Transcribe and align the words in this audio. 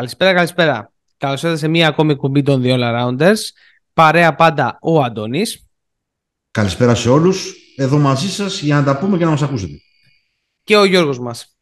Καλησπέρα, 0.00 0.34
καλησπέρα. 0.34 0.92
Καλώς 1.16 1.42
ήρθατε 1.42 1.60
σε 1.60 1.68
μία 1.68 1.88
ακόμη 1.88 2.16
κουμπί 2.16 2.42
των 2.42 2.62
The 2.64 2.66
All 2.66 2.80
Arounders. 2.80 3.38
Παρέα 3.92 4.34
πάντα 4.34 4.78
ο 4.82 5.02
Αντώνης. 5.02 5.68
Καλησπέρα 6.50 6.94
σε 6.94 7.10
όλους. 7.10 7.54
Εδώ 7.76 7.98
μαζί 7.98 8.28
σας 8.30 8.60
για 8.60 8.74
να 8.74 8.84
τα 8.84 8.98
πούμε 8.98 9.18
και 9.18 9.24
να 9.24 9.30
μας 9.30 9.42
ακούσετε. 9.42 9.80
Και 10.62 10.76
ο 10.76 10.84
Γιώργος 10.84 11.18
μας. 11.18 11.56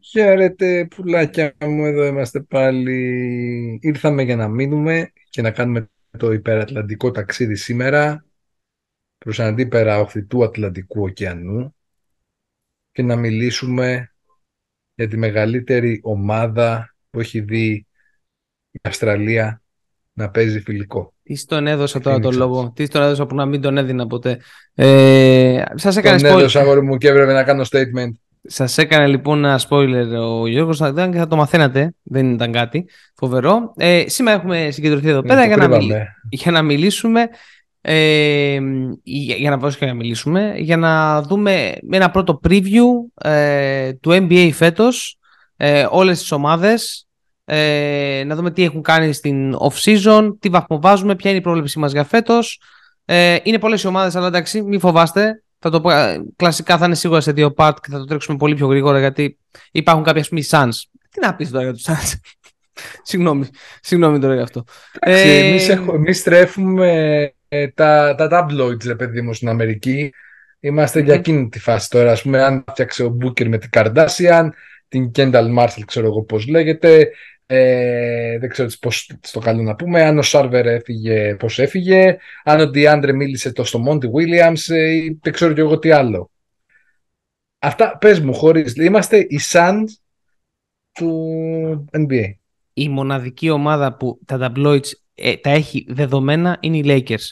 Χαίρετε 0.00 0.88
πουλάκια 0.96 1.54
μου, 1.60 1.84
εδώ 1.84 2.04
είμαστε 2.04 2.40
πάλι. 2.40 3.78
Ήρθαμε 3.82 4.22
για 4.22 4.36
να 4.36 4.48
μείνουμε 4.48 5.12
και 5.30 5.42
να 5.42 5.50
κάνουμε 5.50 5.90
το 6.18 6.32
υπερατλαντικό 6.32 7.10
ταξίδι 7.10 7.56
σήμερα 7.56 8.24
προς 9.18 9.40
αντίπερα 9.40 10.00
όχθη 10.00 10.24
του 10.24 10.44
Ατλαντικού 10.44 11.02
ωκεανού 11.02 11.74
και 12.92 13.02
να 13.02 13.16
μιλήσουμε 13.16 14.12
για 14.98 15.08
τη 15.08 15.16
μεγαλύτερη 15.16 16.00
ομάδα 16.02 16.94
που 17.10 17.20
έχει 17.20 17.40
δει 17.40 17.86
η 18.70 18.80
Αυστραλία 18.82 19.62
να 20.12 20.30
παίζει 20.30 20.60
φιλικό. 20.60 21.14
Τι 21.22 21.44
τον 21.44 21.66
έδωσα 21.66 22.00
τώρα 22.00 22.18
τον 22.18 22.36
λόγο. 22.36 22.72
Τι 22.74 22.88
τον 22.88 23.02
έδωσα 23.02 23.26
που 23.26 23.34
να 23.34 23.46
μην 23.46 23.60
τον 23.60 23.78
έδινα 23.78 24.06
ποτέ. 24.06 24.38
Ε, 24.74 25.62
σας 25.74 25.96
έκανε 25.96 26.20
τον 26.20 26.38
έδωσα 26.38 26.60
αγόρι 26.60 26.82
μου 26.82 26.96
και 26.96 27.08
έπρεπε 27.08 27.32
να 27.32 27.42
κάνω 27.42 27.62
statement. 27.62 28.10
Σας 28.42 28.78
έκανε 28.78 29.06
λοιπόν 29.06 29.44
ένα 29.44 29.60
spoiler 29.68 30.06
ο 30.20 30.46
Γιώργος 30.46 30.78
και 30.78 31.18
θα 31.18 31.26
το 31.26 31.36
μαθαίνατε. 31.36 31.94
Δεν 32.02 32.32
ήταν 32.32 32.52
κάτι 32.52 32.88
φοβερό. 33.14 33.72
Ε, 33.76 34.04
σήμερα 34.06 34.36
έχουμε 34.36 34.68
συγκεντρωθεί 34.70 35.08
εδώ 35.08 35.22
πέρα 35.22 35.46
για 35.46 35.56
να, 35.56 35.78
για 36.28 36.50
να 36.50 36.62
μιλήσουμε 36.62 37.28
ε, 37.80 38.58
για 39.02 39.56
να 39.56 39.70
και 39.70 39.86
να 39.86 39.94
μιλήσουμε, 39.94 40.54
για 40.56 40.76
να 40.76 41.22
δούμε 41.22 41.74
ένα 41.90 42.10
πρώτο 42.10 42.40
preview 42.48 42.84
ε, 43.14 43.92
του 43.92 44.10
NBA 44.10 44.50
φέτος, 44.52 45.18
ε, 45.56 45.86
όλες 45.90 46.18
τις 46.18 46.32
ομάδες, 46.32 47.08
ε, 47.44 48.22
να 48.26 48.34
δούμε 48.34 48.50
τι 48.50 48.62
έχουν 48.62 48.82
κάνει 48.82 49.12
στην 49.12 49.56
off-season, 49.58 50.36
τι 50.38 50.48
βαθμό 50.48 50.80
βάζουμε, 50.80 51.16
ποια 51.16 51.30
είναι 51.30 51.38
η 51.38 51.42
πρόβλεψή 51.42 51.78
μας 51.78 51.92
για 51.92 52.04
φέτος. 52.04 52.60
Ε, 53.04 53.36
είναι 53.42 53.58
πολλές 53.58 53.82
οι 53.82 53.86
ομάδες, 53.86 54.16
αλλά 54.16 54.26
εντάξει, 54.26 54.62
μην 54.62 54.80
φοβάστε. 54.80 55.42
Θα 55.58 55.70
το 55.70 55.80
πω, 55.80 55.90
ε, 55.90 56.22
κλασικά 56.36 56.78
θα 56.78 56.84
είναι 56.84 56.94
σίγουρα 56.94 57.20
σε 57.20 57.32
δύο 57.32 57.54
part 57.56 57.74
και 57.82 57.88
θα 57.90 57.98
το 57.98 58.04
τρέξουμε 58.04 58.36
πολύ 58.36 58.54
πιο 58.54 58.66
γρήγορα 58.66 58.98
γιατί 58.98 59.38
υπάρχουν 59.70 60.04
κάποια 60.04 60.24
πούμε 60.28 60.42
Suns. 60.50 60.70
Τι 61.10 61.20
να 61.20 61.34
πεις 61.34 61.50
τώρα 61.50 61.64
για 61.64 61.72
τους 61.72 61.84
Suns. 61.86 62.14
συγγνώμη, 63.08 63.48
συγγνώμη 63.80 64.18
τώρα 64.18 64.34
για 64.34 64.42
αυτό. 64.42 64.64
Εντάξει, 64.98 65.28
ε, 65.28 65.48
εμείς, 65.48 65.68
εμείς 65.68 66.22
τρέφουμε 66.22 67.32
ε, 67.48 67.68
τα, 67.68 68.14
τα 68.14 68.28
tabloids, 68.30 68.84
ρε 68.84 68.94
παιδί 68.94 69.20
μου, 69.20 69.34
στην 69.34 69.48
Αμερική. 69.48 70.12
Είμαστε 70.60 71.00
για 71.00 71.14
εκείνη 71.14 71.48
τη 71.48 71.58
φάση 71.58 71.90
τώρα. 71.90 72.12
Ας 72.12 72.22
πούμε, 72.22 72.42
αν 72.42 72.64
φτιάξε 72.68 73.04
ο 73.04 73.08
Μπούκερ 73.08 73.48
με 73.48 73.58
την 73.58 73.70
Καρδάσιαν, 73.70 74.54
την 74.88 75.10
Κένταλ 75.10 75.52
Μάρσελ, 75.52 75.84
ξέρω 75.84 76.06
εγώ 76.06 76.22
πώς 76.22 76.46
λέγεται. 76.46 77.10
Ε, 77.46 78.38
δεν 78.38 78.48
ξέρω 78.48 78.68
πώς 78.80 79.10
το 79.32 79.38
καλό 79.40 79.62
να 79.62 79.74
πούμε. 79.74 80.02
Αν 80.02 80.18
ο 80.18 80.22
Σάρβερ 80.22 80.66
έφυγε, 80.66 81.34
πώς 81.34 81.58
έφυγε. 81.58 82.16
Αν 82.44 82.60
ο 82.60 82.66
Ντιάντρε 82.66 83.12
μίλησε 83.12 83.52
το 83.52 83.64
στο 83.64 83.78
Μόντι 83.78 84.08
Βίλιαμς, 84.08 84.68
ε, 84.68 85.16
δεν 85.22 85.32
ξέρω 85.32 85.52
κι 85.52 85.60
εγώ 85.60 85.78
τι 85.78 85.90
άλλο. 85.90 86.30
Αυτά 87.58 87.98
πες 87.98 88.20
μου 88.20 88.34
χωρίς. 88.34 88.74
Είμαστε 88.74 89.18
οι 89.18 89.40
Suns 89.52 89.86
του 90.92 91.88
NBA. 91.90 92.34
Η 92.72 92.88
μοναδική 92.88 93.50
ομάδα 93.50 93.96
που 93.96 94.20
τα 94.24 94.38
tabloids 94.40 94.90
ε, 95.18 95.36
τα 95.36 95.50
έχει 95.50 95.86
δεδομένα 95.88 96.56
είναι 96.60 96.76
οι 96.76 96.82
Lakers. 96.86 97.24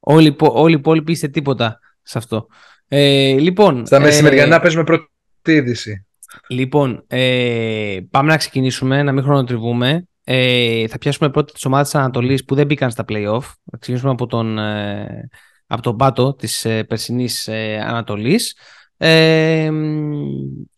Όλοι, 0.00 0.36
όλοι 0.38 0.74
οι 0.74 0.78
υπόλοιποι 0.78 1.12
είστε 1.12 1.28
τίποτα 1.28 1.78
σε 2.02 2.18
αυτό. 2.18 2.46
Ε, 2.88 3.38
λοιπόν, 3.38 3.86
Στα 3.86 4.00
μεσημεριανά 4.00 4.56
ε, 4.56 4.58
παίζουμε 4.58 4.84
πρώτη 4.84 5.06
είδηση. 5.44 6.06
Λοιπόν, 6.48 7.04
ε, 7.06 7.98
πάμε 8.10 8.30
να 8.30 8.36
ξεκινήσουμε, 8.36 9.02
να 9.02 9.12
μην 9.12 9.22
χρονοτριβούμε. 9.22 10.06
Ε, 10.24 10.86
θα 10.88 10.98
πιάσουμε 10.98 11.30
πρώτα 11.30 11.52
τις 11.52 11.64
ομάδες 11.64 11.90
της 11.90 12.00
Ανατολής 12.00 12.44
που 12.44 12.54
δεν 12.54 12.66
μπήκαν 12.66 12.90
στα 12.90 13.04
play-off. 13.08 13.42
Θα 13.42 13.76
ξεκινήσουμε 13.78 14.12
από 14.12 14.26
τον, 14.26 14.58
ε, 14.58 15.28
από 15.66 15.82
τον 15.82 15.96
πάτο 15.96 16.34
της 16.34 16.64
ε, 16.64 16.84
περσινής 16.84 17.48
ε, 17.48 17.80
Ανατολής. 17.86 18.56
Ε, 18.96 19.70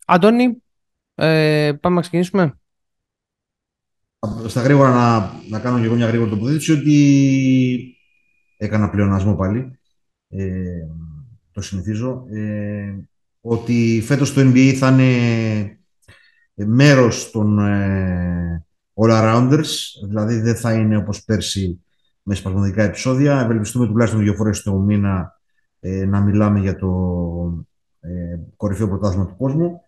Αντώνη, 0.05 0.63
ε, 1.15 1.71
πάμε 1.81 1.95
να 1.95 2.01
ξεκινήσουμε. 2.01 2.59
Στα 4.47 4.61
γρήγορα 4.61 4.89
να, 4.89 5.31
να 5.49 5.59
κάνω 5.59 5.79
και 5.79 5.85
εγώ 5.85 5.95
μια 5.95 6.07
γρήγορη 6.07 6.29
τοποθέτηση 6.29 6.71
ότι 6.71 7.97
έκανα 8.57 8.89
πλεονασμό 8.89 9.35
πάλι, 9.35 9.79
ε, 10.29 10.87
το 11.51 11.61
συνηθίζω, 11.61 12.25
ε, 12.29 12.95
ότι 13.41 14.01
φέτος 14.05 14.33
το 14.33 14.41
NBA 14.41 14.73
θα 14.73 14.89
είναι 14.89 15.79
μέρος 16.55 17.31
των 17.31 17.59
ε, 17.59 18.65
all-arounders, 18.93 19.69
δηλαδή 20.07 20.39
δεν 20.39 20.55
θα 20.55 20.73
είναι 20.73 20.97
όπως 20.97 21.23
πέρσι 21.23 21.79
με 22.21 22.35
σπασμωδικά 22.35 22.83
επεισόδια. 22.83 23.39
Ευελπιστούμε 23.39 23.87
τουλάχιστον 23.87 24.21
δύο 24.21 24.33
φορές 24.33 24.61
το 24.61 24.73
μήνα 24.73 25.39
ε, 25.79 26.05
να 26.05 26.21
μιλάμε 26.21 26.59
για 26.59 26.75
το 26.75 26.89
ε, 27.99 28.39
κορυφαίο 28.55 28.87
πρωτάθλημα 28.87 29.25
του 29.25 29.35
κόσμου. 29.37 29.81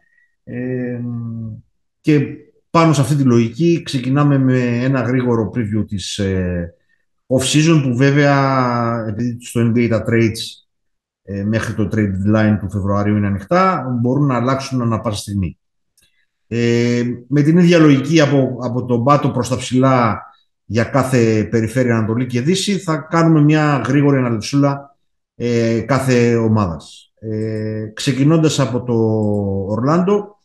Ε, 0.44 1.02
και 2.02 2.28
πάνω 2.70 2.94
σε 2.94 3.02
αυτή 3.02 3.16
τη 3.16 3.24
λογική 3.24 3.82
ξεκινάμε 3.86 4.38
με 4.38 4.84
ένα 4.84 5.02
γρήγορο 5.02 5.52
preview 5.56 5.86
της 5.88 6.18
ε, 6.18 6.74
off-season 7.28 7.82
που 7.84 7.96
βέβαια 7.96 9.06
επειδή 9.08 9.38
στο 9.42 9.62
NBA 9.62 9.88
τα 9.90 10.06
trades 10.08 10.68
ε, 11.24 11.44
μέχρι 11.44 11.74
το 11.74 11.90
trade 11.92 12.36
line 12.36 12.58
του 12.60 12.70
Φεβρουαρίου 12.70 13.16
είναι 13.16 13.28
ανοιχτά, 13.28 13.86
μπορούν 14.02 14.26
να 14.26 14.36
αλλάξουν 14.36 14.82
ανά 14.82 15.00
πάσα 15.00 15.18
στιγμή. 15.18 15.58
Ε, 16.48 17.04
με 17.28 17.42
την 17.42 17.58
ίδια 17.58 17.78
λογική 17.78 18.22
από, 18.22 18.58
από 18.62 18.86
τον 18.86 19.04
πάτο 19.04 19.30
προς 19.30 19.50
τα 19.50 19.58
ψηλά 19.58 20.22
για 20.66 20.84
κάθε 20.84 21.44
περιφέρεια 21.44 21.98
Ανατολή 21.98 22.26
και 22.26 22.42
Δύση 22.42 22.78
θα 22.78 22.98
κάνουμε 22.98 23.42
μια 23.42 23.84
γρήγορη 23.88 24.18
αναλυσούλα 24.18 24.96
ε, 25.36 25.80
κάθε 25.80 26.36
ομάδας. 26.36 27.14
Ε, 27.20 27.86
ξεκινώντας 27.94 28.60
από 28.60 28.84
το 28.84 28.94
Ορλάντο, 29.74 30.37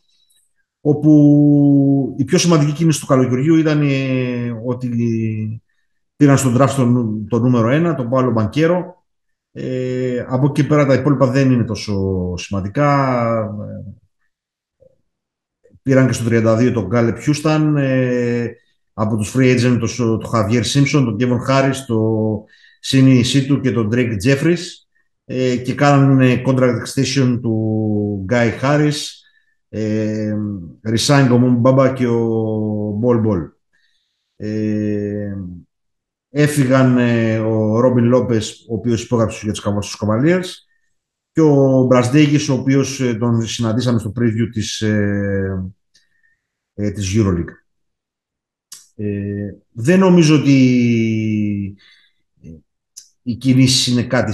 όπου 0.85 2.15
η 2.17 2.23
πιο 2.23 2.37
σημαντική 2.37 2.71
κίνηση 2.71 2.99
του 2.99 3.05
καλοκαιριού 3.05 3.55
ήταν 3.55 3.81
ε, 3.81 4.61
ότι 4.65 5.61
πήραν 6.15 6.37
στον 6.37 6.57
draft 6.57 6.73
το, 6.75 6.85
το 7.29 7.39
νούμερο 7.39 7.91
1, 7.91 7.95
τον 7.97 8.09
Παύλο 8.09 8.31
Μπανκέρο. 8.31 9.03
Ε, 9.51 10.25
από 10.27 10.45
εκεί 10.45 10.67
πέρα 10.67 10.85
τα 10.85 10.93
υπόλοιπα 10.93 11.27
δεν 11.27 11.51
είναι 11.51 11.63
τόσο 11.63 11.93
σημαντικά. 12.37 13.49
Πήραν 15.81 16.07
και 16.07 16.13
στο 16.13 16.25
32 16.27 16.71
τον 16.73 16.85
Γκάλε 16.87 17.13
Πιούσταν, 17.13 17.77
ε, 17.77 18.55
από 18.93 19.17
τους 19.17 19.35
free 19.35 19.59
agent 19.59 19.77
το, 19.79 20.17
το 20.17 20.31
Javier 20.33 20.63
Simpson, 20.63 21.03
τον 21.03 21.17
Kevin 21.19 21.49
Harris, 21.49 21.75
το 21.87 21.99
Σίνι 22.79 23.23
Σίτου 23.23 23.59
και 23.59 23.71
τον 23.71 23.89
Drake 23.91 24.15
Jeffries 24.25 24.63
ε, 25.25 25.55
και 25.55 25.73
κάνανε 25.75 26.41
contract 26.45 26.77
extension 26.85 27.39
του 27.41 28.25
Guy 28.29 28.49
Harris 28.61 29.22
ε, 29.75 30.37
Ρισάιν 30.81 31.31
ο 31.31 31.37
Μπάμπα 31.37 31.93
και 31.93 32.07
ο 32.07 32.21
Μπολ 32.97 33.19
Μπολ. 33.19 33.49
Ε, 34.35 35.33
έφυγαν 36.29 36.97
ε, 36.97 37.39
ο 37.39 37.79
Ρόμπιν 37.79 38.03
Λόπες, 38.03 38.65
ο 38.69 38.73
οποίος 38.73 39.03
υπόγραψε 39.03 39.39
για 39.43 39.53
τους 39.53 39.95
Καβαλίες 39.97 40.67
και 41.31 41.41
ο 41.41 41.83
Μπρασδέγης, 41.83 42.49
ο 42.49 42.53
οποίος 42.53 43.01
ε, 43.01 43.13
τον 43.13 43.45
συναντήσαμε 43.45 43.99
στο 43.99 44.11
preview 44.19 44.49
της, 44.51 44.81
ε, 44.81 45.71
ε, 46.73 46.91
της 46.91 47.13
EuroLeague. 47.17 47.53
Ε, 48.95 49.51
δεν 49.71 49.99
νομίζω 49.99 50.39
ότι 50.39 50.55
η 53.21 53.35
κίνηση 53.35 53.91
είναι 53.91 54.03
κάτι 54.03 54.33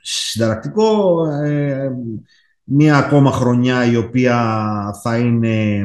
συνταρακτικό 0.00 1.18
μία 2.72 2.96
ακόμα 2.96 3.30
χρονιά 3.30 3.84
η 3.84 3.96
οποία 3.96 4.36
θα 5.02 5.18
είναι 5.18 5.76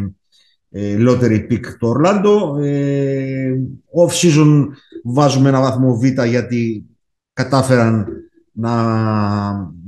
ε, 0.72 0.98
lottery 1.00 1.52
pick 1.52 1.62
το 1.80 1.88
Ορλάντο. 1.88 2.58
Ε, 2.62 3.54
off 3.96 4.12
season 4.12 4.68
βάζουμε 5.04 5.50
ένα 5.50 5.62
βαθμό 5.62 5.98
Β 5.98 6.04
γιατί 6.26 6.86
κατάφεραν 7.34 8.08
να 8.52 8.74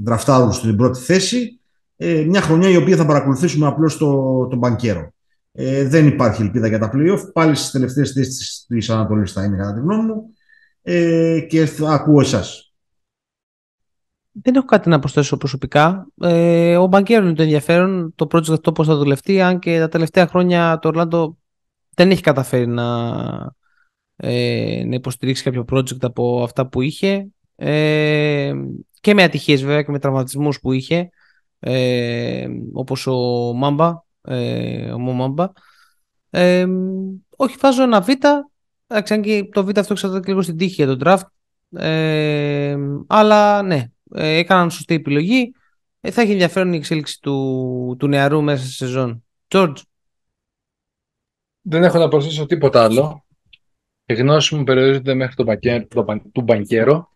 δραφτάρουν 0.04 0.52
στην 0.52 0.76
πρώτη 0.76 1.00
θέση. 1.00 1.60
Ε, 1.96 2.26
μια 2.28 2.42
χρονιά 2.42 2.70
η 2.70 2.76
οποία 2.76 2.96
θα 2.96 3.06
παρακολουθήσουμε 3.06 3.68
απλώς 3.68 3.98
το, 3.98 4.48
τον 4.48 4.58
μπανκέρο. 4.58 5.14
Ε, 5.52 5.88
δεν 5.88 6.08
υπάρχει 6.08 6.42
ελπίδα 6.42 6.68
για 6.68 6.80
τα 6.80 6.92
play-off. 6.94 7.32
Πάλι 7.34 7.56
στις 7.56 7.72
τελευταίες 7.72 8.12
θέσεις 8.12 8.66
της 8.68 8.90
Ανατολής 8.90 9.32
θα 9.32 9.44
είναι 9.44 9.58
κατά 9.58 9.74
τη 9.74 9.80
γνώμη 9.80 10.04
μου. 10.04 10.24
Ε, 10.82 11.40
και 11.50 11.66
θα 11.66 11.94
ακούω 11.94 12.20
εσάς. 12.20 12.67
Δεν 14.42 14.56
έχω 14.56 14.66
κάτι 14.66 14.89
να 14.89 15.00
προσθέσω 15.00 15.38
προσωπικά. 15.38 16.07
Ε, 16.22 16.78
ο 16.78 16.88
Μπαγκέρο 16.88 17.25
είναι 17.25 17.34
το 17.34 17.42
ενδιαφέρον, 17.42 18.13
το 18.16 18.28
project 18.31 18.51
αυτό 18.51 18.72
πώς 18.72 18.88
θα 18.88 18.95
δουλευτεί, 18.95 19.42
αν 19.42 19.60
και 19.60 19.80
τα 19.80 19.88
τελευταία 19.89 20.28
χρόνια 20.28 20.80
το 20.81 20.88
Ορλάντο 20.88 21.38
δεν 21.94 22.12
έχει 22.12 22.22
καταφέρει 22.22 22.68
να, 22.68 22.86
ε, 24.16 24.84
να 24.86 24.95
υποστηρίξει 24.95 25.44
κάποιο 25.44 25.66
project 25.72 26.01
από 26.01 26.44
αυτά 26.44 26.68
που 26.68 26.81
είχε. 26.81 27.28
Ε, 27.56 28.54
και 29.01 29.13
με 29.13 29.24
ατυχίες 29.24 29.62
βέβαια 29.62 29.81
και 29.81 29.92
με 29.92 30.00
τραυματισμούς 30.00 30.60
που 30.60 30.72
είχε, 30.72 31.10
ε, 31.60 32.48
όπως 32.74 33.07
ο 33.07 33.16
Μάμπα, 33.54 33.94
ε, 34.22 34.92
ο 34.92 35.00
Μάμπα. 35.00 35.51
Ε, 36.30 36.66
όχι, 37.36 37.56
βάζω 37.60 37.84
ένα 37.84 38.01
Β. 38.01 38.10
Εντάξει, 38.88 39.13
αν 39.13 39.22
και 39.22 39.50
το 39.51 39.63
Β 39.63 39.78
αυτό 39.78 39.94
εξαρτάται 39.94 40.28
λίγο 40.28 40.42
στην 40.42 40.57
τύχη 40.57 40.84
για 40.84 40.88
τον 40.88 41.00
draft. 41.04 41.28
Ε, 41.81 42.78
αλλά 43.07 43.62
ναι, 43.62 43.75
ε, 43.75 43.92
έκαναν 44.13 44.71
σωστή 44.71 44.94
επιλογή. 44.94 45.51
Ε, 46.01 46.12
θα 46.12 46.21
έχει 46.21 46.31
ενδιαφέρον 46.31 46.74
η 46.74 46.77
εξέλιξη 46.77 47.21
του, 47.21 47.95
του 48.00 48.07
νεαρού 48.07 48.42
μέσα 48.42 48.63
στη 48.63 48.74
σεζόν. 48.74 49.24
George. 49.48 49.75
Δεν 51.62 51.83
έχω 51.83 51.98
να 51.98 52.07
προσθέσω 52.07 52.45
τίποτα 52.45 52.83
άλλο. 52.83 53.25
Η 54.06 54.13
γνώση 54.13 54.56
μου 54.56 54.63
περιορίζεται 54.63 55.13
μέχρι 55.13 55.36
το, 55.36 55.44
μπανκέρο, 55.44 55.86
το, 55.88 56.21
του 56.31 56.42
μπανκέρο. 56.42 57.12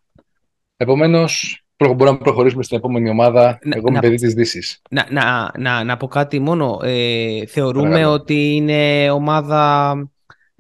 Επομένως, 0.78 1.64
μπορούμε 1.78 2.12
να 2.12 2.18
προχωρήσουμε 2.18 2.64
στην 2.64 2.78
επόμενη 2.78 3.10
ομάδα. 3.10 3.60
Να, 3.64 3.76
Εγώ 3.76 3.88
είμαι 3.88 4.00
παιδί 4.00 4.16
της 4.16 4.34
Δύσης. 4.34 4.82
Να, 4.90 5.08
να, 5.12 5.52
να, 5.58 5.84
να 5.84 5.98
πω 5.98 6.08
κάτι 6.08 6.40
μόνο. 6.40 6.80
Ε, 6.84 7.46
θεωρούμε 7.46 8.06
ότι 8.06 8.56
είναι 8.56 9.12
ομάδα 9.12 9.94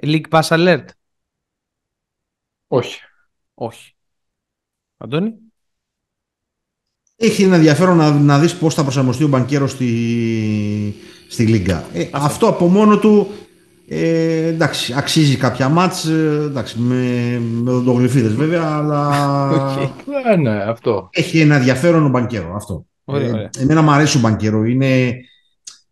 League 0.04 0.30
Pass 0.30 0.42
Alert; 0.42 0.86
Όχι. 2.68 3.00
Όχι. 3.54 3.96
Αντώνη; 4.98 5.51
Έχει 7.24 7.44
ένα 7.44 7.56
ενδιαφέρον 7.56 7.98
να, 7.98 8.12
να 8.12 8.40
δεις 8.40 8.56
πώς 8.56 8.74
θα 8.74 8.84
προσαρμοστεί 8.84 9.24
ο 9.24 9.28
Μπανκέρος 9.28 9.72
στη, 9.72 10.96
στη 11.28 11.44
Λίγκα. 11.44 11.84
Ε, 11.94 12.08
αυτό 12.12 12.48
από 12.48 12.68
μόνο 12.68 12.98
του 12.98 13.28
ε, 13.88 14.48
εντάξει, 14.48 14.94
αξίζει 14.98 15.38
κάποια 15.38 15.70
μάτς, 15.70 16.06
ε, 16.06 16.44
εντάξει, 16.46 16.80
με, 16.80 16.96
με 17.40 17.72
οδοντογλυφίδες 17.72 18.34
βέβαια, 18.34 18.64
αλλά 18.64 19.10
okay. 19.52 19.90
ναι, 20.42 20.64
αυτό. 20.64 21.10
έχει 21.12 21.40
ένα 21.40 21.56
ενδιαφέρον 21.56 22.06
ο 22.06 22.10
Μπανκέρο, 22.10 22.56
αυτό. 22.56 22.86
Ωραία, 23.04 23.30
ωραία. 23.30 23.50
Ε, 23.58 23.62
εμένα 23.62 23.82
μου 23.82 23.92
αρέσει 23.92 24.18
ο 24.18 24.20
Μπανκέρο, 24.20 24.64
είναι 24.64 25.16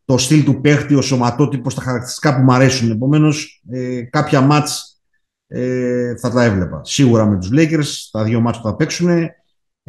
το 0.05 0.17
στυλ 0.17 0.43
του 0.43 0.61
παίχτη, 0.61 0.95
ο 0.95 1.01
σωματότυπος, 1.01 1.75
τα 1.75 1.81
χαρακτηριστικά 1.81 2.35
που 2.35 2.41
μου 2.41 2.53
αρέσουν. 2.53 2.91
Επομένως, 2.91 3.63
ε, 3.71 4.01
κάποια 4.01 4.41
μάτς 4.41 5.01
ε, 5.47 6.15
θα 6.15 6.31
τα 6.31 6.43
έβλεπα. 6.43 6.81
Σίγουρα 6.83 7.25
με 7.25 7.37
τους 7.37 7.49
Lakers, 7.53 8.09
τα 8.11 8.23
δύο 8.23 8.41
μάτς 8.41 8.57
που 8.57 8.67
θα 8.67 8.75
παίξουν 8.75 9.09
ε, 9.09 9.38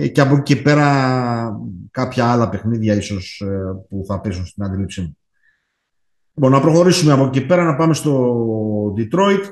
και 0.08 0.20
από 0.20 0.34
εκεί 0.34 0.54
και 0.54 0.62
πέρα 0.62 1.60
κάποια 1.90 2.30
άλλα 2.30 2.48
παιχνίδια 2.48 2.94
ίσως 2.94 3.40
ε, 3.40 3.86
που 3.88 4.04
θα 4.06 4.20
πέσουν 4.20 4.46
στην 4.46 4.64
αντίληψή 4.64 5.00
μου. 5.00 5.18
Λοιπόν, 6.34 6.50
να 6.52 6.60
προχωρήσουμε 6.60 7.12
από 7.12 7.24
εκεί 7.24 7.46
πέρα, 7.46 7.64
να 7.64 7.76
πάμε 7.76 7.94
στο 7.94 8.94
Detroit. 8.96 9.48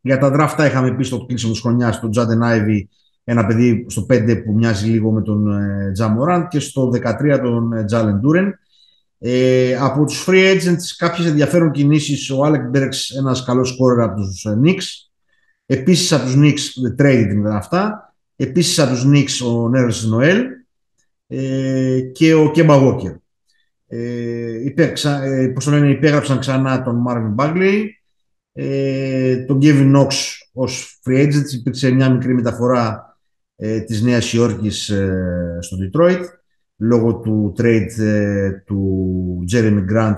Για 0.00 0.18
τα 0.18 0.32
draft 0.34 0.66
είχαμε 0.66 0.94
πει 0.94 1.02
στο 1.02 1.26
κλείσιμο 1.26 1.52
της 1.52 1.60
χρονιάς 1.60 2.00
τον 2.00 2.10
Τζάντεν 2.10 2.42
Άιβι, 2.42 2.88
ένα 3.24 3.46
παιδί 3.46 3.86
στο 3.88 4.06
5 4.08 4.42
που 4.44 4.52
μοιάζει 4.52 4.88
λίγο 4.88 5.10
με 5.10 5.22
τον 5.22 5.48
Τζαμοράντ 5.92 6.48
και 6.48 6.60
στο 6.60 6.90
13 6.94 7.40
τον 7.42 7.86
Τζάλεν 7.86 8.18
Ντούρεν. 8.18 8.54
Ε, 9.22 9.74
από 9.74 10.04
τους 10.04 10.24
free 10.28 10.54
agents 10.54 10.96
κάποιες 10.96 11.26
ενδιαφέρον 11.26 11.70
κινήσεις 11.70 12.30
ο 12.30 12.44
Άλεκ 12.44 12.68
Μπέρξ 12.68 13.10
ένας 13.10 13.44
καλός 13.44 13.68
σκόρερ 13.68 14.00
από 14.00 14.14
τους 14.14 14.46
Knicks 14.48 15.10
επίσης 15.66 16.12
από 16.12 16.24
τους 16.24 16.34
Knicks 16.36 17.02
trade 17.02 17.26
ήταν 17.30 17.46
αυτά 17.46 18.09
επίσης 18.44 18.78
από 18.78 18.92
τους 18.92 19.04
Knicks 19.06 19.46
ο 19.46 19.68
Νέρος 19.68 20.04
Νοέλ 20.04 20.44
ε, 21.26 22.00
και 22.12 22.34
ο 22.34 22.50
Κέμπα 22.50 22.78
Walker 22.82 23.14
ε, 23.86 24.64
υπέξα, 24.64 25.22
ε, 25.22 25.48
πώς 25.48 25.64
το 25.64 25.70
λένε, 25.70 25.90
υπέγραψαν 25.90 26.38
ξανά 26.38 26.82
τον 26.82 27.04
Marvin 27.08 27.34
Bagley, 27.34 27.84
ε, 28.52 29.36
τον 29.36 29.58
Kevin 29.62 29.96
Knox 29.96 30.08
ως 30.52 31.00
free 31.04 31.26
agent. 31.26 31.52
Υπήρξε 31.52 31.90
μια 31.90 32.10
μικρή 32.10 32.34
μεταφορά 32.34 33.16
ε, 33.56 33.80
της 33.80 34.02
Νέας 34.02 34.32
Υόρκης 34.32 34.88
ε, 34.88 35.58
στο 35.60 35.76
Detroit 35.80 36.24
λόγω 36.76 37.14
του 37.14 37.54
trade 37.58 37.98
ε, 37.98 38.50
του 38.50 39.44
Jeremy 39.52 39.84
Grant 39.92 40.16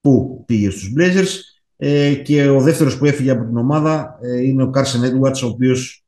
που 0.00 0.44
πήγε 0.46 0.70
στους 0.70 0.92
Blazers 0.98 1.40
ε, 1.76 2.14
και 2.14 2.48
ο 2.48 2.60
δεύτερος 2.60 2.98
που 2.98 3.04
έφυγε 3.04 3.30
από 3.30 3.44
την 3.44 3.56
ομάδα 3.56 4.18
ε, 4.22 4.42
είναι 4.42 4.62
ο 4.62 4.70
Carson 4.74 5.04
Edwards 5.04 5.42
ο 5.42 5.46
οποίος 5.46 6.04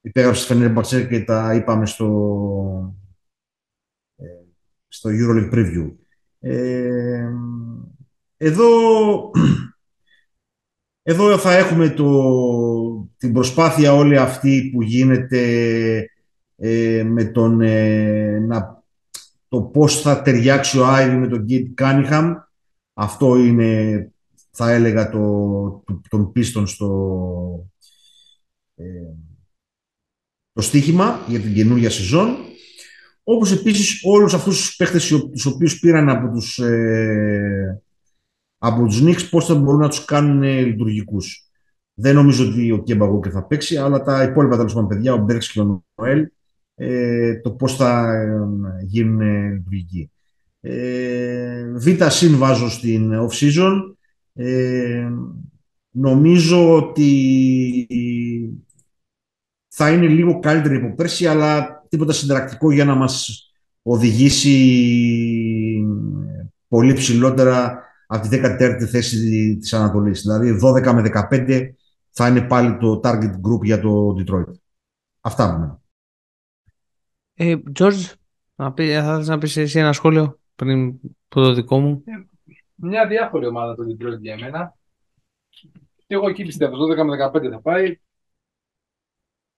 ε, 0.00 0.08
υπέγραψε 0.08 0.54
Fenerbahce 0.54 1.08
και 1.08 1.24
τα 1.24 1.54
είπαμε 1.54 1.86
στο, 1.86 2.94
στο 4.88 5.10
EuroLeague 5.12 5.54
Preview. 5.54 5.94
Ε, 6.38 7.28
εδώ, 8.36 8.68
εδώ 11.02 11.38
θα 11.38 11.56
έχουμε 11.56 11.88
το, 11.88 13.08
την 13.16 13.32
προσπάθεια 13.32 13.94
όλη 13.94 14.16
αυτή 14.16 14.70
που 14.72 14.82
γίνεται 14.82 15.40
ε, 16.56 17.02
με 17.02 17.24
τον, 17.24 17.60
ε, 17.60 18.38
να, 18.38 18.82
το 19.48 19.62
πώς 19.62 20.00
θα 20.00 20.22
ταιριάξει 20.22 20.78
ο 20.78 20.86
Άιβι 20.86 21.16
με 21.16 21.28
τον 21.28 21.42
Γκίτ 21.42 21.74
Κάνιχαμ. 21.74 22.34
Αυτό 22.94 23.36
είναι, 23.36 24.12
θα 24.50 24.70
έλεγα, 24.70 25.10
το, 25.10 25.18
το, 25.86 26.00
τον 26.08 26.32
πίστον 26.32 26.66
στο 26.66 27.68
ε, 28.74 28.84
το 30.52 30.62
στίχημα 30.62 31.20
για 31.28 31.40
την 31.40 31.54
καινούργια 31.54 31.90
σεζόν. 31.90 32.36
Όπως 33.22 33.52
επίσης 33.52 34.00
όλους 34.04 34.34
αυτούς 34.34 34.56
τους 34.56 34.76
παίχτες 34.76 35.06
τους 35.32 35.46
οποίους 35.46 35.78
πήραν 35.78 36.08
από 36.08 36.32
τους 36.32 36.58
ε, 36.58 37.82
από 38.58 38.86
τους 38.86 39.02
Knicks, 39.02 39.28
πώς 39.30 39.46
θα 39.46 39.54
μπορούν 39.54 39.80
να 39.80 39.88
τους 39.88 40.04
κάνουν 40.04 40.42
ε, 40.42 40.60
λειτουργικούς. 40.60 41.50
Δεν 41.94 42.14
νομίζω 42.14 42.48
ότι 42.48 42.70
ο 42.70 42.82
Κέμπα 42.82 43.20
και 43.22 43.30
θα 43.30 43.46
παίξει, 43.46 43.76
αλλά 43.76 44.02
τα 44.02 44.22
υπόλοιπα 44.22 44.56
τέλος 44.56 44.72
πάντων 44.72 44.88
παιδιά, 44.88 45.12
ο 45.12 45.18
Μπέρξ 45.18 45.52
και 45.52 45.60
ο 45.60 45.84
Νοέλ, 45.94 46.26
ε, 46.74 47.40
το 47.40 47.50
πώς 47.50 47.76
θα 47.76 48.12
ε, 48.12 48.84
γίνουν 48.84 49.20
ε, 49.20 49.50
λειτουργικοί. 49.50 50.10
Ε, 50.60 51.72
Β' 51.74 52.02
συν 52.08 52.36
βάζω 52.36 52.70
στην 52.70 53.12
off-season. 53.12 53.76
Ε, 54.32 55.08
νομίζω 55.90 56.76
ότι 56.76 57.86
θα 59.82 59.92
είναι 59.92 60.06
λίγο 60.06 60.38
καλύτερη 60.38 60.76
από 60.76 60.94
πέρσι, 60.94 61.26
αλλά 61.26 61.82
τίποτα 61.88 62.12
συνταρακτικό 62.12 62.72
για 62.72 62.84
να 62.84 62.94
μας 62.94 63.44
οδηγήσει 63.82 64.54
πολύ 66.68 66.92
ψηλότερα 66.92 67.82
από 68.06 68.28
τη 68.28 68.40
14η 68.42 68.84
θέση 68.90 69.56
της 69.60 69.72
Ανατολής. 69.72 70.20
Δηλαδή 70.20 70.58
12 70.62 70.92
με 70.92 71.02
15 71.30 71.70
θα 72.10 72.28
είναι 72.28 72.42
πάλι 72.42 72.76
το 72.76 73.00
target 73.04 73.30
group 73.30 73.62
για 73.62 73.80
το 73.80 74.14
Detroit. 74.18 74.52
Αυτά 75.20 75.58
μου. 75.58 75.82
Ε, 77.34 77.56
George, 77.78 78.12
θα 78.56 78.74
ήθελα 78.76 79.18
να 79.18 79.38
πεις 79.38 79.56
εσύ 79.56 79.78
ένα 79.78 79.92
σχόλιο 79.92 80.38
πριν 80.54 80.86
από 80.88 81.40
το 81.40 81.54
δικό 81.54 81.78
μου; 81.78 82.02
Ε, 82.06 82.12
μια 82.74 83.06
διάφορη 83.06 83.46
ομάδα 83.46 83.74
το 83.74 83.82
Detroit 83.82 84.20
για 84.20 84.38
μένα. 84.38 84.76
Και 86.06 86.14
εγώ 86.14 86.28
εκεί 86.28 86.44
πιστεύω, 86.44 86.76
12 86.76 87.04
με 87.04 87.30
15 87.32 87.50
θα 87.50 87.60
πάει. 87.60 87.98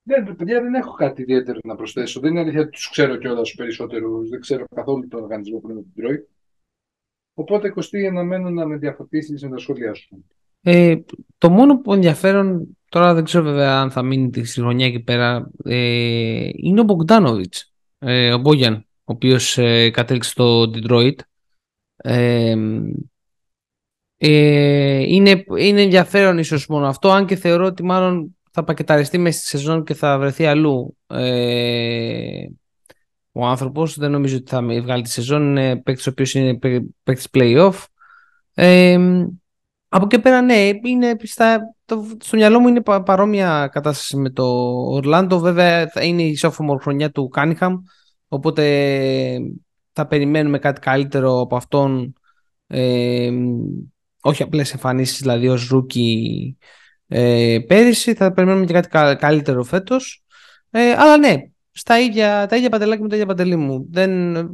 Δεν, 0.03 0.35
παιδιά, 0.35 0.61
δεν 0.61 0.73
έχω 0.73 0.93
κάτι 0.93 1.21
ιδιαίτερο 1.21 1.59
να 1.63 1.75
προσθέσω. 1.75 2.19
Δεν 2.19 2.31
είναι 2.31 2.39
αλήθεια 2.39 2.61
ότι 2.61 2.69
τους 2.69 2.89
ξέρω 2.89 3.15
κιόλας 3.15 3.47
τους 3.47 3.55
περισσότερους. 3.55 4.29
Δεν 4.29 4.39
ξέρω 4.39 4.65
καθόλου 4.75 5.07
τον 5.07 5.21
οργανισμό 5.21 5.59
που 5.59 5.69
είναι 5.69 5.79
το 5.79 5.87
Detroit. 5.95 6.27
Οπότε, 7.33 7.69
Κωστή, 7.69 8.07
αναμένω 8.07 8.49
να 8.49 8.65
με 8.65 8.77
διαφωτίσεις 8.77 9.43
με 9.43 9.49
τα 9.49 9.57
σχόλιά 9.57 9.93
σου. 9.93 10.25
Ε, 10.61 10.95
το 11.37 11.49
μόνο 11.49 11.77
που 11.77 11.93
ενδιαφέρον, 11.93 12.77
τώρα 12.89 13.13
δεν 13.13 13.23
ξέρω 13.23 13.43
βέβαια 13.43 13.79
αν 13.79 13.91
θα 13.91 14.03
μείνει 14.03 14.29
τη 14.29 14.45
χρονιά 14.45 14.85
εκεί 14.85 14.99
πέρα, 14.99 15.51
ε, 15.63 16.49
είναι 16.53 16.79
ο 16.79 16.83
Μπογκδάνοβιτ, 16.83 17.53
ε, 17.99 18.33
ο 18.33 18.37
Μπόγιαν, 18.37 18.73
ο 18.75 19.01
οποίος 19.03 19.57
ε, 19.57 19.89
κατέληξε 19.89 20.29
στο 20.29 20.61
Detroit. 20.61 21.15
Ε, 21.95 22.55
ε, 24.17 25.03
είναι, 25.07 25.43
είναι 25.57 25.81
ενδιαφέρον 25.81 26.37
ίσως 26.37 26.67
μόνο 26.67 26.87
αυτό, 26.87 27.11
αν 27.11 27.25
και 27.25 27.35
θεωρώ 27.35 27.65
ότι 27.65 27.83
μάλλον 27.83 28.37
θα 28.55 28.63
πακεταριστεί 28.63 29.17
μέσα 29.17 29.39
στη 29.39 29.47
σεζόν 29.47 29.83
και 29.83 29.93
θα 29.93 30.19
βρεθεί 30.19 30.45
αλλού. 30.45 30.97
Ε, 31.07 32.45
ο 33.31 33.45
άνθρωπος 33.45 33.97
δεν 33.97 34.11
νομίζω 34.11 34.35
ότι 34.35 34.49
θα 34.49 34.61
βγάλει 34.61 35.03
τη 35.03 35.09
σεζόν. 35.09 35.41
Είναι 35.41 35.81
παίκτης 35.81 36.07
ο 36.07 36.09
οποίος 36.09 36.33
είναι 36.33 36.57
παίκτης 37.03 37.27
play-off. 37.33 37.73
Ε, 38.53 38.97
από 39.87 40.05
εκεί 40.05 40.19
πέρα 40.19 40.41
ναι, 40.41 40.69
είναι, 40.83 41.15
στα, 41.23 41.75
το, 41.85 42.07
στο 42.19 42.37
μυαλό 42.37 42.59
μου 42.59 42.67
είναι 42.67 42.81
παρόμοια 42.81 43.69
κατάσταση 43.71 44.17
με 44.17 44.29
το 44.29 44.45
Ορλάντο. 44.87 45.39
Βέβαια 45.39 45.87
θα 45.87 46.03
είναι 46.03 46.23
η 46.23 46.37
sophomore 46.41 46.79
χρονιά 46.81 47.11
του 47.11 47.27
Κάνιχαμ, 47.27 47.75
οπότε 48.27 49.39
θα 49.91 50.07
περιμένουμε 50.07 50.59
κάτι 50.59 50.79
καλύτερο 50.79 51.39
από 51.39 51.55
αυτόν. 51.55 52.13
Ε, 52.67 53.31
όχι 54.21 54.43
απλές 54.43 54.73
εμφανίσεις 54.73 55.19
δηλαδή 55.19 55.47
ως 55.47 55.71
rookie 55.73 56.53
ε, 57.15 57.59
πέρυσι, 57.67 58.13
θα 58.13 58.33
περιμένουμε 58.33 58.65
και 58.65 58.73
κάτι 58.73 59.15
καλύτερο 59.15 59.63
φέτος. 59.63 60.23
Ε, 60.69 60.91
αλλά 60.91 61.17
ναι, 61.17 61.35
στα 61.71 61.99
ίδια, 61.99 62.45
τα 62.47 62.55
ίδια 62.55 62.69
παντελάκια 62.69 63.03
με 63.03 63.09
τα 63.09 63.15
ίδια 63.15 63.27
παντελή 63.27 63.55
μου. 63.55 63.87
Δεν, 63.89 64.35
ε, 64.35 64.47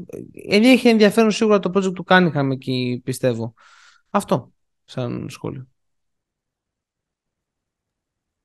έχει 0.49 0.87
ενδιαφέρον 0.87 1.31
σίγουρα 1.31 1.59
το 1.59 1.71
project 1.75 1.93
του 1.93 2.03
Κάνιχαμ 2.03 2.51
εκεί, 2.51 3.01
πιστεύω. 3.03 3.53
Αυτό, 4.09 4.51
σαν 4.85 5.25
σχόλιο. 5.29 5.67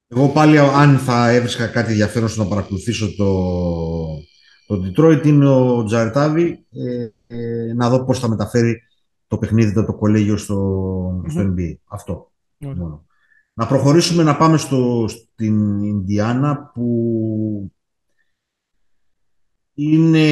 Εγώ 0.08 0.28
πάλι, 0.28 0.58
αν 0.58 0.98
θα 0.98 1.28
έβρισκα 1.28 1.66
κάτι 1.66 1.90
ενδιαφέρον 1.90 2.28
στο 2.28 2.42
να 2.42 2.48
παρακολουθήσω 2.48 3.16
το, 3.16 3.32
το 4.66 4.82
Detroit, 4.84 5.26
είναι 5.26 5.48
ο 5.48 5.84
Τζαρετάβη, 5.84 6.66
ε, 6.72 7.08
ε, 7.26 7.72
να 7.74 7.88
δω 7.88 8.04
πώς 8.04 8.18
θα 8.18 8.28
μεταφέρει 8.28 8.82
το 9.26 9.38
παιχνίδι, 9.38 9.72
το 9.72 9.94
κολέγιο 9.94 10.36
στο, 10.36 11.24
στο 11.28 11.40
NBA. 11.40 11.74
Αυτό 11.86 12.32
μόνο. 12.58 13.04
Να 13.54 13.66
προχωρήσουμε 13.66 14.22
να 14.22 14.36
πάμε 14.36 14.56
στο, 14.56 15.06
στην 15.08 15.82
Ινδιάνα 15.82 16.70
που 16.74 17.72
είναι 19.74 20.26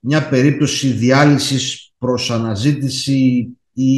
μια 0.00 0.28
περίπτωση 0.28 0.90
διάλυσης 0.92 1.94
προς 1.98 2.30
αναζήτηση 2.30 3.48
ή, 3.72 3.92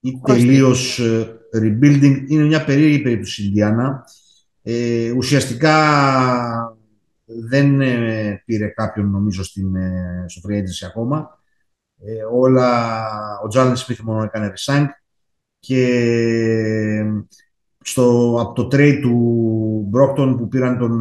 ή 0.00 0.20
τελείως 0.24 0.98
ε, 0.98 1.40
rebuilding. 1.54 2.24
Είναι 2.28 2.44
μια 2.44 2.64
περίεργη 2.64 3.02
περίπτωση 3.02 3.44
Ινδιάνα. 3.44 4.04
Ε, 4.62 5.10
ουσιαστικά 5.10 5.76
δεν 7.24 7.80
ε, 7.80 8.42
πήρε 8.44 8.68
κάποιον 8.68 9.10
νομίζω 9.10 9.42
στην, 9.42 9.76
ε, 9.76 10.24
στο 10.28 10.40
free 10.48 10.86
ακόμα. 10.86 11.38
Ε, 11.98 12.22
όλα, 12.32 12.98
ο 13.44 13.48
Τζάλεν 13.48 13.76
Σμιθ 13.76 14.00
μόνο 14.00 14.22
έκανε 14.22 14.52
resign 14.56 14.86
και 15.66 17.04
στο, 17.80 18.36
από 18.40 18.52
το 18.52 18.66
trade 18.68 19.00
του 19.00 19.10
Μπρόγκτον 19.88 20.36
που 20.38 20.48
πήραν 20.48 20.78
τον 20.78 21.00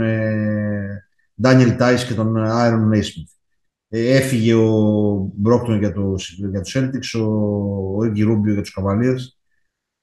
Ντάνιελ 1.42 1.76
Τάις 1.76 2.06
και 2.06 2.14
τον 2.14 2.38
Άαρον 2.38 2.88
Νέσμιθ. 2.88 3.30
Ε, 3.90 4.16
έφυγε 4.16 4.54
ο 4.54 5.32
Μπρόγκτον 5.36 5.78
για, 5.78 5.94
το, 5.94 6.16
για 6.50 6.62
Celtics, 6.74 7.22
ο, 7.22 8.04
Ρίκι 8.04 8.24
Ρούμπιο 8.24 8.54
για 8.54 8.62
τους 8.62 8.78
Cavaliers, 8.78 9.22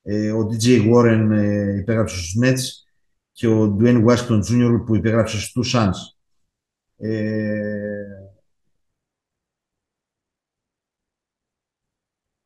ε, 0.03 0.33
ο 0.33 0.49
DJ 0.51 0.93
Warren 0.93 1.29
ε, 1.31 1.77
υπέγραψε 1.79 2.17
στους 2.17 2.37
Nets 2.43 2.91
και 3.33 3.47
ο 3.47 3.77
Dwayne 3.81 4.05
Washington 4.05 4.41
Jr. 4.41 4.83
που 4.87 4.97
υπέγραψε 4.97 5.41
στους 5.41 5.75
Suns. 5.77 5.97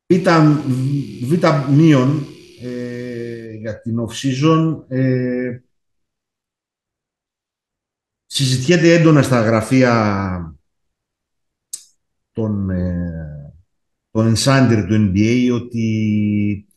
Β, 0.07 1.33
μείον 1.71 2.25
ε, 2.61 3.53
για 3.53 3.81
την 3.81 3.97
off-season 3.99 4.83
ε, 4.87 5.59
συζητιέται 8.25 8.93
έντονα 8.93 9.21
στα 9.21 9.41
γραφεία 9.41 10.59
των, 12.31 12.69
ε, 12.69 13.53
των 14.11 14.33
insider 14.35 14.85
του 14.87 15.11
NBA 15.13 15.49
ότι 15.53 16.67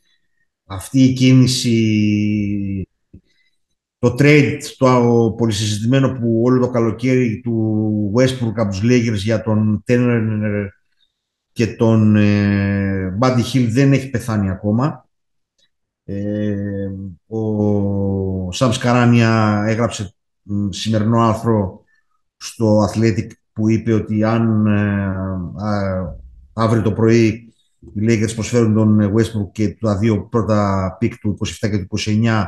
αυτή 0.64 1.02
η 1.02 1.12
κίνηση 1.12 2.88
το 3.98 4.14
trade, 4.18 4.58
το 4.76 5.34
πολυσυζητημένο 5.36 6.12
που 6.12 6.42
όλο 6.44 6.60
το 6.60 6.70
καλοκαίρι 6.70 7.40
του 7.40 8.12
Westbrook 8.16 8.52
από 8.54 8.70
τους 8.70 8.80
Lakers 8.82 9.14
για 9.14 9.42
τον 9.42 9.84
Turner 9.86 10.68
και 11.58 11.66
τον 11.66 12.16
ε, 12.16 13.18
Buddy 13.20 13.42
Hill 13.52 13.68
δεν 13.70 13.92
έχει 13.92 14.10
πεθάνει 14.10 14.50
ακόμα. 14.50 15.08
Ε, 16.04 16.90
ο 17.26 18.52
Σαμ 18.52 18.70
Σκαράνια 18.70 19.64
έγραψε 19.66 20.14
σημερινό 20.68 21.20
άρθρο 21.22 21.84
στο 22.36 22.88
Athletic 22.88 23.26
που 23.52 23.68
είπε 23.68 23.92
ότι 23.92 24.24
αν 24.24 24.66
ε, 24.66 25.14
αύριο 26.52 26.82
το 26.82 26.92
πρωί 26.92 27.52
οι 27.94 28.00
Lakers 28.00 28.34
προσφέρουν 28.34 28.74
τον 28.74 29.14
Westbrook 29.14 29.52
και 29.52 29.68
τα 29.68 29.98
δύο 29.98 30.22
πρώτα 30.22 30.96
picks 30.98 31.18
του 31.18 31.38
27 31.60 31.70
και 31.70 31.78
του 31.78 31.98
29 31.98 32.44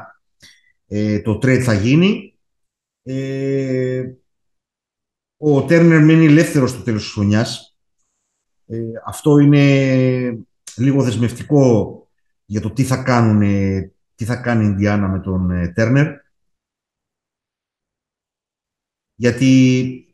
ε, 0.87 1.21
το 1.21 1.39
trade 1.43 1.61
θα 1.61 1.75
γίνει. 1.75 2.39
Ε, 3.03 4.05
ο 5.37 5.65
Τέρνερ 5.65 6.05
μένει 6.05 6.25
ελεύθερος 6.25 6.71
στο 6.71 6.83
τέλος 6.83 7.03
της 7.03 7.13
χρονιάς. 7.13 7.70
Ε, 8.71 8.93
αυτό 9.05 9.39
είναι 9.39 10.45
λίγο 10.77 11.03
δεσμευτικό 11.03 11.95
για 12.45 12.61
το 12.61 12.71
τι 12.71 12.85
θα, 12.85 13.03
κάνουν, 13.03 13.41
τι 14.15 14.25
θα 14.25 14.37
κάνει 14.37 14.65
η 14.65 14.69
Ινδιάνα 14.71 15.09
με 15.09 15.21
τον 15.21 15.73
Τέρνερ. 15.75 16.17
Γιατί 19.15 20.05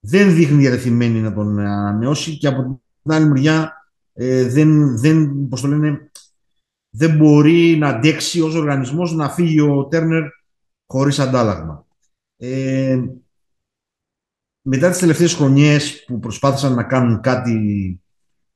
δεν 0.00 0.34
δείχνει 0.34 0.56
διατεθειμένη 0.56 1.20
να 1.20 1.34
τον 1.34 1.58
ανανεώσει 1.58 2.38
και 2.38 2.46
από 2.46 2.82
την 3.02 3.12
άλλη 3.12 3.26
μεριά 3.26 3.74
δεν, 4.48 4.98
δεν, 4.98 5.48
πώς 5.48 5.60
το 5.60 5.68
λένε, 5.68 6.10
δεν 6.90 7.16
μπορεί 7.16 7.76
να 7.76 7.88
αντέξει 7.88 8.40
ως 8.40 8.54
οργανισμός 8.54 9.12
να 9.12 9.28
φύγει 9.28 9.60
ο 9.60 9.86
Τέρνερ 9.86 10.22
χωρίς 10.86 11.18
αντάλλαγμα. 11.18 11.86
Ε, 12.36 13.04
μετά 14.62 14.90
τις 14.90 14.98
τελευταίες 14.98 15.34
χρονιές 15.34 16.04
που 16.04 16.18
προσπάθησαν 16.18 16.74
να 16.74 16.84
κάνουν 16.84 17.20
κάτι 17.20 18.00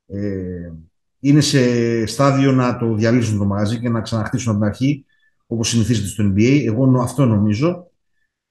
ε, 0.07 0.71
είναι 1.19 1.41
σε 1.41 2.05
στάδιο 2.05 2.51
να 2.51 2.77
το 2.77 2.93
διαλύσουν 2.93 3.37
το 3.37 3.45
μαγαζί 3.45 3.79
και 3.79 3.89
να 3.89 4.01
ξαναχτίσουν 4.01 4.51
από 4.51 4.59
την 4.59 4.69
αρχή 4.69 5.05
όπως 5.47 5.69
συνηθίζεται 5.69 6.07
στο 6.07 6.23
NBA. 6.23 6.63
Εγώ 6.65 7.01
αυτό 7.01 7.25
νομίζω. 7.25 7.89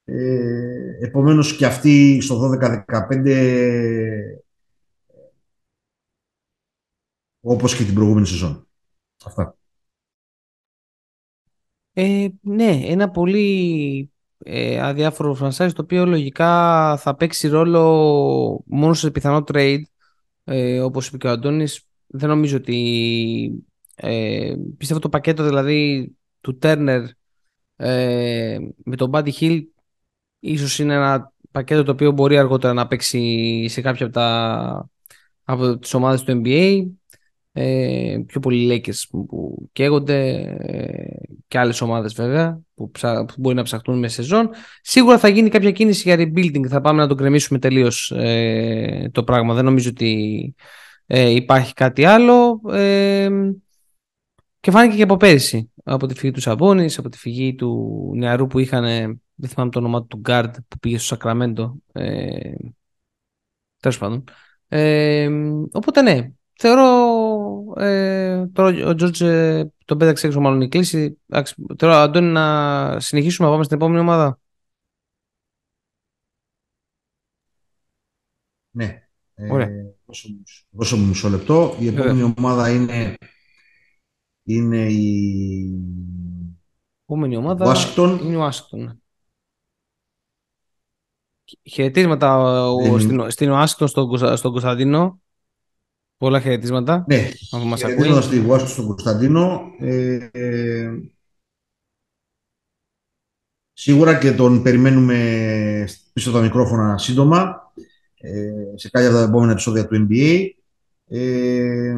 Ε, 0.04 0.99
επομένως 1.00 1.56
και 1.56 1.66
αυτοί 1.66 2.20
στο 2.20 2.50
12-15 2.61 3.84
όπως 7.40 7.76
και 7.76 7.84
την 7.84 7.94
προηγούμενη 7.94 8.26
σεζόν. 8.26 8.68
Αυτά. 9.25 9.56
Ε, 11.92 12.28
ναι, 12.40 12.80
ένα 12.84 13.11
πολύ 13.11 14.13
ε, 14.44 14.80
αδιάφορο 14.80 15.36
franchise 15.40 15.70
το 15.74 15.82
οποίο 15.82 16.06
λογικά 16.06 16.96
θα 16.96 17.16
παίξει 17.16 17.48
ρόλο 17.48 18.62
μόνο 18.66 18.94
σε 18.94 19.10
πιθανό 19.10 19.44
trade 19.52 19.82
ε, 20.44 20.80
όπως 20.80 21.06
είπε 21.06 21.16
και 21.16 21.26
ο 21.26 21.30
Αντώνης. 21.30 21.86
Δεν 22.06 22.28
νομίζω 22.28 22.56
ότι 22.56 23.64
ε, 23.94 24.54
πιστεύω 24.78 25.00
το 25.00 25.08
πακέτο 25.08 25.44
δηλαδή 25.44 26.10
του 26.40 26.58
Turner 26.62 27.04
ε, 27.76 28.58
με 28.84 28.96
τον 28.96 29.10
Buddy 29.14 29.30
Hill 29.40 29.62
ίσως 30.38 30.78
είναι 30.78 30.94
ένα 30.94 31.32
πακέτο 31.50 31.82
το 31.82 31.92
οποίο 31.92 32.12
μπορεί 32.12 32.38
αργότερα 32.38 32.72
να 32.72 32.86
παίξει 32.86 33.66
σε 33.68 33.80
κάποια 33.80 34.06
από, 34.06 34.14
τα, 34.14 34.88
από 35.44 35.78
τις 35.78 35.94
ομάδες 35.94 36.22
του 36.22 36.42
NBA 36.44 36.86
ε, 37.56 38.18
πιο 38.26 38.40
πολλοί 38.40 38.82
Lakers 38.87 39.02
που, 39.11 39.26
που 39.26 39.68
καίγονται 39.73 40.28
ε, 40.58 41.37
και 41.49 41.58
άλλες 41.58 41.80
ομάδες 41.80 42.14
βέβαια 42.14 42.61
που, 42.75 42.90
ψα, 42.90 43.25
που 43.25 43.34
μπορεί 43.37 43.54
να 43.54 43.62
ψαχτούν 43.62 43.99
με 43.99 44.08
σεζόν. 44.08 44.50
Σίγουρα 44.82 45.18
θα 45.18 45.28
γίνει 45.28 45.49
κάποια 45.49 45.70
κίνηση 45.70 46.02
για 46.14 46.16
rebuilding, 46.16 46.66
θα 46.68 46.80
πάμε 46.80 47.02
να 47.02 47.08
το 47.08 47.14
κρεμίσουμε 47.14 47.58
τελείως 47.58 48.11
ε, 48.16 49.11
το 49.12 49.25
πράγμα. 49.25 49.54
Δεν 49.54 49.64
νομίζω 49.64 49.88
ότι 49.90 50.54
ε, 51.06 51.30
υπάρχει 51.30 51.73
κάτι 51.73 52.04
άλλο. 52.04 52.61
Ε, 52.70 53.28
και 54.61 54.70
φάνηκε 54.70 54.96
και 54.96 55.02
από 55.02 55.16
πέρυσι, 55.16 55.70
από 55.84 56.06
τη 56.06 56.14
φυγή 56.14 56.32
του 56.32 56.40
Σαμπόνης, 56.40 56.99
από 56.99 57.08
τη 57.08 57.18
φυγή 57.18 57.54
του 57.54 58.12
νεαρού 58.16 58.46
που 58.46 58.58
είχαν, 58.58 58.84
δεν 59.34 59.50
θυμάμαι 59.50 59.70
το 59.70 59.78
όνομα 59.78 60.04
του 60.04 60.23
Guard 60.28 60.50
που 60.68 60.78
πήγε 60.78 60.99
στο 60.99 61.06
Σακραμέντο. 61.06 61.76
Ε, 61.92 62.52
τέλος 63.80 63.99
πάντων. 63.99 64.25
Ε, 64.68 65.30
οπότε 65.73 66.02
ναι, 66.02 66.30
θεωρώ 66.58 66.84
ε, 67.76 68.46
τώρα 68.46 68.86
ο 68.86 68.94
Τζόρτζ 68.94 69.20
ε, 69.20 69.72
τον 69.84 69.98
πέταξε 69.98 70.26
έξω 70.26 70.40
μάλλον 70.40 70.60
η 70.60 70.68
κλίση. 70.68 71.18
Τώρα, 71.76 72.02
Αντώνη, 72.02 72.26
να 72.26 73.00
συνεχίσουμε 73.00 73.46
να 73.46 73.52
πάμε 73.52 73.64
στην 73.64 73.76
επόμενη 73.76 74.00
ομάδα. 74.00 74.38
Ναι. 78.70 79.08
Ε, 79.34 79.52
Ωραία. 79.52 79.68
δώσω, 80.70 80.96
μου 80.96 81.06
μισό 81.06 81.28
λεπτό. 81.28 81.76
Η 81.80 81.86
επόμενη 81.86 82.34
ομάδα 82.36 82.70
είναι, 82.70 83.16
είναι 84.42 84.86
η... 84.86 85.70
επόμενη 87.02 87.36
ομάδα 87.36 87.74
Washington. 87.74 88.18
είναι 88.22 88.36
ο 88.36 88.48
Washington. 88.48 88.96
Χαιρετίσματα 91.70 92.56
ε, 92.84 92.98
στην, 92.98 93.30
στην 93.30 93.50
Ουάσιγκτον 93.50 93.88
στον, 93.88 94.36
στον 94.36 94.50
Κωνσταντίνο. 94.50 95.20
Πολλά 96.16 96.40
χαιρετίσματα. 96.40 97.04
Ναι, 97.09 97.30
χαιρετίσματα 97.76 98.21
στη 98.21 98.40
Βουάσκο 98.40 98.68
στον 98.68 98.87
Κωνσταντίνο. 98.87 99.61
Ε, 99.78 100.28
ε, 100.33 100.90
σίγουρα 103.73 104.18
και 104.18 104.33
τον 104.33 104.62
περιμένουμε 104.62 105.88
πίσω 106.12 106.28
από 106.28 106.38
τα 106.38 106.44
μικρόφωνα 106.44 106.99
σύντομα 106.99 107.73
ε, 108.16 108.73
σε 108.75 108.90
κάποια 108.90 109.09
από 109.09 109.18
τα 109.18 109.25
επόμενα 109.25 109.52
επεισόδια 109.52 109.87
του 109.87 110.06
NBA. 110.11 110.49
Ε, 111.09 111.97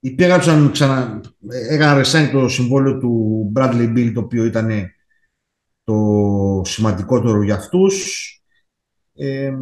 υπέγραψαν 0.00 0.70
ξανά, 0.70 1.20
έκαναν 1.68 2.04
resign 2.04 2.30
το 2.32 2.48
συμβόλαιο 2.48 2.98
του 2.98 3.52
Bradley 3.56 3.92
Bill 3.96 4.10
το 4.14 4.20
οποίο 4.20 4.44
ήταν 4.44 4.92
το 5.84 6.62
σημαντικότερο 6.64 7.42
για 7.42 7.54
αυτούς. 7.54 8.24
Ε, 9.14 9.52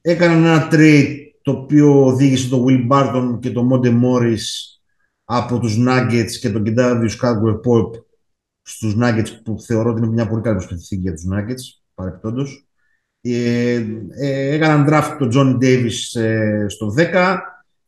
έκαναν 0.00 0.44
ένα 0.44 0.68
trade 0.72 1.16
το 1.42 1.50
οποίο 1.50 2.06
οδήγησε 2.06 2.48
τον 2.48 2.64
Will 2.68 2.88
Barton 2.90 3.38
και 3.40 3.50
τον 3.50 3.68
Monte 3.72 4.00
Morris 4.02 4.42
από 5.24 5.58
τους 5.58 5.76
Nuggets 5.88 6.30
και 6.40 6.50
τον 6.50 6.62
Kentavious 6.66 7.16
Caldwell 7.22 7.54
Pope 7.54 8.02
στους 8.62 8.96
Nuggets 9.00 9.28
που 9.44 9.60
θεωρώ 9.60 9.90
ότι 9.90 10.00
είναι 10.00 10.12
μια 10.12 10.28
πολύ 10.28 10.42
καλή 10.42 10.56
προσπαθητική 10.56 10.96
για 10.96 11.12
τους 11.12 11.24
Nuggets 11.32 11.82
παρεπιπτόντως. 11.94 12.66
Ε, 13.20 13.86
ε, 14.10 14.54
έκαναν 14.54 14.86
draft 14.88 15.16
τον 15.18 15.30
John 15.32 15.64
Davis 15.64 16.20
ε, 16.20 16.64
στο 16.68 16.94
10. 16.96 17.38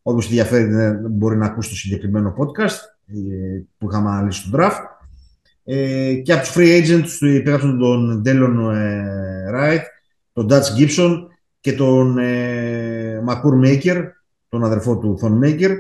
Όποιος 0.03 0.27
ενδιαφέρει 0.27 0.99
μπορεί 1.11 1.37
να 1.37 1.47
ακούσει 1.47 1.69
το 1.69 1.75
συγκεκριμένο 1.75 2.35
podcast 2.39 2.79
ε, 3.07 3.63
που 3.79 3.89
είχαμε 3.91 4.11
αναλύσει 4.11 4.51
τον 4.51 4.61
draft. 4.61 4.81
Ε, 5.65 6.15
και 6.15 6.33
από 6.33 6.43
τους 6.43 6.55
free 6.57 6.83
agents 6.83 7.21
υπέγραψαν 7.21 7.79
τον 7.79 8.23
Dellon 8.27 8.75
ε, 8.75 9.51
Wright, 9.53 9.83
τον 10.33 10.49
Dutch 10.51 10.79
Gibson 10.79 11.27
και 11.65 11.73
τον 11.73 12.19
ε, 12.19 13.23
Makur 13.29 13.65
Maker, 13.65 14.03
τον 14.49 14.65
αδερφό 14.65 14.99
του 14.99 15.19
Thon 15.23 15.45
Maker 15.45 15.71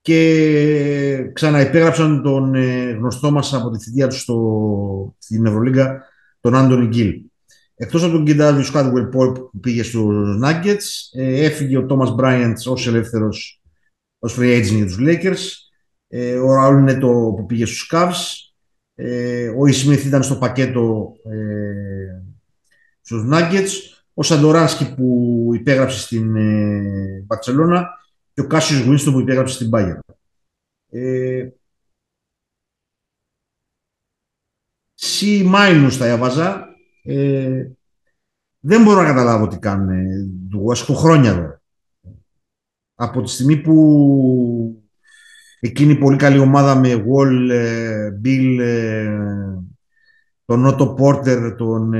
και 0.00 1.30
ξαναυπέγραψαν 1.32 2.22
τον 2.22 2.54
ε, 2.54 2.90
γνωστό 2.90 3.30
μας 3.30 3.54
από 3.54 3.70
τη 3.70 3.78
θητεία 3.78 4.08
τους 4.08 4.20
στο, 4.20 5.16
στην 5.18 5.46
Ευρωλίγκα, 5.46 6.02
τον 6.40 6.54
Άντωνι 6.54 6.86
Γκίλ. 6.86 7.20
Εκτός 7.74 8.02
από 8.02 8.12
τον 8.12 8.24
Κιντάβιου 8.24 8.64
Σκάτουελ 8.64 9.04
που 9.04 9.50
πήγε 9.60 9.82
στους 9.82 10.38
Nuggets, 10.44 11.18
ε, 11.18 11.44
έφυγε 11.44 11.76
ο 11.76 11.86
Τόμας 11.86 12.14
Μπράιαντ 12.14 12.56
ως 12.66 12.86
ελεύθερος 12.86 13.62
ως 14.18 14.36
free 14.38 14.58
agent 14.58 14.74
για 14.74 14.86
τους 14.86 14.98
Lakers. 15.00 15.46
Ε, 16.08 16.36
ο 16.36 16.54
Ραούλ 16.54 16.78
είναι 16.78 16.98
το 16.98 17.08
που 17.36 17.46
πήγε 17.46 17.66
στους 17.66 17.90
Cavs. 17.92 18.52
Ε, 18.94 19.48
ο 19.58 19.66
Ισμιθ 19.66 20.04
ήταν 20.04 20.22
στο 20.22 20.36
πακέτο 20.36 21.12
ε, 21.30 22.22
στους 23.00 23.24
Nuggets. 23.32 23.93
Ο 24.14 24.22
Σαντοράνσκι 24.22 24.94
που 24.94 25.50
υπέγραψε 25.54 25.98
στην 25.98 26.36
ε, 26.36 27.24
και 28.34 28.40
ο 28.40 28.46
Κάσιος 28.46 28.84
Γουίνστον 28.84 29.12
που 29.12 29.20
υπέγραψε 29.20 29.54
στην 29.54 29.70
Bayern. 29.72 29.98
Ε, 30.90 31.48
C- 35.00 35.88
θα 35.90 36.06
έβαζα. 36.06 36.68
Ε, 37.02 37.66
δεν 38.60 38.82
μπορώ 38.82 39.00
να 39.00 39.06
καταλάβω 39.06 39.48
τι 39.48 39.58
κάνουν. 39.58 40.06
Του 40.50 40.70
ασκώ 40.70 40.94
χρόνια 40.94 41.30
εδώ. 41.30 41.58
Από 42.94 43.22
τη 43.22 43.30
στιγμή 43.30 43.56
που 43.56 44.84
εκείνη 45.60 45.92
η 45.92 45.98
πολύ 45.98 46.16
καλή 46.16 46.38
ομάδα 46.38 46.74
με 46.74 47.04
Wall, 47.08 47.50
ε, 47.50 48.20
Bill, 48.24 48.58
ε, 48.60 49.18
τον 50.44 50.60
Νότο 50.60 50.94
Πόρτερ, 50.94 51.54
τον 51.54 51.94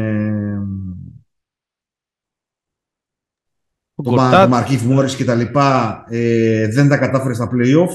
ε, 3.97 4.03
τον 4.03 4.49
Μαρκίφ 4.49 4.83
Μόρις 4.83 5.17
και 5.17 5.25
τα 5.25 5.35
λοιπά 5.35 6.05
ε, 6.09 6.69
δεν 6.69 6.89
τα 6.89 6.97
κατάφερε 6.97 7.35
στα 7.35 7.49
play-off 7.53 7.93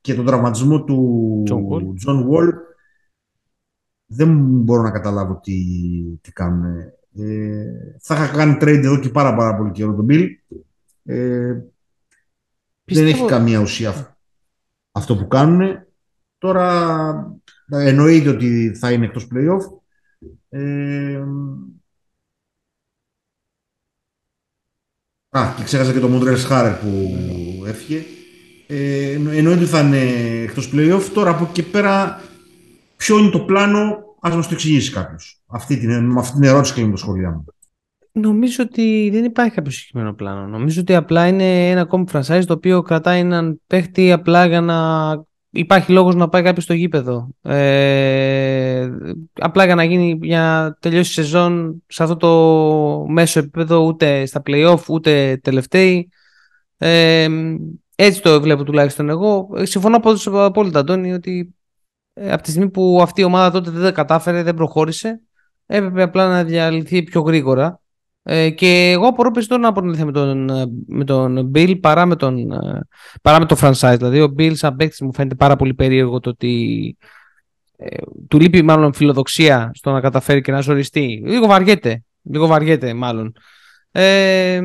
και 0.00 0.14
τον 0.14 0.26
τραυματισμό 0.26 0.84
του 0.84 1.42
John 2.06 2.18
Wall 2.28 2.52
δεν 4.06 4.38
μπορώ 4.38 4.82
να 4.82 4.90
καταλάβω 4.90 5.40
τι, 5.42 5.62
τι 6.20 6.32
κάνουν. 6.32 6.76
Ε, 7.18 7.64
θα 8.00 8.14
είχα 8.14 8.36
κάνει 8.36 8.56
trade 8.60 8.82
εδώ 8.84 8.98
και 8.98 9.08
πάρα, 9.08 9.34
πάρα 9.34 9.56
πολύ 9.56 9.70
καιρό 9.70 9.94
τον 9.94 10.06
Bill. 10.10 10.26
Ε, 11.04 11.54
Δεν 12.84 13.06
έχει 13.06 13.24
καμία 13.24 13.60
ουσία 13.60 14.16
αυτό 14.92 15.16
που 15.16 15.26
κάνουν. 15.26 15.86
Τώρα 16.38 17.38
εννοείται 17.70 18.28
ότι 18.28 18.74
θα 18.74 18.92
είναι 18.92 19.04
εκτός 19.04 19.28
play-off. 19.34 19.80
Ε, 20.48 21.24
Α, 25.36 25.52
και 25.56 25.62
ξέχασα 25.62 25.92
και 25.92 25.98
το 25.98 26.08
Μοντρέλ 26.08 26.36
Σχάρερ 26.36 26.72
που 26.72 27.16
ναι. 27.62 27.70
έφυγε. 27.70 28.02
Ε, 28.66 29.12
εννοείται 29.12 29.60
ότι 29.60 29.64
θα 29.64 29.80
είναι 29.80 30.00
εκτός 30.42 30.70
playoff. 30.74 31.02
Τώρα 31.14 31.30
από 31.30 31.46
εκεί 31.50 31.62
πέρα, 31.62 32.20
ποιο 32.96 33.18
είναι 33.18 33.30
το 33.30 33.40
πλάνο, 33.40 33.96
ας 34.20 34.34
μας 34.34 34.48
το 34.48 34.54
εξηγήσει 34.54 34.92
κάποιος. 34.92 35.42
Αυτή 35.46 35.76
την, 35.76 36.04
με 36.04 36.20
αυτή 36.20 36.32
την 36.32 36.42
ερώτηση 36.42 36.74
κλείνει 36.74 36.90
το 36.90 36.96
σχολείο 36.96 37.30
μου. 37.30 37.44
Νομίζω 38.12 38.62
ότι 38.62 39.10
δεν 39.12 39.24
υπάρχει 39.24 39.54
κάποιο 39.54 39.70
συγκεκριμένο 39.70 40.14
πλάνο. 40.14 40.46
Νομίζω 40.46 40.80
ότι 40.80 40.94
απλά 40.94 41.26
είναι 41.26 41.70
ένα 41.70 41.80
ακόμη 41.80 42.04
franchise 42.12 42.42
το 42.46 42.52
οποίο 42.52 42.82
κρατάει 42.82 43.20
έναν 43.20 43.60
παίχτη 43.66 44.12
απλά 44.12 44.46
για 44.46 44.60
να 44.60 44.76
υπάρχει 45.56 45.92
λόγος 45.92 46.14
να 46.14 46.28
πάει 46.28 46.42
κάποιος 46.42 46.64
στο 46.64 46.72
γήπεδο. 46.72 47.28
Ε, 47.42 48.90
απλά 49.32 49.64
για 49.64 49.74
να, 49.74 49.84
γίνει, 49.84 50.18
για 50.22 50.40
να 50.40 50.72
τελειώσει 50.80 51.10
η 51.10 51.24
σεζόν 51.24 51.82
σε 51.86 52.02
αυτό 52.02 52.16
το 52.16 53.06
μέσο 53.08 53.38
επίπεδο 53.38 53.78
ούτε 53.78 54.26
στα 54.26 54.42
play-off 54.46 54.86
ούτε 54.88 55.40
τελευταίοι. 55.42 56.08
Ε, 56.78 57.28
έτσι 57.96 58.22
το 58.22 58.40
βλέπω 58.40 58.64
τουλάχιστον 58.64 59.08
εγώ. 59.08 59.48
Συμφωνώ 59.62 60.00
απόλυτα 60.24 60.78
Αντώνη 60.78 61.12
ότι 61.12 61.54
ε, 62.14 62.32
από 62.32 62.42
τη 62.42 62.50
στιγμή 62.50 62.70
που 62.70 62.98
αυτή 63.02 63.20
η 63.20 63.24
ομάδα 63.24 63.50
τότε 63.50 63.70
δεν 63.70 63.94
κατάφερε, 63.94 64.42
δεν 64.42 64.54
προχώρησε 64.54 65.20
έπρεπε 65.66 66.02
απλά 66.02 66.28
να 66.28 66.44
διαλυθεί 66.44 67.02
πιο 67.02 67.20
γρήγορα 67.20 67.80
ε, 68.28 68.50
και 68.50 68.90
εγώ 68.90 69.06
απορώ 69.06 69.30
περισσότερο 69.30 69.60
να 69.60 69.68
απονελθεί 69.68 70.04
με 70.04 70.12
τον, 70.12 70.50
με 70.86 71.04
τον 71.04 71.50
Bill 71.54 71.80
παρά 71.80 72.06
με, 72.06 72.16
τον, 72.16 72.46
παρά 73.22 73.38
με 73.38 73.46
το 73.46 73.56
franchise. 73.60 73.94
Δηλαδή, 73.96 74.20
ο 74.20 74.34
Bill, 74.38 74.52
σαν 74.54 74.76
παίκτης, 74.76 75.00
μου 75.00 75.14
φαίνεται 75.14 75.34
πάρα 75.34 75.56
πολύ 75.56 75.74
περίεργο 75.74 76.20
το 76.20 76.30
ότι 76.30 76.96
ε, 77.76 77.96
του 78.28 78.40
λείπει 78.40 78.62
μάλλον 78.62 78.94
φιλοδοξία 78.94 79.70
στο 79.74 79.92
να 79.92 80.00
καταφέρει 80.00 80.40
και 80.40 80.52
να 80.52 80.60
ζοριστεί. 80.60 81.22
Λίγο 81.26 81.46
βαριέται. 81.46 82.02
Λίγο 82.22 82.46
βαριέται, 82.46 82.94
μάλλον. 82.94 83.32
Ε, 83.90 84.60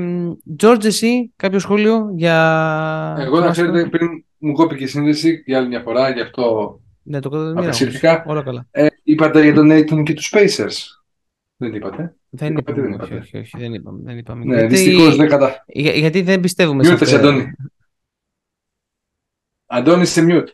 George, 0.63 0.85
εσύ, 0.85 1.31
κάποιο 1.35 1.59
σχόλιο 1.59 2.11
για. 2.15 3.15
Εγώ 3.19 3.39
να 3.39 3.49
ξέρετε, 3.49 3.85
πριν 3.85 4.25
μου 4.37 4.53
κόπηκε 4.53 4.83
η 4.83 4.87
σύνδεση 4.87 5.43
για 5.45 5.57
άλλη 5.57 5.67
μια 5.67 5.81
φορά, 5.81 6.09
γι' 6.09 6.21
αυτό. 6.21 6.79
Ναι, 7.03 7.19
το 7.19 7.53
απεσύρθηκα. 7.55 8.23
Όλα 8.27 8.43
καλά. 8.43 8.67
Ε, 8.71 8.87
είπατε 9.03 9.43
για 9.43 9.53
τον 9.53 9.69
Nathan 9.71 10.03
και 10.03 10.13
τους 10.13 10.33
Spacers. 10.33 11.01
Δεν 11.57 11.73
είπατε. 11.73 12.15
Δεν 12.33 12.57
είπαμε, 12.57 12.81
δεν 12.81 13.01
όχι, 13.01 13.13
όχι, 13.13 13.37
όχι, 13.37 13.57
δεν 13.57 13.73
είπαμε. 13.73 13.99
Δεν 14.03 14.17
είπαμε. 14.17 14.45
Ναι, 14.45 14.57
γιατί... 14.57 14.75
δυστυχώς 14.75 15.15
δεν 15.15 15.27
κατα... 15.27 15.63
Για, 15.67 15.91
γιατί 15.91 16.21
δεν 16.21 16.39
πιστεύουμε 16.39 16.83
σε 16.83 16.93
αυτό. 16.93 17.15
Αντώνη. 17.15 17.51
Αντώνη, 19.65 20.05
σε 20.05 20.25
mute. 20.29 20.47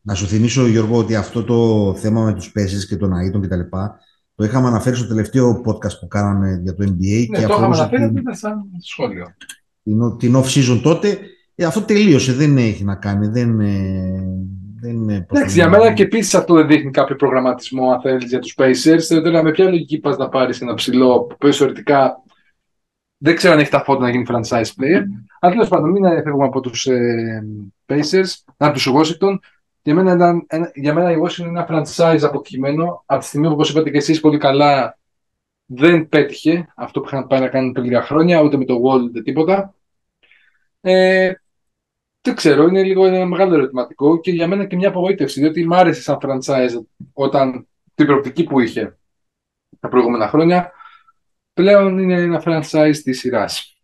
Να 0.00 0.14
σου 0.14 0.26
θυμίσω, 0.26 0.66
Γιώργο, 0.66 0.98
ότι 0.98 1.14
αυτό 1.16 1.44
το 1.44 1.94
θέμα 1.94 2.24
με 2.24 2.34
τους 2.34 2.52
παίσεις 2.52 2.88
και 2.88 2.96
τον 2.96 3.12
αίτων 3.12 3.42
κτλ. 3.42 3.60
Το 4.34 4.44
είχαμε 4.44 4.68
αναφέρει 4.68 4.96
στο 4.96 5.06
τελευταίο 5.06 5.62
podcast 5.66 5.98
που 6.00 6.06
κάναμε 6.08 6.60
για 6.62 6.74
το 6.74 6.84
NBA. 6.84 7.26
Ναι, 7.28 7.38
και 7.38 7.46
το 7.46 7.54
είχαμε 7.54 7.76
αναφέρει, 7.76 8.08
την... 8.08 8.16
ήταν 8.16 8.34
σαν 8.34 8.64
σχόλιο. 8.80 9.34
Την, 9.82 10.16
την 10.16 10.36
off-season 10.36 10.80
τότε. 10.82 11.18
Ε, 11.54 11.64
αυτό 11.64 11.80
τελείωσε, 11.80 12.32
δεν 12.32 12.56
έχει 12.56 12.84
να 12.84 12.94
κάνει. 12.94 13.26
Δεν, 13.28 13.60
ε, 14.84 15.26
Εντάξει, 15.30 15.54
για 15.54 15.68
μένα 15.68 15.92
και 15.92 16.02
επίσης 16.02 16.34
αυτό 16.34 16.54
δεν 16.54 16.66
δείχνει 16.66 16.90
κάποιο 16.90 17.16
προγραμματισμό, 17.16 17.90
αν 17.90 18.00
θέλεις, 18.00 18.28
για 18.28 18.38
τους 18.38 18.54
Pacers. 18.58 19.22
Δηλαδή, 19.22 19.42
με 19.42 19.50
ποια 19.50 19.64
λογική 19.64 19.98
πας 19.98 20.16
να 20.16 20.28
πάρεις 20.28 20.60
ένα 20.60 20.74
ψηλό 20.74 21.20
που 21.20 21.36
πέσει 21.36 21.58
θεωρητικά 21.58 22.24
δεν 23.24 23.36
ξέρω 23.36 23.52
αν 23.52 23.58
έχει 23.58 23.70
τα 23.70 23.84
φώτα 23.84 24.00
να 24.00 24.10
γίνει 24.10 24.24
franchise 24.28 24.62
player. 24.62 25.02
Αλλά 25.40 25.52
τέλος 25.52 25.68
πάντων, 25.68 25.90
μην 25.90 26.04
φεύγουμε 26.04 26.44
από 26.44 26.60
τους 26.60 26.86
ε, 26.86 27.44
Pacers, 27.86 28.42
από 28.56 28.72
τους 28.72 28.90
Washington. 28.94 29.36
Για 29.82 29.94
μένα, 29.94 30.12
ήταν, 30.12 30.70
για 30.74 30.94
μένα 30.94 31.10
η 31.12 31.16
Washington 31.22 31.46
είναι 31.46 31.64
ένα 31.68 31.68
franchise 31.70 32.22
αποκειμένο. 32.22 33.02
Από 33.06 33.20
τη 33.20 33.26
στιγμή 33.26 33.46
που, 33.46 33.52
όπως 33.52 33.70
είπατε 33.70 33.90
και 33.90 33.96
εσείς 33.96 34.20
πολύ 34.20 34.38
καλά, 34.38 34.98
δεν 35.66 36.08
πέτυχε 36.08 36.72
αυτό 36.74 37.00
που 37.00 37.06
είχαν 37.06 37.26
πάει 37.26 37.40
να 37.40 37.48
κάνουν 37.48 37.72
πριν 37.72 37.84
λίγα 37.84 38.02
χρόνια, 38.02 38.40
ούτε 38.40 38.56
με 38.56 38.64
το 38.64 38.80
Wall 38.84 39.00
ούτε 39.00 39.22
τίποτα. 39.22 39.74
Ε, 40.80 41.32
δεν 42.24 42.34
ξέρω, 42.34 42.66
είναι 42.66 42.82
λίγο 42.82 43.06
ένα 43.06 43.26
μεγάλο 43.26 43.54
ερωτηματικό 43.54 44.20
και 44.20 44.30
για 44.30 44.46
μένα 44.46 44.64
και 44.64 44.76
μια 44.76 44.88
απογοήτευση, 44.88 45.40
διότι 45.40 45.66
μου 45.66 45.74
άρεσε 45.74 46.02
σαν 46.02 46.18
franchise 46.20 46.84
όταν 47.12 47.66
την 47.94 48.06
προοπτική 48.06 48.44
που 48.44 48.60
είχε 48.60 48.98
τα 49.80 49.88
προηγούμενα 49.88 50.28
χρόνια, 50.28 50.72
πλέον 51.52 51.98
είναι 51.98 52.20
ένα 52.20 52.42
franchise 52.44 52.96
της 53.02 53.18
σειράς. 53.18 53.76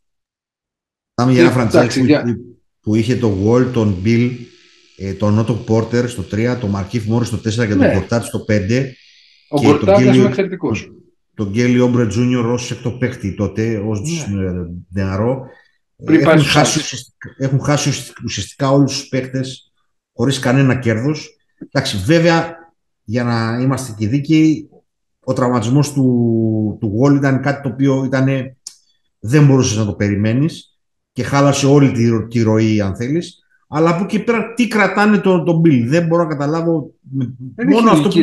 Πάμε 1.14 1.32
για 1.32 1.42
ένα 1.42 1.70
franchise 1.70 2.22
που, 2.24 2.56
που, 2.80 2.94
είχε 2.94 3.16
το 3.16 3.32
Wall, 3.44 3.66
τον 3.72 4.02
Bill, 4.04 4.30
ε, 4.96 5.12
τον 5.12 5.34
Νότο 5.34 5.64
Porter 5.68 6.08
στο 6.08 6.22
3, 6.22 6.56
τον 6.60 6.74
Markif 6.76 7.14
Morris 7.14 7.24
στο 7.24 7.36
4 7.36 7.42
και 7.42 7.66
τον 7.66 7.78
ναι. 7.78 7.92
Κορτάτ 7.92 8.24
στο 8.24 8.44
5. 8.48 8.84
Ο 9.48 9.62
Κορτάτ 9.62 10.00
είναι 10.00 10.26
εξαιρετικός. 10.26 10.92
Τον 11.34 11.50
Γκέλι 11.50 11.80
Όμπρε 11.80 12.06
Τζούνιορ 12.06 12.46
ως 12.46 12.70
εκ 12.70 12.82
το 12.82 12.90
παίχτη 12.90 13.34
τότε, 13.34 13.82
ως 13.86 14.00
ναι. 14.28 14.50
νεαρό. 14.88 15.46
Πριν 16.04 16.20
έχουν, 16.20 16.42
χάσει 16.42 16.78
ουσιαστικά, 16.78 17.34
έχουν 17.38 17.60
χάσει 17.60 18.12
ουσιαστικά 18.24 18.70
όλους 18.70 18.98
τους 18.98 19.08
παίχτες 19.08 19.72
χωρίς 20.12 20.38
κανένα 20.38 20.74
κέρδος. 20.74 21.36
Εντάξει, 21.58 21.96
βέβαια, 21.96 22.56
για 23.04 23.24
να 23.24 23.58
είμαστε 23.60 23.94
και 23.98 24.08
δίκαιοι, 24.08 24.68
ο 25.24 25.32
τραυματισμός 25.32 25.92
του, 25.92 26.78
του 26.80 27.00
Wall 27.00 27.14
ήταν 27.14 27.40
κάτι 27.42 27.62
το 27.62 27.68
οποίο 27.68 28.04
ήταν, 28.04 28.28
δεν 29.18 29.46
μπορούσες 29.46 29.76
να 29.76 29.84
το 29.84 29.92
περιμένεις 29.92 30.78
και 31.12 31.22
χάλασε 31.22 31.66
όλη 31.66 31.92
τη, 31.92 32.26
τη 32.26 32.42
ροή, 32.42 32.80
αν 32.80 32.96
θέλεις. 32.96 33.38
Αλλά 33.68 33.90
από 33.90 34.04
εκεί 34.04 34.18
πέρα 34.18 34.54
τι 34.54 34.68
κρατάνε 34.68 35.18
τον 35.18 35.44
το 35.44 35.60
Bill; 35.64 35.84
Δεν 35.86 36.06
μπορώ 36.06 36.22
να 36.22 36.28
καταλάβω. 36.28 36.94
Δεν 37.54 37.68
μόνο, 37.68 37.90
αυτό 37.90 38.08
που, 38.08 38.18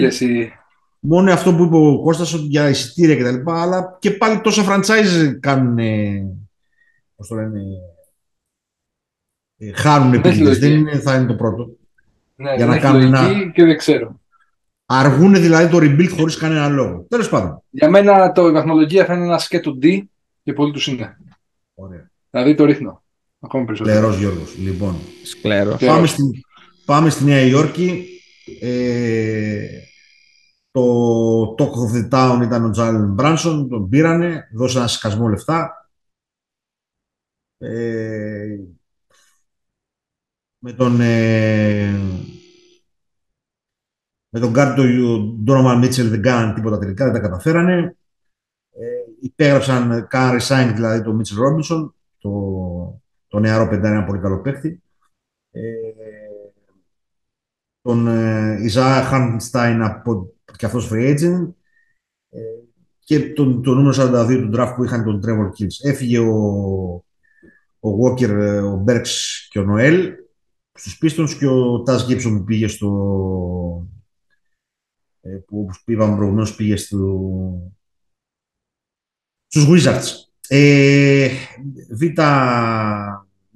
μόνο 1.00 1.32
αυτό 1.32 1.54
που 1.54 1.63
είπε 1.63 1.76
ο 1.76 2.00
Κώστας 2.02 2.34
για 2.34 2.70
εισιτήρια 2.70 3.16
κτλ. 3.16 3.52
Αλλά 3.52 3.98
και 4.00 4.12
πάλι 4.12 4.42
τόσα 4.42 4.63
franchise 4.68 5.38
κάνουν 5.40 5.78
πώς 7.17 7.27
το 7.27 7.36
λένε, 7.36 7.62
ε, 9.58 9.71
χάρουν 9.71 10.13
επίτηδες. 10.13 10.60
Δεν 10.60 10.71
είναι, 10.71 10.99
θα 10.99 11.15
είναι 11.15 11.27
το 11.27 11.36
πρώτο. 11.36 11.69
Ναι, 12.36 12.56
για 12.56 12.65
να 12.65 12.80
κάνουν 12.80 13.01
ένα... 13.01 13.51
και 13.53 13.63
δεν 13.63 13.77
ξέρω. 13.77 14.19
Αργούν 14.86 15.34
δηλαδή 15.34 15.71
το 15.71 15.77
rebuild 15.77 16.10
χωρίς 16.17 16.38
κανένα 16.38 16.67
λόγο. 16.67 17.06
Τέλος 17.10 17.30
πάντων. 17.30 17.63
Για 17.69 17.89
μένα 17.89 18.32
το, 18.32 18.47
η 18.47 18.51
βαθμολογία 18.51 19.06
θα 19.06 19.13
είναι 19.13 19.23
ένα 19.23 19.38
σκέτο 19.38 19.77
D, 19.82 20.01
Και 20.43 20.53
πολύ 20.53 20.71
του 20.71 20.91
είναι. 20.91 21.17
Ωραία. 21.73 22.12
Δηλαδή 22.30 22.56
το 22.56 22.65
ρίχνω. 22.65 23.03
Ακόμη 23.39 23.65
περισσότερο. 23.65 23.97
Σκλερός 23.97 24.19
Γιώργος. 24.19 24.58
Λοιπόν, 24.58 24.95
Σκλέρο. 25.23 25.77
πάμε, 25.86 26.08
στην, 26.08 26.25
πάμε 26.86 27.10
στη 27.10 27.23
Νέα 27.23 27.41
Υόρκη. 27.41 28.06
Ε, 28.62 29.67
το 30.71 31.56
Talk 31.58 31.71
of 31.71 31.95
the 31.95 32.10
Town 32.12 32.43
ήταν 32.43 32.65
ο 32.65 32.69
Τζάλεν 32.69 33.13
Μπράνσον, 33.13 33.69
τον 33.69 33.89
πήρανε, 33.89 34.49
δώσανε 34.53 34.80
ένα 34.80 34.88
σκασμό 34.88 35.27
λεφτά. 35.27 35.87
Ε, 37.58 38.58
με 40.60 40.74
τον 40.74 41.02
ε, 41.02 41.91
με 44.30 44.39
τον 44.39 44.52
Γκάρτ 44.52 44.76
του 44.76 45.39
Ντόνομαν 45.43 45.78
Μίτσελ 45.78 46.10
δεν 46.10 46.22
κάνανε 46.22 46.54
τίποτα 46.54 46.78
τελικά, 46.78 47.06
δεν 47.06 47.13
τα 47.13 47.20
καταφέρανε. 47.20 47.98
Ε, 48.72 48.86
υπέγραψαν, 49.22 50.08
κάναν 50.08 50.39
resign 50.39 50.72
δηλαδή 50.76 51.04
τον 51.04 51.15
Μίτσελ 51.15 51.38
Ρόμπινσον, 51.38 51.96
το, 52.17 53.02
το 53.28 53.39
νεαρό 53.39 53.67
πεντάρι, 53.67 53.96
ένα 53.96 54.06
πολύ 54.06 54.20
καλό 54.20 54.41
παίκτη. 54.41 54.82
Ε, 55.52 55.62
τον 57.82 58.08
ε, 58.08 58.58
Ιζά 58.63 59.04
Χάρντστάιν 59.04 59.82
από 59.82 60.34
και 60.58 60.65
αυτός 60.65 60.89
free 60.91 61.15
agent 61.15 61.54
ε, 62.30 62.39
και 63.00 63.20
τον, 63.20 63.63
το 63.63 63.74
νούμερο 63.74 64.24
42 64.26 64.28
του 64.28 64.52
draft 64.54 64.74
που 64.76 64.84
είχαν 64.84 65.04
τον 65.04 65.22
Trevor 65.26 65.48
Kills. 65.48 65.89
Έφυγε 65.89 66.20
ο, 66.20 67.06
ο 67.80 67.90
Walker, 68.04 68.30
ε, 68.30 68.60
ο 68.60 68.84
Berks 68.88 69.10
και 69.50 69.60
ο 69.60 69.63
Νοέλ 69.63 70.13
στους 70.74 71.00
Pistons 71.02 71.36
και 71.40 71.48
ο 71.48 71.84
Taz 71.88 71.98
Gibson 72.08 72.34
που 72.38 72.44
πήγε 72.44 72.68
στο 72.68 73.88
ε, 75.22 75.30
που 75.30 75.60
όπως 75.60 75.84
είπαμε 75.86 76.16
προηγουμένως 76.16 76.56
πήγε 76.56 76.76
στο, 76.76 77.74
στους 79.48 79.68
Wizards. 79.70 80.06
Ε, 80.48 81.30
β 81.90 82.02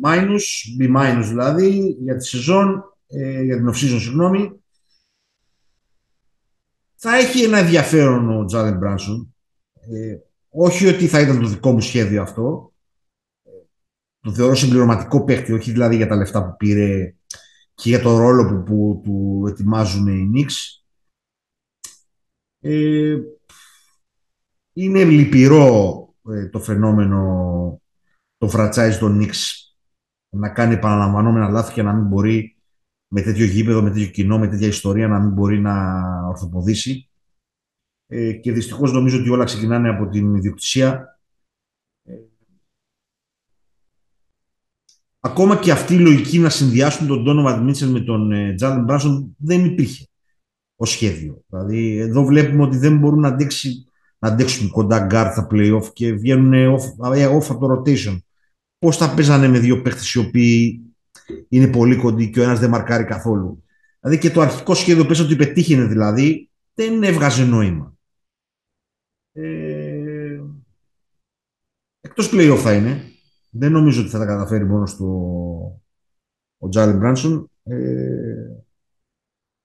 minus, 0.04 0.46
B 0.80 0.96
minus 0.96 1.26
δηλαδή 1.28 1.98
για 2.00 2.16
τη 2.16 2.26
σεζόν, 2.26 2.84
ε, 3.08 3.44
για 3.44 3.56
την 3.56 3.70
off-season 3.70 4.00
συγγνώμη. 4.00 4.52
Θα 6.96 7.16
έχει 7.18 7.44
ένα 7.44 7.58
ενδιαφέρον 7.58 8.38
ο 8.38 8.46
Τζάδεν 8.46 8.78
Μπράνσον. 8.78 9.36
Ε, 9.74 10.18
όχι 10.50 10.88
ότι 10.88 11.08
θα 11.08 11.20
ήταν 11.20 11.42
το 11.42 11.48
δικό 11.48 11.72
μου 11.72 11.82
σχέδιο 11.82 12.22
αυτό. 12.22 12.71
Το 14.22 14.34
θεωρώ 14.34 14.56
συμπληρωματικό 14.56 15.24
παίκτη, 15.24 15.54
όχι 15.54 15.72
δηλαδή 15.72 15.96
για 15.96 16.08
τα 16.08 16.16
λεφτά 16.16 16.46
που 16.46 16.56
πήρε 16.58 17.16
και 17.74 17.90
για 17.90 18.02
το 18.02 18.18
ρόλο 18.18 18.48
που, 18.48 18.64
που 18.64 19.02
του 19.04 19.46
ετοιμάζουν 19.48 20.08
οι 20.08 20.32
Knicks. 20.34 20.82
Ε, 22.60 23.18
είναι 24.74 25.04
λυπηρό 25.04 26.08
ε, 26.30 26.50
το 26.50 26.60
φαινόμενο 26.60 27.82
το 28.38 28.50
franchise 28.54 28.98
των 29.00 29.20
Knicks 29.22 29.62
να 30.30 30.50
κάνει 30.50 30.74
επαναλαμβανόμενα 30.74 31.50
λάθη 31.50 31.74
και 31.74 31.82
να 31.82 31.94
μην 31.94 32.08
μπορεί 32.08 32.56
με 33.08 33.22
τέτοιο 33.22 33.46
γήπεδο, 33.46 33.82
με 33.82 33.90
τέτοιο 33.92 34.08
κοινό, 34.08 34.40
με 34.40 34.48
τέτοια 34.48 34.68
ιστορία 34.68 35.08
να 35.08 35.20
μην 35.20 35.32
μπορεί 35.32 35.60
να 35.60 35.74
ορθοποδήσει. 36.28 37.10
Ε, 38.08 38.34
και 38.34 38.52
δυστυχώς 38.52 38.92
νομίζω 38.92 39.20
ότι 39.20 39.30
όλα 39.30 39.44
ξεκινάνε 39.44 39.90
από 39.90 40.08
την 40.08 40.36
ιδιοκτησία. 40.36 41.20
Ακόμα 45.22 45.60
και 45.60 45.72
αυτή 45.72 45.94
η 45.94 46.00
λογική 46.00 46.40
να 46.40 46.50
συνδυάσουν 46.50 47.08
τον 47.08 47.26
Donovan 47.28 47.62
Μίτσελ 47.64 47.90
με 47.90 48.00
τον 48.00 48.32
Τζέιλεν 48.56 48.84
Μπράνσον 48.84 49.36
δεν 49.38 49.66
υπήρχε 49.66 50.06
ως 50.76 50.90
σχέδιο. 50.90 51.44
Δηλαδή, 51.48 51.98
εδώ 51.98 52.26
βλέπουμε 52.26 52.64
ότι 52.64 52.78
δεν 52.78 52.98
μπορούν 52.98 53.20
να, 53.20 53.28
αντέξει, 53.28 53.86
να 54.20 54.30
αντέξουν 54.30 54.70
κοντά 54.70 55.00
γκάρ 55.00 55.32
στα 55.32 55.48
playoff 55.52 55.94
και 55.94 56.14
βγαίνουν 56.14 56.78
off, 56.78 57.14
ε, 57.16 57.28
off 57.28 57.46
από 57.50 57.68
το 57.68 57.74
rotation. 57.74 58.18
Πώς 58.78 58.98
θα 58.98 59.14
παίζανε 59.14 59.48
με 59.48 59.60
δύο 59.60 59.82
παίχτες 59.82 60.02
οι 60.14 60.18
οποίοι 60.26 60.82
είναι 61.50 61.68
πολύ 61.68 61.96
κοντοί 61.96 62.30
και 62.30 62.40
ο 62.40 62.44
ένας 62.44 62.60
δεν 62.60 62.70
μαρκάρει 62.70 63.04
καθόλου. 63.04 63.64
Δηλαδή 64.00 64.20
και 64.20 64.30
το 64.30 64.42
αρχικό 64.42 64.74
σχέδιο 64.74 65.06
πες 65.06 65.20
ότι 65.20 65.36
πετύχαινε 65.36 65.86
δηλαδή 65.86 66.50
δεν 66.74 67.04
έβγαζε 67.04 67.46
νόημα. 67.46 67.96
Ε, 69.32 70.42
εκτός 72.02 72.30
playoff 72.34 72.60
θα 72.62 72.74
είναι. 72.74 73.11
Δεν 73.54 73.72
νομίζω 73.72 74.02
ότι 74.02 74.10
θα 74.10 74.18
τα 74.18 74.26
καταφέρει 74.26 74.66
μόνος 74.66 74.90
στο 74.90 75.06
ο 76.58 76.70
Τζάλιν 76.70 76.98
Μπράνσον. 76.98 77.50
Ε, 77.64 78.62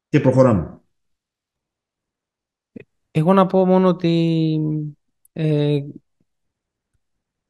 και 0.08 0.20
προχωράμε. 0.20 0.80
Εγώ 3.10 3.32
να 3.32 3.46
πω 3.46 3.66
μόνο 3.66 3.88
ότι 3.88 4.58
ε, 5.32 5.78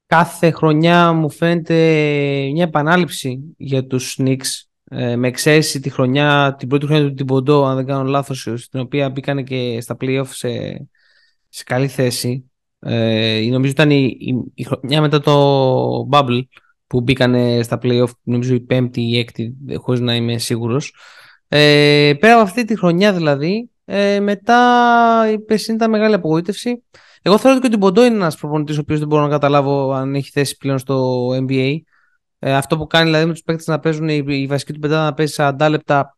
κάθε 0.07 0.51
χρονιά 0.51 1.13
μου 1.13 1.31
φαίνεται 1.31 1.75
μια 2.53 2.65
επανάληψη 2.65 3.55
για 3.57 3.87
τους 3.87 4.19
Knicks 4.21 4.67
ε, 4.85 5.17
με 5.17 5.29
εξαίρεση 5.29 5.81
τη 5.81 5.91
χρονιά, 5.91 6.55
την 6.59 6.69
πρώτη 6.69 6.87
χρονιά 6.87 7.09
του 7.09 7.15
Τιμποντό, 7.15 7.65
αν 7.65 7.77
δεν 7.77 7.87
κάνω 7.87 8.03
λάθος, 8.03 8.49
στην 8.57 8.81
οποία 8.81 9.11
μπήκανε 9.11 9.43
και 9.43 9.81
στα 9.81 9.97
playoff 10.01 10.27
σε, 10.27 10.49
σε 11.49 11.65
καλή 11.65 11.89
θέση. 11.89 12.51
Ε, 12.89 13.49
νομίζω 13.51 13.71
ήταν 13.71 13.91
η, 13.91 14.17
η, 14.55 14.63
χρονιά 14.63 15.01
μετά 15.01 15.21
το 15.21 16.09
Bubble 16.11 16.41
που 16.87 17.01
μπήκανε 17.01 17.63
στα 17.63 17.79
playoff, 17.83 18.11
νομίζω 18.23 18.55
η 18.55 18.61
πέμπτη 18.61 19.01
ή 19.01 19.09
η 19.13 19.19
έκτη, 19.19 19.57
χωρίς 19.77 20.01
να 20.01 20.15
είμαι 20.15 20.39
σίγουρος. 20.39 20.95
Ε, 21.49 22.13
πέρα 22.21 22.35
από 22.35 22.43
αυτή 22.43 22.65
τη 22.65 22.79
χρονιά 22.79 23.13
δηλαδή, 23.13 23.71
ε, 23.85 24.21
μετά 24.21 25.31
η 25.33 25.39
περσίνη 25.39 25.77
ήταν 25.77 25.91
μεγάλη 25.91 26.15
απογοήτευση. 26.15 26.83
Εγώ 27.23 27.39
θεωρώ 27.39 27.57
ότι 27.57 27.69
και 27.69 27.75
ο 27.75 27.79
Τιμποντό 27.79 28.05
είναι 28.05 28.15
ένας 28.15 28.37
προπονητής 28.37 28.77
ο 28.77 28.81
οποίος 28.81 28.99
δεν 28.99 29.09
μπορώ 29.09 29.23
να 29.23 29.29
καταλάβω 29.29 29.93
αν 29.93 30.15
έχει 30.15 30.31
θέση 30.31 30.57
πλέον 30.57 30.79
στο 30.79 31.29
NBA. 31.29 31.77
Ε, 32.39 32.55
αυτό 32.55 32.77
που 32.77 32.87
κάνει 32.87 33.05
δηλαδή 33.05 33.27
με 33.27 33.33
τους 33.33 33.43
παίκτες 33.43 33.67
να 33.67 33.79
παίζουν 33.79 34.09
η, 34.09 34.25
η 34.27 34.47
βασική 34.47 34.73
του 34.73 34.79
πεντάδα 34.79 35.05
να 35.05 35.15
παίζει 35.15 35.35
40 35.37 35.67
λεπτά 35.71 36.16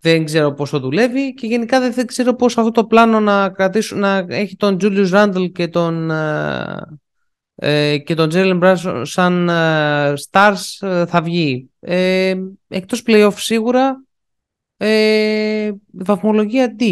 δεν 0.00 0.24
ξέρω 0.24 0.52
πόσο 0.52 0.80
δουλεύει 0.80 1.34
και 1.34 1.46
γενικά 1.46 1.90
δεν, 1.90 2.06
ξέρω 2.06 2.34
πώς 2.34 2.58
αυτό 2.58 2.70
το 2.70 2.84
πλάνο 2.84 3.20
να 3.20 3.48
κρατήσουν 3.48 3.98
να 3.98 4.26
έχει 4.28 4.56
τον 4.56 4.76
Julius 4.80 5.10
Randle 5.10 5.52
και 5.52 5.68
τον 5.68 6.10
ε, 6.10 6.98
ε 7.54 7.98
και 7.98 8.14
τον 8.14 8.30
Jalen 8.32 8.60
Brown 8.62 9.02
σαν 9.02 9.48
ε, 9.48 10.12
stars 10.30 10.86
ε, 10.88 11.06
θα 11.06 11.22
βγει. 11.22 11.70
Ε, 11.80 12.34
εκτός 12.68 13.02
playoff 13.06 13.34
σίγουρα 13.36 14.02
ε, 14.76 15.70
βαθμολογία 15.92 16.76
D. 16.78 16.82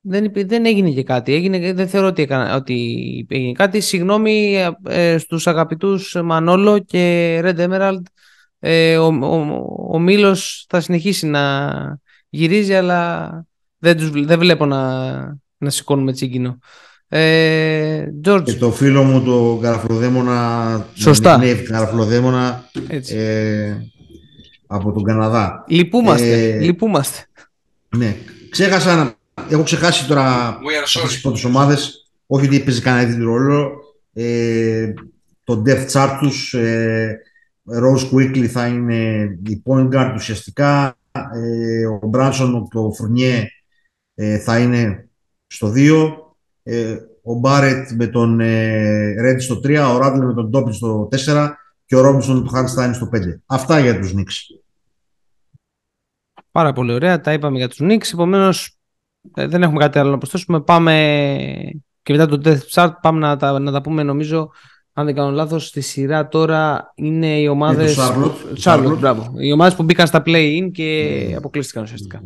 Δεν, 0.00 0.32
δεν 0.34 0.66
έγινε 0.66 0.90
και 0.90 1.02
κάτι. 1.02 1.34
Έγινε, 1.34 1.72
δεν 1.72 1.88
θεωρώ 1.88 2.06
ότι, 2.06 2.22
έκανα, 2.22 2.56
ότι 2.56 3.26
έγινε 3.28 3.52
κάτι. 3.52 3.80
Συγγνώμη 3.80 4.56
ε, 4.88 5.18
στους 5.18 5.46
αγαπητούς 5.46 6.16
Μανόλο 6.24 6.78
και 6.78 7.40
Red 7.44 7.68
Emerald. 7.68 8.02
Ε, 8.58 8.96
ο, 8.96 9.06
ο, 9.06 9.64
ο, 9.90 9.98
Μήλος 9.98 10.66
θα 10.68 10.80
συνεχίσει 10.80 11.26
να 11.26 11.70
γυρίζει, 12.32 12.74
αλλά 12.74 13.30
δεν, 13.78 13.96
τους, 13.96 14.10
δεν 14.10 14.38
βλέπω 14.38 14.66
να, 14.66 15.12
να 15.58 15.70
σηκώνουμε 15.70 16.12
τσίγκινο. 16.12 16.58
Ε, 17.08 18.06
George. 18.24 18.42
Και 18.44 18.54
το 18.54 18.70
φίλο 18.70 19.02
μου 19.02 19.22
το 19.22 19.58
Καραφλοδέμονα 19.62 20.86
Σωστά. 20.94 21.38
Ναι, 21.38 21.54
Καραφλοδέμονα 21.54 22.70
ε, 23.08 23.76
από 24.66 24.92
τον 24.92 25.02
Καναδά. 25.02 25.64
Λυπούμαστε. 25.68 26.48
Ε, 26.48 26.58
λυπούμαστε. 26.60 27.26
Ναι. 27.96 28.16
Ξέχασα 28.50 28.96
να... 28.96 29.14
Έχω 29.50 29.62
ξεχάσει 29.62 30.06
τώρα 30.06 30.58
τις 31.08 31.20
πρώτες 31.20 31.44
ομάδες. 31.44 32.10
Όχι 32.26 32.46
ότι 32.46 32.60
παίζει 32.60 32.80
κανένα 32.80 33.10
ίδιο 33.10 33.24
ρόλο. 33.24 33.70
Ε, 34.12 34.92
το 35.44 35.62
depth 35.66 35.90
chart 35.92 36.16
τους 36.20 36.54
ε, 36.54 37.18
Rose 37.82 38.10
Quickly 38.12 38.44
θα 38.44 38.66
είναι 38.66 39.22
η 39.46 39.62
point 39.66 39.88
guard 39.88 40.12
ουσιαστικά. 40.14 40.96
Ε, 41.12 41.86
ο 41.86 42.06
Μπράνσον, 42.06 42.68
το 42.68 42.92
Φουρνιέ 42.96 43.46
ε, 44.14 44.38
θα 44.38 44.58
είναι 44.58 45.08
στο 45.46 45.72
2. 45.76 46.12
Ε, 46.62 46.96
ο 47.22 47.34
Μπάρετ 47.34 47.90
με 47.90 48.06
τον 48.06 48.40
ε, 48.40 49.36
στο 49.38 49.54
3. 49.54 49.94
Ο 49.94 49.98
Ράντλε 49.98 50.24
με 50.24 50.34
τον 50.34 50.48
Ντόπιν 50.48 50.72
στο 50.72 51.08
4. 51.26 51.50
Και 51.84 51.96
ο 51.96 52.00
Ρόμπινσον 52.00 52.44
του 52.44 52.50
Χάνστάιν 52.50 52.94
στο 52.94 53.08
5. 53.12 53.18
Αυτά 53.46 53.80
για 53.80 53.98
τους 53.98 54.12
Νίξ. 54.12 54.46
Πάρα 56.50 56.72
πολύ 56.72 56.92
ωραία. 56.92 57.20
Τα 57.20 57.32
είπαμε 57.32 57.56
για 57.56 57.68
τους 57.68 57.78
Knicks. 57.82 58.12
Επομένως, 58.12 58.78
ε, 59.34 59.46
δεν 59.46 59.62
έχουμε 59.62 59.78
κάτι 59.78 59.98
άλλο 59.98 60.10
να 60.10 60.18
προσθέσουμε. 60.18 60.60
Πάμε 60.60 60.92
και 62.02 62.12
μετά 62.12 62.26
το 62.26 62.40
Death 62.44 62.68
Chart 62.70 62.92
πάμε 63.00 63.18
να 63.18 63.36
τα, 63.36 63.58
να 63.58 63.72
τα 63.72 63.80
πούμε 63.80 64.02
νομίζω 64.02 64.50
αν 64.92 65.04
δεν 65.04 65.14
κάνω 65.14 65.30
λάθος, 65.30 65.66
στη 65.66 65.80
σειρά 65.80 66.28
τώρα 66.28 66.92
είναι 66.94 67.40
οι 67.40 67.46
ομάδες... 67.46 67.98
Charlotte. 68.64 68.96
μπράβο. 68.98 69.32
Οι 69.38 69.52
ομάδες 69.52 69.74
που 69.74 69.82
μπήκαν 69.82 70.06
στα 70.06 70.22
play-in 70.26 70.70
και 70.72 71.28
mm. 71.30 71.36
αποκλείστηκαν 71.36 71.82
ουσιαστικά. 71.82 72.22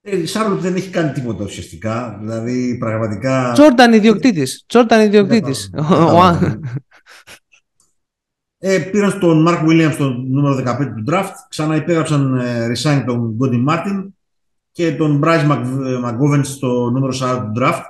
Ε, 0.00 0.16
η 0.16 0.28
Charlotte 0.28 0.58
δεν 0.58 0.74
έχει 0.74 0.90
κάνει 0.90 1.12
τίποτα 1.12 1.44
ουσιαστικά. 1.44 2.18
Δηλαδή, 2.20 2.76
πραγματικά... 2.78 3.52
Τζόρνταν 3.52 3.92
ιδιοκτήτης. 3.92 4.64
Τζόρνταν 4.66 5.00
ιδιοκτήτης. 5.00 5.70
Ε, 8.66 8.78
πήραν 8.78 9.18
τον 9.18 9.46
Mark 9.48 9.68
Williams 9.68 9.94
το 9.98 10.10
νούμερο 10.10 10.56
15 10.56 10.62
του 10.96 11.04
draft, 11.12 11.32
ξανά 11.48 11.76
υπέγραψαν 11.76 12.38
ε, 12.38 12.72
resign 12.72 13.02
τον 13.06 13.36
Cody 13.40 13.68
Martin 13.68 14.08
και 14.72 14.92
τον 14.92 15.22
Bryce 15.24 15.48
McGowens 16.04 16.40
στο 16.42 16.90
νούμερο 16.90 17.12
40 17.20 17.40
του 17.40 17.60
draft. 17.60 17.82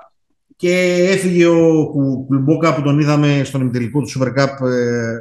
Και 0.56 1.06
έφυγε 1.10 1.46
ο 1.46 1.86
Κουλμπόκα 2.26 2.74
που 2.74 2.82
τον 2.82 2.98
είδαμε 2.98 3.42
στον 3.44 3.60
ημιτελικό 3.60 4.00
του 4.00 4.08
Super 4.08 4.34
Cup 4.38 4.66
ε, 4.66 5.18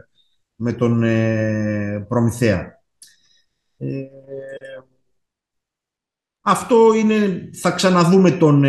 με 0.55 0.73
τον 0.73 1.03
ε, 1.03 2.05
Προμηθέα. 2.07 2.81
Ε, 3.77 4.01
αυτό 6.41 6.93
είναι, 6.93 7.49
θα 7.53 7.71
ξαναδούμε 7.71 8.31
τον 8.31 8.63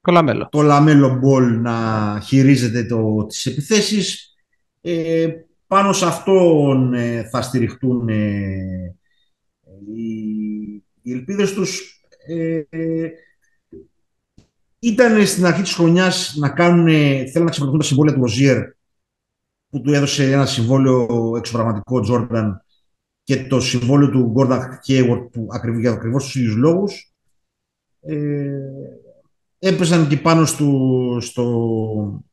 το 0.00 0.12
Λαμέλο. 0.12 0.48
Το 0.50 0.62
Λαμέλο 0.62 1.18
Μπολ 1.18 1.60
να 1.60 2.20
χειρίζεται 2.24 2.84
το, 2.84 3.26
τις 3.26 3.46
επιθέσεις. 3.46 4.34
Ε, 4.80 5.28
πάνω 5.66 5.92
σε 5.92 6.06
αυτόν 6.06 6.94
θα 7.30 7.42
στηριχτούν 7.42 8.08
οι, 8.08 8.96
οι 11.02 11.12
ελπίδες 11.12 11.52
τους. 11.52 12.00
Ε, 12.26 12.62
ήταν 14.86 15.26
στην 15.26 15.46
αρχή 15.46 15.62
της 15.62 15.74
χρονιάς 15.74 16.34
να 16.36 16.48
κάνουν, 16.48 16.86
θέλουν 16.86 17.44
να 17.44 17.50
ξεπεραστούν 17.50 17.78
τα 17.78 17.84
συμβόλαια 17.84 18.14
του 18.14 18.20
Ροζιέρ 18.20 18.62
που 19.68 19.80
του 19.80 19.92
έδωσε 19.92 20.32
ένα 20.32 20.46
συμβόλαιο 20.46 21.32
εξωπραγματικό 21.36 22.00
Τζόρνταν 22.00 22.64
και 23.22 23.46
το 23.46 23.60
συμβόλαιο 23.60 24.10
του 24.10 24.30
Γκόρνταν 24.30 24.80
Χέιουαρτ 24.84 25.22
που 25.22 25.46
ακριβώς, 25.50 25.80
για 25.80 25.90
ακριβώς 25.90 26.24
τους 26.24 26.34
ίδιους 26.34 26.54
λόγους. 26.54 27.14
Ε, 28.00 28.60
έπεσαν 29.58 30.08
και 30.08 30.16
πάνω 30.16 30.44
στο, 30.44 30.70
στο, 31.20 32.24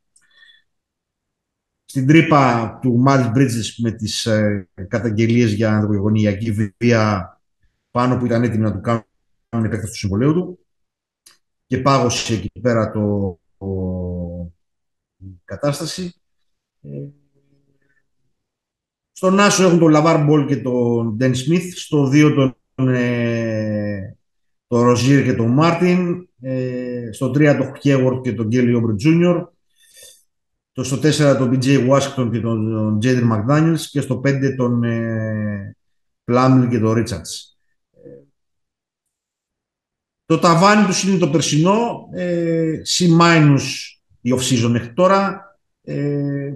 στην 1.86 2.08
τρύπα 2.08 2.80
του 2.82 2.98
Μάιλς 2.97 3.30
Μπρίτζες 3.30 3.78
με 3.78 3.92
τις 3.92 4.26
ε, 4.26 4.70
καταγγελίες 4.88 5.54
για 5.54 5.76
ενδοοικογενειακή 5.76 6.73
βία 6.78 7.42
πάνω 7.92 8.18
που 8.18 8.26
ήταν 8.26 8.44
έτοιμοι 8.44 8.63
να 8.63 8.74
του 8.74 8.82
κάνουν 8.82 9.66
επέκταση 9.66 9.92
του 9.92 9.98
συμβολαίου 9.97 10.34
του 10.34 10.62
και 11.67 11.78
πάγωσε 11.78 12.34
εκεί 12.34 12.60
πέρα 12.62 12.91
το, 12.91 13.39
το 13.58 13.67
η 15.17 15.41
κατάσταση. 15.45 16.13
Ε, 16.82 16.89
στον 19.12 19.39
Άσο 19.39 19.63
έχουν 19.63 19.80
τον 19.80 19.91
Λαβάρ 19.91 20.23
Μπολ 20.23 20.45
και 20.45 20.58
τον 20.58 21.15
Ντένις 21.15 21.36
Σμιθ. 21.36 21.78
Στο 21.78 22.10
2 22.13 22.54
τον, 22.76 22.89
ε, 22.89 24.17
τον 24.67 24.82
Ροζίρ 24.82 25.23
και 25.23 25.34
τον 25.34 25.47
Μάρτιν. 25.47 26.28
Ε, 26.41 27.10
στο 27.12 27.30
3 27.30 27.56
τον 27.58 27.76
Χέιγουορντ 27.80 28.23
και 28.23 28.34
τον 28.34 28.47
Κέλι 28.47 28.73
Όμπρε 28.73 28.95
Τζούνιορ. 28.95 29.47
Το 30.71 30.84
στο 30.84 30.97
4 30.97 31.38
τον 31.38 31.49
PJ 31.52 31.89
Washington 31.89 32.30
και 32.32 32.39
τον 32.39 32.99
Τζέιλεν 32.99 33.23
Μακντάνιελς 33.23 33.89
και 33.89 34.02
στο 34.02 34.21
5 34.26 34.56
τον 34.58 34.84
ε, 34.84 35.76
Πλάμλι 36.23 36.67
και 36.67 36.80
τον 36.80 36.93
Ρίτσαρτς. 36.93 37.53
Το 40.34 40.39
ταβάνι 40.39 40.86
τους 40.86 41.04
είναι 41.04 41.17
το 41.17 41.30
περσινό, 41.30 42.10
ε, 42.13 42.82
C- 42.86 43.08
η 44.22 44.34
off-season 44.36 44.69
μέχρι 44.69 44.93
τώρα. 44.93 45.41
Ε, 45.84 46.54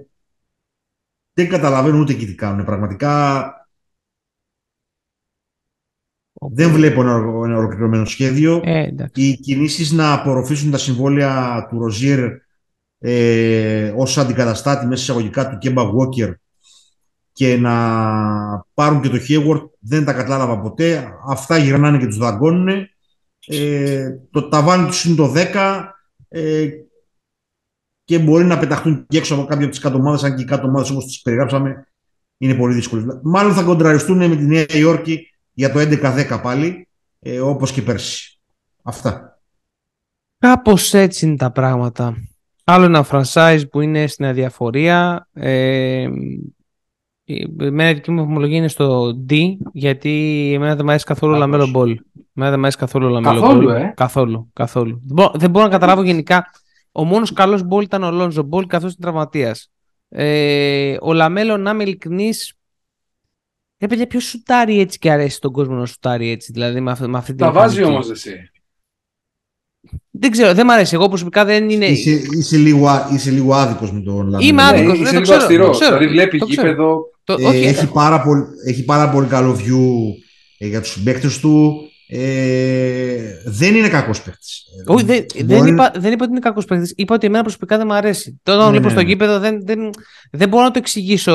δεν 1.32 1.48
καταλαβαίνω 1.48 1.98
ούτε 1.98 2.12
εκεί 2.12 2.26
τι 2.26 2.34
κάνουν. 2.34 2.64
Πραγματικά 2.64 3.52
δεν 6.32 6.70
βλέπω 6.70 7.00
ένα, 7.00 7.12
ένα 7.44 7.56
ολοκληρωμένο 7.56 8.04
σχέδιο. 8.04 8.60
Ε, 8.64 8.94
οι 9.14 9.36
κινήσεις 9.36 9.92
να 9.92 10.12
απορροφήσουν 10.12 10.70
τα 10.70 10.78
συμβόλαια 10.78 11.66
του 11.70 11.78
Ροζίερ 11.78 12.30
ε, 12.98 13.92
ως 13.96 14.18
αντικαταστάτη 14.18 14.86
μέσα 14.86 15.02
εισαγωγικά 15.02 15.50
του 15.50 15.58
Κέμπα 15.58 15.82
Walker 15.82 16.34
και 17.32 17.56
να 17.56 17.74
πάρουν 18.74 19.00
και 19.00 19.08
το 19.08 19.18
Hayward 19.28 19.68
δεν 19.78 20.04
τα 20.04 20.12
κατάλαβα 20.12 20.60
ποτέ. 20.60 21.12
Αυτά 21.28 21.56
γυρνάνε 21.56 21.98
και 21.98 22.06
τους 22.06 22.18
δαγκώνουν. 22.18 22.88
Ε, 23.48 24.10
το 24.30 24.48
ταβάνι 24.48 24.86
τους 24.86 25.04
είναι 25.04 25.16
το 25.16 25.32
10 25.36 25.88
ε, 26.28 26.68
και 28.04 28.18
μπορεί 28.18 28.44
να 28.44 28.58
πεταχτούν 28.58 29.06
και 29.08 29.18
έξω 29.18 29.34
από 29.34 29.44
κάποια 29.44 29.62
από 29.62 29.70
τις 29.70 29.80
κάτω 29.80 29.96
ομάδε, 29.96 30.26
αν 30.26 30.36
και 30.36 30.42
οι 30.42 30.44
κάτω 30.44 30.66
ομάδε 30.66 30.92
όπως 30.92 31.04
τις 31.04 31.22
περιγράψαμε 31.22 31.88
είναι 32.38 32.54
πολύ 32.54 32.74
δύσκολες. 32.74 33.20
Μάλλον 33.22 33.52
θα 33.52 33.62
κοντραριστούν 33.62 34.16
με 34.16 34.36
τη 34.36 34.44
Νέα 34.44 34.66
Υόρκη 34.68 35.30
για 35.52 35.72
το 35.72 35.78
11-10 35.78 36.40
πάλι, 36.42 36.88
ε, 37.18 37.40
όπως 37.40 37.72
και 37.72 37.82
πέρσι. 37.82 38.40
Αυτά. 38.82 39.40
Κάπως 40.38 40.94
έτσι 40.94 41.26
είναι 41.26 41.36
τα 41.36 41.50
πράγματα. 41.50 42.16
Άλλο 42.64 42.84
ένα 42.84 43.06
franchise 43.10 43.62
που 43.70 43.80
είναι 43.80 44.06
στην 44.06 44.24
αδιαφορία. 44.24 45.28
Ε, 45.32 46.08
Εμένα 47.60 47.92
δική 47.92 48.10
μου 48.10 48.22
βαθμολογία 48.22 48.56
είναι 48.56 48.68
στο 48.68 49.10
D, 49.30 49.34
γιατί 49.72 50.50
εμένα 50.54 50.74
δεν 50.74 50.84
μου 50.84 50.90
αρέσει 50.90 51.04
καθόλου 51.04 51.34
ο 51.34 51.36
Λαμέλο 51.36 51.66
Μπολ. 51.66 51.88
Εμένα 51.90 52.50
δεν 52.50 52.58
μου 52.58 52.60
αρέσει 52.60 52.76
καθόλου 52.76 53.06
ο 53.06 53.08
Λαμέλο 53.08 53.40
Καθόλου, 53.40 53.68
ε; 53.68 53.92
Καθόλου, 53.96 54.50
καθόλου. 54.52 55.02
Δεν 55.34 55.50
μπορώ, 55.50 55.64
να 55.64 55.70
καταλάβω 55.70 56.02
γενικά. 56.02 56.46
Ο 56.92 57.04
μόνος 57.04 57.32
καλός 57.32 57.62
Μπολ 57.62 57.82
ήταν 57.82 58.02
ο 58.02 58.10
Λόνζο 58.10 58.42
Μπολ, 58.42 58.66
καθώς 58.66 58.92
ήταν 58.92 59.02
τραυματίας. 59.02 59.70
Ε, 60.08 60.96
ο 61.00 61.12
Λαμέλο, 61.12 61.56
να 61.56 61.70
είμαι 61.70 61.82
ειλικρινής, 61.82 62.54
ε, 63.78 63.86
παιδιά, 63.86 64.06
ποιος 64.06 64.24
σουτάρει 64.24 64.80
έτσι 64.80 64.98
και 64.98 65.10
αρέσει 65.10 65.40
τον 65.40 65.52
κόσμο 65.52 65.74
να 65.74 65.86
σουτάρει 65.86 66.30
έτσι, 66.30 66.52
δηλαδή 66.52 66.80
με, 66.80 66.96
με 67.00 67.18
αυτή 67.18 67.34
την. 67.34 67.46
Τα 67.46 67.52
βάζει 67.52 67.82
όμως 67.82 68.10
εσύ. 68.10 68.50
Δεν 70.10 70.30
ξέρω, 70.30 70.54
δεν 70.54 70.66
μ' 70.66 70.70
αρέσει. 70.70 70.94
Εγώ 70.94 71.08
προσωπικά 71.08 71.44
δεν 71.44 71.70
είναι. 71.70 71.86
Είσαι, 71.86 72.10
είσαι, 72.10 72.56
λίγο, 72.56 72.88
είσαι 73.12 73.30
λίγο 73.30 73.54
άδικος 73.54 73.92
με 73.92 74.00
τον 74.00 74.14
Λαμέλο. 74.14 74.48
Είμαι 74.48 74.62
άδικος. 74.62 74.98
Ναι, 74.98 75.08
είσαι 75.08 75.18
λίγο 75.18 75.34
αυστηρός. 75.34 75.70
Δηλαδή 75.72 76.06
βλέπει 76.06 76.40
γήπεδο. 76.46 77.00
Το, 77.28 77.48
ε, 77.52 77.68
έχει, 77.68 77.86
πάρα 77.86 78.22
πολύ, 78.22 78.42
έχει 78.66 78.84
πάρα 78.84 79.10
πολύ 79.10 79.26
καλό 79.26 79.54
view 79.54 80.14
ε, 80.58 80.66
για 80.66 80.80
τους 80.80 80.90
συμπαίκτες 80.90 81.38
του. 81.38 81.82
Ε, 82.10 83.42
δεν 83.44 83.74
είναι 83.74 83.88
κακός 83.88 84.22
παίκτης. 84.22 84.62
Όχι, 84.86 85.04
δεν, 85.04 85.26
δεν, 85.44 85.66
είπα, 85.66 85.92
δεν 85.94 86.12
είπα 86.12 86.22
ότι 86.24 86.30
είναι 86.30 86.40
κακός 86.40 86.64
παίκτης. 86.64 86.92
Είπα 86.96 87.14
ότι 87.14 87.26
εμένα 87.26 87.42
προσωπικά 87.42 87.76
δεν 87.76 87.86
μου 87.86 87.94
αρέσει. 87.94 88.40
Τώρα, 88.42 88.58
όταν 88.58 88.72
ναι, 88.72 88.78
βλέπω 88.78 88.94
ναι, 88.94 88.98
στο 88.98 89.02
ναι. 89.02 89.08
γήπεδο, 89.08 89.38
δεν, 89.38 89.66
δεν, 89.66 89.90
δεν 90.30 90.48
μπορώ 90.48 90.62
να 90.62 90.70
το 90.70 90.78
εξηγήσω 90.78 91.34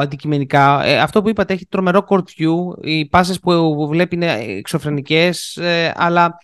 αντικειμενικά. 0.00 0.84
Ε, 0.84 0.98
αυτό 0.98 1.22
που 1.22 1.28
είπατε 1.28 1.52
έχει 1.52 1.66
τρομερό 1.66 2.06
court 2.08 2.24
view. 2.38 2.84
Οι 2.84 3.06
πάσει 3.06 3.40
που 3.40 3.86
βλέπει 3.90 4.14
είναι 4.14 4.32
εξωφρενικές. 4.32 5.56
Ε, 5.56 5.92
αλλά 5.96 6.38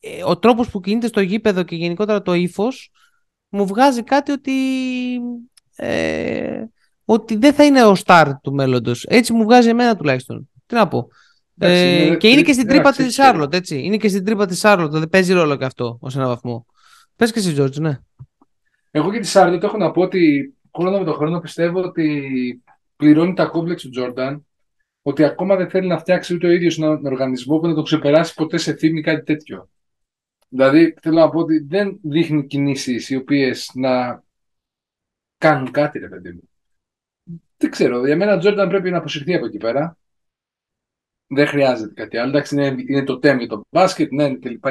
ε, 0.00 0.08
ο 0.24 0.38
τρόπος 0.38 0.68
που 0.68 0.80
κινείται 0.80 1.06
στο 1.06 1.20
γήπεδο 1.20 1.62
και 1.62 1.76
γενικότερα 1.76 2.22
το 2.22 2.34
ύφος 2.34 2.90
μου 3.48 3.66
βγάζει 3.66 4.02
κάτι 4.02 4.32
ότι. 4.32 4.52
Ε, 5.76 6.64
ότι 7.04 7.36
δεν 7.36 7.52
θα 7.52 7.64
είναι 7.64 7.84
ο 7.84 7.94
star 8.04 8.32
του 8.42 8.52
μέλλοντος. 8.52 9.04
Έτσι 9.08 9.32
μου 9.32 9.42
βγάζει 9.44 9.68
εμένα 9.68 9.96
τουλάχιστον. 9.96 10.50
Τι 10.66 10.74
να 10.74 10.88
πω. 10.88 11.08
Ε, 11.58 12.16
και 12.18 12.28
είναι 12.28 12.42
και 12.42 12.52
στην 12.52 12.66
τρύπα 12.66 12.92
της 12.92 13.14
Σάρλοτ, 13.14 13.54
έτσι. 13.54 13.82
Είναι 13.82 13.96
και 13.96 14.08
στην 14.08 14.24
τρύπα 14.24 14.46
της 14.46 14.58
Σάρλοτ. 14.58 14.92
Δεν 14.92 15.08
παίζει 15.08 15.32
ρόλο 15.32 15.56
και 15.56 15.64
αυτό 15.64 15.98
ως 16.00 16.16
ένα 16.16 16.26
βαθμό. 16.26 16.66
Πες 17.16 17.32
και 17.32 17.38
εσύ, 17.38 17.52
Τζόρτζ, 17.52 17.78
ναι. 17.78 17.98
Εγώ 18.90 19.12
και 19.12 19.18
τη 19.18 19.26
Σάρλοτ 19.26 19.62
έχω 19.62 19.76
να 19.76 19.90
πω 19.90 20.00
ότι 20.00 20.54
χρόνο 20.76 20.98
με 20.98 21.04
τον 21.04 21.14
χρόνο 21.14 21.40
πιστεύω 21.40 21.82
ότι 21.82 22.62
πληρώνει 22.96 23.34
τα 23.34 23.46
κόμπλεξ 23.46 23.82
του 23.82 23.90
Τζόρνταν. 23.90 24.46
Ότι 25.02 25.24
ακόμα 25.24 25.56
δεν 25.56 25.70
θέλει 25.70 25.86
να 25.86 25.98
φτιάξει 25.98 26.34
ούτε 26.34 26.46
ο 26.46 26.50
ίδιος 26.50 26.78
έναν 26.78 27.06
οργανισμό 27.06 27.58
που 27.58 27.66
να 27.66 27.74
το 27.74 27.82
ξεπεράσει 27.82 28.34
ποτέ 28.34 28.56
σε 28.56 28.74
θύμη 28.74 29.02
κάτι 29.02 29.22
τέτοιο. 29.22 29.68
Δηλαδή, 30.48 30.94
θέλω 31.02 31.18
να 31.18 31.30
πω 31.30 31.38
ότι 31.38 31.58
δεν 31.58 31.98
δείχνει 32.02 32.46
κινήσεις 32.46 33.10
οι 33.10 33.16
οποίες 33.16 33.70
να 33.74 34.22
κάνουν 35.38 35.70
κάτι, 35.70 35.98
ρε 35.98 36.08
παιδί 36.08 36.32
μου. 36.32 36.48
Δεν 37.64 37.72
ξέρω. 37.72 38.06
Για 38.06 38.16
μένα 38.16 38.34
ο 38.34 38.38
Τζόρνταν 38.38 38.68
πρέπει 38.68 38.90
να 38.90 38.98
αποσυρθεί 38.98 39.34
από 39.34 39.46
εκεί 39.46 39.56
πέρα. 39.56 39.98
Δεν 41.26 41.46
χρειάζεται 41.46 41.94
κάτι 41.94 42.16
άλλο. 42.16 42.28
Εντάξει, 42.28 42.54
είναι, 42.54 42.82
είναι 42.88 43.04
το 43.04 43.18
τέμι 43.18 43.46
το 43.46 43.66
μπάσκετ, 43.70 44.12
ναι, 44.12 44.34
κλπ. 44.34 44.64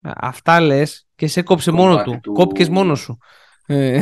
Αυτά 0.00 0.60
λες 0.60 1.08
και 1.14 1.26
σε 1.26 1.42
κόψε 1.42 1.70
μόνο 1.70 2.02
του. 2.02 2.20
του... 2.22 2.32
Κόπηκες 2.32 2.68
μόνος 2.68 3.00
σου. 3.00 3.18
Ε. 3.66 4.00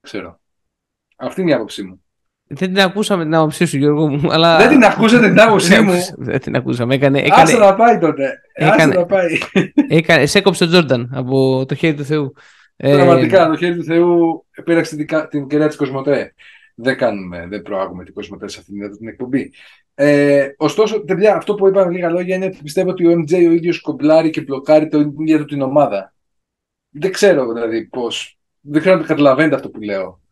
Ξέρω. 0.00 0.40
Αυτή 1.16 1.40
είναι 1.40 1.50
η 1.50 1.54
άποψή 1.54 1.82
μου. 1.82 2.03
Δεν 2.54 2.72
την 2.72 2.80
ακούσαμε 2.80 3.24
την 3.24 3.34
άποψή 3.34 3.64
σου, 3.64 3.76
Γιώργο 3.76 4.08
μου. 4.08 4.32
Αλλά... 4.32 4.56
Δεν 4.56 4.68
την 4.68 4.84
ακούσατε 4.84 5.28
την 5.28 5.40
άποψή 5.40 5.80
μου. 5.80 5.92
Δεν 6.16 6.40
την 6.40 6.56
ακούσαμε. 6.56 6.94
Έκανε, 6.94 7.18
έκανε... 7.18 7.42
Άσε 7.42 7.56
να 7.56 7.74
πάει 7.74 7.98
τότε. 7.98 8.40
Έκανε... 8.52 8.82
Άσε 8.82 8.98
να 8.98 9.06
πάει. 9.06 9.38
Έκανε... 9.88 10.26
Σε 10.26 10.38
έκοψε 10.38 10.64
ο 10.64 10.66
Τζόρνταν 10.66 11.10
από 11.14 11.64
το 11.66 11.74
χέρι 11.74 11.94
του 11.94 12.04
Θεού. 12.04 12.32
Ε, 12.76 12.94
Πραγματικά, 12.94 13.48
το 13.48 13.56
χέρι 13.56 13.76
του 13.76 13.84
Θεού 13.84 14.44
πήραξε 14.64 14.96
την, 14.96 15.06
την 15.30 15.46
κεραία 15.46 15.66
της 15.66 15.76
Κοσμοτέ. 15.76 16.34
Δεν 16.74 16.96
κάνουμε, 16.96 17.46
δεν 17.48 17.62
προάγουμε 17.62 18.04
την 18.04 18.14
Κοσμοτέ 18.14 18.48
σε 18.48 18.58
αυτήν 18.60 18.96
την 18.96 19.08
εκπομπή. 19.08 19.52
Ε, 19.94 20.48
ωστόσο, 20.56 21.00
παιδιά, 21.00 21.36
αυτό 21.36 21.54
που 21.54 21.68
είπα 21.68 21.90
λίγα 21.90 22.10
λόγια 22.10 22.36
είναι 22.36 22.44
ότι 22.44 22.58
πιστεύω 22.62 22.90
ότι 22.90 23.06
ο 23.06 23.12
MJ 23.12 23.32
ο 23.32 23.52
ίδιος 23.52 23.80
κομπλάρει 23.80 24.30
και 24.30 24.40
μπλοκάρει 24.40 24.88
το 24.88 25.00
ίδιο 25.00 25.38
του 25.38 25.44
την 25.44 25.60
ομάδα. 25.60 26.14
Δεν 26.90 27.12
ξέρω 27.12 27.52
δηλαδή 27.52 27.84
πώ. 27.84 28.06
Δεν 28.60 28.80
ξέρω 28.80 28.96
αν 28.96 29.04
καταλαβαίνετε 29.06 29.54
αυτό 29.54 29.70
που 29.70 29.80
λέω 29.80 30.06
ο, 30.06 30.23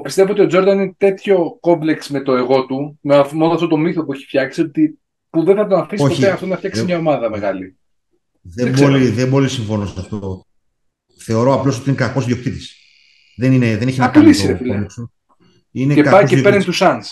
πιστεύω 0.00 0.32
ότι 0.32 0.40
ο 0.40 0.46
Τζόρνταν 0.46 0.78
είναι 0.78 0.94
τέτοιο 0.96 1.56
κόμπλεξ 1.60 2.08
με 2.08 2.20
το 2.20 2.32
εγώ 2.32 2.66
του, 2.66 2.98
με 3.02 3.28
μόνο 3.32 3.52
αυτό 3.54 3.66
το 3.66 3.76
μύθο 3.76 4.04
που 4.04 4.12
έχει 4.12 4.24
φτιάξει, 4.24 4.60
ότι, 4.60 4.98
που 5.30 5.44
δεν 5.44 5.56
θα 5.56 5.66
τον 5.66 5.78
αφήσει 5.78 6.02
ποτέ 6.02 6.30
αυτό 6.30 6.46
να 6.46 6.56
φτιάξει 6.56 6.84
μια 6.84 6.98
ομάδα 6.98 7.30
μεγάλη. 7.30 7.76
Δεν, 8.40 8.74
δεν, 8.74 8.84
πολύ, 8.84 9.08
δεν 9.08 9.30
πολύ 9.30 9.48
συμφωνώ 9.48 9.86
σε 9.86 10.00
αυτό. 10.00 10.46
Θεωρώ 11.18 11.54
απλώς 11.54 11.78
ότι 11.78 11.88
είναι 11.88 11.98
κακός 11.98 12.26
διοκτήτης. 12.26 12.76
Δεν, 13.36 13.52
είναι, 13.52 13.76
δεν 13.76 13.88
έχει 13.88 13.98
να 13.98 14.08
κάνει 14.08 14.36
το 14.36 14.56
φίλε. 14.56 14.86
Είναι 15.70 15.94
και 15.94 16.02
πάει 16.02 16.24
και 16.24 16.40
παίρνει 16.40 16.64
τους 16.64 16.78
Suns. 16.82 17.02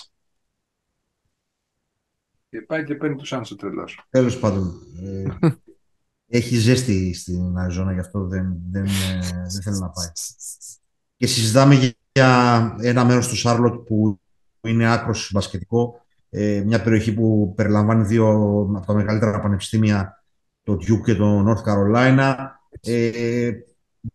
Και 2.49 2.61
πάει 2.61 2.85
και 2.85 2.95
παίρνει 2.95 3.16
τους 3.16 3.33
Άντσο 3.33 3.57
τρελός. 3.57 4.07
Τέλος 4.11 4.38
πάντων. 4.38 4.73
Ε, 5.03 5.49
έχει 6.38 6.57
ζέστη 6.57 7.14
στην 7.14 7.57
Αριζόνα, 7.57 7.92
γι' 7.92 8.01
αυτό 8.01 8.27
δεν, 8.27 8.57
δεν, 8.71 8.85
ε, 8.85 9.18
δεν 9.53 9.62
θέλει 9.62 9.79
να 9.79 9.90
πάει. 9.90 10.07
Και 11.16 11.27
συζητάμε 11.27 11.95
για 12.12 12.75
ένα 12.81 13.05
μέρος 13.05 13.29
του 13.29 13.37
Σάρλοτ 13.37 13.75
που 13.75 14.20
είναι 14.61 14.92
άκρος 14.92 15.31
μπασκετικό. 15.33 16.05
Ε, 16.31 16.62
μια 16.66 16.83
περιοχή 16.83 17.14
που 17.14 17.53
περιλαμβάνει 17.57 18.05
δύο 18.05 18.29
από 18.77 18.87
τα 18.87 18.94
μεγαλύτερα 18.94 19.40
πανεπιστήμια, 19.40 20.25
το 20.62 20.72
Duke 20.72 21.03
και 21.05 21.14
το 21.14 21.44
North 21.48 21.62
Carolina. 21.70 22.35
Ε, 22.81 23.51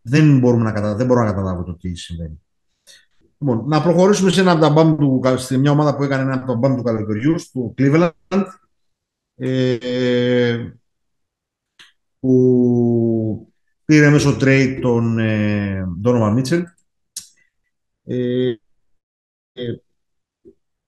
δεν, 0.02 0.40
μπορούμε 0.40 0.64
να 0.64 0.72
κατα... 0.72 0.96
δεν 0.96 1.06
μπορώ 1.06 1.20
να 1.20 1.26
καταλάβω 1.26 1.64
το 1.64 1.76
τι 1.76 1.96
συμβαίνει. 1.96 2.42
Λοιπόν, 3.40 3.64
να 3.68 3.82
προχωρήσουμε 3.82 4.32
σε, 4.32 4.42
ένα 4.42 4.52
από 4.52 4.62
τα 4.62 4.70
μπαμ 4.70 4.96
του, 4.96 5.22
σε 5.36 5.58
μια 5.58 5.72
ομάδα 5.72 5.96
που 5.96 6.04
έκανε 6.04 6.22
ένα 6.22 6.34
από 6.34 6.48
τα 6.48 6.56
μπαμ 6.56 6.76
του 6.76 6.84
καλοκαιριού, 6.84 7.40
στο 7.40 7.74
Cleveland. 7.78 8.12
Ε, 9.36 10.72
που 12.20 13.54
πήρε 13.86 14.10
μέσω 14.10 14.38
trade 14.40 14.78
τον 14.82 15.20
ε, 15.20 15.88
Donovan 16.04 16.42
Mitchell. 16.42 16.64
Ε, 18.08 18.56
ε, 19.54 19.76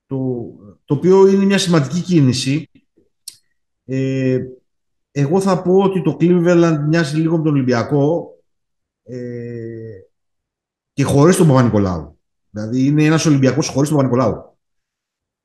το, 0.05 0.45
το 0.85 0.93
οποίο 0.93 1.27
είναι 1.27 1.45
μια 1.45 1.57
σημαντική 1.57 2.01
κίνηση. 2.01 2.69
Ε, 3.85 4.39
εγώ 5.11 5.41
θα 5.41 5.61
πω 5.61 5.77
ότι 5.77 6.01
το 6.01 6.17
Cleveland 6.19 6.77
μοιάζει 6.87 7.17
λίγο 7.17 7.37
με 7.37 7.43
τον 7.43 7.53
Ολυμπιακό 7.53 8.33
ε, 9.03 9.99
και 10.93 11.03
χωρίς 11.03 11.35
τον 11.35 11.47
Παπα-Νικολάου. 11.47 12.19
Δηλαδή 12.49 12.85
είναι 12.85 13.03
ένας 13.03 13.25
Ολυμπιακός 13.25 13.67
χωρίς 13.67 13.89
τον 13.89 13.97
Παπα-Νικολάου. 13.97 14.57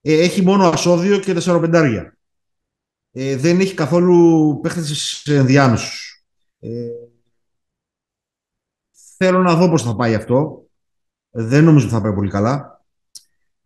Ε, 0.00 0.22
έχει 0.22 0.42
μόνο 0.42 0.64
ασώδιο 0.64 1.18
και 1.18 1.34
τεσσαροπεντάρια. 1.34 2.18
Ε, 3.10 3.36
δεν 3.36 3.60
έχει 3.60 3.74
καθόλου 3.74 4.60
παίχτες 4.62 5.24
ενδιάμεσους. 5.26 6.24
Ε, 6.58 6.88
θέλω 9.16 9.42
να 9.42 9.54
δω 9.56 9.70
πώς 9.70 9.82
θα 9.82 9.96
πάει 9.96 10.14
αυτό. 10.14 10.63
Δεν 11.36 11.64
νομίζω 11.64 11.86
ότι 11.86 11.94
θα 11.94 12.00
πάει 12.00 12.12
πολύ 12.12 12.30
καλά. 12.30 12.84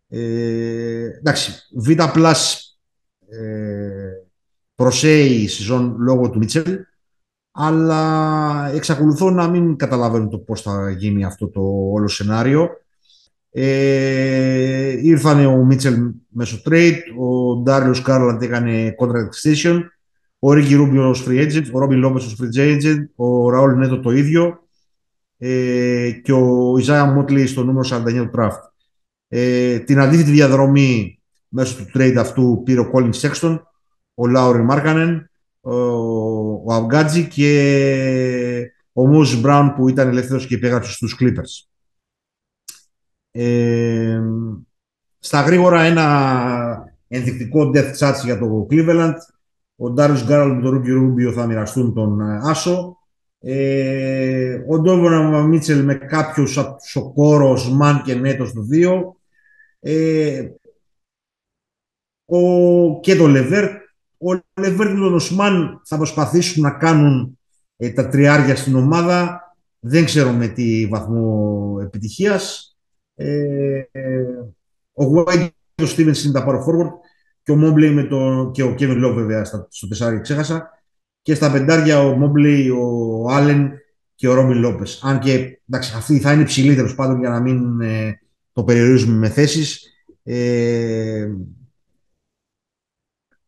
Ε, 0.07 1.03
εντάξει, 1.17 1.51
Β 1.71 1.89
ε, 1.89 1.97
προσέει 4.75 5.31
η 5.31 5.47
σεζόν 5.47 5.95
λόγω 5.99 6.29
του 6.29 6.37
Μίτσελ, 6.37 6.79
αλλά 7.51 8.71
εξακολουθώ 8.73 9.29
να 9.29 9.47
μην 9.47 9.75
καταλαβαίνω 9.75 10.27
το 10.27 10.37
πώς 10.37 10.61
θα 10.61 10.89
γίνει 10.89 11.23
αυτό 11.23 11.47
το 11.47 11.61
όλο 11.91 12.07
σενάριο. 12.07 12.69
Ε, 13.51 14.95
ήρθανε 15.01 15.45
ο 15.45 15.63
Μίτσελ 15.63 16.11
μέσω 16.27 16.61
trade, 16.65 16.99
ο 17.19 17.55
Ντάριος 17.55 18.01
Κάρλαντ 18.01 18.41
έκανε 18.41 18.95
contract 18.99 19.29
extension, 19.29 19.79
ο 20.39 20.53
Ρίκη 20.53 20.75
Ρούμπιο 20.75 21.09
ως 21.09 21.25
free 21.27 21.47
agent, 21.47 21.65
ο 21.71 21.79
Ρόμπιν 21.79 21.97
Λόπες 21.97 22.25
ως 22.25 22.39
free 22.41 22.59
agent, 22.59 23.05
ο 23.15 23.49
Ραόλ 23.49 23.77
Νέτο 23.77 23.99
το 23.99 24.11
ίδιο 24.11 24.68
ε, 25.41 26.11
και 26.23 26.31
ο 26.31 26.77
Ιζάια 26.77 27.05
Μότλι 27.05 27.47
στο 27.47 27.63
νούμερο 27.63 27.87
49 27.91 28.03
του 28.03 28.31
draft. 28.35 28.59
Ε, 29.27 29.79
την 29.79 29.99
αντίθετη 29.99 30.31
διαδρομή 30.31 31.19
μέσω 31.47 31.75
του 31.75 31.91
trade 31.93 32.15
αυτού 32.17 32.61
πήρε 32.65 32.79
ο 32.79 32.91
Colin 32.93 33.11
Sexton, 33.13 33.59
ο 34.13 34.27
Λάουρι 34.27 34.63
Μάρκανεν, 34.63 35.29
ο, 35.61 35.75
ο 36.51 36.73
Αυγάτζη 36.73 37.27
και 37.27 38.71
ο 38.93 39.07
Μούζ 39.07 39.35
Μπράουν 39.35 39.73
που 39.73 39.89
ήταν 39.89 40.07
ελεύθερος 40.07 40.47
και 40.47 40.55
υπέγραψε 40.55 40.91
στους 40.91 41.17
Clippers. 41.19 41.67
Ε, 43.31 44.21
στα 45.19 45.41
γρήγορα 45.41 45.81
ένα 45.81 46.93
ενδεικτικό 47.07 47.71
death 47.73 47.95
chart 47.97 48.15
για 48.23 48.39
το 48.39 48.67
Cleveland. 48.69 49.13
Ο 49.75 49.89
Ντάριος 49.89 50.25
Γκάραλ 50.25 50.55
με 50.55 50.61
τον 50.61 50.71
Ρούμπι 50.71 50.91
Ρούμπιο 50.91 51.31
θα 51.31 51.45
μοιραστούν 51.45 51.93
τον 51.93 52.21
ε, 52.21 52.39
Άσο. 52.43 52.97
Ε, 53.41 54.63
ο 54.67 54.79
Ντόνοβαν 54.79 55.41
Μίτσελ 55.41 55.83
με 55.83 55.95
κάποιους 55.95 56.57
Οκόρο, 56.89 57.57
Μαν 57.71 58.01
και 58.01 58.15
Νέτο 58.15 58.45
στο 58.45 58.67
2. 58.71 59.01
Ε, 59.79 60.49
ο, 62.25 62.99
και 62.99 63.15
το 63.15 63.27
Λεβέρτ. 63.27 63.71
Ο 64.17 64.61
Λεβέρτ 64.61 64.89
και 64.89 64.97
τον 64.97 65.13
Οσμάν 65.13 65.81
θα 65.85 65.97
προσπαθήσουν 65.97 66.63
να 66.63 66.71
κάνουν 66.71 67.39
ε, 67.77 67.89
τα 67.89 68.07
τριάρια 68.07 68.55
στην 68.55 68.75
ομάδα. 68.75 69.43
Δεν 69.79 70.05
ξέρω 70.05 70.31
με 70.31 70.47
τι 70.47 70.87
βαθμό 70.87 71.79
επιτυχίας. 71.81 72.73
Ε, 73.15 73.81
ο 74.93 75.03
Wade 75.15 75.47
και 75.75 75.83
ο 75.83 75.87
Stevens 75.87 76.23
είναι 76.23 76.33
τα 76.33 76.45
power 76.47 76.59
forward 76.59 76.91
και 77.43 77.51
ο 77.51 77.55
Mobley 77.63 77.91
με 77.93 78.03
το, 78.03 78.49
και 78.53 78.63
ο 78.63 78.75
Kevin 78.79 79.05
Love 79.05 79.13
βέβαια 79.13 79.45
στο 79.69 79.87
τεσσάρι 79.87 80.21
ξέχασα 80.21 80.78
και 81.29 81.35
στα 81.35 81.51
πεντάρια 81.51 81.99
ο 82.03 82.17
Mobley, 82.21 82.69
ο 82.79 83.25
Allen 83.29 83.69
και 84.15 84.27
ο 84.27 84.33
Robin 84.37 84.65
Lopez. 84.65 84.87
Αν 85.01 85.19
και 85.19 85.59
εντάξει, 85.69 85.93
αυτοί 85.95 86.19
θα 86.19 86.33
είναι 86.33 86.41
υψηλοί 86.41 86.75
τέλος 86.75 86.95
πάντων 86.95 87.19
για 87.19 87.29
να 87.29 87.39
μην 87.39 87.81
ε, 87.81 88.21
το 88.53 88.63
περιορίζουμε 88.63 89.17
με 89.17 89.29
θέσεις. 89.29 89.87
Ε, 90.23 91.27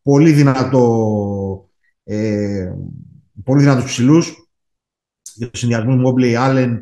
πολύ 0.02 0.32
δυνατό 0.32 1.68
ε, 2.04 2.72
πολύ 3.44 3.60
δυνατούς 3.60 3.84
ψηλούς 3.84 4.48
για 5.34 5.50
το 5.50 5.56
συνδυασμό 5.56 6.02
Mobley, 6.04 6.34
Allen, 6.34 6.78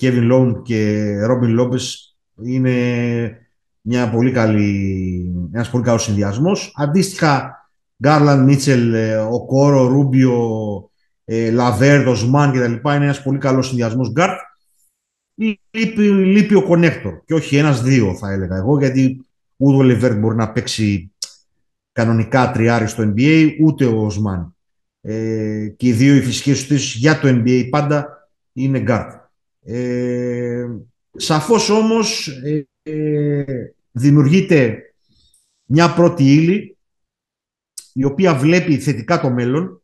Kevin 0.00 0.32
Love 0.32 0.62
και 0.62 1.10
Robin 1.30 1.60
Lopez 1.60 1.82
είναι 2.42 3.48
μια 3.80 4.10
πολύ 4.10 4.32
καλή, 4.32 5.48
ένας 5.52 5.70
πολύ 5.70 5.84
καλός 5.84 6.02
συνδυασμός. 6.02 6.72
Αντίστοιχα, 6.76 7.55
Γκάρλαντ, 8.02 8.44
Μίτσελ, 8.44 8.94
Οκόρο, 9.30 9.86
Ρούμπιο, 9.86 10.40
Λεβέρτ, 11.52 12.16
Όσμαν 12.16 12.52
κτλ. 12.52 12.72
Είναι 12.72 13.04
ένας 13.04 13.22
πολύ 13.22 13.38
καλός 13.38 13.66
συνδυασμός 13.66 14.12
γκάρτ. 14.12 14.38
Λείπει, 15.70 16.02
λείπει 16.08 16.54
ο 16.54 16.62
connector 16.62 17.24
και 17.24 17.34
όχι 17.34 17.56
ένας-δύο 17.56 18.14
θα 18.14 18.32
έλεγα 18.32 18.56
εγώ 18.56 18.78
γιατί 18.78 19.26
ούτε 19.56 19.76
ο 19.76 19.82
Λεβέρτ 19.82 20.18
μπορεί 20.18 20.36
να 20.36 20.52
παίξει 20.52 21.12
κανονικά 21.92 22.50
τριάρι 22.50 22.86
στο 22.86 23.12
NBA 23.16 23.50
ούτε 23.60 23.84
ο 23.84 24.10
Όσμαν. 24.10 24.56
Ε, 25.00 25.68
και 25.76 25.86
οι 25.86 25.92
δύο 25.92 26.14
οι 26.14 26.20
φυσικές 26.20 26.94
για 26.94 27.18
το 27.18 27.28
NBA 27.28 27.68
πάντα 27.70 28.28
είναι 28.52 28.80
γκάρτ. 28.80 29.12
Ε, 29.62 30.66
Σαφώς 31.16 31.70
όμως 31.70 32.28
ε, 32.28 32.66
ε, 32.82 33.44
δημιουργείται 33.90 34.78
μια 35.64 35.94
πρώτη 35.94 36.34
ύλη 36.34 36.75
η 37.96 38.04
οποία 38.04 38.34
βλέπει 38.34 38.78
θετικά 38.78 39.20
το 39.20 39.30
μέλλον 39.30 39.82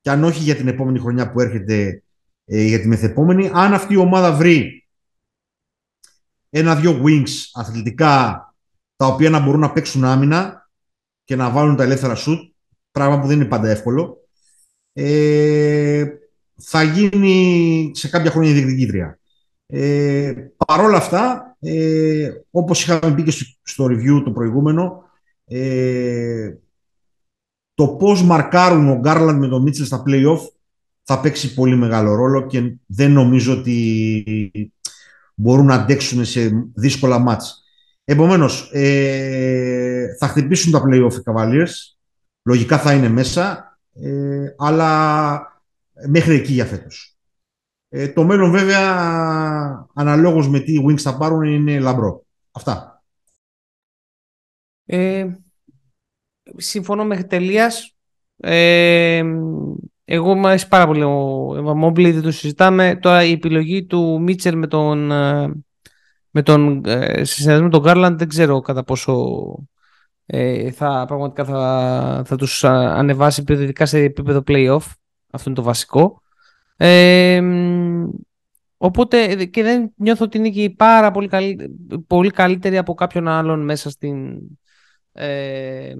και 0.00 0.10
αν 0.10 0.24
όχι 0.24 0.42
για 0.42 0.56
την 0.56 0.68
επόμενη 0.68 0.98
χρονιά 0.98 1.32
που 1.32 1.40
έρχεται 1.40 2.02
ε, 2.44 2.62
για 2.62 2.80
τη 2.80 2.88
μεθεπόμενη, 2.88 3.50
αν 3.52 3.74
αυτή 3.74 3.94
η 3.94 3.96
ομάδα 3.96 4.32
βρει 4.32 4.86
ένα-δυο 6.50 7.02
wings 7.04 7.30
αθλητικά 7.52 8.42
τα 8.96 9.06
οποία 9.06 9.30
να 9.30 9.40
μπορούν 9.40 9.60
να 9.60 9.72
παίξουν 9.72 10.04
άμυνα 10.04 10.70
και 11.24 11.36
να 11.36 11.50
βάλουν 11.50 11.76
τα 11.76 11.82
ελεύθερα 11.82 12.16
shoot, 12.16 12.38
πράγμα 12.90 13.20
που 13.20 13.26
δεν 13.26 13.40
είναι 13.40 13.48
πάντα 13.48 13.68
εύκολο, 13.68 14.28
ε, 14.92 16.06
θα 16.56 16.82
γίνει 16.82 17.90
σε 17.94 18.08
κάποια 18.08 18.30
χρόνια 18.30 18.52
διεκδικήτρια. 18.52 19.18
Ε, 19.66 20.34
Παρ' 20.66 20.80
όλα 20.80 20.96
αυτά, 20.96 21.56
ε, 21.60 22.30
όπως 22.50 22.82
είχαμε 22.82 23.14
πει 23.14 23.22
και 23.22 23.46
στο 23.62 23.84
review 23.84 24.22
το 24.24 24.30
προηγούμενο, 24.30 25.02
ε, 25.44 26.54
το 27.78 27.88
πώς 27.88 28.22
μαρκάρουν 28.22 28.88
ο 28.88 28.98
Γκάρλαντ 28.98 29.38
με 29.38 29.48
τον 29.48 29.62
Μίτσελ 29.62 29.84
στα 29.86 30.02
play-off 30.06 30.40
θα 31.02 31.20
παίξει 31.20 31.54
πολύ 31.54 31.76
μεγάλο 31.76 32.14
ρόλο 32.14 32.46
και 32.46 32.76
δεν 32.86 33.12
νομίζω 33.12 33.58
ότι 33.58 34.72
μπορούν 35.34 35.66
να 35.66 35.74
αντέξουν 35.74 36.24
σε 36.24 36.70
δύσκολα 36.74 37.18
μάτς. 37.18 37.64
Επομένως, 38.04 38.70
ε, 38.72 40.16
θα 40.18 40.26
χτυπήσουν 40.28 40.72
τα 40.72 40.82
play-off 40.86 41.12
οι 41.12 41.22
Cavaliers, 41.24 41.70
λογικά 42.42 42.78
θα 42.78 42.92
είναι 42.92 43.08
μέσα, 43.08 43.78
ε, 43.94 44.54
αλλά 44.58 45.62
μέχρι 46.08 46.34
εκεί 46.34 46.52
για 46.52 46.64
φέτος. 46.64 47.16
Ε, 47.88 48.08
το 48.08 48.24
μέλλον 48.24 48.50
βέβαια, 48.50 48.86
αναλόγως 49.94 50.48
με 50.48 50.60
τι 50.60 50.74
wings 50.88 51.00
θα 51.00 51.16
πάρουν, 51.16 51.42
είναι 51.42 51.78
λαμπρό. 51.78 52.24
Αυτά. 52.50 53.02
Ε, 56.56 56.60
συμφωνώ 56.60 57.04
μέχρι 57.04 57.26
τελείας. 57.26 57.96
Ε, 58.36 59.22
εγώ 60.04 60.34
μου 60.34 60.46
αρέσει 60.46 60.68
πάρα 60.68 60.86
πολύ 60.86 61.02
ο 61.02 61.74
Μόμπλη, 61.76 62.10
δεν 62.10 62.22
το 62.22 62.30
συζητάμε. 62.30 62.98
Τώρα 63.02 63.24
η 63.24 63.32
επιλογή 63.32 63.84
του 63.84 64.20
Μίτσελ 64.20 64.56
με 64.56 64.66
τον, 64.66 65.10
ε, 65.10 65.52
με 66.30 66.42
τον, 66.42 66.82
ε, 66.86 67.22
με 67.60 67.68
τον 67.68 67.80
Γκάρλαντ 67.80 68.18
δεν 68.18 68.28
ξέρω 68.28 68.60
κατά 68.60 68.84
πόσο 68.84 69.42
ε, 70.26 70.70
θα, 70.70 71.04
πραγματικά 71.06 71.44
θα, 71.44 72.22
θα 72.26 72.36
τους 72.36 72.64
ανεβάσει 72.64 73.44
ειδικά 73.48 73.86
σε 73.86 73.98
επίπεδο 73.98 74.42
playoff. 74.46 74.92
Αυτό 75.30 75.50
είναι 75.50 75.58
το 75.58 75.62
βασικό. 75.62 76.22
Ε, 76.76 77.42
οπότε 78.76 79.44
και 79.44 79.62
δεν 79.62 79.92
νιώθω 79.96 80.24
ότι 80.24 80.38
είναι 80.38 80.50
και 80.50 80.70
πάρα 80.70 81.10
πολύ, 81.10 81.28
καλύ, 81.28 81.76
πολύ 82.06 82.30
καλύτερη 82.30 82.78
από 82.78 82.94
κάποιον 82.94 83.28
άλλον 83.28 83.64
μέσα 83.64 83.90
στην, 83.90 84.38
ε, 85.12 85.94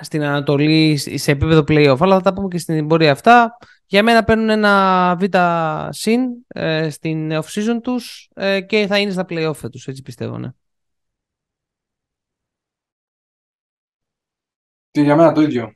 στην 0.00 0.22
Ανατολή 0.22 0.96
σε 0.96 1.30
επίπεδο 1.30 1.60
playoff, 1.68 1.96
αλλά 2.00 2.14
θα 2.14 2.20
τα 2.20 2.32
πούμε 2.32 2.48
και 2.48 2.58
στην 2.58 2.86
πορεία 2.86 3.12
αυτά. 3.12 3.56
Για 3.86 4.02
μένα 4.02 4.24
παίρνουν 4.24 4.48
ένα 4.48 5.16
β 5.20 5.24
συν 5.88 6.20
ε, 6.48 6.90
στην 6.90 7.32
off-season 7.32 7.78
τους 7.82 8.30
ε, 8.34 8.60
και 8.60 8.86
θα 8.86 8.98
είναι 8.98 9.10
στα 9.10 9.26
playoff 9.28 9.70
τους, 9.70 9.86
έτσι 9.86 10.02
πιστεύω, 10.02 10.38
ναι. 10.38 10.48
Και 14.90 15.00
για 15.00 15.16
μένα 15.16 15.32
το 15.32 15.40
ίδιο. 15.40 15.74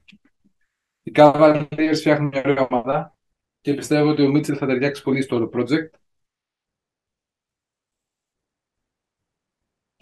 Οι 1.02 1.12
Cavaliers 1.14 1.94
φτιάχνουν 1.94 2.28
μια 2.28 2.42
ωραία 2.44 2.66
ομάδα 2.70 3.16
και 3.60 3.74
πιστεύω 3.74 4.10
ότι 4.10 4.22
ο 4.22 4.28
Μίτσελ 4.28 4.56
θα 4.58 4.66
ταιριάξει 4.66 5.02
πολύ 5.02 5.22
στο 5.22 5.36
όλο 5.36 5.50
project. 5.54 6.01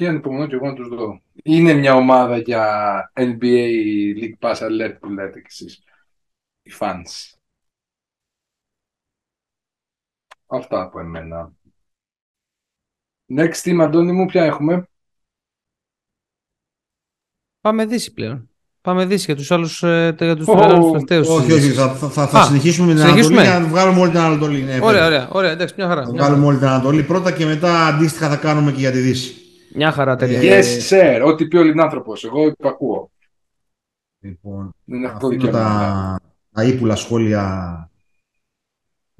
Και 0.00 0.08
ανυπομονώ 0.08 0.46
και 0.46 0.54
εγώ 0.54 0.66
να 0.66 0.74
τους 0.74 0.88
δω. 0.88 1.20
Είναι 1.42 1.72
μια 1.72 1.94
ομάδα 1.94 2.38
για 2.38 3.12
NBA 3.14 3.68
League 4.16 4.38
Pass 4.38 4.54
Alert 4.54 4.96
που 5.00 5.08
λέτε 5.08 5.40
κι 5.40 5.46
εσείς. 5.48 5.82
Οι 6.62 6.72
fans. 6.78 7.34
Αυτά 10.46 10.80
από 10.82 11.00
εμένα. 11.00 11.52
Next 13.34 13.62
team, 13.62 13.78
Αντώνη 13.80 14.12
μου, 14.12 14.26
ποια 14.26 14.44
έχουμε; 14.44 14.88
Πάμε 17.60 17.86
δύση 17.86 18.12
πλέον. 18.12 18.50
Πάμε 18.80 19.06
δύση 19.06 19.24
για 19.24 19.36
τους 19.36 19.50
άλλους, 19.50 19.82
ε, 19.82 20.14
για 20.18 20.36
τους 20.36 20.46
oh, 20.48 20.88
τελευταίους. 20.92 21.28
Όχι, 21.28 21.52
όχι, 21.52 21.70
θα, 21.70 21.88
θα, 21.94 22.26
θα 22.26 22.42
συνεχίσουμε 22.42 22.86
με 22.86 22.94
την 22.94 23.02
Ανατολή 23.02 23.40
για 23.40 23.58
να 23.58 23.66
βγάλουμε 23.66 24.00
όλη 24.00 24.10
την 24.10 24.20
Ανατολή. 24.20 24.62
Ναι, 24.62 24.78
ωραία, 24.82 25.06
ωραία, 25.06 25.28
ωραία, 25.30 25.50
εντάξει, 25.50 25.74
μια 25.76 25.86
χαρά. 25.86 26.04
Θα 26.04 26.10
βγάλουμε 26.10 26.46
όλη 26.46 26.58
την 26.58 26.66
Ανατολή 26.66 27.02
πρώτα 27.02 27.32
και 27.32 27.44
μετά 27.44 27.86
αντίστοιχα 27.86 28.28
θα 28.28 28.36
κάνουμε 28.36 28.72
και 28.72 28.80
για 28.80 28.90
τη 28.90 28.98
Δύση. 28.98 29.34
Μια 29.74 29.92
χαρά, 29.92 30.16
τέλεια. 30.16 30.40
Yes, 30.42 30.64
sir, 30.90 31.22
ό,τι 31.26 31.46
πει 31.46 31.56
ο 31.56 31.62
Λινάνθρωπος, 31.62 32.24
εγώ 32.24 32.46
υπακούω. 32.46 33.10
Λοιπόν, 34.20 34.74
Δεν 34.84 35.04
έχω 35.04 35.36
τα, 35.36 36.20
τα 36.52 36.64
ύπουλα 36.64 36.96
σχόλια 36.96 37.90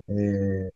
ε, 0.07 0.69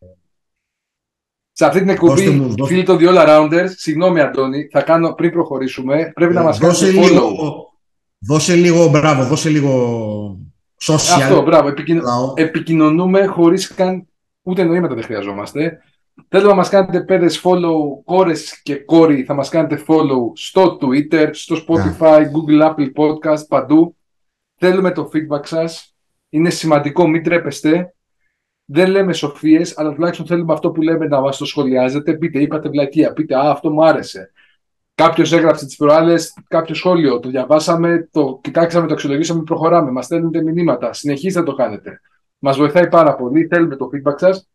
σε 1.51 1.65
αυτή 1.65 1.79
την 1.79 1.89
εκπομπή, 1.89 2.53
φίλοι 2.65 2.83
των 2.83 2.97
The 2.99 3.07
All 3.07 3.27
Arounders, 3.27 3.69
συγγνώμη 3.75 4.21
Αντώνη, 4.21 4.67
θα 4.71 4.81
κάνω 4.81 5.13
πριν 5.13 5.31
προχωρήσουμε, 5.31 6.11
πρέπει 6.15 6.33
να 6.33 6.41
ε, 6.41 6.43
μας 6.43 6.57
κάνετε 6.57 6.85
follow. 6.85 7.09
Λίγο, 7.09 7.73
δώσε 8.19 8.55
λίγο, 8.55 8.87
μπράβο, 8.89 9.23
δώσε 9.23 9.49
λίγο 9.49 10.39
social. 10.81 11.21
Αυτό, 11.21 11.41
μπράβο, 11.41 11.73
επικοινωνούμε 12.35 13.25
χωρίς 13.25 13.73
καν, 13.73 14.07
ούτε 14.41 14.63
νοήματα 14.63 14.93
δεν 14.93 15.03
χρειαζόμαστε. 15.03 15.81
Θέλω 16.29 16.47
να 16.47 16.55
μας 16.55 16.69
κάνετε 16.69 17.03
πέδες 17.03 17.41
follow, 17.43 18.03
κόρες 18.03 18.61
και 18.61 18.75
κόρη, 18.75 19.23
θα 19.23 19.33
μας 19.33 19.49
κάνετε 19.49 19.83
follow 19.87 20.31
στο 20.33 20.77
Twitter, 20.81 21.29
στο 21.31 21.55
Spotify, 21.67 22.21
Google, 22.21 22.73
Apple 22.73 22.91
Podcast, 22.95 23.47
παντού. 23.47 23.95
Θέλουμε 24.55 24.91
το 24.91 25.09
feedback 25.13 25.45
σας. 25.45 25.95
Είναι 26.29 26.49
σημαντικό, 26.49 27.07
μην 27.07 27.23
τρέπεστε 27.23 27.95
δεν 28.65 28.89
λέμε 28.89 29.13
σοφίες, 29.13 29.77
αλλά 29.77 29.93
τουλάχιστον 29.93 30.25
θέλουμε 30.25 30.53
αυτό 30.53 30.71
που 30.71 30.81
λέμε 30.81 31.07
να 31.07 31.21
μας 31.21 31.37
το 31.37 31.45
σχολιάζετε. 31.45 32.13
Πείτε, 32.13 32.39
είπατε 32.39 32.69
βλακεία, 32.69 33.13
πείτε, 33.13 33.35
Α, 33.35 33.49
αυτό 33.51 33.71
μου 33.71 33.85
άρεσε. 33.85 34.31
Κάποιος 34.95 35.31
έγραψε 35.31 35.65
τις 35.65 35.75
προάλλες 35.75 36.37
κάποιο 36.47 36.75
σχόλιο, 36.75 37.19
το 37.19 37.29
διαβάσαμε, 37.29 38.09
το 38.11 38.39
κοιτάξαμε, 38.43 38.87
το 38.87 38.93
αξιολογήσαμε, 38.93 39.43
προχωράμε. 39.43 39.91
Μας 39.91 40.05
στέλνετε 40.05 40.41
μηνύματα. 40.41 40.93
Συνεχίστε 40.93 41.39
να 41.39 41.45
το 41.45 41.53
κάνετε. 41.53 42.01
Μας 42.39 42.57
βοηθάει 42.57 42.87
πάρα 42.87 43.15
πολύ. 43.15 43.47
Θέλουμε 43.47 43.75
το 43.75 43.89
feedback 43.93 44.15
σας. 44.17 44.49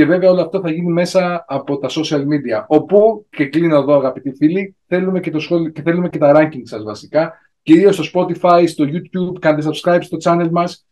Και 0.00 0.06
βέβαια 0.06 0.30
όλο 0.30 0.40
αυτό 0.40 0.60
θα 0.60 0.70
γίνει 0.70 0.92
μέσα 0.92 1.44
από 1.48 1.78
τα 1.78 1.88
social 1.90 2.20
media. 2.20 2.64
Όπου, 2.66 3.26
και 3.30 3.46
κλείνω 3.46 3.76
εδώ 3.76 3.94
αγαπητοί 3.94 4.32
φίλοι, 4.32 4.76
θέλουμε 4.86 5.20
και, 5.20 5.30
το 5.30 5.40
σχόλιο, 5.40 5.70
και 5.70 5.82
θέλουμε 5.82 6.08
και 6.08 6.18
τα 6.18 6.32
ranking 6.36 6.62
σας 6.62 6.82
βασικά. 6.82 7.32
Κυρίως 7.62 7.94
στο 7.94 8.04
Spotify, 8.14 8.64
στο 8.66 8.84
YouTube, 8.84 9.38
κάντε 9.40 9.68
subscribe 9.68 9.98
στο 10.00 10.16
channel 10.22 10.48
μας. 10.50 10.86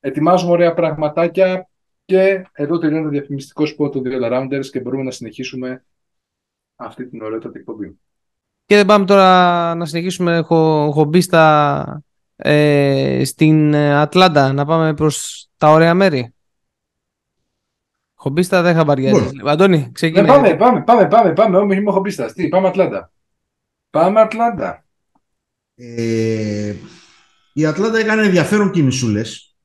Ετοιμάζουμε 0.00 0.52
ωραία 0.52 0.74
πραγματάκια 0.74 1.68
και 2.04 2.46
εδώ 2.52 2.78
τελειώνει 2.78 3.04
το 3.04 3.08
διαφημιστικό 3.08 3.66
σπορ 3.66 3.90
των 3.90 4.02
δύο 4.02 4.18
Rounders 4.22 4.66
και 4.72 4.80
μπορούμε 4.80 5.02
να 5.02 5.10
συνεχίσουμε 5.10 5.84
αυτή 6.76 7.08
την 7.08 7.22
ωραία 7.22 7.40
εκπομπή. 7.54 7.98
Και 8.64 8.76
δεν 8.76 8.86
πάμε 8.86 9.04
τώρα 9.04 9.74
να 9.74 9.84
συνεχίσουμε. 9.84 10.36
Έχω, 10.36 10.86
έχω 10.88 11.04
μπει 11.04 11.20
στα, 11.20 12.02
ε, 12.36 13.22
στην 13.24 13.74
Ατλάντα 13.76 14.52
να 14.52 14.64
πάμε 14.64 14.94
προς 14.94 15.48
τα 15.56 15.70
ωραία 15.70 15.94
μέρη. 15.94 16.34
Χομπίστα 18.20 18.62
δεν 18.62 18.74
χαμπαριάζει. 18.74 19.30
Αντώνη, 19.44 19.90
ξεκινάει. 19.92 20.40
Ναι, 20.40 20.54
πάμε, 20.56 20.56
πάμε, 20.56 20.84
πάμε, 20.84 21.08
πάμε, 21.08 21.32
πάμε. 21.32 21.56
Όχι, 21.56 21.78
είμαι 21.78 21.90
χομπίστας. 21.90 22.32
Τι, 22.32 22.48
πάμε 22.48 22.68
Ατλάντα. 22.68 23.12
Πάμε 23.90 24.20
Ατλάντα. 24.20 24.84
Ε, 25.74 26.74
η 27.52 27.66
Ατλάντα 27.66 27.98
έκανε 27.98 28.22
ενδιαφέρον 28.22 28.70
κινησούλες 28.70 29.56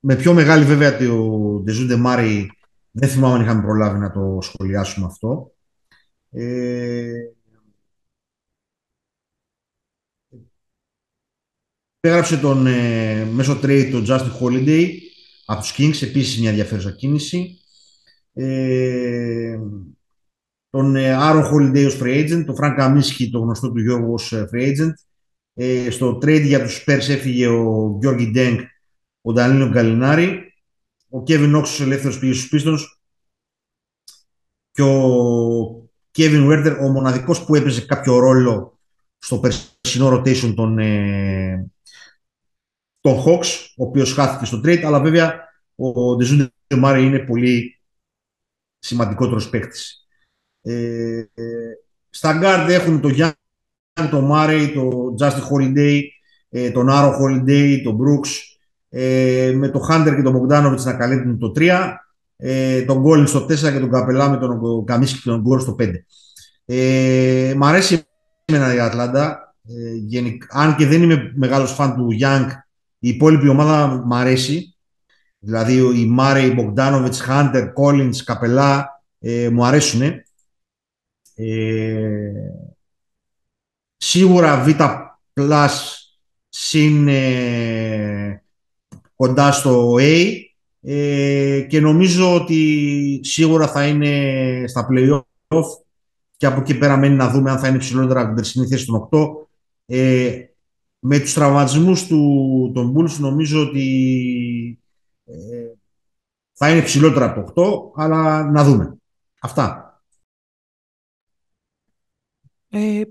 με 0.00 0.16
πιο 0.16 0.32
μεγάλη 0.32 0.64
βέβαια 0.64 0.96
το 0.96 1.28
Ντεζούντε 1.64 1.96
Μάρι 1.96 2.50
δεν 2.90 3.08
θυμάμαι 3.08 3.34
αν 3.34 3.40
είχαμε 3.40 3.62
προλάβει 3.62 3.98
να 3.98 4.10
το 4.10 4.38
σχολιάσουμε 4.40 5.06
αυτό. 5.06 5.52
Ε, 6.30 7.12
Πέγραψε 12.00 12.36
τον 12.36 12.66
ε, 12.66 13.24
μέσω 13.24 13.58
trade 13.62 13.88
τον 13.90 14.04
Justin 14.08 14.30
Holiday 14.40 14.88
από 15.50 15.60
τους 15.60 15.74
Kings, 15.78 16.02
επίσης 16.02 16.40
μια 16.40 16.48
ενδιαφέρουσα 16.48 16.90
κίνηση. 16.90 17.58
Ε, 18.32 19.58
τον 20.70 20.96
ε, 20.96 21.16
Aaron 21.20 21.44
Holiday 21.52 21.86
ως 21.86 21.98
free 22.00 22.24
agent, 22.24 22.44
τον 22.46 22.56
Frank 22.60 22.78
Kaminsky, 22.78 23.28
το 23.30 23.38
γνωστό 23.38 23.72
του 23.72 23.80
Γιώργου 23.80 24.12
ως 24.12 24.32
ε, 24.32 24.48
free 24.52 24.66
agent. 24.66 24.92
Ε, 25.54 25.90
στο 25.90 26.18
trade 26.22 26.42
για 26.44 26.62
τους 26.62 26.84
Spurs 26.84 27.08
έφυγε 27.08 27.46
ο 27.46 27.96
Γιώργη 28.00 28.30
Ντέγκ 28.30 28.58
ο 29.20 29.32
Ντανίλο 29.32 29.68
Γκαλινάρη, 29.68 30.54
ο 31.08 31.22
Κέβιν 31.22 31.54
Όξος 31.54 31.80
ελεύθερος 31.80 32.18
πήγε 32.18 32.32
στους 32.32 32.48
πίστων 32.48 32.78
και 34.70 34.82
ο 34.82 35.90
Κέβιν 36.10 36.46
Βέρτερ 36.46 36.78
ο 36.78 36.88
μοναδικός 36.88 37.44
που 37.44 37.54
έπαιζε 37.54 37.84
κάποιο 37.84 38.18
ρόλο 38.18 38.78
στο 39.18 39.38
περσινό 39.38 40.12
rotation 40.12 40.52
των, 40.54 40.78
ε, 40.78 41.70
των 43.08 43.24
Hawks, 43.26 43.46
ο 43.76 43.84
οποίος 43.84 44.12
χάθηκε 44.12 44.44
στο 44.44 44.60
trade, 44.64 44.82
αλλά 44.84 45.00
βέβαια 45.00 45.48
ο 45.76 46.16
Ντεζούντε 46.16 46.50
Μάρι 46.76 47.04
είναι 47.04 47.18
πολύ 47.18 47.80
σημαντικότερος 48.78 49.48
παίκτης. 49.48 50.06
Ε, 50.62 51.18
ε, 51.18 51.24
στα 52.10 52.40
guard 52.42 52.70
έχουν 52.70 53.00
τον 53.00 53.10
Γιάννη, 53.10 53.34
τον 54.10 54.24
Μάρι, 54.24 54.72
τον 54.72 55.14
Justin 55.20 55.42
Holiday, 55.50 56.00
ε, 56.48 56.70
τον 56.70 56.88
Άαρον 56.88 57.18
Holiday, 57.20 57.80
τον 57.84 57.98
Brooks, 58.00 58.28
ε, 58.88 59.52
με 59.54 59.68
τον 59.68 59.82
Χάντερ 59.82 60.14
και 60.14 60.22
τον 60.22 60.32
Μπογκντάνοβιτς 60.32 60.80
να 60.80 60.94
καλύπτουν 60.94 61.38
το 61.38 61.52
3, 61.52 61.96
ε, 62.36 62.82
τον 62.82 62.98
Κόλινς 62.98 63.26
στο 63.26 63.40
4 63.40 63.72
και 63.72 63.78
τον 63.78 63.90
Καπελά 63.90 64.28
με 64.30 64.36
τον 64.36 64.84
Καμίνσκι 64.84 65.20
και 65.22 65.28
τον 65.28 65.40
Γκόλ 65.40 65.60
στο 65.60 65.74
5. 65.78 66.04
Ε, 66.64 67.54
μ' 67.56 67.64
αρέσει 67.64 68.02
εμένα 68.44 68.74
η 68.74 68.80
Ατλάντα. 68.80 69.42
Ε, 69.68 69.94
γενικ, 69.94 70.42
αν 70.48 70.76
και 70.76 70.86
δεν 70.86 71.02
είμαι 71.02 71.32
μεγάλος 71.34 71.72
φαν 71.72 71.94
του 71.94 72.08
Young, 72.20 72.46
η 72.98 73.08
υπόλοιπη 73.08 73.48
ομάδα 73.48 74.02
μ' 74.06 74.14
αρέσει. 74.14 74.76
Δηλαδή 75.38 76.00
η 76.00 76.06
Μάρεϊ, 76.06 76.50
Μπογκντάνοβιτς, 76.50 77.14
Χάντερ, 77.14 77.72
Κόλινς, 77.72 78.12
Καπελά 78.24 79.02
ε, 79.18 79.48
μου 79.48 79.64
αρέσουν. 79.64 80.02
Ε, 81.34 82.32
σίγουρα 83.96 84.62
Β 84.62 84.68
συν 86.48 87.08
ε, 87.08 88.42
κοντά 89.16 89.52
στο 89.52 89.94
A 89.98 90.36
ε, 90.80 91.66
και 91.68 91.80
νομίζω 91.80 92.34
ότι 92.34 93.20
σίγουρα 93.22 93.68
θα 93.68 93.86
είναι 93.86 94.64
στα 94.66 94.88
play-off 94.90 95.64
και 96.36 96.46
από 96.46 96.60
εκεί 96.60 96.78
πέρα 96.78 96.96
μένει 96.96 97.14
να 97.14 97.30
δούμε 97.30 97.50
αν 97.50 97.58
θα 97.58 97.68
είναι 97.68 97.78
ψηλότερα 97.78 98.18
από 98.18 98.26
την 98.26 98.36
περσινή 98.36 98.66
θέση 98.66 98.86
των 98.86 99.08
8. 99.10 99.18
Ε, 99.86 100.44
με 100.98 101.18
τους 101.18 101.34
τραυματισμούς 101.34 102.06
του, 102.06 102.70
των 102.74 102.94
Bulls 102.96 103.16
νομίζω 103.18 103.62
ότι 103.62 104.80
ε, 105.24 105.34
θα 106.52 106.70
είναι 106.70 106.82
ψηλότερα 106.82 107.24
από 107.24 107.52
το 107.52 107.92
8, 107.94 108.02
αλλά 108.02 108.50
να 108.50 108.64
δούμε. 108.64 108.96
Αυτά. 109.40 110.02
Ε, 112.68 113.02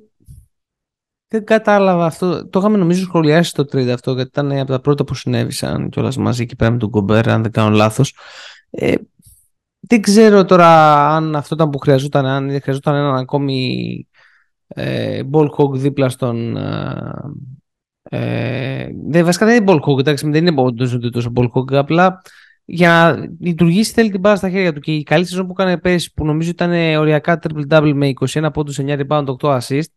δεν 1.27 1.45
κατάλαβα 1.45 2.05
αυτό. 2.05 2.47
Το 2.49 2.59
είχαμε 2.59 2.77
νομίζω 2.77 3.01
σχολιάσει 3.01 3.53
το 3.53 3.63
trade 3.63 3.87
αυτό, 3.87 4.13
γιατί 4.13 4.29
ήταν 4.29 4.51
από 4.51 4.71
τα 4.71 4.81
πρώτα 4.81 5.03
που 5.03 5.15
συνέβησαν 5.15 5.89
κιόλας 5.89 6.17
μαζί 6.17 6.41
εκεί 6.41 6.55
πέρα 6.55 6.71
με 6.71 6.77
τον 6.77 6.89
Κομπέρ, 6.89 7.29
αν 7.29 7.41
δεν 7.41 7.51
κάνω 7.51 7.75
λάθος. 7.75 8.15
Ε, 8.69 8.95
δεν 9.79 10.01
ξέρω 10.01 10.45
τώρα 10.45 10.69
αν 11.15 11.35
αυτό 11.35 11.55
ήταν 11.55 11.69
που 11.69 11.77
χρειαζόταν, 11.77 12.25
αν 12.25 12.61
χρειαζόταν 12.61 12.95
έναν 12.95 13.15
ακόμη 13.15 14.07
ε, 14.67 15.21
ball 15.31 15.49
hog 15.49 15.71
δίπλα 15.73 16.09
στον. 16.09 16.57
Ε, 18.09 18.81
ε 18.81 18.89
δεν, 19.07 19.25
βασικά 19.25 19.45
δεν 19.45 19.55
είναι 19.55 19.71
ball 19.71 19.79
hog, 19.79 19.99
εντάξει, 19.99 20.29
δεν 20.29 20.47
είναι 20.47 21.09
τόσο 21.11 21.31
ball 21.35 21.47
hog, 21.53 21.73
απλά 21.73 22.21
για 22.69 22.89
να 22.89 23.27
λειτουργήσει 23.39 23.93
θέλει 23.93 24.09
την 24.09 24.19
μπάλα 24.19 24.35
στα 24.35 24.49
χέρια 24.49 24.73
του. 24.73 24.79
Και 24.79 24.93
η 24.93 25.03
καλή 25.03 25.25
σεζόν 25.25 25.45
που 25.45 25.53
έκανε 25.57 25.77
πέρσι, 25.77 26.13
που 26.13 26.25
νομίζω 26.25 26.49
ήταν 26.49 26.71
triple 26.71 27.37
triple-double 27.41 27.91
με 27.93 28.13
21 28.29 28.49
πόντους, 28.53 28.79
9 28.79 28.99
rebound, 28.99 29.25
8 29.41 29.57
assist, 29.57 29.91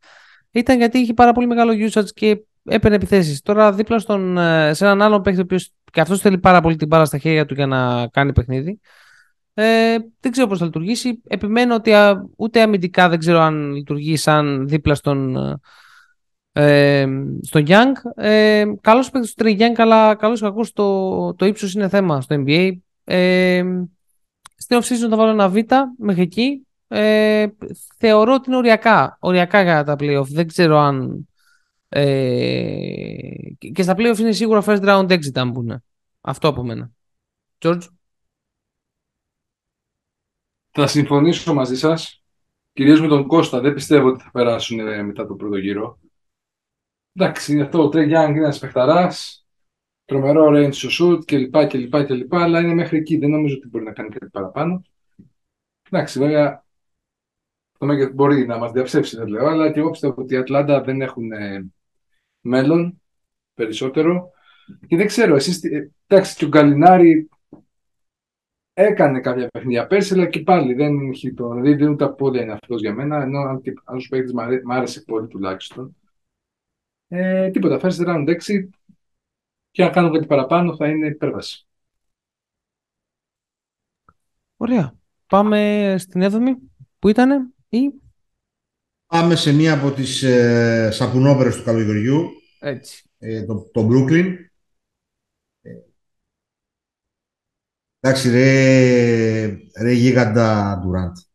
ήταν 0.50 0.76
γιατί 0.76 0.98
είχε 0.98 1.14
πάρα 1.14 1.32
πολύ 1.32 1.46
μεγάλο 1.46 1.72
usage 1.72 2.08
και 2.14 2.44
έπαιρνε 2.64 2.96
επιθέσεις. 2.96 3.40
Τώρα 3.40 3.72
δίπλα 3.72 3.98
στον, 3.98 4.38
ε, 4.38 4.74
σε 4.74 4.84
έναν 4.84 5.02
άλλον 5.02 5.22
παίχτη, 5.22 5.40
ο 5.40 5.42
οποίος 5.42 5.72
και 5.92 6.00
αυτός 6.00 6.20
θέλει 6.20 6.38
πάρα 6.38 6.60
πολύ 6.60 6.76
την 6.76 6.86
μπάλα 6.86 7.04
στα 7.04 7.18
χέρια 7.18 7.46
του 7.46 7.54
για 7.54 7.66
να 7.66 8.08
κάνει 8.08 8.32
παιχνίδι. 8.32 8.80
Ε, 9.54 9.96
δεν 10.20 10.32
ξέρω 10.32 10.46
πώς 10.46 10.58
θα 10.58 10.64
λειτουργήσει. 10.64 11.20
Επιμένω 11.26 11.74
ότι 11.74 11.92
α, 11.92 12.24
ούτε 12.36 12.62
αμυντικά 12.62 13.08
δεν 13.08 13.18
ξέρω 13.18 13.38
αν 13.38 13.72
λειτουργεί 13.72 14.16
σαν 14.16 14.68
δίπλα 14.68 14.94
στον, 14.94 15.36
ε, 16.52 17.06
στον 17.42 17.64
Young. 17.66 17.92
Ε, 18.14 18.64
καλός 18.80 19.10
παίκτης 19.10 19.34
του 19.34 19.44
Trey 19.44 19.58
Young, 19.58 19.74
αλλά 19.76 20.14
καλός 20.14 20.40
κακός 20.40 20.72
το, 20.72 21.34
το 21.34 21.46
ύψος 21.46 21.74
είναι 21.74 21.88
θέμα 21.88 22.20
στο 22.20 22.44
NBA. 22.46 22.72
Ε, 23.04 23.64
στην 24.56 24.78
off-season 24.78 25.08
θα 25.10 25.16
βάλω 25.16 25.30
ένα 25.30 25.48
β 25.48 25.56
μέχρι 25.98 26.22
εκεί. 26.22 26.66
Ε, 26.88 27.46
θεωρώ 27.98 28.34
ότι 28.34 28.44
είναι 28.48 28.56
οριακά, 28.56 29.16
οριακά 29.20 29.62
για 29.62 29.84
τα 29.84 29.96
playoff. 29.98 30.26
Δεν 30.26 30.46
ξέρω 30.46 30.78
αν... 30.78 31.28
Ε, 31.88 33.10
και 33.72 33.82
στα 33.82 33.94
playoff 33.96 34.18
είναι 34.18 34.32
σίγουρα 34.32 34.62
first 34.66 34.82
round 34.82 35.10
exit 35.10 35.34
αν 35.34 35.52
πούνε. 35.52 35.82
Αυτό 36.20 36.48
από 36.48 36.62
μένα. 36.62 36.90
George; 37.58 37.82
Θα 40.70 40.86
συμφωνήσω 40.86 41.54
μαζί 41.54 41.76
σας. 41.76 42.22
Κυρίως 42.72 43.00
με 43.00 43.08
τον 43.08 43.26
Κώστα. 43.26 43.60
Δεν 43.60 43.74
πιστεύω 43.74 44.08
ότι 44.08 44.22
θα 44.22 44.30
περάσουν 44.30 45.04
μετά 45.04 45.26
το 45.26 45.34
πρώτο 45.34 45.56
γύρο. 45.56 45.98
Εντάξει, 47.20 47.60
αυτό 47.60 47.82
ο 47.82 47.88
Τρέι 47.88 48.06
Γιάνγκ 48.06 48.34
είναι 48.34 48.44
ένας 48.44 48.58
παιχταράς. 48.58 49.46
Τρομερό 50.04 50.48
range 50.48 50.72
στο 50.72 50.88
shoot 50.90 51.24
κλπ, 51.24 51.66
κλπ, 51.66 52.04
κλπ. 52.04 52.34
Αλλά 52.34 52.60
είναι 52.60 52.74
μέχρι 52.74 52.98
εκεί. 52.98 53.16
Δεν 53.16 53.30
νομίζω 53.30 53.56
ότι 53.56 53.68
μπορεί 53.68 53.84
να 53.84 53.92
κάνει 53.92 54.08
κάτι 54.08 54.26
παραπάνω. 54.30 54.82
Εντάξει, 55.90 56.18
βέβαια 56.18 56.64
το 57.78 57.86
μέλλον 57.86 58.12
μπορεί 58.12 58.46
να 58.46 58.58
μας 58.58 58.72
διαψεύσει, 58.72 59.16
δεν 59.16 59.26
λέω, 59.26 59.46
αλλά 59.46 59.72
και 59.72 59.78
εγώ 59.78 59.90
πιστεύω 59.90 60.22
ότι 60.22 60.34
οι 60.34 60.36
Ατλάντα 60.36 60.80
δεν 60.80 61.00
έχουν 61.00 61.32
ε, 61.32 61.70
μέλλον 62.40 63.02
περισσότερο. 63.54 64.30
Και 64.86 64.96
δεν 64.96 65.06
ξέρω, 65.06 65.34
εσείς, 65.34 65.64
ε, 65.64 65.90
εντάξει, 66.06 66.36
και 66.36 66.44
ο 66.44 66.48
Γκαλινάρη 66.48 67.28
έκανε 68.72 69.20
κάποια 69.20 69.48
παιχνίδια 69.48 69.86
πέρσι, 69.86 70.14
αλλά 70.14 70.26
και 70.26 70.40
πάλι 70.40 70.74
δεν 70.74 71.10
έχει 71.10 71.34
το. 71.34 71.48
Δηλαδή 71.48 71.74
δεν 71.74 71.88
ούτε 71.88 72.08
πόδια 72.08 72.42
είναι 72.42 72.52
αυτός 72.52 72.80
για 72.80 72.94
μένα. 72.94 73.22
Ενώ 73.22 73.60
σαν 73.84 74.08
παίχτης 74.08 74.32
μου 74.32 74.72
άρεσε 74.72 75.00
πολύ 75.00 75.26
τουλάχιστον. 75.26 75.96
Ε, 77.12 77.50
τίποτα, 77.50 77.80
first 77.82 78.06
round 78.06 78.28
6 78.28 78.68
και 79.70 79.84
αν 79.84 79.92
κάνω 79.92 80.10
κάτι 80.10 80.26
παραπάνω 80.26 80.76
θα 80.76 80.88
είναι 80.88 81.06
υπέρβαση. 81.06 81.66
Ωραία. 84.56 84.94
Πάμε 85.26 85.94
στην 85.98 86.22
7η 86.22 86.56
που 86.98 87.08
ήταν 87.08 87.54
ή... 87.68 87.78
Πάμε 89.06 89.36
σε 89.36 89.52
μία 89.52 89.74
από 89.74 89.90
τις 89.90 90.22
ε, 90.22 90.90
σαπουνόπερες 90.92 91.56
του 91.56 91.62
καλοκαιριού. 91.62 92.30
Έτσι. 92.58 93.10
Ε, 93.18 93.44
το, 93.44 93.70
το 93.72 93.88
Brooklyn. 93.90 94.34
Ε, 95.60 95.70
εντάξει 98.00 98.30
ρε, 98.30 99.46
ρε 99.80 99.92
γίγαντα 99.92 100.78
Durant. 100.84 101.28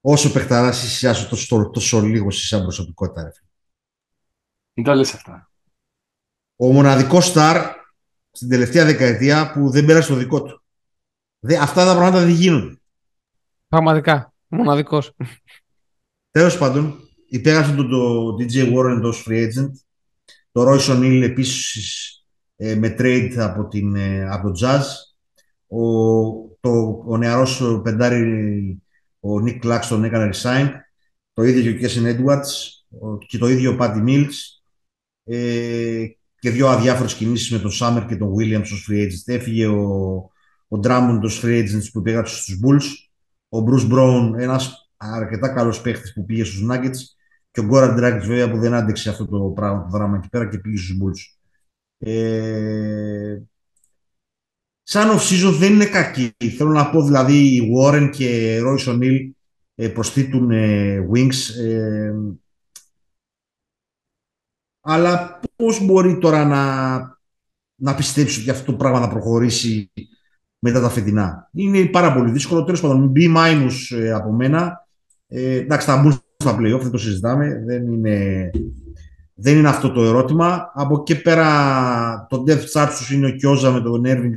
Όσο 0.00 0.32
παιχταράς 0.32 0.82
είσαι 0.82 1.28
τόσο, 1.28 1.70
τόσο 1.70 2.00
λίγο 2.00 2.28
είσαι 2.28 2.46
σαν 2.46 2.62
προσωπικότητα 2.62 3.22
ρε. 3.22 3.30
Μην 4.72 4.84
τα 4.84 4.94
λες 4.94 5.14
αυτά. 5.14 5.50
Ο 6.56 6.72
μοναδικός 6.72 7.26
στάρ 7.26 7.78
στην 8.30 8.48
τελευταία 8.48 8.84
δεκαετία 8.84 9.52
που 9.52 9.70
δεν 9.70 9.84
πέρασε 9.84 10.08
το 10.08 10.14
δικό 10.14 10.42
του. 10.42 10.62
Δε, 11.38 11.56
αυτά 11.56 11.84
τα 11.84 11.96
πράγματα 11.96 12.24
δεν 12.24 12.34
γίνονται. 12.34 12.80
Πραγματικά. 13.68 14.32
Μοναδικός. 14.48 15.12
Τέλος 16.30 16.58
πάντων, 16.58 17.08
υπέγραψε 17.26 17.74
τον 17.74 17.90
το 17.90 18.36
DJ 18.38 18.72
Warren 18.74 19.00
ως 19.02 19.26
free 19.28 19.46
agent. 19.46 19.70
Το 20.52 20.64
Royce 20.68 20.96
O'Neal 20.96 21.22
επίσης 21.22 22.06
ε, 22.56 22.74
με 22.74 22.94
trade 22.98 23.34
από, 23.38 23.68
την, 23.68 23.94
ε, 23.94 24.28
από 24.28 24.50
το 24.50 24.66
Jazz. 24.66 24.82
Ο, 25.66 25.84
το, 26.60 27.02
ο 27.06 27.16
νεαρός 27.16 27.80
πεντάρι, 27.82 28.82
ο 29.20 29.30
Nick 29.44 29.60
Claxton 29.62 30.02
έκανε 30.02 30.30
resign. 30.34 30.68
Το 31.32 31.42
ίδιο 31.42 31.72
και 31.72 31.86
ο 31.86 31.88
Kessin 31.88 32.16
Edwards 32.16 32.48
και 33.26 33.38
το 33.38 33.48
ίδιο 33.48 33.72
ο 33.72 33.76
Patty 33.80 34.04
Mills 34.04 34.59
ε, 35.30 36.06
και 36.38 36.50
δύο 36.50 36.68
αδιάφορες 36.68 37.14
κινήσεις 37.14 37.50
με 37.50 37.58
τον 37.58 37.70
Σάμερ 37.70 38.06
και 38.06 38.16
τον 38.16 38.34
Williams 38.38 38.62
ως 38.62 38.88
free 38.90 39.02
agents. 39.02 39.22
Έφυγε 39.24 39.66
ο, 39.66 39.82
ο 40.68 40.80
Drummond 40.82 41.20
ως 41.22 41.42
free 41.44 41.58
agents 41.62 41.88
που 41.92 41.98
υπέγραψε 41.98 42.36
στους 42.36 42.58
Bulls, 42.64 42.86
ο 43.48 43.64
Bruce 43.68 43.92
Brown, 43.92 44.32
ένας 44.38 44.90
αρκετά 44.96 45.48
καλός 45.48 45.80
παίχτης 45.80 46.12
που 46.12 46.24
πήγε 46.24 46.44
στους 46.44 46.66
Nuggets 46.70 46.98
και 47.50 47.60
ο 47.60 47.68
Goran 47.72 47.96
Dragic 47.98 48.20
βέβαια 48.26 48.50
που 48.50 48.58
δεν 48.58 48.74
άντεξε 48.74 49.10
αυτό 49.10 49.26
το 49.26 49.38
πράγμα, 49.38 49.82
το 49.82 49.88
δράμα 49.88 50.16
εκεί 50.16 50.28
πέρα 50.28 50.48
και 50.48 50.58
πήγε 50.58 50.76
στους 50.76 50.96
Bulls. 51.02 51.38
Ε, 51.98 53.38
σαν 54.82 55.18
off-season 55.18 55.54
δεν 55.58 55.72
είναι 55.72 55.86
κακή. 55.86 56.34
Θέλω 56.56 56.70
να 56.70 56.90
πω 56.90 57.04
δηλαδή 57.04 57.54
οι 57.54 57.72
Warren 57.76 58.10
και 58.12 58.60
Royce 58.64 58.94
O'Neal 58.94 59.30
ε, 59.74 59.88
προσθέτουν 59.88 60.50
ε, 60.50 60.98
wings. 61.14 61.64
Ε, 61.64 62.12
αλλά 64.80 65.40
πώς 65.56 65.84
μπορεί 65.84 66.18
τώρα 66.18 66.44
να, 66.44 66.98
να 67.74 67.94
πιστέψει 67.94 68.40
ότι 68.40 68.50
αυτό 68.50 68.70
το 68.70 68.76
πράγμα 68.76 69.00
θα 69.00 69.08
προχωρήσει 69.08 69.92
μετά 70.58 70.80
τα 70.80 70.88
φετινά; 70.88 71.48
Είναι 71.52 71.84
πάρα 71.84 72.14
πολύ 72.14 72.30
δύσκολο. 72.30 72.64
Τέλος 72.64 72.80
πάντων, 72.80 73.12
B 73.16 73.36
minus 73.36 73.96
ε, 73.98 74.12
από 74.12 74.32
μένα. 74.32 74.88
Ε, 75.26 75.54
εντάξει, 75.54 75.86
θα 75.86 75.96
μπουν 75.96 76.12
στα 76.36 76.56
playoff, 76.56 76.80
δεν 76.80 76.90
το 76.90 76.98
συζητάμε. 76.98 77.62
Δεν 77.66 77.92
είναι, 77.92 78.50
δεν 79.34 79.56
είναι 79.56 79.68
αυτό 79.68 79.92
το 79.92 80.02
ερώτημα. 80.02 80.70
Από 80.74 80.96
εκεί 81.00 81.22
πέρα, 81.22 82.26
το 82.28 82.44
depth 82.46 82.64
chart 82.72 82.88
τους 82.98 83.10
είναι 83.10 83.26
ο 83.26 83.30
Κιόζα 83.30 83.70
με 83.70 83.80
τον 83.80 84.02
Ίρβινγκ, 84.06 84.34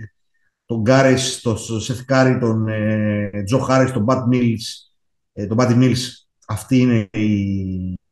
τον 0.65 0.81
Γκάρι, 0.81 1.15
τον 1.41 1.57
Σεθ 1.57 2.05
Κάρι, 2.05 2.39
τον 2.39 2.67
ε, 2.67 3.43
Τζο 3.45 3.57
Χάρις, 3.57 3.91
τον 3.91 4.03
Πάτι 4.03 4.27
Mills. 4.31 4.91
Ε, 5.33 5.45
τον 5.45 5.57
Πάτι 5.57 5.71
Mills. 5.73 5.99
Αυτή 6.47 6.77
είναι 6.77 7.09
η, 7.11 7.33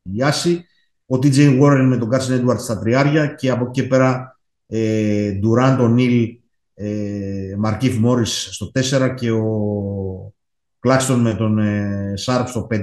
οι 0.02 0.24
άσοι 0.24 0.66
ο 1.12 1.16
TJ 1.16 1.62
Warren 1.62 1.86
με 1.88 1.98
τον 1.98 2.10
Κέσλερ 2.10 2.50
Edwards 2.50 2.60
στα 2.60 2.80
τριάρια 2.80 3.28
και 3.28 3.50
από 3.50 3.66
εκεί 3.66 3.88
πέρα 3.88 4.40
ε, 4.68 5.40
Durant, 5.44 5.78
Ο'Νίλ, 5.80 6.40
ε, 6.74 7.56
Μαρκίφ 7.58 7.98
Μόρις 7.98 8.50
στο 8.52 8.72
4 8.74 9.14
και 9.16 9.32
ο 9.32 10.34
Κλάξτον 10.80 11.20
με 11.20 11.34
τον 11.34 11.60
ε, 11.60 12.14
Σάρπ 12.16 12.48
στο 12.48 12.68
5. 12.72 12.80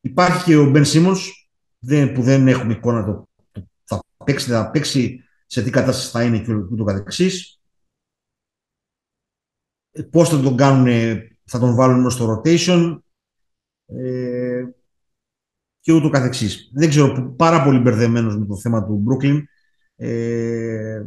Υπάρχει 0.00 0.44
και 0.44 0.56
ο 0.56 0.70
Μπεν 0.70 0.84
Σίμονς 0.84 1.48
που 2.14 2.22
δεν 2.22 2.48
έχουμε 2.48 2.72
εικόνα 2.72 3.04
το, 3.04 3.28
το, 3.52 3.66
θα, 3.84 4.00
παίξει, 4.24 4.50
θα 4.50 4.70
παίξει 4.70 5.24
σε 5.46 5.62
τι 5.62 5.70
κατάσταση 5.70 6.10
θα 6.10 6.24
είναι 6.24 6.38
και 6.38 6.54
ούτω 6.54 6.84
καθεξής. 6.84 7.60
Ε, 9.90 10.02
πώς 10.02 10.28
θα 10.28 10.40
τον 10.40 10.56
κάνουν, 10.56 11.18
θα 11.44 11.58
τον 11.58 11.74
βάλουν 11.74 12.10
στο 12.10 12.42
rotation. 12.44 12.98
Ε, 13.86 14.62
και 15.88 15.94
ούτω 15.94 16.08
καθεξής. 16.08 16.70
Δεν 16.74 16.88
ξέρω, 16.88 17.34
πάρα 17.36 17.62
πολύ 17.62 17.78
μπερδεμένος 17.78 18.38
με 18.38 18.46
το 18.46 18.56
θέμα 18.56 18.84
του 18.84 19.04
Brooklyn. 19.06 19.42
Ε, 19.96 21.02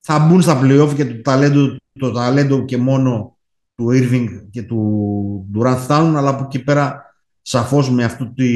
θα 0.00 0.18
μπουν 0.18 0.42
στα 0.42 0.60
playoff 0.62 0.92
και 0.96 1.04
το 1.04 1.20
ταλέντο, 1.20 1.76
το 1.92 2.12
ταλέντο 2.12 2.64
και 2.64 2.76
μόνο 2.76 3.38
του 3.74 3.86
Irving 3.90 4.26
και 4.50 4.62
του 4.62 5.50
Durant 5.54 5.76
φτάνουν, 5.78 6.16
αλλά 6.16 6.28
από 6.28 6.44
εκεί 6.44 6.64
πέρα 6.64 7.14
σαφώς 7.42 7.90
με 7.90 8.04
αυτό 8.04 8.32
τη... 8.34 8.48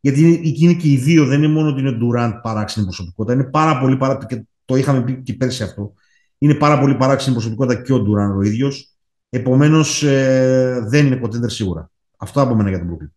Γιατί 0.00 0.40
είναι 0.54 0.74
και 0.74 0.90
οι 0.90 0.96
δύο, 0.96 1.26
δεν 1.26 1.42
είναι 1.42 1.52
μόνο 1.52 1.68
ότι 1.68 1.80
είναι 1.80 1.98
Durant 2.02 2.32
παράξενη 2.42 2.86
προσωπικότητα, 2.86 3.34
είναι 3.34 3.50
πάρα 3.50 3.78
πολύ 3.80 3.96
παράξενη, 3.96 4.42
και 4.42 4.48
το 4.64 4.76
είχαμε 4.76 5.02
πει 5.02 5.22
και 5.22 5.34
πέρσι 5.34 5.62
αυτό, 5.62 5.92
είναι 6.38 6.54
πάρα 6.54 6.78
πολύ 6.80 6.94
παράξενη 6.94 7.34
προσωπικότητα 7.34 7.82
και 7.82 7.92
ο 7.92 7.96
Durant 7.96 8.36
ο 8.36 8.42
ίδιος, 8.42 8.94
επομένως 9.28 10.02
ε, 10.02 10.84
δεν 10.88 11.06
είναι 11.06 11.20
contender 11.22 11.50
σίγουρα. 11.50 11.90
Αυτό 12.16 12.40
από 12.40 12.54
μένα 12.54 12.68
για 12.68 12.78
τον 12.78 12.88
Brooklyn. 12.90 13.13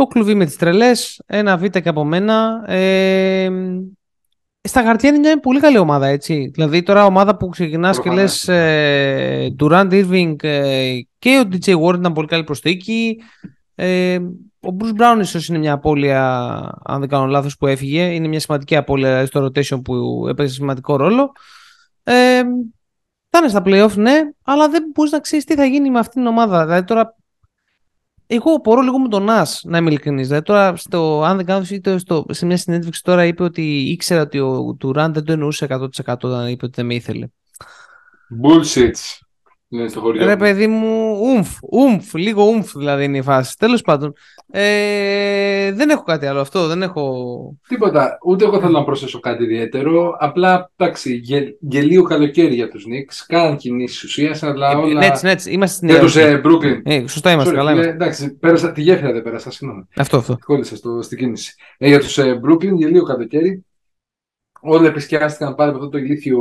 Το 0.00 0.06
κλουβί 0.06 0.34
με 0.34 0.44
τις 0.44 0.56
τρελές, 0.56 1.22
ένα 1.26 1.56
β 1.56 1.64
και 1.64 1.88
από 1.88 2.04
μένα. 2.04 2.64
Ε, 2.66 3.50
στα 4.62 4.82
χαρτιά 4.82 5.08
είναι 5.08 5.18
μια 5.18 5.40
πολύ 5.40 5.60
καλή 5.60 5.78
ομάδα, 5.78 6.06
έτσι. 6.06 6.50
Δηλαδή 6.54 6.82
τώρα 6.82 7.04
ομάδα 7.04 7.36
που 7.36 7.48
ξεκινάς 7.48 8.00
και 8.00 8.10
λες 8.10 8.48
ε, 8.48 9.54
Durant 9.60 9.90
Irving 9.90 10.34
ε, 10.42 10.98
και 11.18 11.44
ο 11.44 11.48
DJ 11.52 11.80
Ward 11.80 11.98
ήταν 11.98 12.12
πολύ 12.12 12.26
καλή 12.26 12.44
προσθήκη. 12.44 13.22
Ε, 13.74 14.18
ο 14.60 14.76
Bruce 14.78 15.00
Brown 15.00 15.20
ίσως 15.20 15.48
είναι 15.48 15.58
μια 15.58 15.72
απώλεια, 15.72 16.44
αν 16.84 17.00
δεν 17.00 17.08
κάνω 17.08 17.26
λάθος, 17.26 17.56
που 17.56 17.66
έφυγε. 17.66 18.02
Είναι 18.02 18.28
μια 18.28 18.40
σημαντική 18.40 18.76
απώλεια 18.76 19.26
στο 19.26 19.44
rotation 19.44 19.82
που 19.84 20.26
έπαιζε 20.28 20.54
σημαντικό 20.54 20.96
ρόλο. 20.96 21.32
Ε, 22.02 22.42
θα 23.30 23.38
είναι 23.38 23.48
στα 23.48 23.62
playoff, 23.64 23.94
ναι, 23.94 24.20
αλλά 24.44 24.68
δεν 24.68 24.84
μπορείς 24.94 25.12
να 25.12 25.20
ξέρεις 25.20 25.44
τι 25.44 25.54
θα 25.54 25.64
γίνει 25.64 25.90
με 25.90 25.98
αυτήν 25.98 26.22
την 26.22 26.30
ομάδα. 26.30 26.64
Δηλαδή 26.64 26.84
τώρα 26.84 27.14
εγώ 28.32 28.52
απορώ 28.52 28.80
λίγο 28.80 28.98
με 28.98 29.08
τον 29.08 29.22
Νας, 29.22 29.62
να 29.64 29.78
είμαι 29.78 29.90
ειλικρινής. 29.90 30.26
Δηλαδή 30.26 30.44
τώρα, 30.44 30.76
στο, 30.76 31.22
αν 31.22 31.36
δεν 31.36 31.46
κάνω 31.46 31.64
στο, 31.96 32.24
σε 32.28 32.46
μια 32.46 32.56
συνέντευξη 32.56 33.02
τώρα 33.02 33.24
είπε 33.24 33.42
ότι 33.42 33.62
ήξερα 33.90 34.20
ότι 34.20 34.38
ο 34.38 34.76
Τουράν 34.78 35.12
δεν 35.12 35.24
το 35.24 35.32
εννοούσε 35.32 35.66
100% 35.70 35.88
όταν 36.06 36.48
είπε 36.48 36.64
ότι 36.64 36.74
δεν 36.76 36.86
με 36.86 36.94
ήθελε. 36.94 37.26
Bullshit. 38.42 38.92
Είναι 39.72 39.88
στο 39.88 40.00
χωριό. 40.00 40.24
Ρε 40.26 40.36
παιδί 40.36 40.66
μου, 40.66 41.18
ουμφ, 41.20 41.58
ουμφ, 41.70 42.14
λίγο 42.14 42.44
ουμφ 42.44 42.72
δηλαδή 42.76 43.04
είναι 43.04 43.18
η 43.18 43.22
φάση. 43.22 43.56
Τέλος 43.58 43.82
πάντων, 43.82 44.12
ε, 44.50 45.72
δεν 45.72 45.90
έχω 45.90 46.02
κάτι 46.02 46.26
άλλο 46.26 46.40
αυτό, 46.40 46.66
δεν 46.66 46.82
έχω... 46.82 47.24
Τίποτα, 47.68 48.18
ούτε 48.24 48.44
εγώ 48.44 48.60
θέλω 48.60 48.78
να 48.78 48.84
προσθέσω 48.84 49.20
κάτι 49.20 49.44
ιδιαίτερο. 49.44 50.16
Απλά, 50.18 50.70
εντάξει, 50.76 51.14
γε, 51.14 51.56
γελίο 51.60 52.02
καλοκαίρι 52.02 52.54
για 52.54 52.68
τους 52.68 52.84
Knicks. 52.88 53.24
Κάναν 53.26 53.56
κινήσεις 53.56 54.02
ουσίας, 54.02 54.42
αλλά 54.42 54.70
Ε, 54.70 54.74
όλα... 54.74 55.00
ναι, 55.00 55.06
έτσι, 55.06 55.24
ναι, 55.24 55.30
έτσι, 55.30 55.50
είμαστε 55.50 55.76
στην 55.76 55.88
Για 55.88 55.98
τους 56.00 56.14
Νέα 56.14 56.26
ε, 56.26 56.40
Brooklyn. 56.44 56.80
Ε, 56.82 57.06
σωστά 57.06 57.32
είμαστε, 57.32 57.52
Sorry, 57.52 57.56
καλά 57.56 57.70
φίλε, 57.70 57.82
είμαστε. 57.82 58.04
εντάξει, 58.04 58.34
πέρασα, 58.34 58.72
τη 58.72 58.82
γέφυρα 58.82 59.12
δεν 59.12 59.22
πέρασα, 59.22 59.50
συγγνώμη. 59.50 59.86
Αυτό, 59.96 60.16
αυτό. 60.16 60.38
Κόλλησα 60.44 60.76
στο, 60.76 61.02
στην 61.02 61.18
κίνηση. 61.18 61.54
Ε, 61.78 61.88
για 61.88 61.98
τους 61.98 62.18
ε, 62.18 62.40
Brooklyn, 62.46 62.74
γελίο 62.74 63.02
καλοκαίρι. 63.02 63.64
Όλα 64.60 64.86
επισκιάστηκαν 64.86 65.54
πάλι 65.54 65.70
με 65.70 65.76
αυτό 65.76 65.88
το 65.88 65.98
ηλίθιο 65.98 66.38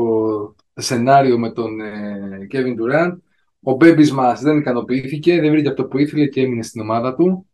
σενάριο 0.82 1.40
με 1.40 1.52
τον 1.52 1.80
ε, 1.80 2.48
Kevin 2.52 2.76
Durant. 2.80 3.18
Ο 3.64 3.72
Babies 3.72 4.10
μας 4.10 4.42
δεν 4.42 4.58
ικανοποιήθηκε, 4.58 5.42
δεν 5.42 5.52
βρήκε 5.52 5.70
αυτό 5.70 5.86
που 5.86 5.98
ήθελε 5.98 6.28
και 6.28 6.42
έμεινε 6.42 6.64
στην 6.64 6.82
ομάδα 6.82 7.16
του. 7.16 7.50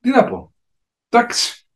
Τι 0.00 0.10
να 0.10 0.24
πω. 0.24 0.54
Εντάξει. 1.08 1.66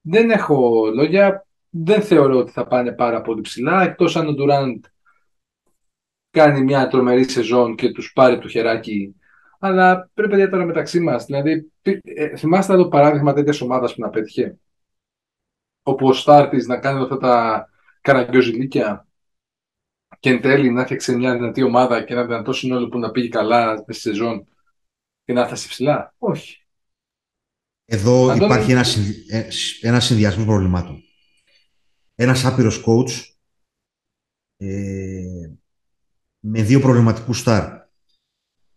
Δεν 0.00 0.30
έχω 0.30 0.90
λόγια. 0.94 1.46
Δεν 1.70 2.02
θεωρώ 2.02 2.38
ότι 2.38 2.50
θα 2.50 2.66
πάνε 2.66 2.92
πάρα 2.92 3.20
πολύ 3.20 3.40
ψηλά, 3.40 3.82
εκτός 3.82 4.16
αν 4.16 4.28
ο 4.28 4.34
Durant 4.38 4.80
κάνει 6.30 6.62
μια 6.62 6.88
τρομερή 6.88 7.24
σεζόν 7.24 7.76
και 7.76 7.92
τους 7.92 8.12
πάρει 8.12 8.38
το 8.38 8.48
χεράκι. 8.48 9.14
Αλλά 9.58 10.10
πρέπει 10.14 10.30
παιδιά 10.30 10.50
τώρα 10.50 10.64
μεταξύ 10.64 11.00
μας. 11.00 11.24
Δηλαδή, 11.24 11.72
τι- 11.82 12.00
ε, 12.02 12.36
θυμάστε 12.36 12.76
το 12.76 12.88
παράδειγμα 12.88 13.32
τέτοιας 13.32 13.60
ομάδας 13.60 13.94
που 13.94 14.00
να 14.00 14.10
πέτυχε. 14.10 14.58
Όπου 15.82 16.06
ο 16.08 16.12
Στάρτης 16.12 16.66
να 16.66 16.78
κάνει 16.78 17.02
αυτά 17.02 17.16
τα 17.16 17.68
καραγκιόζηλίκια 18.12 19.06
και 20.20 20.30
εν 20.30 20.40
τέλει 20.40 20.70
να 20.70 20.80
έφτιαξε 20.80 21.16
μια 21.16 21.34
δυνατή 21.34 21.62
ομάδα 21.62 22.04
και 22.04 22.12
ένα 22.12 22.24
δυνατό 22.24 22.52
σύνολο 22.52 22.88
που 22.88 22.98
να 22.98 23.10
πήγε 23.10 23.28
καλά 23.28 23.76
στη 23.76 23.92
σεζόν 23.92 24.46
και 25.24 25.32
να 25.32 25.46
φτάσει 25.46 25.68
ψηλά; 25.68 26.14
Όχι. 26.18 26.62
Εδώ 27.84 28.28
Αντώνη. 28.28 28.44
υπάρχει 28.44 28.70
ένα, 28.70 28.84
συνδυ- 28.84 29.32
ε, 29.32 29.48
ένας 29.80 30.04
συνδυασμός 30.04 30.46
προβλημάτων. 30.46 31.02
Ένας 32.14 32.44
άπειρος 32.44 32.84
coach 32.86 33.10
ε, 34.56 35.50
με 36.38 36.62
δύο 36.62 36.80
προβληματικούς 36.80 37.38
στάρ. 37.38 37.86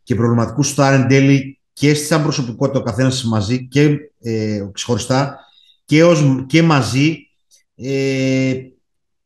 Και 0.04 0.16
προβληματικούς 0.16 0.70
στάρ 0.70 0.94
εν 0.94 1.08
τέλει 1.08 1.60
και 1.74 1.94
σαν 1.94 2.24
προσωπικότητα 2.24 2.80
ο 2.80 2.84
καθένας 2.84 3.24
μαζί 3.24 3.68
και 3.68 3.98
ε, 4.20 4.70
ξεχωριστά 4.72 5.40
και, 5.86 6.04
ως, 6.04 6.46
και 6.48 6.62
μαζί 6.62 7.28
ε, 7.76 8.70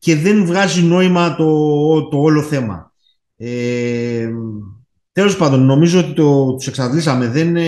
και 0.05 0.15
δεν 0.15 0.45
βγάζει 0.45 0.83
νόημα 0.83 1.35
το, 1.35 2.07
το 2.07 2.17
όλο 2.17 2.41
θέμα. 2.41 2.93
Ε, 3.37 4.29
τέλος 5.11 5.37
πάντων, 5.37 5.65
νομίζω 5.65 5.99
ότι 5.99 6.13
το, 6.13 6.53
τους 6.55 6.67
εξαντλήσαμε. 6.67 7.27
Δεν, 7.27 7.55
ε, 7.55 7.63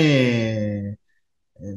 ε, 1.54 1.76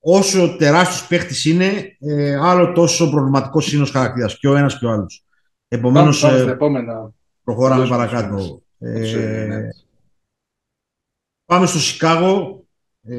όσο 0.00 0.56
τεράστιος 0.56 1.06
παίχτης 1.06 1.44
είναι, 1.44 1.96
ε, 1.98 2.34
άλλο 2.34 2.72
τόσο 2.72 3.10
προβληματικός 3.10 3.72
είναι 3.72 3.82
ο 3.82 3.86
χαρακτήρας 3.86 4.38
και 4.38 4.48
ο 4.48 4.56
ένας 4.56 4.78
και 4.78 4.86
ο 4.86 4.90
άλλος. 4.90 5.24
Επομένως, 5.68 6.20
Πάμε, 6.20 6.32
πάμε 6.32 6.42
ε, 6.42 6.46
στα 6.46 6.54
επόμενα. 6.54 7.12
προχωράμε 7.44 7.80
Δώσ' 7.80 7.90
μας, 7.90 7.98
παρακάτω. 7.98 8.36
δώσ' 8.78 9.14
Ε, 9.14 9.46
ναι. 9.48 9.68
Πάμε 11.44 11.66
στο 11.66 11.78
Σικάγο. 11.78 12.64
Ε, 13.02 13.18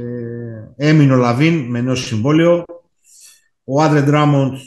έμεινε 0.76 1.14
ο 1.14 1.18
Λαβίν 1.18 1.70
με 1.70 1.82
νέο 1.82 1.96
συμβόλαιο. 1.96 2.66
Ο 3.64 3.82
Άντρε 3.82 4.02
Ντράμοντ 4.02 4.58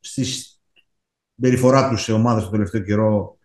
στη 0.00 0.24
περιφορά 1.40 1.88
του 1.88 2.02
σε 2.02 2.12
ομάδα 2.12 2.40
στο 2.40 2.50
τελευταίο 2.50 2.80
καιρό 2.80 3.38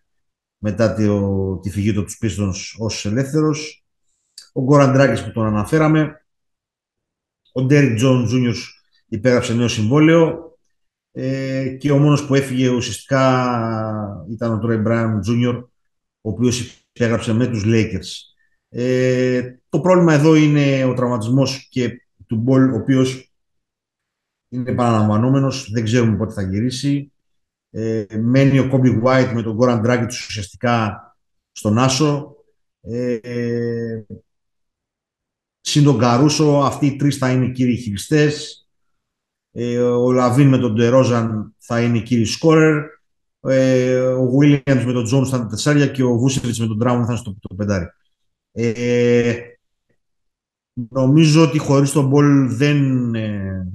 μετά 0.57 0.95
το, 0.95 1.57
τη 1.57 1.69
φυγή 1.69 1.93
του 1.93 2.03
τους 2.03 2.17
Pistons 2.21 2.77
ως 2.77 3.05
ελεύθερος. 3.05 3.85
Ο 4.53 4.61
Γκόραν 4.61 4.91
Ντράγκιτς 4.91 5.23
που 5.23 5.31
τον 5.31 5.45
αναφέραμε. 5.45 6.25
Ο 7.51 7.61
Ντέρικ 7.63 7.95
Τζόουνς 7.95 8.25
Τζούνιορ 8.25 8.83
υπέγραψε 9.07 9.53
νέο 9.53 9.67
συμβόλαιο. 9.67 10.43
Ε, 11.11 11.67
και 11.79 11.91
ο 11.91 11.97
μόνος 11.97 12.25
που 12.25 12.35
έφυγε 12.35 12.69
ουσιαστικά 12.69 14.25
ήταν 14.29 14.53
ο 14.53 14.59
Τρόι 14.59 14.77
Μπράουν 14.77 15.19
Τζούνιορ 15.19 15.55
ο 16.21 16.29
οποίος 16.29 16.85
υπέγραψε 16.93 17.33
με 17.33 17.47
τους 17.47 17.63
Lakers. 17.65 18.35
Ε, 18.69 19.55
το 19.69 19.79
πρόβλημα 19.79 20.13
εδώ 20.13 20.35
είναι 20.35 20.83
ο 20.83 20.93
τραυματισμός 20.93 21.67
και 21.69 22.07
του 22.27 22.35
Μπολ, 22.35 22.73
ο 22.73 22.75
οποίος 22.75 23.33
είναι 24.49 24.73
επαναλαμβανόμενος, 24.73 25.71
δεν 25.71 25.83
ξέρουμε 25.83 26.17
πότε 26.17 26.33
θα 26.33 26.41
γυρίσει. 26.41 27.11
Ε, 27.77 28.05
μένει 28.17 28.59
ο 28.59 28.69
Coby 28.71 29.03
White 29.03 29.31
με 29.33 29.41
τον 29.41 29.57
Goran 29.59 29.81
Dragic 29.85 30.07
ουσιαστικά 30.07 31.01
στον 31.51 31.77
Άσο. 31.77 32.35
Ε, 32.81 33.13
ε, 33.13 34.05
συν 35.61 35.83
τον 35.83 35.97
Καρούσο, 35.97 36.61
αυτοί 36.63 36.85
οι 36.85 36.95
τρεις 36.95 37.17
θα 37.17 37.31
είναι 37.31 37.45
οι 37.45 37.51
κύριοι 37.51 37.75
χειριστές. 37.75 38.67
Ε, 39.51 39.79
ο 39.79 40.11
Λαβίν 40.11 40.47
με 40.47 40.57
τον 40.57 40.73
Ντερόζαν 40.73 41.55
θα 41.57 41.81
είναι 41.81 41.97
οι 41.97 42.03
κύριοι 42.03 42.25
σκόρερ. 42.25 42.83
Ε, 43.39 43.97
ο 43.97 44.37
Williams 44.39 44.83
με 44.85 44.93
τον 44.93 45.05
Jones 45.05 45.27
θα 45.29 45.37
είναι 45.37 45.45
τα 45.45 45.47
τεσσάρια 45.47 45.87
και 45.87 46.03
ο 46.03 46.17
Βούτσεβιτς 46.17 46.59
με 46.59 46.67
τον 46.67 46.77
Ντράμοντ 46.77 47.05
θα 47.05 47.11
είναι 47.11 47.19
στο 47.19 47.35
το 47.39 47.55
πεντάρι. 47.55 47.85
Ε, 48.51 49.39
νομίζω 50.73 51.43
ότι 51.43 51.57
χωρίς 51.57 51.91
τον 51.91 52.07
Μπολ 52.07 52.55
δεν 52.55 53.15
ε, 53.15 53.67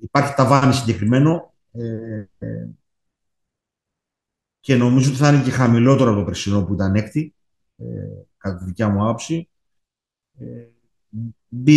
υπάρχει 0.00 0.34
ταβάνι 0.34 0.72
συγκεκριμένο 0.72 1.50
ε, 1.72 2.28
ε, 2.38 2.68
και 4.60 4.76
νομίζω 4.76 5.08
ότι 5.08 5.18
θα 5.18 5.32
είναι 5.32 5.42
και 5.42 5.50
χαμηλότερο 5.50 6.10
από 6.10 6.18
το 6.18 6.24
περσινό 6.24 6.64
που 6.64 6.72
ήταν 6.72 6.94
έκτη 6.94 7.34
ε, 7.76 7.84
κατά 8.36 8.58
τη 8.58 8.64
δικιά 8.64 8.88
μου 8.88 9.02
άποψη. 9.02 9.48
Ε, 10.38 10.66
B 11.66 11.70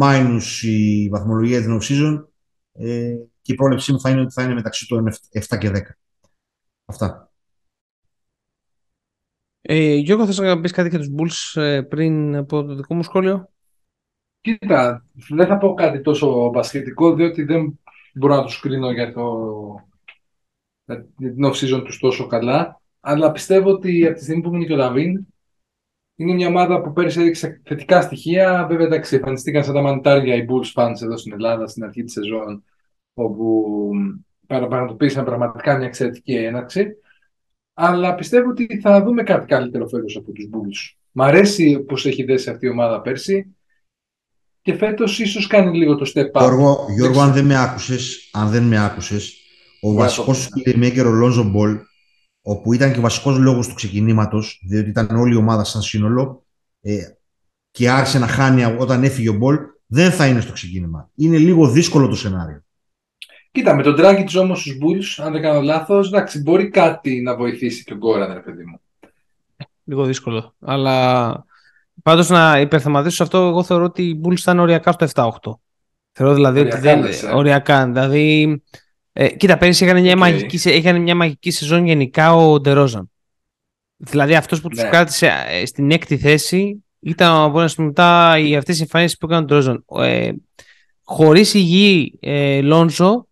minus 0.00 0.62
η 0.62 1.08
βαθμολογία 1.08 1.58
της 1.58 1.68
off-season 1.70 2.24
ε, 2.72 3.14
και 3.42 3.52
η 3.52 3.54
πρόληψή 3.54 3.92
μου 3.92 4.00
θα 4.00 4.10
είναι 4.10 4.20
ότι 4.20 4.32
θα 4.32 4.42
είναι 4.42 4.54
μεταξύ 4.54 4.86
των 4.86 5.08
7 5.32 5.58
και 5.58 5.70
10. 5.74 5.80
Αυτά. 6.84 7.30
Ε, 9.60 9.94
Γιώργο, 9.94 10.26
θες 10.26 10.38
να 10.38 10.60
πεις 10.60 10.72
κάτι 10.72 10.88
για 10.88 10.98
τους 10.98 11.10
Bulls 11.16 11.60
ε, 11.60 11.82
πριν 11.82 12.36
από 12.36 12.64
το 12.64 12.74
δικό 12.74 12.94
μου 12.94 13.02
σχόλιο; 13.02 13.50
Κοίτα, 14.40 15.04
δεν 15.28 15.46
θα 15.46 15.58
πω 15.58 15.74
κάτι 15.74 16.00
τόσο 16.00 16.50
μπασχετικό, 16.50 17.14
διότι 17.14 17.42
δεν 17.42 17.80
μπορώ 18.18 18.34
να 18.34 18.44
τους 18.44 18.60
κρίνω 18.60 18.90
για, 18.90 19.12
το, 19.12 19.44
για 21.16 21.32
την 21.32 21.44
off-season 21.44 21.82
τους 21.84 21.98
τόσο 21.98 22.26
καλά. 22.26 22.80
Αλλά 23.00 23.32
πιστεύω 23.32 23.70
ότι 23.70 24.06
από 24.06 24.16
τη 24.16 24.22
στιγμή 24.22 24.42
που 24.42 24.54
είναι 24.54 24.64
και 24.64 24.72
ο 24.72 24.76
Λαβίν, 24.76 25.26
είναι 26.18 26.32
μια 26.32 26.48
ομάδα 26.48 26.80
που 26.80 26.92
πέρυσι 26.92 27.20
έδειξε 27.20 27.60
θετικά 27.64 28.00
στοιχεία. 28.00 28.66
Βέβαια, 28.68 28.86
εντάξει, 28.86 29.16
εμφανιστήκαν 29.16 29.64
σαν 29.64 29.74
τα 29.74 29.82
μανιτάρια 29.82 30.34
οι 30.34 30.46
Bulls 30.48 30.82
fans 30.82 31.02
εδώ 31.02 31.16
στην 31.16 31.32
Ελλάδα 31.32 31.66
στην 31.66 31.84
αρχή 31.84 32.02
της 32.02 32.12
σεζόν, 32.12 32.64
όπου 33.14 33.90
πραγματοποίησαν 34.46 35.24
πραγματικά 35.24 35.76
μια 35.76 35.86
εξαιρετική 35.86 36.34
έναρξη. 36.34 36.86
Αλλά 37.74 38.14
πιστεύω 38.14 38.50
ότι 38.50 38.80
θα 38.80 39.02
δούμε 39.02 39.22
κάτι 39.22 39.46
καλύτερο 39.46 39.88
φέτος 39.88 40.16
από 40.16 40.32
τους 40.32 40.48
Bulls. 40.52 40.96
Μ' 41.12 41.22
αρέσει 41.22 41.80
πώς 41.80 42.06
έχει 42.06 42.24
δέσει 42.24 42.50
αυτή 42.50 42.66
η 42.66 42.68
ομάδα 42.68 43.00
πέρσι 43.00 43.55
και 44.66 44.74
φέτος 44.74 45.18
ίσως 45.18 45.46
κάνει 45.46 45.76
λίγο 45.76 45.96
το 45.96 46.10
step 46.14 46.26
up. 46.26 46.40
Γιώργο, 46.40 46.86
Γιώργο 46.94 47.20
αν 47.20 47.32
δεν 47.32 47.44
με 47.44 47.58
άκουσες, 47.62 48.30
αν 48.32 48.48
δεν 48.50 48.62
με 48.62 48.84
άκουσες, 48.84 49.34
ο 49.80 49.88
Ωραία, 49.88 50.00
βασικός 50.00 50.48
το 50.48 50.60
playmaker 50.66 51.04
ο 51.06 51.24
Lonzo 51.24 51.54
Ball, 51.56 51.80
όπου 52.42 52.72
ήταν 52.72 52.92
και 52.92 52.98
ο 52.98 53.02
βασικός 53.02 53.38
λόγος 53.38 53.68
του 53.68 53.74
ξεκινήματος, 53.74 54.62
διότι 54.66 54.88
ήταν 54.88 55.16
όλη 55.16 55.34
η 55.34 55.36
ομάδα 55.36 55.64
σαν 55.64 55.82
σύνολο, 55.82 56.44
ε, 56.80 56.96
και 57.70 57.90
άρχισε 57.90 58.18
να 58.18 58.26
χάνει 58.26 58.64
όταν 58.64 59.04
έφυγε 59.04 59.28
ο 59.28 59.38
Ball, 59.42 59.58
δεν 59.86 60.10
θα 60.10 60.26
είναι 60.26 60.40
στο 60.40 60.52
ξεκίνημα. 60.52 61.10
Είναι 61.14 61.38
λίγο 61.38 61.68
δύσκολο 61.68 62.08
το 62.08 62.16
σενάριο. 62.16 62.64
Κοίτα, 63.50 63.74
με 63.74 63.82
τον 63.82 63.94
Dragic 63.98 64.26
όμως 64.40 64.60
στους 64.60 64.78
Bulls, 64.80 65.24
αν 65.24 65.32
δεν 65.32 65.42
κάνω 65.42 65.60
λάθος, 65.60 66.06
εντάξει, 66.06 66.42
μπορεί 66.42 66.68
κάτι 66.68 67.20
να 67.20 67.36
βοηθήσει 67.36 67.84
και 67.84 67.92
ο 67.92 67.96
Γκόραν, 67.96 68.32
ρε 68.32 68.40
παιδί 68.40 68.64
μου. 68.64 68.80
Λίγο 69.84 70.04
δύσκολο. 70.04 70.54
Αλλά 70.60 71.45
πάντως 72.02 72.28
να 72.28 72.60
υπερθεματίσω 72.60 73.16
σε 73.16 73.22
αυτό, 73.22 73.38
εγώ 73.38 73.62
θεωρώ 73.62 73.84
ότι 73.84 74.02
οι 74.02 74.20
Bulls 74.24 74.38
ήταν 74.38 74.58
οριακά 74.58 74.92
στο 74.92 75.06
7-8. 75.14 75.58
Θεωρώ 76.12 76.34
δηλαδή 76.34 76.58
ότι 76.60 76.68
Οριακά 76.68 76.94
δεν. 76.94 77.04
λες, 77.04 77.22
ε. 77.22 77.26
Οριακά. 77.34 77.86
Δηλαδή. 77.86 78.62
Ε, 79.12 79.28
κοίτα, 79.28 79.56
πέρυσι 79.58 79.84
έκανε 79.84 80.00
μια, 80.00 80.12
Οκ. 80.12 80.18
μαγική, 80.18 80.58
σε- 80.58 80.70
έκανε 80.72 80.98
μια 80.98 81.14
μαγική 81.14 81.50
σεζόν 81.50 81.86
γενικά 81.86 82.34
ο 82.34 82.60
Ντερόζαν. 82.60 83.10
Δηλαδή 83.96 84.34
αυτός 84.34 84.60
που 84.60 84.68
τους 84.68 84.82
Ναι. 84.82 84.88
κράτησε 84.88 85.32
ε, 85.48 85.66
στην 85.66 85.90
έκτη 85.90 86.16
θέση 86.18 86.84
ήταν 87.00 87.42
από 87.42 87.58
ένα 87.58 87.68
σημείο 87.68 87.88
μετά 87.88 88.38
οι 88.38 88.56
αυτές 88.56 88.78
οι 88.78 88.80
εμφανίσεις 88.82 89.18
που 89.18 89.26
έκανε 89.26 89.42
ο 89.42 89.44
Ντερόζαν. 89.44 89.84
Ε, 89.98 90.30
Χωρίς 91.04 91.54
υγιή 91.54 92.18
ε, 92.20 92.60
Λόνζο. 92.60 93.26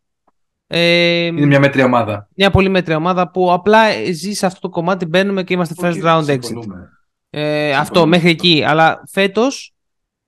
Ε, 0.67 1.25
Είναι 1.25 1.47
μια 1.47 1.61
μέτρια 1.61 1.85
ομάδα. 1.85 2.29
μια 2.35 2.51
πολύ 2.51 2.69
μέτρια 2.69 2.97
ομάδα 2.97 3.31
που 3.31 3.53
απλά 3.53 3.79
ζει 4.13 4.33
σε 4.33 4.47
αυτό 4.47 4.61
το 4.61 4.69
κομμάτι. 4.69 5.07
Μπαίνουμε 5.07 5.43
και 5.43 5.55
είμαστε 5.55 5.75
first 5.79 5.91
Όχι, 5.91 6.01
round 6.05 6.25
exit. 6.27 6.63
Συμφωνούμε. 7.35 7.69
Ε, 7.69 7.71
αυτό 7.71 7.85
Συμφωνώ. 7.85 8.07
μέχρι 8.07 8.31
εκεί. 8.31 8.63
Αλλά 8.67 9.03
φέτος 9.11 9.75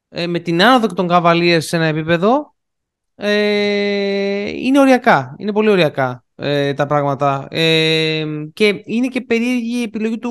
ε, 0.09 0.27
με 0.27 0.39
την 0.39 0.63
άνοδο 0.63 0.87
των 0.87 1.09
Cavaliers 1.11 1.59
σε 1.61 1.77
ένα 1.77 1.85
επίπεδο 1.85 2.55
ε, 3.15 4.49
είναι 4.49 4.81
οριακά. 4.81 5.35
Είναι 5.39 5.53
πολύ 5.53 5.69
οριακά. 5.69 6.25
ε, 6.37 6.75
τα 6.75 6.87
πράγματα. 6.87 7.47
Ε, 7.51 8.25
και 8.53 8.83
είναι 8.85 9.07
και 9.07 9.21
περίεργη 9.21 9.79
η 9.79 9.83
επιλογή 9.83 10.19
του. 10.19 10.31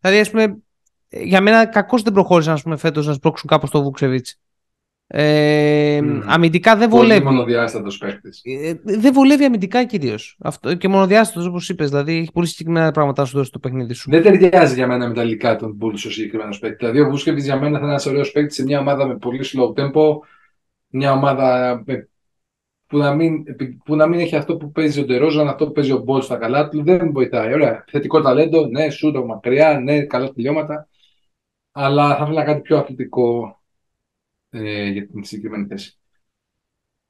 Δηλαδή, 0.00 0.20
ας 0.20 0.30
πούμε, 0.30 0.56
για 1.08 1.40
μένα 1.40 1.66
κακώς 1.66 2.02
δεν 2.02 2.12
προχώρησαν 2.12 2.54
ας 2.54 2.62
πούμε, 2.62 2.76
φέτος 2.76 3.06
να 3.06 3.12
σπρώξουν 3.12 3.48
κάπως 3.48 3.70
το 3.70 3.82
Βουξεβίτς. 3.82 4.36
Ε, 5.14 6.00
mm. 6.02 6.22
Αμυντικά 6.26 6.76
δεν 6.76 6.90
βολεύει. 6.90 7.22
Πολύ 7.22 7.34
μονοδιάστατος 7.34 7.98
παίκτης. 7.98 8.40
Ε, 8.44 8.80
δεν 8.84 9.12
βολεύει 9.12 9.44
αμυντικά 9.44 9.84
κυρίως. 9.84 10.38
Και 10.78 10.88
μονοδιάστατος 10.88 11.46
όπως 11.46 11.68
είπες. 11.68 11.88
Δηλαδή 11.88 12.16
έχει 12.16 12.32
πολύ 12.32 12.46
συγκεκριμένα 12.46 12.90
πράγματα 12.90 13.22
να 13.22 13.28
σου 13.28 13.36
δώσει 13.36 13.50
το 13.50 13.58
παιχνίδι 13.58 13.94
σου. 13.94 14.10
Δεν 14.10 14.22
ταιριάζει 14.22 14.74
για 14.74 14.86
μένα 14.86 15.08
με 15.08 15.14
τα 15.14 15.22
υλικά 15.22 15.56
των 15.56 15.78
Bulls 15.80 15.92
ο 15.92 15.96
συγκεκριμένος 15.96 16.58
παίκτης. 16.58 16.78
Δηλαδή 16.78 17.00
ο 17.00 17.10
Βούσκεβιτ 17.10 17.44
για 17.44 17.56
μένα 17.56 17.72
θα 17.72 17.78
είναι 17.78 17.92
ένας 17.92 18.06
ωραίος 18.06 18.32
παίκτης 18.32 18.54
σε 18.54 18.62
μια 18.62 18.80
ομάδα 18.80 19.06
με 19.06 19.16
πολύ 19.16 19.40
slow 19.42 19.82
tempo. 19.82 20.18
Μια 20.88 21.12
ομάδα 21.12 21.82
με... 21.86 22.08
που, 22.86 22.98
να 22.98 23.14
μην, 23.14 23.44
που 23.84 23.96
να 23.96 24.06
μην 24.06 24.20
έχει 24.20 24.36
αυτό 24.36 24.56
που 24.56 24.70
παίζει 24.72 25.00
ο 25.00 25.04
Ντερόζαν, 25.04 25.48
αυτό 25.48 25.66
που 25.66 25.72
παίζει 25.72 25.92
ο 25.92 25.98
Μπόλ 25.98 26.20
στα 26.20 26.36
καλά 26.36 26.68
του. 26.68 26.82
Δεν 26.82 27.12
βοηθάει. 27.12 27.52
Ωραία. 27.52 27.84
Θετικό 27.90 28.20
ταλέντο, 28.20 28.66
ναι, 28.66 28.90
σούτο 28.90 29.24
μακριά, 29.24 29.80
ναι, 29.80 30.00
καλά 30.00 30.32
τελειώματα. 30.32 30.88
Αλλά 31.72 32.16
θα 32.16 32.22
ήθελα 32.24 32.44
κάτι 32.44 32.60
πιο 32.60 32.76
αθλητικό 32.76 33.56
ε, 34.52 34.88
για 34.88 35.06
την 35.06 35.24
συγκεκριμένη 35.24 35.66
θέση. 35.66 35.98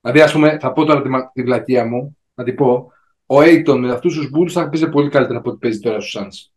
Δηλαδή, 0.00 0.20
ας 0.20 0.32
πούμε, 0.32 0.58
θα 0.58 0.72
πω 0.72 0.84
τώρα 0.84 1.30
τη, 1.32 1.42
βλακεία 1.42 1.86
μου, 1.86 2.18
να 2.34 2.44
την 2.44 2.54
πω. 2.54 2.92
Ο 3.26 3.38
Aiton 3.40 3.76
με 3.78 3.92
αυτούς 3.92 4.14
τους 4.14 4.30
Bulls 4.34 4.50
θα 4.50 4.68
παίζει 4.68 4.88
πολύ 4.88 5.08
καλύτερα 5.08 5.38
από 5.38 5.50
ό,τι 5.50 5.58
παίζει 5.58 5.80
τώρα 5.80 6.00
στους 6.00 6.22
Suns. 6.22 6.52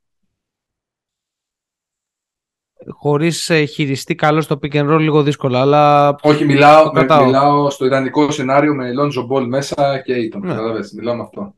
Χωρίς 2.90 3.50
ε, 3.50 3.66
χειριστή 3.66 4.16
καλό 4.16 4.42
στο 4.42 4.60
pick 4.62 4.74
and 4.74 4.94
roll, 4.94 5.00
λίγο 5.00 5.24
δύσκολα. 5.24 5.62
Αλλά... 5.62 6.16
Όχι, 6.22 6.46
μιλάω, 6.46 6.92
με, 6.94 7.06
μιλάω 7.24 7.70
στο 7.70 7.86
ιδανικό 7.86 8.32
σενάριο 8.32 8.76
με 8.76 8.92
Lonzo 9.00 9.28
Ball 9.28 9.46
μέσα 9.48 10.02
και 10.06 10.14
Aiton. 10.16 10.40
Ναι. 10.42 10.56
μιλάω 10.96 11.16
με 11.16 11.22
αυτό. 11.22 11.56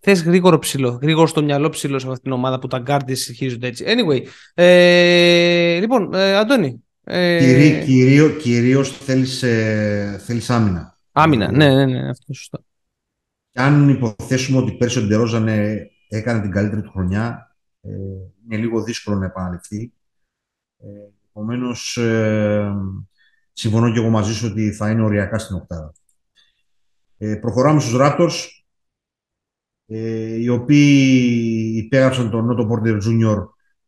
Θες 0.00 0.22
γρήγορο 0.22 0.58
ψηλό, 0.58 0.98
γρήγορο 1.02 1.26
στο 1.26 1.42
μυαλό 1.42 1.68
ψηλό 1.68 1.98
σε 1.98 2.06
αυτήν 2.06 2.22
την 2.22 2.32
ομάδα 2.32 2.58
που 2.58 2.66
τα 2.66 2.78
γκάρντι 2.78 3.14
χειρίζονται 3.14 3.66
έτσι. 3.66 3.84
Anyway, 3.88 4.20
ε, 4.54 5.78
λοιπόν, 5.80 6.14
ε, 6.14 6.36
Αντώνη, 6.36 6.85
ε... 7.08 7.38
Κυρί, 7.38 7.84
κυρίω, 7.84 8.30
κυρίως 8.30 8.98
θέλεις, 8.98 9.42
ε, 9.42 10.20
θέλεις 10.24 10.50
άμυνα. 10.50 10.98
Άμυνα, 11.12 11.52
ναι, 11.52 11.74
ναι, 11.74 11.86
ναι, 11.86 12.08
αυτό 12.08 12.32
σωστό. 12.32 12.64
Και 13.50 13.60
αν 13.60 13.88
υποθέσουμε 13.88 14.58
ότι 14.58 14.72
πέρσι 14.72 14.98
ο 14.98 15.02
Ντερόζαν 15.02 15.48
έκανε 16.08 16.40
την 16.40 16.50
καλύτερη 16.50 16.82
του 16.82 16.90
χρονιά, 16.90 17.56
ε, 17.80 17.90
είναι 18.44 18.56
λίγο 18.56 18.82
δύσκολο 18.82 19.16
να 19.16 19.24
επαναληφθεί. 19.24 19.92
Ε, 20.78 20.86
Επομένως, 21.38 21.96
ε, 21.96 22.74
συμφωνώ 23.52 23.92
και 23.92 23.98
εγώ 23.98 24.08
μαζί 24.08 24.34
σου 24.34 24.48
ότι 24.50 24.72
θα 24.72 24.90
είναι 24.90 25.02
οριακά 25.02 25.38
στην 25.38 25.56
οκτάδα. 25.56 25.92
Ε, 27.18 27.34
προχωράμε 27.34 27.80
στους 27.80 27.96
Raptors, 28.00 28.48
ε, 29.86 30.36
οι 30.40 30.48
οποίοι 30.48 31.72
υπέγραψαν 31.84 32.30
τον 32.30 32.44
Νότο 32.44 32.68
Porter 32.70 32.94
Jr 32.94 33.46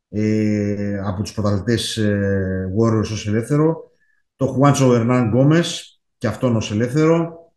ε, 0.09 0.99
από 1.05 1.23
τους 1.23 1.33
πρωταθλητές 1.33 1.97
ε, 1.97 2.73
Warriors 2.79 3.01
ως 3.01 3.27
ελεύθερο, 3.27 3.91
το 4.37 4.47
Χουάντσο 4.47 4.95
Ερνάν 4.95 5.29
Γκόμες 5.29 6.01
και 6.19 6.27
αυτόν 6.27 6.57
ως 6.57 6.71
ελεύθερο, 6.71 7.53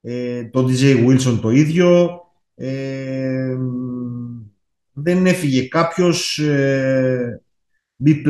ε, 0.00 0.44
το 0.44 0.64
DJ 0.68 1.06
Wilson 1.06 1.38
το 1.42 1.50
ίδιο, 1.50 2.20
ε, 2.54 3.56
δεν 4.92 5.26
έφυγε 5.26 5.68
κάποιος 5.68 6.38
ε, 6.38 7.42
B+, 8.04 8.24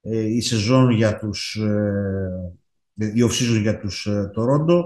ε, 0.00 0.18
η 0.18 0.40
σεζόν 0.40 0.90
για 0.90 1.18
τους 1.18 1.54
ε, 1.56 2.52
η 2.94 3.22
off 3.22 3.60
για 3.60 3.78
τους 3.78 4.06
ε, 4.06 4.30
Toronto. 4.36 4.82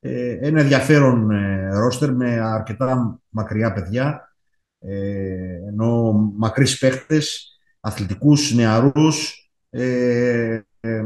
Ε, 0.00 0.38
ένα 0.40 0.60
ενδιαφέρον 0.60 1.30
ρόστερ 1.72 2.14
με 2.14 2.40
αρκετά 2.40 3.20
μακριά 3.28 3.72
παιδιά. 3.72 4.20
ε, 4.20 4.33
εννοώ 5.66 6.12
μακρύς 6.36 6.78
παίχτες, 6.78 7.58
αθλητικούς, 7.80 8.54
νεαρούς. 8.54 9.48
Ε, 9.70 10.60
ε, 10.80 11.04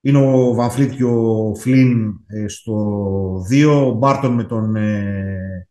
είναι 0.00 0.18
ο 0.18 0.54
Βανφλίτ 0.54 0.94
και 0.94 1.04
ο 1.04 1.54
Φλίν 1.54 2.20
ε, 2.26 2.48
στο 2.48 2.74
2, 3.50 3.86
ο 3.86 3.90
Μπάρτον 3.90 4.34
με 4.34 4.44
τον, 4.44 4.76
ε, 4.76 5.68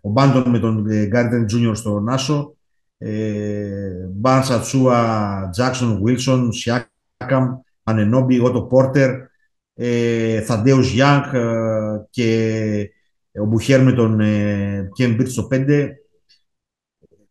ο 0.00 0.10
Μπάντον 0.10 0.50
με 0.50 0.58
τον 0.58 0.86
Γκάρι 1.06 1.26
Τρεντ 1.26 1.46
Τζούνιορ 1.46 1.76
στον 1.76 2.00
Άσο, 2.00 2.56
ε, 2.98 4.08
Μπάντσερ, 4.12 4.44
Ατσιούα, 4.44 5.48
Τζάξον, 5.52 6.02
Βίλσον, 6.02 6.52
Σιάκαμ, 6.52 7.58
Ανουνόμπι, 7.82 8.40
Ότο 8.40 8.62
Πόρτερ, 8.62 9.10
ε, 9.74 10.40
Θαντέους 10.40 10.90
Γιάνγκ 10.92 11.24
και 12.10 12.90
ο 13.32 13.44
Μπουχέρ 13.44 13.82
με 13.82 13.92
τον 13.92 14.20
ε, 14.20 14.90
Κέμπιτ 14.94 15.28
στο 15.28 15.48
5. 15.50 15.88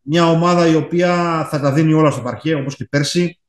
Μια 0.02 0.30
ομάδα 0.30 0.66
η 0.66 0.74
οποία 0.74 1.44
θα 1.50 1.60
τα 1.60 1.72
δίνει 1.72 1.92
όλα 1.92 2.10
στο 2.10 2.22
παρχέ, 2.22 2.54
όπως 2.54 2.76
και 2.76 2.84
πέρσι, 2.84 3.40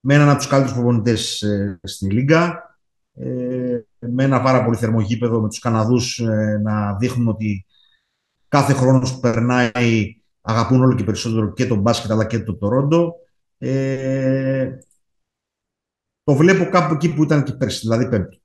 με 0.00 0.14
έναν 0.14 0.28
από 0.28 0.38
τους 0.38 0.46
καλύτερους 0.46 0.76
προπονητές 0.76 1.42
ε, 1.42 1.80
στην 1.82 2.10
Λίγκα, 2.10 2.62
ε, 3.14 3.80
με 3.98 4.24
ένα 4.24 4.42
πάρα 4.42 4.64
πολύ 4.64 4.76
θερμό 4.76 5.00
γήπεδο, 5.00 5.40
με 5.40 5.48
τους 5.48 5.58
Καναδούς 5.58 6.18
ε, 6.18 6.60
να 6.62 6.96
δείχνουν 6.96 7.28
ότι 7.28 7.66
κάθε 8.48 8.72
χρόνος 8.72 9.14
που 9.14 9.20
περνάει 9.20 10.16
αγαπούν 10.40 10.82
όλο 10.82 10.94
και 10.94 11.04
περισσότερο 11.04 11.52
και 11.52 11.66
τον 11.66 11.80
μπάσκετ 11.80 12.10
αλλά 12.10 12.26
και 12.26 12.38
το 12.38 12.56
Τορόντο. 12.56 13.14
Ε, 13.58 14.78
το 16.22 16.34
βλέπω 16.34 16.70
κάπου 16.70 16.94
εκεί 16.94 17.14
που 17.14 17.22
ήταν 17.22 17.44
και 17.44 17.52
πέρσι, 17.52 17.78
δηλαδή 17.78 18.08
πέμπτο. 18.08 18.38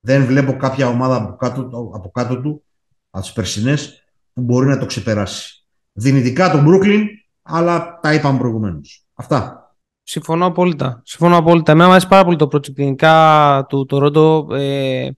Δεν 0.00 0.24
βλέπω 0.24 0.56
κάποια 0.56 0.88
ομάδα 0.88 1.16
από 1.16 1.36
κάτω, 1.36 1.60
από 1.94 2.10
κάτω 2.10 2.40
του, 2.40 2.64
από 3.10 3.22
τις 3.22 3.32
περσινές, 3.32 4.04
που 4.32 4.42
μπορεί 4.42 4.66
να 4.66 4.78
το 4.78 4.86
ξεπεράσει. 4.86 5.66
Δυνητικά 5.92 6.50
τον 6.50 6.66
Brooklyn, 6.68 7.04
αλλά 7.42 7.98
τα 8.02 8.14
είπαμε 8.14 8.38
προηγουμένως. 8.38 9.06
Αυτά. 9.14 9.72
Συμφωνώ 10.02 10.46
απόλυτα. 10.46 11.00
Συμφωνώ 11.04 11.36
απόλυτα. 11.36 11.72
Εμένα 11.72 11.86
μου 11.86 11.92
αρέσει 11.92 12.08
πάρα 12.08 12.24
πολύ 12.24 12.36
το 12.36 12.48
project 12.52 13.62
του 13.68 13.86
Toronto. 13.90 14.54
Ε, 14.54 15.08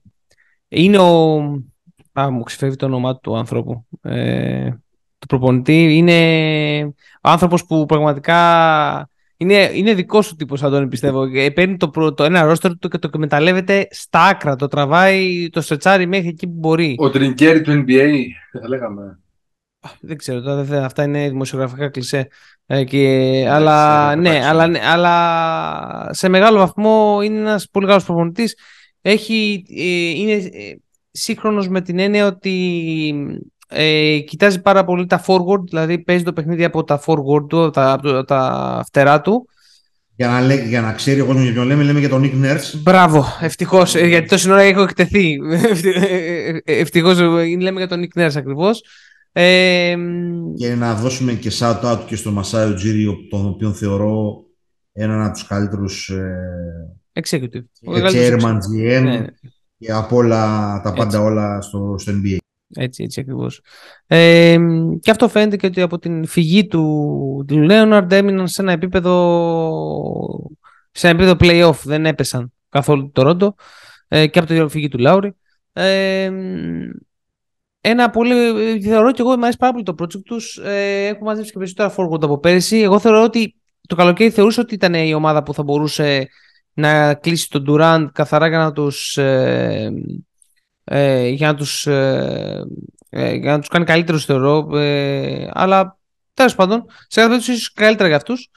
είναι 0.67 0.97
ο. 0.97 1.37
Α, 2.19 2.31
μου 2.31 2.43
ξεφεύγει 2.43 2.75
το 2.75 2.85
όνομά 2.85 3.17
του 3.17 3.37
ανθρώπου. 3.37 3.85
Ε, 4.01 4.69
του 5.19 5.27
προπονητή. 5.27 5.97
Είναι 5.97 6.93
ο 7.21 7.29
άνθρωπος 7.29 7.65
που 7.65 7.85
πραγματικά 7.85 9.09
είναι, 9.41 9.71
είναι 9.73 9.93
δικός 9.93 10.25
σου 10.25 10.35
τύπος, 10.35 10.63
Αντώνη, 10.63 10.87
πιστεύω. 10.87 11.23
Ε, 11.23 11.49
παίρνει 11.49 11.77
το, 11.77 12.13
το 12.13 12.23
ένα 12.23 12.43
ρόστερ 12.43 12.77
του 12.77 12.87
και 12.87 12.97
το 12.97 13.09
εκμεταλλεύεται 13.13 13.87
στα 13.89 14.19
άκρα. 14.21 14.55
Το 14.55 14.67
τραβάει, 14.67 15.49
το 15.49 15.61
σετσάρει 15.61 16.05
μέχρι 16.05 16.27
εκεί 16.27 16.47
που 16.47 16.57
μπορεί. 16.57 16.95
Ο 16.97 17.09
τρινκέρι 17.09 17.61
του 17.61 17.71
NBA, 17.71 18.09
θα 18.61 18.67
λέγαμε. 18.67 19.19
Δεν 19.99 20.17
ξέρω, 20.17 20.41
τώρα, 20.41 20.85
αυτά 20.85 21.03
είναι 21.03 21.29
δημοσιογραφικά 21.29 21.89
κλισέ. 21.89 22.27
Ε, 22.65 22.83
και, 22.83 23.45
αλλά, 23.49 24.15
ναι, 24.15 24.45
αλλά, 24.45 24.67
ναι, 24.67 24.79
αλλά 24.83 26.13
σε 26.13 26.29
μεγάλο 26.29 26.57
βαθμό 26.57 27.19
είναι 27.23 27.39
ένας 27.39 27.67
πολύ 27.71 27.87
καλός 27.87 28.05
προπονητής. 28.05 28.57
Έχει, 29.01 29.65
ε, 29.77 30.09
είναι 30.09 30.33
ε, 30.33 30.75
σύγχρονος 31.11 31.69
με 31.69 31.81
την 31.81 31.99
έννοια 31.99 32.27
ότι 32.27 33.13
ε, 33.71 34.19
κοιτάζει 34.19 34.61
πάρα 34.61 34.83
πολύ 34.83 35.05
τα 35.05 35.23
forward, 35.27 35.63
δηλαδή 35.69 35.99
παίζει 35.99 36.23
το 36.23 36.33
παιχνίδι 36.33 36.63
από 36.63 36.83
τα 36.83 37.01
forward 37.05 37.49
του, 37.49 37.69
τα, 37.69 37.91
από 37.91 38.23
τα 38.23 38.83
φτερά 38.87 39.21
του. 39.21 39.49
Για 40.15 40.27
να, 40.27 40.41
λέ, 40.41 40.55
για 40.55 40.81
να 40.81 40.93
ξέρει 40.93 41.21
ο 41.21 41.25
κόσμος 41.25 41.43
για 41.43 41.53
ποιον 41.53 41.65
λέμε, 41.65 41.83
λέμε 41.83 41.99
για 41.99 42.09
τον 42.09 42.23
Nick 42.23 42.45
Nurse. 42.45 42.79
Μπράβο, 42.81 43.25
ευτυχώς. 43.41 43.95
Ε, 43.95 44.07
γιατί 44.07 44.27
τόση 44.27 44.51
ώρα 44.51 44.61
έχω 44.61 44.81
εκτεθεί. 44.81 45.37
ευτυχώς 46.63 47.19
λέμε 47.59 47.79
για 47.79 47.87
τον 47.87 48.03
Nick 48.03 48.21
Nurse 48.21 48.35
ακριβώς. 48.35 48.83
Ε, 49.31 49.95
και 50.57 50.75
να 50.75 50.93
δώσουμε 50.93 51.33
και 51.33 51.51
shout 51.59 51.81
out 51.81 51.99
και 52.05 52.15
στον 52.15 52.33
Μασάιο 52.33 52.73
Τζίριο, 52.73 53.15
τον 53.29 53.45
οποίο 53.45 53.71
θεωρώ 53.71 54.43
έναν 54.93 55.23
από 55.23 55.33
τους 55.33 55.47
καλύτερους. 55.47 56.09
Ε, 56.09 57.21
executive. 57.21 57.63
Chairman, 58.13 58.55
GM 58.55 59.03
ναι. 59.03 59.25
και 59.77 59.91
από 59.91 60.15
όλα 60.15 60.81
τα 60.83 60.93
πάντα 60.93 61.21
όλα 61.21 61.61
στο, 61.61 61.95
στο 61.97 62.11
NBA. 62.11 62.40
Έτσι, 62.75 63.03
έτσι 63.03 63.19
ακριβώς. 63.19 63.61
Ε, 64.07 64.57
και 64.99 65.11
αυτό 65.11 65.27
φαίνεται 65.27 65.57
και 65.57 65.65
ότι 65.65 65.81
από 65.81 65.99
την 65.99 66.25
φυγή 66.25 66.67
του, 66.67 67.45
του 67.47 67.57
Λέοναρντ 67.57 68.11
έμειναν 68.11 68.47
σε 68.47 68.61
ένα 68.61 68.71
επίπεδο 68.71 69.15
σε 70.91 71.07
ένα 71.07 71.23
επίπεδο 71.23 71.35
play-off, 71.39 71.79
δεν 71.83 72.05
έπεσαν 72.05 72.53
καθόλου 72.69 73.11
το 73.11 73.21
Ρόντο 73.21 73.55
ε, 74.07 74.27
και 74.27 74.39
από 74.39 74.47
την 74.47 74.69
φυγή 74.69 74.87
του 74.87 74.97
Λάουρη. 74.97 75.35
Ε, 75.73 76.31
ένα 77.81 78.09
πολύ, 78.09 78.35
θεωρώ 78.81 79.11
και 79.11 79.21
εγώ, 79.21 79.37
μου 79.37 79.41
αρέσει 79.41 79.57
πάρα 79.57 79.71
πολύ 79.71 79.83
το 79.83 79.95
project 79.99 80.23
τους. 80.25 80.57
Ε, 80.57 81.05
έχω 81.05 81.23
μαζέψει 81.23 81.51
και 81.51 81.57
περισσότερα 81.57 81.93
forward 81.97 82.23
από 82.23 82.39
πέρυσι. 82.39 82.77
Εγώ 82.77 82.99
θεωρώ 82.99 83.23
ότι 83.23 83.55
το 83.87 83.95
καλοκαίρι 83.95 84.29
θεωρούσα 84.29 84.61
ότι 84.61 84.73
ήταν 84.73 84.93
η 84.93 85.13
ομάδα 85.13 85.43
που 85.43 85.53
θα 85.53 85.63
μπορούσε 85.63 86.27
να 86.73 87.13
κλείσει 87.13 87.49
τον 87.49 87.65
Durant 87.67 88.07
καθαρά 88.13 88.47
για 88.47 88.57
να 88.57 88.71
τους 88.71 89.17
ε, 89.17 89.91
ε, 90.93 91.27
για, 91.27 91.47
να 91.47 91.55
τους, 91.55 91.87
ε, 91.87 92.63
ε, 93.09 93.33
για 93.33 93.51
να 93.51 93.59
τους 93.59 93.67
κάνει 93.67 93.85
καλύτερους 93.85 94.25
θεωρώ 94.25 94.77
ε, 94.77 95.49
αλλά 95.51 95.99
τέλος 96.33 96.55
πάντων 96.55 96.85
σε 97.07 97.19
κάθε 97.19 97.27
περίπτωση 97.27 97.73
καλύτερα 97.73 98.07
για 98.07 98.17
αυτούς 98.17 98.49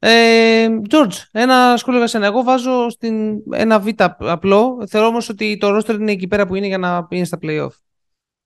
Ε, 0.00 0.66
George, 0.90 1.24
ένα 1.32 1.76
σχόλιο 1.76 1.98
για 1.98 2.08
σένα. 2.08 2.26
Εγώ 2.26 2.42
βάζω 2.42 2.90
στην 2.90 3.42
ένα 3.52 3.80
β 3.80 3.86
απλό. 4.18 4.86
Θεωρώ 4.88 5.06
όμως 5.06 5.28
ότι 5.28 5.56
το 5.56 5.76
roster 5.76 5.94
είναι 5.94 6.12
εκεί 6.12 6.28
πέρα 6.28 6.46
που 6.46 6.54
είναι 6.54 6.66
για 6.66 6.78
να 6.78 7.06
είναι 7.10 7.24
στα 7.24 7.38
playoff. 7.42 7.72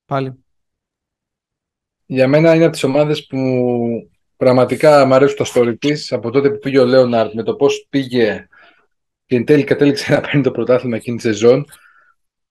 Πάλι. 0.06 0.44
Για 2.06 2.28
μένα 2.28 2.54
είναι 2.54 2.64
από 2.64 2.72
τις 2.72 2.84
ομάδες 2.84 3.26
που 3.26 3.38
πραγματικά 4.36 5.04
μου 5.06 5.14
αρέσουν 5.14 5.36
τα 5.36 5.46
story 5.54 5.74
της. 5.78 6.12
Από 6.12 6.30
τότε 6.30 6.50
που 6.50 6.58
πήγε 6.58 6.78
ο 6.78 6.84
Λέοναρτ 6.84 7.34
με 7.34 7.42
το 7.42 7.54
πώς 7.54 7.86
πήγε 7.90 8.48
και 9.26 9.36
εν 9.36 9.44
τέλει 9.44 9.64
κατέληξε 9.64 10.12
να 10.12 10.20
παίρνει 10.20 10.42
το 10.42 10.50
πρωτάθλημα 10.50 10.96
εκείνη 10.96 11.16
τη 11.16 11.22
σεζόν, 11.22 11.64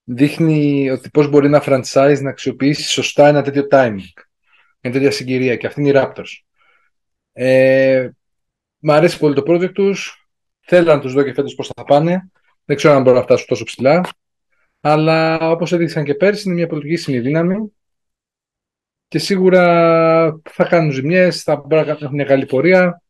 δείχνει 0.03 0.89
ότι 0.89 1.09
πώς 1.09 1.27
μπορεί 1.29 1.45
ένα 1.45 1.63
franchise 1.65 2.19
να 2.21 2.29
αξιοποιήσει 2.29 2.89
σωστά 2.89 3.27
ένα 3.27 3.41
τέτοιο 3.41 3.67
timing. 3.71 4.23
Μια 4.81 4.93
τέτοια 4.93 5.11
συγκυρία. 5.11 5.55
Και 5.55 5.67
αυτή 5.67 5.81
είναι 5.81 5.89
η 5.89 5.93
Raptors. 5.95 6.43
Ε, 7.33 8.09
Μ' 8.79 8.91
αρέσει 8.91 9.19
πολύ 9.19 9.35
το 9.35 9.43
project 9.47 9.73
τους. 9.73 10.27
Θέλω 10.59 10.93
να 10.93 10.99
τους 10.99 11.13
δω 11.13 11.23
και 11.23 11.33
φέτος 11.33 11.55
πώς 11.55 11.67
θα 11.75 11.83
πάνε. 11.83 12.31
Δεν 12.65 12.75
ξέρω 12.75 12.93
αν 12.93 13.01
μπορούν 13.01 13.19
να 13.19 13.25
φτάσουν 13.25 13.45
τόσο 13.47 13.63
ψηλά. 13.63 14.09
Αλλά 14.79 15.49
όπως 15.51 15.71
έδειξαν 15.71 16.03
και 16.03 16.15
πέρσι, 16.15 16.43
είναι 16.45 16.55
μια 16.55 16.67
πολιτική 16.67 17.19
δύναμη. 17.19 17.71
Και 19.07 19.19
σίγουρα 19.19 20.41
θα 20.49 20.63
κάνουν 20.65 20.91
ζημιές, 20.91 21.43
θα 21.43 21.55
μπορούν 21.55 21.85
να 21.85 21.91
έχουν 21.91 22.13
μια 22.15 22.25
καλή 22.25 22.45
πορεία. 22.45 23.01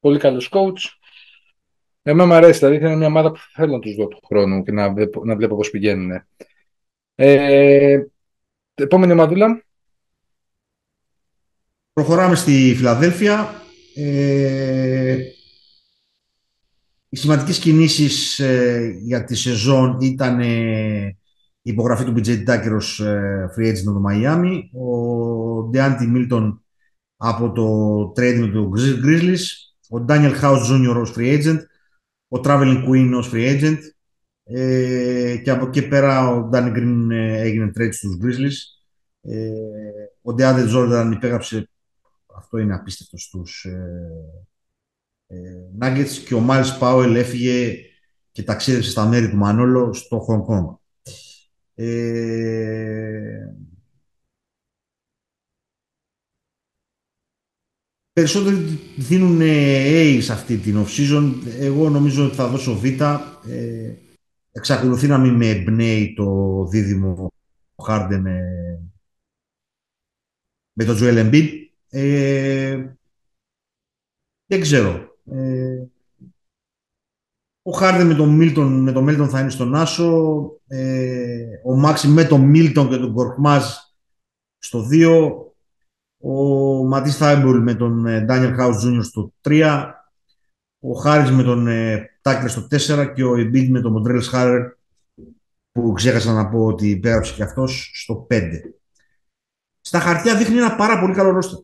Πολύ 0.00 0.18
καλό 0.18 0.42
coach. 0.50 0.97
Εμένα 2.08 2.26
μου 2.26 2.34
αρέσει, 2.34 2.58
δηλαδή 2.58 2.76
είναι 2.76 2.96
μια 2.96 3.06
ομάδα 3.06 3.30
που 3.30 3.38
θέλω 3.54 3.72
να 3.72 3.78
τους 3.78 3.94
δω 3.94 4.08
του 4.08 4.20
χρόνου 4.26 4.62
και 4.62 4.72
να 4.72 4.92
βλέπω, 4.92 5.24
να 5.24 5.36
βλέπω 5.36 5.56
πώς 5.56 5.70
πηγαίνουν. 5.70 6.22
Ε, 7.14 8.00
επόμενη 8.74 9.12
ομαδούλα. 9.12 9.64
Προχωράμε 11.92 12.34
στη 12.34 12.74
Φιλαδέλφια. 12.76 13.62
Ε, 13.94 15.18
οι 17.08 17.16
σημαντικές 17.16 17.58
κινήσεις 17.58 18.38
ε, 18.38 18.98
για 19.00 19.24
τη 19.24 19.34
σεζόν 19.34 19.96
ήταν 20.00 20.40
ε, 20.40 21.16
η 21.62 21.70
υπογραφή 21.70 22.04
του 22.04 22.14
BJ 22.16 22.44
Tucker 22.46 22.74
ως 22.76 23.00
ε, 23.00 23.50
free 23.56 23.68
agent 23.68 23.84
το 23.84 24.02
Miami, 24.10 24.60
ο 24.80 25.70
Deanti 25.74 26.16
Milton 26.16 26.58
από 27.16 27.52
το 27.52 28.02
trade 28.16 28.38
με 28.38 28.48
το 28.48 28.70
Grizzlies, 28.76 29.44
ο 29.90 30.04
Daniel 30.08 30.40
House 30.42 30.62
Jr. 30.70 30.96
ως 31.00 31.14
free 31.16 31.42
agent, 31.42 31.58
ο 32.28 32.40
Traveling 32.44 32.84
Queen 32.88 33.10
ως 33.14 33.30
free 33.32 33.60
agent 33.60 33.78
ε, 34.44 35.36
και 35.44 35.50
από 35.50 35.66
εκεί 35.66 35.88
πέρα 35.88 36.28
ο 36.28 36.50
Danny 36.52 36.72
Green 36.76 37.08
ε, 37.10 37.40
έγινε 37.40 37.70
trade 37.78 37.92
στους 37.92 38.16
Grizzlies. 38.22 38.76
Ε, 39.20 39.50
ο 40.22 40.34
DeAndre 40.38 40.74
Jordan 40.74 41.10
υπέγραψε 41.14 41.68
αυτό 42.38 42.58
είναι 42.58 42.74
απίστευτο 42.74 43.18
στους 43.18 43.64
ε, 43.64 44.10
ε, 45.26 45.38
Nuggets 45.80 46.10
και 46.26 46.34
ο 46.34 46.46
Miles 46.48 46.78
Powell 46.80 47.14
έφυγε 47.16 47.76
και 48.32 48.42
ταξίδεψε 48.42 48.90
στα 48.90 49.06
μέρη 49.06 49.30
του 49.30 49.36
Μανόλο 49.36 49.92
στο 49.92 50.26
Hong 50.28 50.54
Kong. 50.54 50.76
Ε, 51.74 53.54
περισσότεροι 58.18 58.80
δίνουν 58.96 59.38
A 59.42 60.18
σε 60.20 60.32
αυτή 60.32 60.56
την 60.56 60.84
off-season. 60.84 61.32
Εγώ 61.58 61.88
νομίζω 61.88 62.24
ότι 62.26 62.34
θα 62.34 62.48
δώσω 62.48 62.78
Β. 62.78 62.84
Ε, 62.84 63.94
εξακολουθεί 64.52 65.06
να 65.06 65.18
μην 65.18 65.34
με 65.34 65.48
εμπνέει 65.48 66.14
το 66.14 66.64
δίδυμο 66.70 67.32
Harden 67.86 68.18
με, 68.20 68.40
με 70.72 70.84
τον 70.84 70.96
Joel 71.00 71.30
Embiid. 71.30 71.48
Ε, 71.88 72.86
δεν 74.46 74.60
ξέρω. 74.60 75.18
Ε, 75.24 75.84
ο 77.62 77.70
Χάρντεν 77.70 78.04
με 78.04 78.14
τον 78.14 78.28
Μίλτον, 78.28 78.82
με 78.82 78.92
τον 78.92 79.04
Μίλτον 79.04 79.28
θα 79.28 79.40
είναι 79.40 79.50
στον 79.50 79.74
Άσο. 79.74 80.50
Ε, 80.66 81.46
ο 81.64 81.76
Μάξι 81.76 82.08
με 82.08 82.24
τον 82.24 82.40
Μίλτον 82.40 82.88
και 82.88 82.96
τον 82.96 83.12
Κορκμάζ 83.12 83.64
στο 84.58 84.88
2. 84.92 85.47
Ο 86.20 86.32
Ματίς 86.86 87.16
Θάιμπολ 87.16 87.62
με 87.62 87.74
τον 87.74 88.02
Ντάνουελ 88.02 88.54
Χάους 88.54 88.76
Τζούνιορ 88.76 89.04
στο 89.04 89.32
3. 89.40 89.90
Ο 90.80 90.92
Χάρις 90.92 91.30
με 91.30 91.42
τον 91.42 91.66
ε, 91.66 92.10
Τάκερ 92.20 92.48
στο 92.48 92.66
4 92.70 93.12
και 93.14 93.24
ο 93.24 93.36
Εμπίντ 93.36 93.70
με 93.70 93.80
τον 93.80 93.92
Μόντρεζλ 93.92 94.22
Χάρελ 94.22 94.62
που 95.72 95.92
ξέχασα 95.92 96.32
να 96.32 96.48
πω 96.48 96.66
ότι 96.66 96.88
υπέγραψε 96.90 97.34
και 97.34 97.42
αυτός 97.42 97.90
στο 97.94 98.26
5. 98.30 98.42
Στα 99.80 100.00
χαρτιά 100.00 100.36
δείχνει 100.36 100.56
ένα 100.56 100.76
πάρα 100.76 101.00
πολύ 101.00 101.14
καλό 101.14 101.30
ρόστερ 101.30 101.58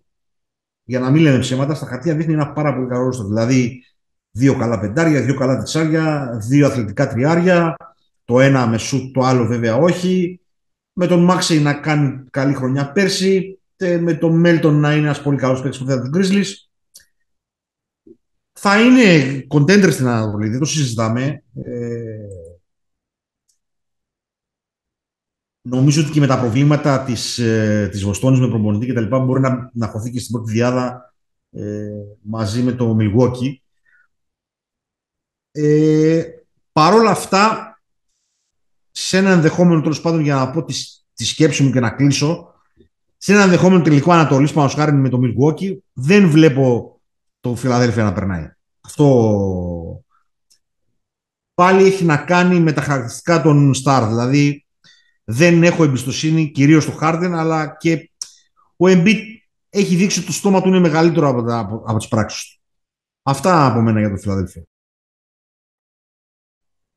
για 0.84 1.00
να 1.00 1.10
μην 1.10 1.22
λέμε 1.22 1.38
ψέματα, 1.38 1.74
στα 1.74 1.86
χαρτιά 1.86 2.14
δείχνει 2.14 2.32
ένα 2.32 2.52
πάρα 2.52 2.74
πολύ 2.74 2.88
καλό 2.88 3.04
ρόστο. 3.04 3.24
Δηλαδή, 3.24 3.84
δύο 4.30 4.56
καλά 4.56 4.80
πεντάρια, 4.80 5.22
δύο 5.22 5.34
καλά 5.34 5.58
τεσσάρια, 5.58 6.36
δύο 6.48 6.66
αθλητικά 6.66 7.08
τριάρια, 7.08 7.76
το 8.24 8.40
ένα 8.40 8.66
με 8.66 8.78
σουτ, 8.78 9.14
το 9.14 9.20
άλλο 9.20 9.46
βέβαια 9.46 9.76
όχι. 9.76 10.40
Με 10.92 11.06
τον 11.06 11.24
Μάξεϊ 11.24 11.58
να 11.58 11.74
κάνει 11.74 12.24
καλή 12.30 12.54
χρονιά 12.54 12.92
πέρσι, 12.92 13.60
με 13.78 14.14
τον 14.14 14.38
Μέλτον 14.38 14.80
να 14.80 14.94
είναι 14.94 15.06
ένας 15.06 15.22
πολύ 15.22 15.36
καλός 15.36 15.62
παίκτης 15.62 15.80
που 15.80 15.86
θα 15.86 16.02
του 16.02 16.10
Grizzlies. 16.14 16.52
Θα 18.52 18.82
είναι 18.82 19.46
contender 19.48 19.92
στην 19.92 20.06
Ανατολή, 20.06 20.48
δεν 20.48 20.58
το 20.58 20.64
συζητάμε. 20.64 21.42
Ε, 21.64 22.26
Νομίζω 25.66 26.02
ότι 26.02 26.10
και 26.10 26.20
με 26.20 26.26
τα 26.26 26.40
προβλήματα 26.40 27.04
της, 27.04 27.38
ε, 27.38 27.88
της 27.90 28.04
Βοστόνης 28.04 28.40
με 28.40 28.48
προπονητή 28.48 28.86
και 28.86 28.92
τα 28.92 29.00
λοιπά 29.00 29.18
μπορεί 29.18 29.40
να, 29.40 29.70
να 29.74 29.86
χωθεί 29.86 30.10
και 30.10 30.18
στην 30.20 30.32
πρώτη 30.32 30.52
διάδα 30.52 31.14
ε, 31.50 31.88
μαζί 32.22 32.62
με 32.62 32.72
το 32.72 32.96
Milwaukee. 33.00 33.54
Ε, 35.50 36.22
Παρ' 36.72 36.94
όλα 36.94 37.10
αυτά, 37.10 37.74
σε 38.90 39.18
ένα 39.18 39.30
ενδεχόμενο 39.30 39.80
τέλος 39.80 40.00
πάντων 40.00 40.20
για 40.20 40.34
να 40.34 40.50
πω 40.50 40.64
τη, 40.64 40.74
τη 41.14 41.24
σκέψη 41.24 41.62
μου 41.62 41.72
και 41.72 41.80
να 41.80 41.90
κλείσω, 41.90 42.53
σε 43.16 43.32
ένα 43.32 43.42
ενδεχόμενο 43.42 43.82
τελικό 43.82 44.12
Ανατολής 44.12 44.52
πάνω 44.52 44.68
χάρη 44.68 44.92
με 44.92 45.08
το 45.08 45.18
Milwaukee, 45.22 45.76
δεν 45.92 46.28
βλέπω 46.28 46.94
το 47.40 47.54
Φιλαδέλφια 47.54 48.04
να 48.04 48.12
περνάει. 48.12 48.50
Αυτό 48.80 50.04
πάλι 51.54 51.84
έχει 51.84 52.04
να 52.04 52.16
κάνει 52.16 52.60
με 52.60 52.72
τα 52.72 52.80
χαρακτηριστικά 52.80 53.42
των 53.42 53.72
Star. 53.84 54.04
Δηλαδή, 54.08 54.66
δεν 55.24 55.62
έχω 55.62 55.84
εμπιστοσύνη 55.84 56.50
κυρίως 56.50 56.82
στο 56.82 56.92
Χάρντεν, 56.92 57.34
αλλά 57.34 57.76
και 57.76 58.10
ο 58.76 58.86
Embiid 58.86 59.20
έχει 59.68 59.96
δείξει 59.96 60.18
ότι 60.18 60.26
το 60.26 60.32
στόμα 60.32 60.62
του 60.62 60.68
είναι 60.68 60.78
μεγαλύτερο 60.78 61.28
από, 61.28 61.42
τα, 61.42 61.58
από, 61.58 61.82
από 61.86 61.98
τις 61.98 62.08
πράξεις 62.08 62.44
του. 62.44 62.60
Αυτά 63.22 63.66
από 63.66 63.80
μένα 63.80 64.00
για 64.00 64.10
το 64.10 64.16
Φιλαδέλφια. 64.16 64.62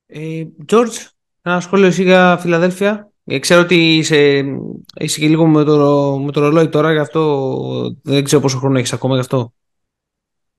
Ε, 0.06 0.44
George, 0.68 1.08
ένα 1.42 1.60
σχόλιο 1.60 1.86
εσύ 1.86 2.04
για 2.04 2.38
Φιλαδέλφια. 2.38 3.12
Ε, 3.30 3.40
ξέρω 3.40 3.62
ότι 3.62 3.98
είσαι, 3.98 4.46
είσαι 5.00 5.20
και 5.20 5.28
λίγο 5.28 5.48
με 5.48 5.64
το, 5.64 6.18
με 6.26 6.32
το 6.32 6.40
ρολόι 6.40 6.70
τώρα, 6.70 6.92
γι' 6.92 7.00
αυτό 7.00 7.52
δεν 8.04 8.24
ξέρω 8.24 8.42
πόσο 8.42 8.58
χρόνο 8.58 8.78
έχεις 8.78 8.94
ακόμα 8.94 9.14
γι' 9.14 9.20
αυτό. 9.20 9.54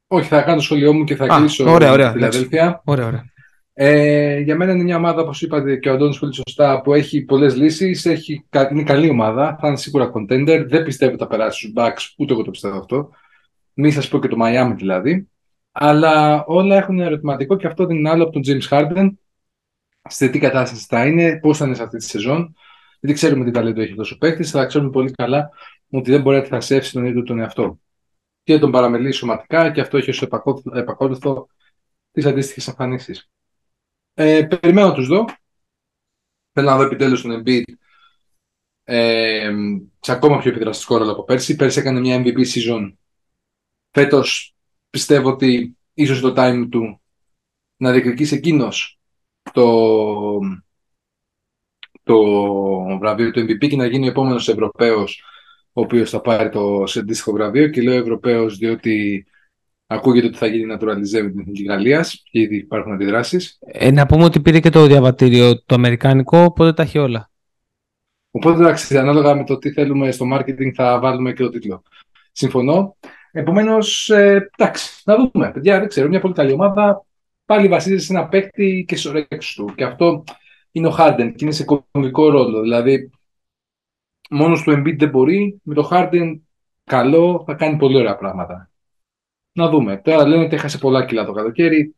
Όχι, 0.07 0.29
θα 0.29 0.43
κάνω 0.43 0.57
το 0.57 0.63
σχόλιο 0.63 0.93
μου 0.93 1.05
και 1.05 1.17
θα 1.17 1.27
κλείσω 1.27 1.71
ωραία, 1.71 1.93
ωραία, 1.93 2.13
Φιλαδέλφια. 2.13 2.83
Ωραία, 2.85 3.07
ωραία. 3.07 3.25
Ε, 3.73 4.39
για 4.39 4.57
μένα 4.57 4.73
είναι 4.73 4.83
μια 4.83 4.97
ομάδα, 4.97 5.23
όπως 5.23 5.43
είπατε 5.43 5.77
και 5.77 5.89
ο 5.89 5.93
Αντώνης 5.93 6.19
πολύ 6.19 6.35
σωστά, 6.35 6.81
που 6.81 6.95
έχει 6.95 7.23
πολλές 7.23 7.57
λύσεις. 7.57 8.07
Έχει, 8.07 8.45
είναι 8.71 8.83
καλή 8.83 9.11
ομάδα. 9.11 9.57
Θα 9.61 9.69
είναι 9.69 9.77
σίγουρα 9.77 10.13
contender. 10.15 10.65
Δεν 10.69 10.83
πιστεύω 10.83 11.13
ότι 11.13 11.23
θα 11.23 11.29
περάσει 11.29 11.59
στους 11.59 11.73
Bucks, 11.77 12.15
ούτε 12.17 12.33
εγώ 12.33 12.43
το 12.43 12.51
πιστεύω 12.51 12.79
αυτό. 12.79 13.11
Μην 13.73 13.93
σας 13.93 14.09
πω 14.09 14.19
και 14.19 14.29
το 14.29 14.37
Miami 14.43 14.75
δηλαδή. 14.77 15.29
Αλλά 15.73 16.45
όλα 16.47 16.77
έχουν 16.77 17.01
ερωτηματικό 17.01 17.57
και 17.57 17.67
αυτό 17.67 17.87
δεν 17.87 17.97
είναι 17.97 18.11
άλλο 18.11 18.23
από 18.23 18.33
τον 18.33 18.43
James 18.47 18.69
Harden. 18.69 19.09
Σε 20.09 20.29
τι 20.29 20.39
κατάσταση 20.39 20.85
θα 20.89 21.07
είναι, 21.07 21.39
πώς 21.39 21.59
θα 21.59 21.67
είναι 21.67 21.75
σε 21.75 21.83
αυτή 21.83 21.97
τη 21.97 22.05
σεζόν. 22.05 22.57
Δεν 23.01 23.15
ξέρουμε 23.15 23.45
τι 23.45 23.51
ταλέντο 23.51 23.81
έχει 23.81 23.91
αυτός 23.91 24.11
ο 24.11 24.19
παίκτης, 24.19 24.55
αλλά 24.55 24.67
ξέρουμε 24.67 24.91
πολύ 24.91 25.11
καλά 25.11 25.51
ότι 25.91 26.11
δεν 26.11 26.21
μπορεί 26.23 26.37
να 26.37 26.43
αντιθασέψει 26.43 26.93
τον 26.93 27.05
ίδιο 27.05 27.23
τον 27.23 27.39
εαυτό. 27.39 27.81
Και 28.43 28.59
τον 28.59 28.71
παραμελεί 28.71 29.13
σωματικά 29.13 29.71
και 29.71 29.81
αυτό 29.81 29.97
έχει 29.97 30.11
ως 30.11 30.23
επακόλουθο 30.73 31.49
τις 32.11 32.27
αντίστοιχες 32.27 32.69
εμφανίσεις. 32.69 33.31
Ε, 34.15 34.43
περιμένω 34.61 34.87
να 34.89 34.95
τους 34.95 35.07
δω. 35.07 35.25
Θέλω 36.53 36.71
να 36.71 36.77
δω 36.77 36.83
επιτέλους 36.83 37.23
τον 37.23 37.43
Embiid 37.43 37.63
ε, 38.85 39.53
σε 40.01 40.13
ακόμα 40.13 40.39
πιο 40.39 40.51
επιδραστικό 40.51 40.97
ρόλο 40.97 41.13
από 41.13 41.25
πέρσι. 41.25 41.57
Πέρσι 41.57 41.79
έκανε 41.79 42.01
μια 42.01 42.23
MVP 42.25 42.39
season. 42.39 42.93
Φέτος 43.91 44.55
πιστεύω 44.91 45.31
ότι 45.31 45.79
ίσως 45.95 46.21
το 46.21 46.35
time 46.37 46.69
του 46.71 47.01
να 47.77 47.93
διεκδικήσει 47.93 48.35
εκείνος 48.35 48.98
το, 49.61 50.39
το 52.03 52.19
βραβείο 52.99 53.31
του 53.31 53.41
MVP 53.41 53.69
και 53.69 53.77
να 53.77 53.87
γίνει 53.87 54.07
ο 54.07 54.11
επόμενος 54.11 54.49
Ευρωπαίος 54.49 55.23
ο 55.73 55.81
οποίος 55.81 56.11
θα 56.11 56.21
πάρει 56.21 56.49
το 56.49 56.85
αντίστοιχο 56.99 57.33
βραβείο 57.33 57.69
και 57.69 57.83
λέω 57.83 57.95
Ευρωπαίος 57.95 58.57
διότι 58.57 59.27
Ακούγεται 59.91 60.27
ότι 60.27 60.37
θα 60.37 60.47
γίνει 60.47 60.75
naturalize 60.75 61.23
με 61.23 61.31
την 61.31 61.41
Εθνική 61.41 61.63
Γαλλίας 61.63 62.23
και 62.31 62.41
ήδη 62.41 62.57
υπάρχουν 62.57 62.93
αντιδράσεις. 62.93 63.59
Ε, 63.61 63.91
να 63.91 64.07
πούμε 64.07 64.25
ότι 64.25 64.41
πήρε 64.41 64.61
και 64.61 64.71
το 64.71 64.87
διαβατήριο 64.87 65.63
το 65.65 65.75
αμερικάνικο, 65.75 66.39
οπότε 66.39 66.73
τα 66.73 66.83
έχει 66.83 66.99
όλα. 66.99 67.31
Οπότε 68.31 68.61
εντάξει, 68.61 68.99
ανάλογα 68.99 69.35
με 69.35 69.45
το 69.45 69.59
τι 69.59 69.73
θέλουμε 69.73 70.11
στο 70.11 70.27
marketing 70.33 70.71
θα 70.75 70.99
βάλουμε 70.99 71.33
και 71.33 71.43
το 71.43 71.51
τίτλο. 71.51 71.83
Συμφωνώ. 72.33 72.97
Επομένως, 73.33 74.11
ε, 74.11 74.49
εντάξει, 74.59 75.03
να 75.05 75.17
δούμε. 75.17 75.51
Παιδιά, 75.53 75.79
δεν 75.79 75.89
ξέρω, 75.89 76.09
μια 76.09 76.21
πολύ 76.21 76.35
καλή 76.35 76.53
ομάδα 76.53 77.07
πάλι 77.49 77.69
βασίζεται 77.69 78.01
σε 78.01 78.13
ένα 78.13 78.29
παίκτη 78.29 78.85
και 78.89 78.97
στο 78.97 79.13
ρέξ 79.13 79.55
του. 79.55 79.73
Και 79.77 79.85
αυτό 79.85 80.25
είναι 80.71 80.87
ο 80.87 80.91
Χάρντεν 80.91 81.35
και 81.35 81.45
είναι 81.45 81.55
σε 81.55 81.65
κομβικό 81.65 82.29
ρόλο. 82.29 82.61
Δηλαδή, 82.61 83.11
μόνος 84.31 84.63
του 84.63 84.71
Embiid 84.71 84.97
δεν 84.99 85.09
μπορεί, 85.09 85.61
με 85.63 85.75
το 85.75 85.83
Χάρντεν 85.83 86.49
καλό 86.85 87.43
θα 87.47 87.55
κάνει 87.55 87.77
πολύ 87.77 87.97
ωραία 87.97 88.17
πράγματα. 88.17 88.71
Να 89.53 89.69
δούμε. 89.69 89.97
Τώρα 89.97 90.27
λένε 90.27 90.45
ότι 90.45 90.55
έχασε 90.55 90.79
πολλά 90.79 91.05
κιλά 91.05 91.25
το 91.25 91.33
καλοκαίρι. 91.33 91.95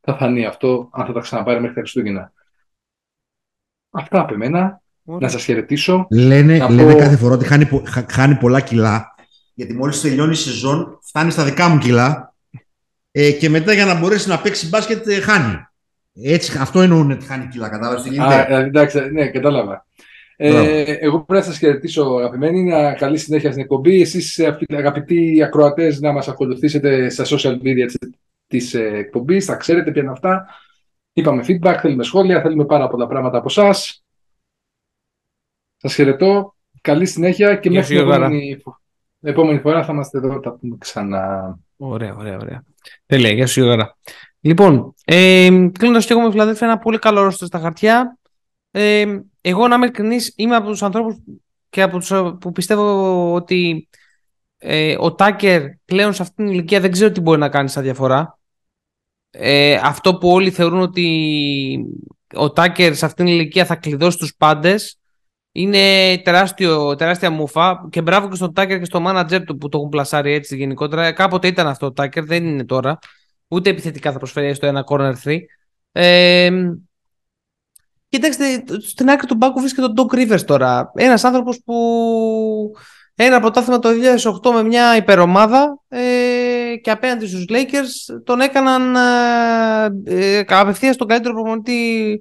Θα 0.00 0.16
φανεί 0.16 0.44
αυτό, 0.44 0.88
αν 0.92 1.06
θα 1.06 1.12
τα 1.12 1.20
ξαναπάρει 1.20 1.60
μέχρι 1.60 1.74
τα 1.74 1.80
Χριστούγεννα. 1.80 2.32
Αυτά 3.90 4.20
από 4.20 4.34
εμένα. 4.34 4.82
Να 5.02 5.28
σας 5.28 5.44
χαιρετήσω. 5.44 6.06
Λένε, 6.10 6.68
λένε 6.68 6.94
κάθε 6.94 7.16
φορά 7.16 7.34
ότι 7.34 7.44
χάνει, 7.44 7.68
χάνει 8.10 8.36
πολλά 8.36 8.60
κιλά. 8.60 9.14
Γιατί 9.54 9.74
μόλις 9.74 10.00
τελειώνει 10.00 10.32
η 10.32 10.34
σεζόν, 10.34 10.98
φτάνει 11.02 11.30
στα 11.30 11.44
δικά 11.44 11.68
μου 11.68 11.78
κιλά. 11.78 12.33
Ε, 13.16 13.32
και 13.32 13.48
μετά 13.48 13.72
για 13.72 13.84
να 13.84 13.98
μπορέσει 13.98 14.28
να 14.28 14.40
παίξει 14.40 14.68
μπάσκετ, 14.68 15.06
ε, 15.06 15.20
χάνει. 15.20 15.66
Έτσι, 16.22 16.58
αυτό 16.60 16.80
εννοούν 16.80 17.10
ότι 17.10 17.24
χάνει 17.24 17.48
κιλά. 17.48 17.68
Κατάλαβες 17.68 18.18
Α, 18.18 18.54
εντάξει, 18.54 19.12
ναι, 19.12 19.28
κατάλαβα. 19.28 19.86
Ε, 20.36 20.82
εγώ 20.82 21.24
πρέπει 21.24 21.46
να 21.46 21.46
σας 21.46 21.58
χαιρετήσω, 21.58 22.02
αγαπημένοι. 22.02 22.62
Να 22.62 22.94
καλή 22.94 23.18
συνέχεια 23.18 23.50
στην 23.50 23.62
εκπομπή. 23.62 24.00
Εσείς, 24.00 24.40
αγαπητοί 24.68 25.42
ακροατές, 25.42 26.00
να 26.00 26.12
μας 26.12 26.28
ακολουθήσετε 26.28 27.08
στα 27.08 27.24
social 27.24 27.52
media 27.62 27.86
της 28.46 28.74
ε, 28.74 28.96
εκπομπής. 28.96 29.44
Θα 29.44 29.54
ξέρετε 29.54 29.90
ποια 29.90 30.02
είναι 30.02 30.10
αυτά. 30.10 30.46
Είπαμε 31.12 31.44
feedback, 31.48 31.76
θέλουμε 31.80 32.02
σχόλια, 32.02 32.40
θέλουμε 32.40 32.64
πάρα 32.64 32.88
πολλά 32.88 33.06
πράγματα 33.06 33.38
από 33.38 33.46
εσά. 33.48 33.72
Σας 35.76 35.94
χαιρετώ. 35.94 36.54
Καλή 36.80 37.06
συνέχεια 37.06 37.56
και 37.56 37.70
μέχρι 37.70 37.96
την 37.96 38.06
επόμενη, 38.06 38.62
επόμενη 39.20 39.58
φορά 39.58 39.84
θα 39.84 39.92
είμαστε 39.92 40.18
εδώ. 40.18 40.40
Τα 40.40 40.52
πούμε 40.52 40.76
ξανά. 40.78 41.56
Ωραία, 41.86 42.14
ωραία, 42.14 42.36
ωραία. 42.36 42.64
Τέλεια, 43.06 43.30
γεια 43.30 43.46
σου 43.46 43.62
Γιώργα. 43.62 43.96
Λοιπόν, 44.40 44.94
ε, 45.04 45.48
κλείνοντας 45.72 46.06
και 46.06 46.12
εγώ 46.12 46.22
με 46.22 46.30
Φιλαδέλφια, 46.30 46.66
ένα 46.66 46.78
πολύ 46.78 46.98
καλό 46.98 47.22
ρόστο 47.22 47.46
στα 47.46 47.58
χαρτιά. 47.58 48.18
Ε, 48.70 49.18
εγώ, 49.40 49.68
να 49.68 49.74
είμαι 49.74 49.84
ειλικρινής, 49.84 50.32
είμαι 50.36 50.56
από 50.56 50.68
τους 50.68 50.82
ανθρώπους 50.82 51.16
και 51.68 51.82
από 51.82 51.98
τους, 51.98 52.12
που 52.40 52.52
πιστεύω 52.52 53.34
ότι 53.34 53.88
ε, 54.58 54.96
ο 54.98 55.14
Τάκερ 55.14 55.62
πλέον 55.84 56.12
σε 56.12 56.22
αυτήν 56.22 56.44
την 56.44 56.54
ηλικία 56.54 56.80
δεν 56.80 56.90
ξέρω 56.90 57.12
τι 57.12 57.20
μπορεί 57.20 57.38
να 57.38 57.48
κάνει 57.48 57.68
σαν 57.68 57.82
διαφορά. 57.82 58.38
Ε, 59.30 59.80
αυτό 59.82 60.16
που 60.16 60.28
όλοι 60.28 60.50
θεωρούν 60.50 60.80
ότι 60.80 61.86
ο 62.34 62.50
Τάκερ 62.52 62.94
σε 62.94 63.04
αυτήν 63.04 63.24
την 63.24 63.34
ηλικία 63.34 63.64
θα 63.64 63.76
κλειδώσει 63.76 64.18
τους 64.18 64.34
πάντες 64.36 64.98
είναι 65.56 66.18
τεράστιο, 66.24 66.94
τεράστια 66.94 67.30
μούφα 67.30 67.88
και 67.90 68.02
μπράβο 68.02 68.28
και 68.28 68.34
στον 68.34 68.52
Τάκερ 68.52 68.78
και 68.78 68.84
στο 68.84 69.00
μάνατζερ 69.00 69.44
του 69.44 69.56
που 69.56 69.68
το 69.68 69.78
έχουν 69.78 69.88
πλασάρει 69.88 70.32
έτσι 70.32 70.56
γενικότερα. 70.56 71.12
Κάποτε 71.12 71.46
ήταν 71.46 71.66
αυτό 71.66 71.86
ο 71.86 71.92
Τάκερ, 71.92 72.24
δεν 72.24 72.46
είναι 72.46 72.64
τώρα. 72.64 72.98
Ούτε 73.48 73.70
επιθετικά 73.70 74.12
θα 74.12 74.18
προσφέρει 74.18 74.54
στο 74.54 74.66
ένα 74.66 74.84
corner 74.88 75.12
3. 75.24 75.38
Ε, 75.92 76.50
κοιτάξτε, 78.08 78.64
στην 78.80 79.10
άκρη 79.10 79.26
του 79.26 79.34
μπάκου 79.34 79.60
βρίσκεται 79.60 79.86
τον 79.86 80.08
Doc 80.10 80.14
Rivers 80.14 80.44
τώρα. 80.44 80.92
Ένας 80.94 81.24
άνθρωπος 81.24 81.60
που 81.64 81.74
ένα 83.14 83.40
πρωτάθλημα 83.40 83.78
το 83.78 83.88
2008 84.42 84.52
με 84.52 84.62
μια 84.62 84.96
υπερομάδα 84.96 85.80
ε, 85.88 86.76
και 86.82 86.90
απέναντι 86.90 87.26
στους 87.26 87.44
Lakers 87.48 88.20
τον 88.24 88.40
έκαναν 88.40 88.96
ε, 90.04 90.38
ε, 90.38 90.44
απευθείας 90.48 90.96
τον 90.96 91.06
καλύτερο 91.06 91.34
προπονητή 91.34 92.20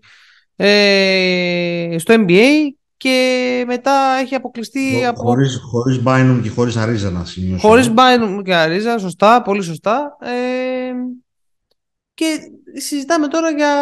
ε, 0.56 1.96
στο 1.98 2.14
NBA 2.18 2.74
και 3.04 3.64
μετά 3.68 4.18
έχει 4.22 4.36
αποκλειστεί 4.36 5.06
από... 5.06 5.22
Χωρίς, 5.22 5.60
χωρίς 5.72 6.02
Bynum 6.06 6.40
και 6.44 6.50
χωρίς 6.50 6.76
Αρίζα 6.76 7.10
να 7.10 7.26
σημειώσω. 7.26 7.68
Χωρίς 7.68 7.94
Bynum 7.96 8.42
και 8.44 8.56
Αρίζα, 8.56 8.98
σωστά, 8.98 9.42
πολύ 9.42 9.62
σωστά. 9.62 10.18
Ε, 10.22 10.32
και 12.14 12.40
συζητάμε 12.74 13.28
τώρα 13.28 13.50
για, 13.50 13.74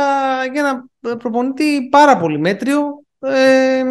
για 0.52 0.62
ένα 0.62 1.18
προπονητή 1.18 1.88
πάρα 1.92 2.18
πολύ 2.18 2.40
μέτριο. 2.40 3.04
Ε, 3.20 3.84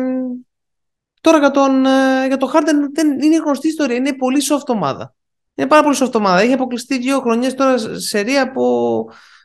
τώρα 1.21 1.39
για 1.39 1.51
τον, 1.51 1.87
ε, 1.87 2.27
για 2.27 2.37
τον 2.37 2.49
Harden 2.49 2.91
δεν 2.93 3.21
είναι 3.21 3.37
γνωστή 3.37 3.69
ιστορία, 3.69 3.97
είναι 3.97 4.13
πολύ 4.13 4.43
soft 4.51 4.67
ομάδα. 4.67 5.15
Είναι 5.55 5.69
πάρα 5.69 5.83
πολύ 5.83 5.97
soft 6.01 6.15
ομάδα. 6.15 6.41
Έχει 6.41 6.53
αποκλειστεί 6.53 6.99
δύο 6.99 7.21
χρονιές 7.21 7.55
τώρα 7.55 7.79
σε 7.99 8.21
ρία 8.21 8.43
από, 8.43 9.05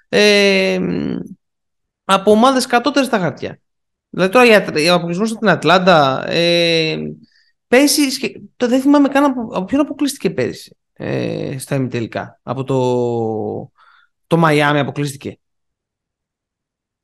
ε, 0.09 0.79
από 2.05 2.31
ομάδες 2.31 2.65
κατώτερες 2.65 3.07
στα 3.07 3.19
χαρτιά. 3.19 3.59
Δηλαδή 4.15 4.31
τώρα 4.31 4.45
για, 4.45 4.93
αποκλεισμός 4.93 5.29
στην 5.29 5.49
Ατλάντα. 5.49 6.29
Ε, 6.29 6.97
πέρυσι, 7.67 8.01
το 8.55 8.67
δεν 8.67 8.81
θυμάμαι 8.81 9.07
καν 9.07 9.23
από, 9.23 9.41
από 9.41 9.65
ποιον 9.65 9.81
αποκλείστηκε 9.81 10.29
πέρυσι 10.29 10.77
ε, 10.93 11.55
στα 11.57 11.75
ημιτελικά. 11.75 12.39
Από 12.43 12.63
το, 12.63 13.71
το 14.27 14.37
Μαϊάμι 14.37 14.79
αποκλείστηκε. 14.79 15.39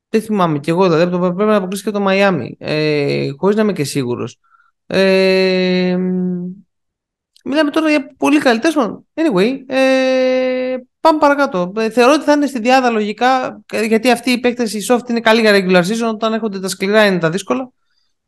Δεν 0.08 0.22
θυμάμαι 0.22 0.58
κι 0.58 0.70
εγώ, 0.70 0.88
δηλαδή 0.88 1.18
πρέπει 1.18 1.50
να 1.50 1.56
αποκλείστηκε 1.56 1.90
το 1.90 2.00
Μαϊάμι. 2.00 2.56
Ε, 2.58 3.30
Χωρίς 3.36 3.56
να 3.56 3.62
είμαι 3.62 3.72
και 3.72 3.84
σίγουρος. 3.84 4.38
Ε, 4.86 5.96
μιλάμε 7.44 7.70
τώρα 7.70 7.90
για 7.90 8.14
πολύ 8.16 8.38
καλή. 8.38 8.60
Anyway, 9.14 9.58
ε, 9.66 10.41
Πάμε 11.02 11.18
παρακάτω. 11.18 11.72
Ε, 11.76 11.90
θεωρώ 11.90 12.12
ότι 12.12 12.24
θα 12.24 12.32
είναι 12.32 12.46
στη 12.46 12.60
διάδα 12.60 12.90
λογικά, 12.90 13.60
γιατί 13.88 14.10
αυτή 14.10 14.30
η 14.30 14.32
επέκταση 14.32 14.78
η 14.78 14.82
soft 14.88 15.08
είναι 15.10 15.20
καλή 15.20 15.40
για 15.40 15.52
regular 15.54 15.82
season, 15.82 16.12
όταν 16.12 16.32
έρχονται 16.32 16.60
τα 16.60 16.68
σκληρά 16.68 17.06
είναι 17.06 17.18
τα 17.18 17.30
δύσκολα. 17.30 17.72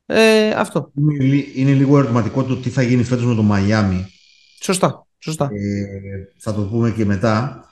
Ε, 0.06 0.50
αυτό. 0.50 0.90
Είναι, 1.20 1.44
είναι 1.54 1.72
λίγο 1.72 1.98
ερωτηματικό 1.98 2.44
το 2.44 2.56
τι 2.56 2.70
θα 2.70 2.82
γίνει 2.82 3.02
φέτος 3.02 3.24
με 3.24 3.34
το 3.34 3.42
Μαϊάμι. 3.42 4.06
Σωστά. 4.60 5.06
σωστά. 5.18 5.44
Ε, 5.44 5.86
θα 6.38 6.54
το 6.54 6.62
πούμε 6.62 6.90
και 6.90 7.04
μετά. 7.04 7.64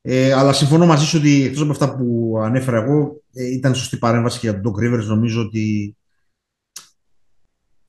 Ε, 0.00 0.32
αλλά 0.32 0.52
συμφωνώ 0.52 0.86
μαζί 0.86 1.04
σου 1.04 1.18
ότι 1.18 1.44
εκτός 1.44 1.62
από 1.62 1.70
αυτά 1.70 1.96
που 1.96 2.34
ανέφερα 2.42 2.82
εγώ, 2.82 3.22
ε, 3.32 3.52
ήταν 3.52 3.74
σωστή 3.74 3.96
παρέμβαση 3.96 4.38
για 4.42 4.60
τον 4.60 4.72
Doc 4.72 4.84
Rivers. 4.84 5.04
Νομίζω 5.04 5.40
ότι 5.40 5.96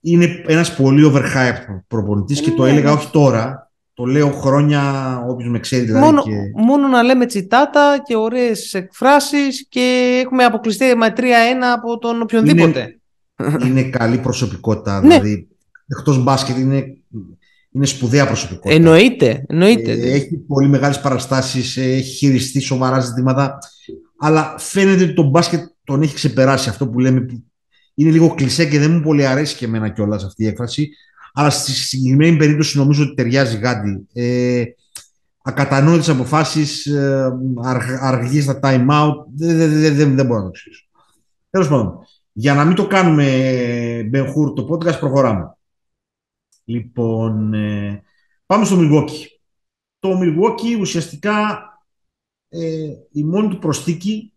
είναι 0.02 0.44
ένας 0.48 0.76
πολύ 0.76 1.12
overhyped 1.14 1.80
προπονητής 1.88 2.42
και 2.42 2.52
το 2.52 2.64
ναι, 2.64 2.70
έλεγα 2.70 2.90
ναι. 2.90 2.96
όχι 2.98 3.10
τώρα, 3.12 3.67
το 3.98 4.06
λέω 4.06 4.32
χρόνια 4.32 4.82
όποιος 5.28 5.50
με 5.50 5.60
ξέρει 5.60 5.86
δηλαδή. 5.86 6.06
Μόνο, 6.06 6.24
και... 6.24 6.32
μόνο 6.56 6.88
να 6.88 7.04
λέμε 7.04 7.26
τσιτάτα 7.26 8.02
και 8.06 8.16
ωραίες 8.16 8.74
εκφράσεις 8.74 9.66
και 9.70 10.18
έχουμε 10.26 10.44
αποκλειστεί 10.44 10.96
με 10.96 11.14
3-1 11.18 11.22
από 11.76 11.98
τον 11.98 12.22
οποιονδήποτε. 12.22 13.00
Είναι, 13.40 13.66
είναι 13.66 13.84
καλή 13.84 14.18
προσωπικότητα. 14.18 15.02
Ναι. 15.02 15.08
δηλαδή, 15.08 15.48
εκτός 15.88 16.24
μπάσκετ 16.24 16.58
είναι, 16.58 16.98
είναι 17.72 17.86
σπουδαία 17.86 18.28
προσωπικότητα. 18.28 18.74
Εννοείται. 18.76 19.46
εννοείται. 19.48 19.92
Ε, 19.92 20.12
έχει 20.12 20.38
πολύ 20.38 20.68
μεγάλες 20.68 21.02
παραστάσεις, 21.02 21.78
έχει 21.78 22.16
χειριστεί 22.16 22.60
σοβαρά 22.60 23.00
ζητήματα. 23.00 23.58
Αλλά 24.20 24.56
φαίνεται 24.58 25.04
ότι 25.04 25.14
το 25.14 25.24
μπάσκετ 25.24 25.62
τον 25.84 26.02
έχει 26.02 26.14
ξεπεράσει 26.14 26.70
αυτό 26.70 26.88
που 26.88 27.00
λέμε. 27.00 27.26
Είναι 27.94 28.12
λίγο 28.12 28.36
κλεισέ 28.36 28.66
και 28.66 28.80
δεν 28.80 28.92
μου 28.92 29.02
πολύ 29.02 29.26
αρέσει 29.26 29.56
και 29.56 29.66
εμένα 29.66 29.90
κιόλας 29.90 30.24
αυτή 30.24 30.44
η 30.44 30.48
έκφραση. 30.48 30.90
Αλλά 31.40 31.50
στη 31.50 31.72
συγκεκριμένη 31.72 32.38
περίπτωση 32.38 32.78
νομίζω 32.78 33.04
ότι 33.04 33.14
ταιριάζει 33.14 33.58
γάντι. 33.58 34.08
Ε, 34.14 34.64
ακατανόητες 35.44 36.10
αποφάσεις, 36.10 36.86
ε, 36.86 37.32
αργή 38.00 38.42
στα 38.42 38.60
time 38.62 38.88
out, 38.90 39.26
δεν, 39.36 39.58
δεν, 39.58 39.96
δεν, 39.96 40.16
δεν 40.16 40.26
μπορώ 40.26 40.38
να 40.38 40.44
το 40.44 40.52
εξηγήσω. 40.54 40.88
Τέλος 41.50 41.68
πάντων, 41.68 42.00
για 42.32 42.54
να 42.54 42.66
μην 42.66 42.76
το 42.76 42.88
κάνουμε 42.88 44.08
Μπενχούρ 44.10 44.54
το 44.54 44.68
podcast, 44.70 45.00
προχωράμε. 45.00 45.58
Λοιπόν, 46.64 47.54
ε, 47.54 48.04
πάμε 48.46 48.66
στο 48.66 48.78
Milwaukee. 48.80 49.26
Το 50.00 50.20
Milwaukee 50.22 50.80
ουσιαστικά 50.80 51.62
ε, 52.50 52.92
η 53.12 53.24
μόνη 53.24 53.48
του 53.48 53.60
προστίκη 53.60 54.34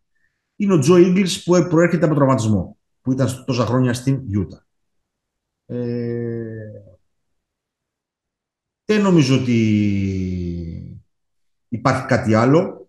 είναι 0.57 0.75
ο 0.75 0.79
Τζο 0.79 0.97
Ίγκλς 0.97 1.43
που 1.43 1.67
προέρχεται 1.69 2.05
από 2.05 2.15
τραυματισμό, 2.15 2.79
που 3.01 3.13
ήταν 3.13 3.45
τόσα 3.47 3.67
χρόνια 3.67 3.95
στην 3.95 4.23
Utah. 4.35 4.63
Ε, 5.67 6.60
δεν 8.91 9.03
νομίζω 9.03 9.41
ότι 9.41 9.59
υπάρχει 11.69 12.07
κάτι 12.07 12.35
άλλο. 12.35 12.89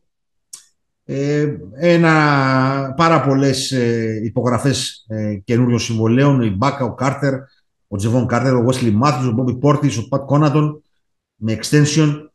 Ε, 1.04 1.58
ένα, 1.74 2.94
πάρα 2.98 3.22
πολλές 3.22 3.72
ε, 3.72 4.22
υπογραφές 4.24 5.06
ε, 5.08 5.36
καινούριων 5.36 5.80
συμβολέων, 5.80 6.42
η 6.42 6.50
Μπάκα, 6.50 6.86
ο 6.86 6.94
Κάρτερ, 6.94 7.34
ο 7.88 7.96
Τζεβόν 7.96 8.28
Κάρτερ, 8.28 8.56
ο 8.56 8.66
Wesley 8.68 9.00
Matthews, 9.02 9.34
ο 9.34 9.36
Bobby 9.38 9.60
Portis, 9.60 10.04
ο 10.04 10.08
Πατ 10.08 10.26
Κόνατον 10.26 10.84
με 11.36 11.60
extension. 11.62 12.28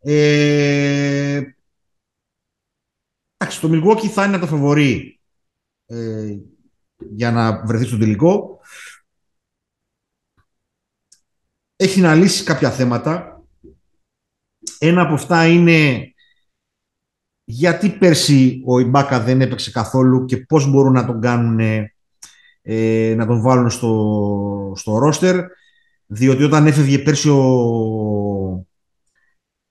Ε, 0.00 1.42
εντάξει, 3.36 3.60
το 3.60 3.68
Milwaukee 3.72 4.06
θα 4.06 4.24
είναι 4.24 4.38
το 4.38 4.46
φαβορή 4.46 5.20
ε, 5.86 6.36
για 6.96 7.30
να 7.30 7.64
βρεθεί 7.66 7.84
στο 7.84 7.98
τελικό 7.98 8.55
έχει 11.76 12.00
να 12.00 12.14
λύσει 12.14 12.44
κάποια 12.44 12.70
θέματα. 12.70 13.44
Ένα 14.78 15.02
από 15.02 15.14
αυτά 15.14 15.46
είναι 15.46 16.10
γιατί 17.44 17.88
πέρσι 17.90 18.62
ο 18.66 18.78
Ιμπάκα 18.78 19.20
δεν 19.20 19.40
έπαιξε 19.40 19.70
καθόλου 19.70 20.24
και 20.24 20.36
πώς 20.36 20.70
μπορούν 20.70 20.92
να 20.92 21.06
τον 21.06 21.20
κάνουν 21.20 21.60
ε, 22.62 23.14
να 23.16 23.26
τον 23.26 23.40
βάλουν 23.42 23.70
στο, 23.70 24.72
στο 24.76 24.98
ρόστερ. 24.98 25.44
Διότι 26.06 26.42
όταν 26.42 26.66
έφευγε 26.66 26.98
πέρσι 26.98 27.28
ο, 27.28 27.44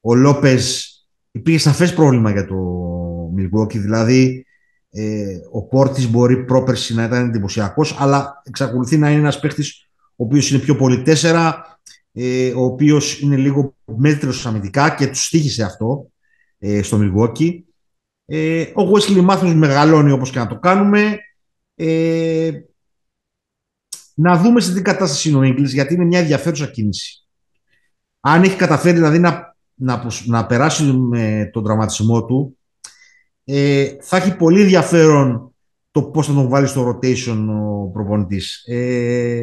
ο 0.02 0.16
Λόπες 0.16 0.90
υπήρχε 1.32 1.60
σαφές 1.60 1.94
πρόβλημα 1.94 2.32
για 2.32 2.46
το 2.46 2.56
Milwaukee, 3.38 3.78
δηλαδή 3.78 4.46
ε, 4.90 5.38
ο 5.52 5.68
Πόρτης 5.68 6.10
μπορεί 6.10 6.44
πρόπερση 6.44 6.94
να 6.96 7.04
ήταν 7.04 7.28
εντυπωσιακός, 7.28 7.96
αλλά 8.00 8.42
εξακολουθεί 8.46 8.98
να 8.98 9.10
είναι 9.10 9.20
ένας 9.20 9.40
παίχτης 9.40 9.90
ο 10.16 10.24
οποίος 10.24 10.52
είναι 10.52 10.60
πιο 10.60 10.76
πολύ 10.76 11.02
τέσσερα, 11.02 11.75
ε, 12.18 12.52
ο 12.52 12.64
οποίος 12.64 13.20
είναι 13.20 13.36
λίγο 13.36 13.76
μέτρος 13.86 14.46
αμυντικά 14.46 14.96
και 14.96 15.08
τους 15.08 15.26
στήχησε 15.26 15.64
αυτό 15.64 16.12
ε, 16.58 16.82
στο 16.82 17.00
Milwaukee. 17.02 17.60
Ε, 18.26 18.62
ο 18.62 18.92
Wesley 18.92 19.30
Matthews 19.30 19.54
μεγαλώνει 19.56 20.12
όπως 20.12 20.32
και 20.32 20.40
να 20.40 20.48
το 20.48 20.60
κάνουμε. 20.60 21.18
Ε, 21.76 22.52
να 24.14 24.38
δούμε 24.38 24.60
σε 24.60 24.74
τι 24.74 24.82
κατάσταση 24.82 25.30
είναι 25.30 25.38
ο 25.38 25.44
Ίγκλης, 25.44 25.74
γιατί 25.74 25.94
είναι 25.94 26.06
μια 26.06 26.20
ενδιαφέρουσα 26.20 26.68
κίνηση. 26.68 27.28
Αν 28.20 28.44
έχει 28.44 28.56
καταφέρει 28.56 28.96
δηλαδή 28.96 29.20
να, 29.20 29.56
να, 29.74 30.06
να 30.26 30.46
περάσει 30.46 30.84
με 30.84 31.50
τον 31.54 31.64
τραυματισμό 31.64 32.26
του, 32.26 32.58
ε, 33.44 33.96
θα 34.02 34.18
έχει 34.18 34.36
πολύ 34.36 34.62
ενδιαφέρον 34.62 35.56
το 35.92 36.04
πώς 36.04 36.28
θα 36.28 36.34
τον 36.34 36.50
βάλει 36.50 36.68
στο 36.68 36.90
rotation 36.90 37.46
ο 37.50 37.90
προπονητής. 37.90 38.64
Ε, 38.68 39.42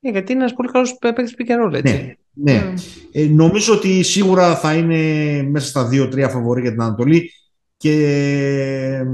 ε, 0.00 0.10
γιατί 0.10 0.32
είναι 0.32 0.40
ένας 0.40 0.54
πολύ 0.54 0.68
καλός 0.68 0.96
παίκτης 0.98 1.34
pick 1.38 1.74
έτσι. 1.74 2.18
Ναι, 2.32 2.52
ναι. 2.52 2.74
Ε, 3.12 3.24
νομίζω 3.24 3.74
ότι 3.74 4.02
σίγουρα 4.02 4.56
θα 4.56 4.74
είναι 4.74 5.42
μέσα 5.42 5.66
στα 5.66 5.88
δύο-τρία 5.88 6.28
φαβορή 6.28 6.60
για 6.60 6.70
την 6.70 6.82
Ανατολή 6.82 7.30
και 7.76 9.04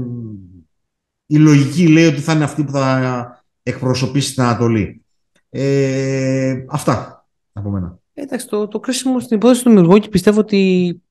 η 1.25 1.37
λογική 1.37 1.87
λέει 1.87 2.05
ότι 2.05 2.19
θα 2.19 2.33
είναι 2.33 2.43
αυτή 2.43 2.63
που 2.63 2.71
θα 2.71 3.43
εκπροσωπήσει 3.63 4.33
την 4.33 4.43
Ανατολή. 4.43 5.03
Ε, 5.49 6.65
αυτά 6.69 7.25
από 7.53 7.69
μένα. 7.69 7.99
Εντάξει, 8.13 8.47
το, 8.47 8.67
το 8.67 8.79
κρίσιμο 8.79 9.19
στην 9.19 9.37
υπόθεση 9.37 9.63
του 9.63 9.71
Μιλγόκη 9.71 10.09
πιστεύω 10.09 10.39
ότι 10.39 11.01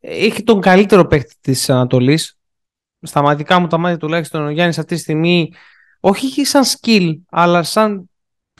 έχει 0.00 0.42
τον 0.42 0.60
καλύτερο 0.60 1.06
παίκτη 1.06 1.34
της 1.40 1.70
Ανατολής. 1.70 2.38
Στα 3.00 3.22
μάτια 3.22 3.58
μου 3.58 3.66
τα 3.66 3.78
μάτια 3.78 3.98
τουλάχιστον 3.98 4.46
ο 4.46 4.50
Γιάννης 4.50 4.78
αυτή 4.78 4.94
τη 4.94 5.00
στιγμή 5.00 5.52
όχι 6.00 6.44
σαν 6.44 6.62
skill 6.64 7.14
αλλά 7.30 7.62
σαν 7.62 8.10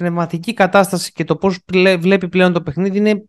πνευματική 0.00 0.54
κατάσταση 0.54 1.12
και 1.12 1.24
το 1.24 1.36
πώς 1.36 1.58
βλέπει 1.98 2.28
πλέον 2.28 2.52
το 2.52 2.62
παιχνίδι 2.62 2.98
είναι 2.98 3.24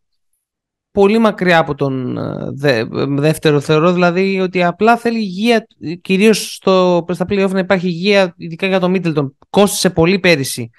πολύ 0.92 1.18
μακριά 1.18 1.58
από 1.58 1.76
τον 1.76 2.18
ε, 2.18 2.84
δεύτερο. 3.08 3.60
Θεωρώ 3.60 3.94
δηλαδή 3.94 4.40
ότι 4.40 4.64
απλά 4.64 4.98
θέλει 4.98 5.20
υγεία, 5.20 5.68
κυρίως 6.02 6.54
στο, 6.56 7.06
στα 7.10 7.26
play 7.30 7.50
να 7.50 7.60
υπάρχει 7.60 7.88
υγεία, 7.88 8.34
ειδικά 8.38 8.68
για 8.68 8.80
τον 8.80 8.92
Μίτλτον. 8.92 9.38
Κόστησε 9.50 9.90
πολύ 9.90 10.20
πέρυσι. 10.20 10.70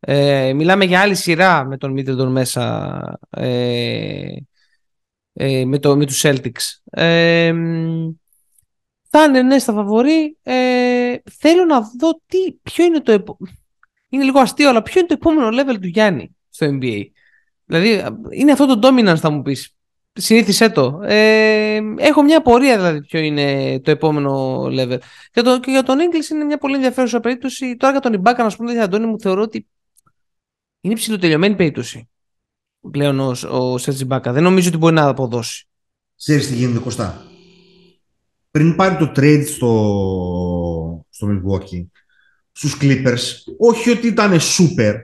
Ε, 0.00 0.52
μιλάμε 0.52 0.84
για 0.84 1.00
άλλη 1.00 1.14
σειρά 1.14 1.64
με 1.64 1.76
τον 1.76 1.92
Μίτλτον 1.92 2.32
μέσα 2.32 3.18
ε, 3.30 4.26
ε, 5.32 5.64
με, 5.64 5.78
το, 5.78 5.96
με 5.96 6.06
τους 6.06 6.22
Celtics. 6.24 6.80
Ε, 6.84 7.54
θα 9.10 9.24
είναι 9.24 9.42
ναι 9.42 9.58
στα 9.58 9.72
φαβορή. 9.72 10.36
Ε, 10.42 11.14
θέλω 11.30 11.64
να 11.64 11.80
δω 11.80 12.20
τι, 12.26 12.52
ποιο 12.62 12.84
είναι 12.84 13.00
το 13.00 13.12
επόμενο 13.12 13.63
είναι 14.14 14.24
λίγο 14.24 14.40
αστείο, 14.40 14.68
αλλά 14.68 14.82
ποιο 14.82 15.00
είναι 15.00 15.08
το 15.08 15.14
επόμενο 15.14 15.48
level 15.48 15.78
του 15.80 15.86
Γιάννη 15.86 16.36
στο 16.50 16.66
NBA. 16.66 17.02
Δηλαδή, 17.64 18.04
είναι 18.30 18.52
αυτό 18.52 18.66
το 18.66 18.88
dominance 18.88 19.16
θα 19.16 19.30
μου 19.30 19.42
πεις. 19.42 19.76
Συνήθισέ 20.12 20.68
το. 20.68 21.00
Ε, 21.04 21.80
έχω 21.96 22.22
μια 22.22 22.38
απορία 22.38 22.76
δηλαδή 22.76 23.00
ποιο 23.00 23.20
είναι 23.20 23.80
το 23.80 23.90
επόμενο 23.90 24.62
level. 24.64 24.98
Και, 25.30 25.42
το, 25.42 25.60
και 25.60 25.70
για 25.70 25.82
τον 25.82 25.98
English 25.98 26.30
είναι 26.30 26.44
μια 26.44 26.58
πολύ 26.58 26.74
ενδιαφέρουσα 26.74 27.20
περίπτωση. 27.20 27.76
Τώρα 27.76 27.92
για 27.92 28.00
τον 28.00 28.12
Ιμπάκα, 28.12 28.42
να 28.42 28.50
σου 28.50 28.56
πούμε, 28.56 28.80
Αντώνη, 28.80 29.06
μου 29.06 29.20
θεωρώ 29.20 29.42
ότι 29.42 29.66
είναι 30.80 30.94
ψηλοτελειωμένη 30.94 31.54
περίπτωση 31.54 32.08
πλέον 32.90 33.20
ο, 33.20 33.34
ο 33.50 33.78
Σέρτζι 33.78 34.04
Μπάκα. 34.04 34.32
Δεν 34.32 34.42
νομίζω 34.42 34.68
ότι 34.68 34.76
μπορεί 34.76 34.94
να 34.94 35.08
αποδώσει. 35.08 35.68
Ξέρεις 36.16 36.46
τι 36.46 36.54
γίνεται 36.54 36.78
Κωστά. 36.78 37.22
Πριν 38.50 38.76
πάρει 38.76 38.96
το 38.96 39.12
trade 39.16 39.44
στο, 39.46 41.06
στο 41.10 41.26
Milwaukee, 41.30 41.86
στους 42.56 42.76
Clippers, 42.80 43.22
όχι 43.58 43.90
ότι 43.90 44.06
ήταν 44.06 44.38
super, 44.40 44.94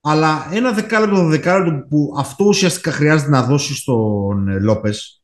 αλλά 0.00 0.48
ένα 0.52 0.72
δεκάλεπτο, 0.72 1.26
δεκάλεπτο 1.26 1.86
που 1.88 2.14
αυτό 2.16 2.44
ουσιαστικά 2.44 2.92
χρειάζεται 2.92 3.30
να 3.30 3.42
δώσει 3.42 3.74
στον 3.74 4.48
ε, 4.48 4.58
Λόπες 4.58 5.22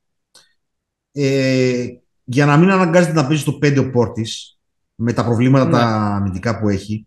ε, 1.12 1.86
για 2.24 2.46
να 2.46 2.56
μην 2.56 2.70
αναγκάζεται 2.70 3.12
να 3.12 3.26
παίζει 3.26 3.44
το 3.44 3.58
5 3.62 3.78
ο 3.78 3.90
Πόρτης 3.90 4.58
με 4.94 5.12
τα 5.12 5.24
προβλήματα 5.24 5.70
τα 5.70 6.08
ναι. 6.08 6.14
αμυντικά 6.14 6.58
που 6.58 6.68
έχει, 6.68 7.06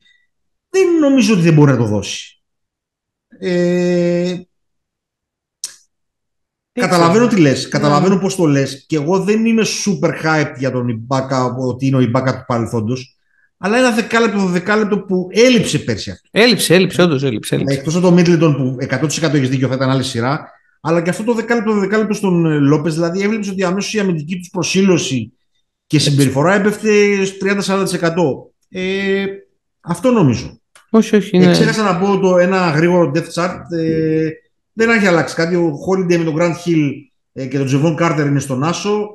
δεν 0.69 0.99
νομίζω 0.99 1.33
ότι 1.33 1.41
δεν 1.41 1.53
μπορεί 1.53 1.71
να 1.71 1.77
το 1.77 1.85
δώσει. 1.85 2.43
Ε, 3.39 4.41
καταλαβαίνω 6.71 7.27
τι 7.27 7.39
λες, 7.39 7.67
καταλαβαίνω 7.67 8.15
ναι. 8.15 8.21
πώς 8.21 8.35
το 8.35 8.45
λες 8.45 8.85
και 8.87 8.95
εγώ 8.95 9.19
δεν 9.19 9.45
είμαι 9.45 9.63
super 9.85 10.23
hype 10.23 10.53
για 10.57 10.71
τον 10.71 10.87
Ιμπάκα 10.87 11.43
ότι 11.43 11.85
είναι 11.85 11.95
ο 11.95 11.99
Ιμπάκα 11.99 12.37
του 12.37 12.43
παρελθόντος 12.47 13.14
αλλά 13.57 13.77
ένα 13.77 13.91
δεκάλεπτο, 13.91 14.45
δεκάλεπτο 14.45 14.99
που 14.99 15.27
έλειψε 15.31 15.79
πέρσι 15.79 16.11
αυτό. 16.11 16.29
Έλειψε, 16.31 16.75
έλειψε, 16.75 17.01
όντως 17.01 17.23
έλειψε. 17.23 17.55
έλειψε. 17.55 17.73
Εκτός 17.77 17.95
από 17.95 18.05
το 18.05 18.11
Μίτλετον 18.11 18.55
που 18.55 18.75
100% 18.79 19.33
έχεις 19.33 19.49
δίκιο, 19.49 19.67
θα 19.67 19.75
ήταν 19.75 19.89
άλλη 19.89 20.03
σειρά. 20.03 20.49
Αλλά 20.81 21.01
και 21.01 21.09
αυτό 21.09 21.23
το 21.23 21.33
δεκάλεπτο, 21.33 21.73
δεκάλεπτο 21.73 22.13
στον 22.13 22.45
ε, 22.45 22.57
Λόπες, 22.57 22.93
δηλαδή 22.93 23.21
έβλεψε 23.21 23.51
ότι 23.51 23.63
αμέσως 23.63 23.93
η 23.93 23.99
αμυντική 23.99 24.37
τους 24.37 24.49
προσήλωση 24.49 25.33
και 25.87 25.99
συμπεριφορά 25.99 26.53
έπεφτε 26.53 26.89
30-40%. 27.41 27.85
Ε, 28.69 29.25
αυτό 29.81 30.11
νομίζω. 30.11 30.59
Όχι, 30.89 31.15
όχι. 31.15 31.37
Είναι... 31.37 31.51
ξέχασα 31.51 31.83
να 31.83 31.99
πω 31.99 32.19
το 32.19 32.37
ένα 32.37 32.69
γρήγορο 32.69 33.11
death 33.15 33.33
chart. 33.33 33.59
Ε, 33.77 34.29
δεν 34.73 34.89
έχει 34.89 35.07
αλλάξει 35.07 35.35
κάτι. 35.35 35.55
Ο 35.55 35.71
Holiday 35.87 36.17
με 36.17 36.23
τον 36.23 36.35
Grand 36.37 36.53
Hill 36.65 36.91
ε, 37.33 37.45
και 37.45 37.57
τον 37.57 37.65
Τζεβόν 37.65 37.95
Κάρτερ 37.95 38.25
είναι 38.25 38.39
στον 38.39 38.63
Άσο. 38.63 39.09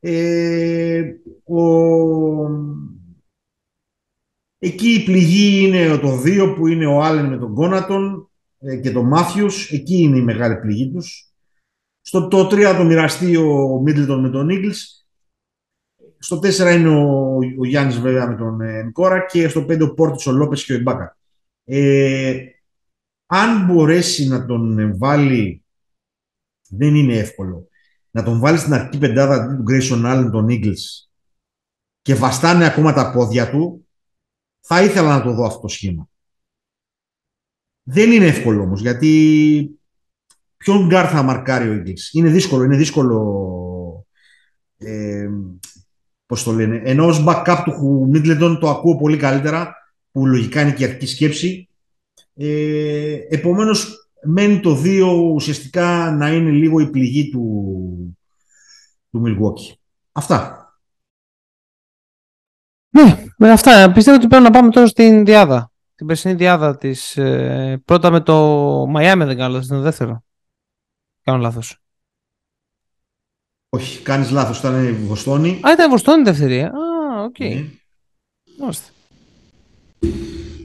Ε, 0.00 1.02
ο 1.44 1.60
Εκεί 4.62 4.88
η 4.88 5.04
πληγή 5.04 5.66
είναι 5.66 5.98
το 5.98 6.22
2 6.24 6.54
που 6.56 6.66
είναι 6.66 6.86
ο 6.86 7.02
Άλεν 7.02 7.26
με 7.26 7.38
τον 7.38 7.54
Κόνατον 7.54 8.30
ε, 8.58 8.76
και 8.76 8.90
τον 8.90 9.06
Μάθιους. 9.06 9.70
Εκεί 9.72 9.96
είναι 9.96 10.18
η 10.18 10.22
μεγάλη 10.22 10.56
πληγή 10.56 10.90
τους. 10.90 11.32
Στο 12.00 12.28
το 12.28 12.46
3 12.46 12.74
το 12.76 12.84
μοιραστεί 12.84 13.36
ο 13.36 13.80
Μίτλτον 13.82 14.20
με 14.20 14.30
τον 14.30 14.48
Ίγκλς. 14.48 15.06
Στο 16.18 16.38
4 16.38 16.74
είναι 16.74 16.88
ο, 16.88 17.36
ο 17.58 17.64
Γιάννης 17.64 18.00
βέβαια 18.00 18.28
με 18.28 18.36
τον 18.36 18.60
ε, 18.60 18.92
και 19.30 19.48
στο 19.48 19.60
5 19.60 19.80
ο 19.80 19.94
Πόρτης, 19.94 20.26
ο 20.26 20.32
Λόπες 20.32 20.64
και 20.64 20.72
ο 20.72 20.76
Ιμπάκα. 20.76 21.16
Ε, 21.64 22.44
αν 23.26 23.64
μπορέσει 23.64 24.28
να 24.28 24.46
τον 24.46 24.92
βάλει, 24.98 25.64
δεν 26.68 26.94
είναι 26.94 27.16
εύκολο, 27.16 27.68
να 28.10 28.22
τον 28.22 28.38
βάλει 28.38 28.58
στην 28.58 28.72
αρχική 28.72 28.98
πεντάδα 28.98 29.56
του 29.56 29.64
Grayson 29.70 30.04
Allen, 30.04 30.30
τον 30.32 30.46
Ίνγκλς 30.50 31.08
και 32.02 32.14
βαστάνε 32.14 32.64
ακόμα 32.64 32.92
τα 32.92 33.12
πόδια 33.12 33.50
του, 33.50 33.88
θα 34.60 34.82
ήθελα 34.82 35.16
να 35.16 35.22
το 35.22 35.32
δω 35.32 35.44
αυτό 35.44 35.60
το 35.60 35.68
σχήμα. 35.68 36.08
Δεν 37.82 38.12
είναι 38.12 38.26
εύκολο 38.26 38.62
όμως, 38.62 38.80
γιατί 38.80 39.80
ποιον 40.56 40.86
γκάρ 40.86 41.08
θα 41.10 41.22
μαρκάρει 41.22 41.68
ο 41.68 41.72
Ίνγκλς. 41.72 42.12
Είναι 42.12 42.28
δύσκολο, 42.28 42.64
είναι 42.64 42.76
δύσκολο 42.76 44.06
ε, 44.78 45.28
πώς 46.26 46.42
το 46.42 46.52
λένε. 46.52 46.80
Ενώ 46.84 47.06
ως 47.06 47.24
backup 47.26 47.62
του 47.64 48.06
Μίτλετον 48.10 48.58
το 48.58 48.70
ακούω 48.70 48.96
πολύ 48.96 49.16
καλύτερα, 49.16 49.74
που 50.12 50.26
λογικά 50.26 50.60
είναι 50.60 50.72
και 50.72 50.82
η 50.82 50.86
αρχική 50.86 51.06
σκέψη. 51.06 51.68
Ε, 52.34 53.18
επομένως, 53.28 54.10
μένει 54.22 54.60
το 54.60 54.82
2 54.84 55.32
ουσιαστικά 55.34 56.10
να 56.10 56.32
είναι 56.32 56.50
λίγο 56.50 56.80
η 56.80 56.90
πληγή 56.90 57.30
του, 57.30 58.18
του 59.10 59.22
Milwaukee. 59.26 59.74
Αυτά. 60.12 60.64
Ναι, 62.90 63.24
με 63.42 63.50
αυτά. 63.50 63.92
Πιστεύω 63.92 64.16
ότι 64.16 64.26
πρέπει 64.26 64.42
να 64.42 64.50
πάμε 64.50 64.70
τώρα 64.70 64.86
στην 64.86 65.24
δυάδα. 65.24 65.72
Την 65.94 66.06
περσινή 66.06 66.34
δυάδα 66.34 66.76
της. 66.76 67.16
Ε, 67.16 67.82
πρώτα 67.84 68.10
με 68.10 68.20
το 68.20 68.36
Μαϊάμι, 68.88 69.24
δεν 69.24 69.36
κάνω 69.36 69.52
λάθος, 69.52 69.68
είναι 69.68 69.76
το 69.76 69.82
δεύτερο. 69.82 70.24
Κάνω 71.22 71.38
λάθος. 71.38 71.78
Όχι, 73.68 74.02
κάνεις 74.02 74.30
λάθος. 74.30 74.58
Ήταν 74.58 74.84
η 74.84 74.92
Βοστόνη. 74.92 75.60
Α, 75.66 75.72
ήταν 75.72 75.86
η 75.86 75.90
Βοστόνη 75.90 76.22
δεύτερη. 76.22 76.62
Α, 76.62 76.70
οκ. 77.22 77.34
Okay. 77.38 77.70
Ναι. 78.56 78.68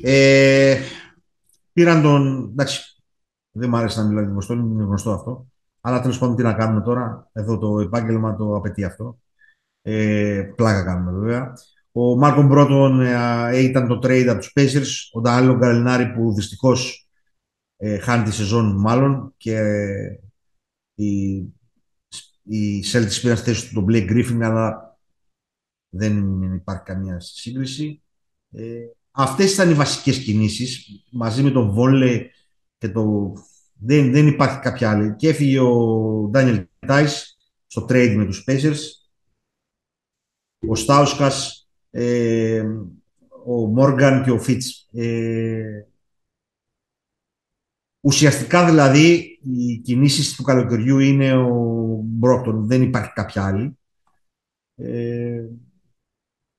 Ε, 0.01 0.79
πήραν 1.73 2.01
τον. 2.01 2.49
Εντάξει, 2.51 3.03
δεν 3.51 3.69
μου 3.69 3.77
άρεσε 3.77 3.99
να 3.99 4.05
μιλάω 4.05 4.21
για 4.21 4.29
τη 4.29 4.35
Βοστόνη, 4.35 4.71
είναι 4.71 4.83
γνωστό 4.83 5.11
αυτό. 5.11 5.47
Αλλά 5.81 6.01
τέλος 6.01 6.17
πάντων 6.17 6.35
τι 6.35 6.43
να 6.43 6.53
κάνουμε 6.53 6.81
τώρα. 6.81 7.29
Εδώ 7.33 7.57
το 7.57 7.79
επάγγελμα 7.79 8.35
το 8.35 8.55
απαιτεί 8.55 8.83
αυτό. 8.83 9.19
Ε, 9.81 10.53
πλάκα 10.55 10.83
κάνουμε 10.83 11.11
βέβαια. 11.11 11.53
Ο 11.97 12.17
Μάρκο 12.17 12.43
Μπρότον 12.43 13.01
ε, 13.01 13.59
ήταν 13.59 13.87
το 13.87 13.99
trade 14.03 14.27
από 14.27 14.39
τους 14.39 14.51
Pacers, 14.55 15.09
ο 15.11 15.21
Ντανάλο 15.21 15.57
Γκαλινάρη 15.57 16.11
που 16.13 16.33
δυστυχώς 16.33 17.09
ε, 17.77 17.97
χάνει 17.97 18.23
τη 18.23 18.31
σεζόν 18.31 18.79
μάλλον 18.79 19.33
και 19.37 19.57
ε, 19.57 20.19
οι, 20.95 21.35
οι 22.43 22.83
Celtics 22.91 23.19
πήραν 23.21 23.37
στη 23.37 23.49
θέση 23.49 23.67
του 23.67 23.73
τον 23.73 23.85
Blake 23.89 24.09
Griffin 24.09 24.39
αλλά 24.41 24.97
δεν 25.89 26.41
υπάρχει 26.53 26.83
καμία 26.83 27.19
σύγκριση. 27.19 28.03
Ε, 28.51 28.79
αυτές 29.11 29.53
ήταν 29.53 29.69
οι 29.69 29.73
βασικές 29.73 30.23
κινήσεις 30.23 31.05
μαζί 31.11 31.43
με 31.43 31.51
τον 31.51 31.71
Βόλε 31.71 32.29
και 32.77 32.89
το 32.89 33.33
Δεν, 33.73 34.11
δεν 34.11 34.27
υπάρχει 34.27 34.59
κάποια 34.59 34.91
άλλη. 34.91 35.15
Και 35.15 35.29
έφυγε 35.29 35.59
ο 35.59 36.27
Ντάνιελ 36.31 36.67
Τάις 36.79 37.37
στο 37.65 37.85
trade 37.89 38.13
με 38.17 38.25
τους 38.25 38.43
Pacers. 38.47 38.79
Ο 40.67 40.75
Στάουσκας, 40.75 41.64
ε, 41.97 42.63
ο 43.45 43.53
Μόργαν 43.53 44.23
και 44.23 44.31
ο 44.31 44.39
Φίτς. 44.39 44.89
Ε, 44.93 45.85
ουσιαστικά 47.99 48.65
δηλαδή 48.65 49.39
οι 49.43 49.77
κινήσεις 49.77 50.35
του 50.35 50.43
καλοκαιριού 50.43 50.99
είναι 50.99 51.35
ο 51.35 51.99
Μπρόκτον. 52.03 52.67
Δεν 52.67 52.81
υπάρχει 52.81 53.11
κάποια 53.13 53.45
άλλη. 53.45 53.77
Ε, 54.75 55.45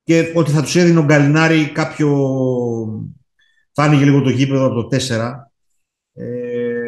και 0.02 0.32
ότι 0.34 0.50
θα 0.50 0.62
τους 0.62 0.76
έδινε 0.76 0.98
ο 0.98 1.04
Γκαλινάρη 1.04 1.72
κάποιο... 1.72 2.08
Θα 3.72 3.82
άνοιγε 3.82 4.04
λίγο 4.04 4.22
το 4.22 4.30
γήπεδο 4.30 4.66
από 4.66 4.88
το 4.88 4.96
4. 4.96 5.34
Ε, 6.12 6.80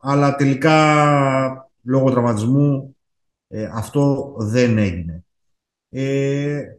αλλά 0.00 0.36
τελικά 0.36 1.70
λόγω 1.82 2.10
τραυματισμού 2.10 2.96
ε, 3.48 3.70
αυτό 3.72 4.34
δεν 4.38 4.78
έγινε. 4.78 5.24
Ε, 5.88 6.76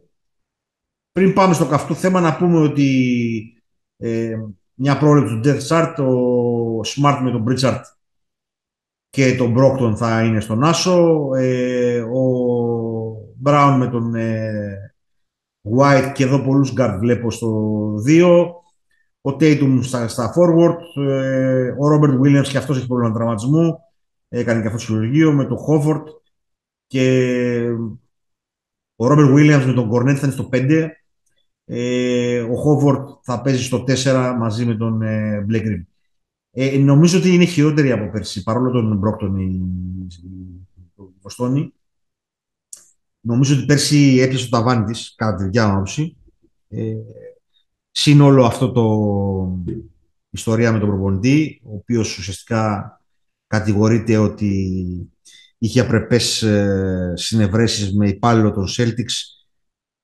πριν 1.14 1.32
πάμε 1.32 1.54
στο 1.54 1.66
καυτό 1.66 1.94
θέμα 1.94 2.20
να 2.20 2.36
πούμε 2.36 2.58
ότι 2.58 3.62
ε, 3.96 4.36
μια 4.74 4.98
πρόληψη 4.98 5.34
του 5.34 5.40
Death 5.44 5.66
Chart, 5.68 5.94
ο 5.98 6.80
Smart 6.80 7.20
με 7.22 7.30
τον 7.30 7.44
Pritchard 7.48 7.80
και 9.10 9.34
τον 9.34 9.54
Brockton 9.58 9.96
θα 9.96 10.24
είναι 10.24 10.40
στον 10.40 10.64
Άσο, 10.64 11.30
ε, 11.34 12.00
ο 12.00 12.22
Brown 13.44 13.76
με 13.78 13.88
τον 13.88 14.14
ε, 14.14 14.94
White 15.78 16.12
και 16.14 16.24
εδώ 16.24 16.42
πολλούς 16.42 16.72
guard 16.76 16.96
βλέπω 17.00 17.30
στο 17.30 17.48
2, 18.06 18.50
ο 19.20 19.30
Tatum 19.30 19.78
στα, 19.82 20.08
στα 20.08 20.34
forward, 20.36 21.02
ε, 21.02 21.68
ο 21.68 21.94
Robert 21.94 22.20
Williams 22.20 22.48
και 22.48 22.58
αυτός 22.58 22.76
έχει 22.76 22.86
πρόβλημα 22.86 23.14
τραυματισμού, 23.14 23.78
έκανε 24.28 24.60
και 24.60 24.66
αυτό 24.66 24.78
το 24.78 24.84
χειρουργείο 24.84 25.32
με 25.32 25.44
τον 25.44 25.58
Howard 25.68 26.02
και 26.86 27.68
ο 28.96 29.06
Robert 29.06 29.34
Williams 29.34 29.64
με 29.66 29.72
τον 29.72 29.88
Κορνέτ 29.88 30.16
θα 30.20 30.26
είναι 30.26 30.34
στο 30.34 30.48
5. 30.52 30.88
Ε, 31.64 32.40
ο 32.40 32.56
Χόβορτ 32.56 33.08
θα 33.22 33.42
παίζει 33.42 33.62
στο 33.62 33.84
4 33.88 34.36
μαζί 34.38 34.64
με 34.64 34.74
τον 34.74 35.02
ε, 35.02 35.46
Blake 35.50 35.82
Ε, 36.50 36.78
νομίζω 36.78 37.18
ότι 37.18 37.34
είναι 37.34 37.44
χειρότερη 37.44 37.92
από 37.92 38.10
πέρσι, 38.10 38.42
παρόλο 38.42 38.70
τον 38.70 38.96
Μπρόκτον 38.96 39.36
η, 39.36 39.62
Βοστόνη. 41.20 41.72
Νομίζω 43.20 43.56
ότι 43.56 43.64
πέρσι 43.64 44.18
έπιασε 44.20 44.48
το 44.48 44.56
ταβάνι 44.56 44.84
της, 44.84 45.14
κατά 45.16 45.36
τη 45.36 45.48
διάμαυση. 45.48 46.16
Ε, 46.68 46.94
Συν 47.96 48.20
όλο 48.20 48.44
αυτό 48.44 48.72
το 48.72 48.84
ιστορία 50.30 50.72
με 50.72 50.78
τον 50.78 50.88
προπονητή, 50.88 51.60
ο 51.64 51.74
οποίος 51.74 52.18
ουσιαστικά 52.18 53.00
κατηγορείται 53.46 54.16
ότι 54.16 55.12
είχε 55.58 55.80
απρεπές 55.80 56.42
ε, 56.42 57.12
συνευρέσεις 57.16 57.94
με 57.94 58.08
υπάλληλο 58.08 58.52
των 58.52 58.66
Celtics 58.76 59.44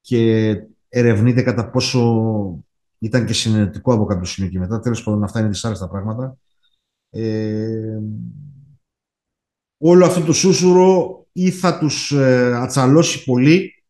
και 0.01 0.55
ερευνείται 0.91 1.43
κατά 1.43 1.71
πόσο 1.71 2.65
ήταν 2.99 3.27
και 3.27 3.33
συνενετικό 3.33 3.95
από 3.95 4.05
κάποιο 4.05 4.25
σημείο 4.25 4.51
και 4.51 4.59
μετά. 4.59 4.81
Τέλος 4.81 5.03
πάντων, 5.03 5.25
αυτά 5.25 5.39
είναι 5.39 5.49
δυσάρεστα 5.49 5.89
πράγματα. 5.89 6.37
Ε, 7.11 7.99
όλο 9.79 10.07
αυτό 10.07 10.25
το 10.25 10.33
σούσουρο 10.33 11.21
ή 11.33 11.51
θα 11.51 11.79
τους 11.79 12.12
ε, 12.12 12.55
ατσαλώσει 12.55 13.25
πολύ 13.25 13.85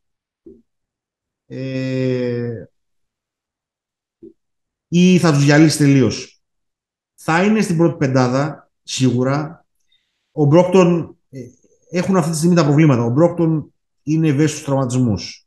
ε, 1.46 2.64
ή 4.88 5.18
θα 5.18 5.32
τους 5.32 5.44
διαλύσει 5.44 5.78
τελείως. 5.78 6.42
Θα 7.14 7.44
είναι 7.44 7.60
στην 7.60 7.76
πρώτη 7.76 7.96
πεντάδα, 7.96 8.70
σίγουρα. 8.82 9.66
Ο 10.32 10.44
Μπρόκτον 10.44 11.16
ε, 11.30 11.40
έχουν 11.90 12.16
αυτή 12.16 12.30
τη 12.30 12.36
στιγμή 12.36 12.54
τα 12.54 12.64
προβλήματα. 12.64 13.02
Ο 13.02 13.10
Μπρόκτον 13.10 13.74
είναι 14.02 14.28
ευαίσθητος 14.28 14.50
στους 14.50 14.64
τραυματισμούς. 14.64 15.39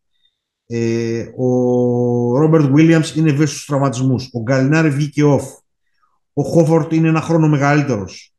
Ε, 0.75 1.33
ο 1.35 2.37
Ρόμπερτ 2.37 2.71
Βίλιαμς 2.71 3.15
είναι 3.15 3.29
ευαίσθητος 3.29 3.51
στους 3.51 3.65
τραυματισμούς. 3.65 4.29
Ο 4.33 4.41
Γκαλινάρη 4.41 4.89
βγήκε 4.89 5.21
off. 5.25 5.47
Ο 6.33 6.43
Χόφορτ 6.43 6.91
είναι 6.91 7.07
ένα 7.07 7.21
χρόνο 7.21 7.47
μεγαλύτερος. 7.47 8.33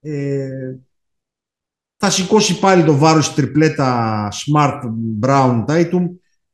Ε, 0.00 0.76
θα 1.96 2.10
σηκώσει 2.10 2.58
πάλι 2.58 2.84
το 2.84 2.96
βάρος 2.96 3.28
η 3.28 3.34
τριπλέτα 3.34 4.28
Smart, 4.32 4.80
Brown, 5.20 5.64
Tatum 5.64 6.08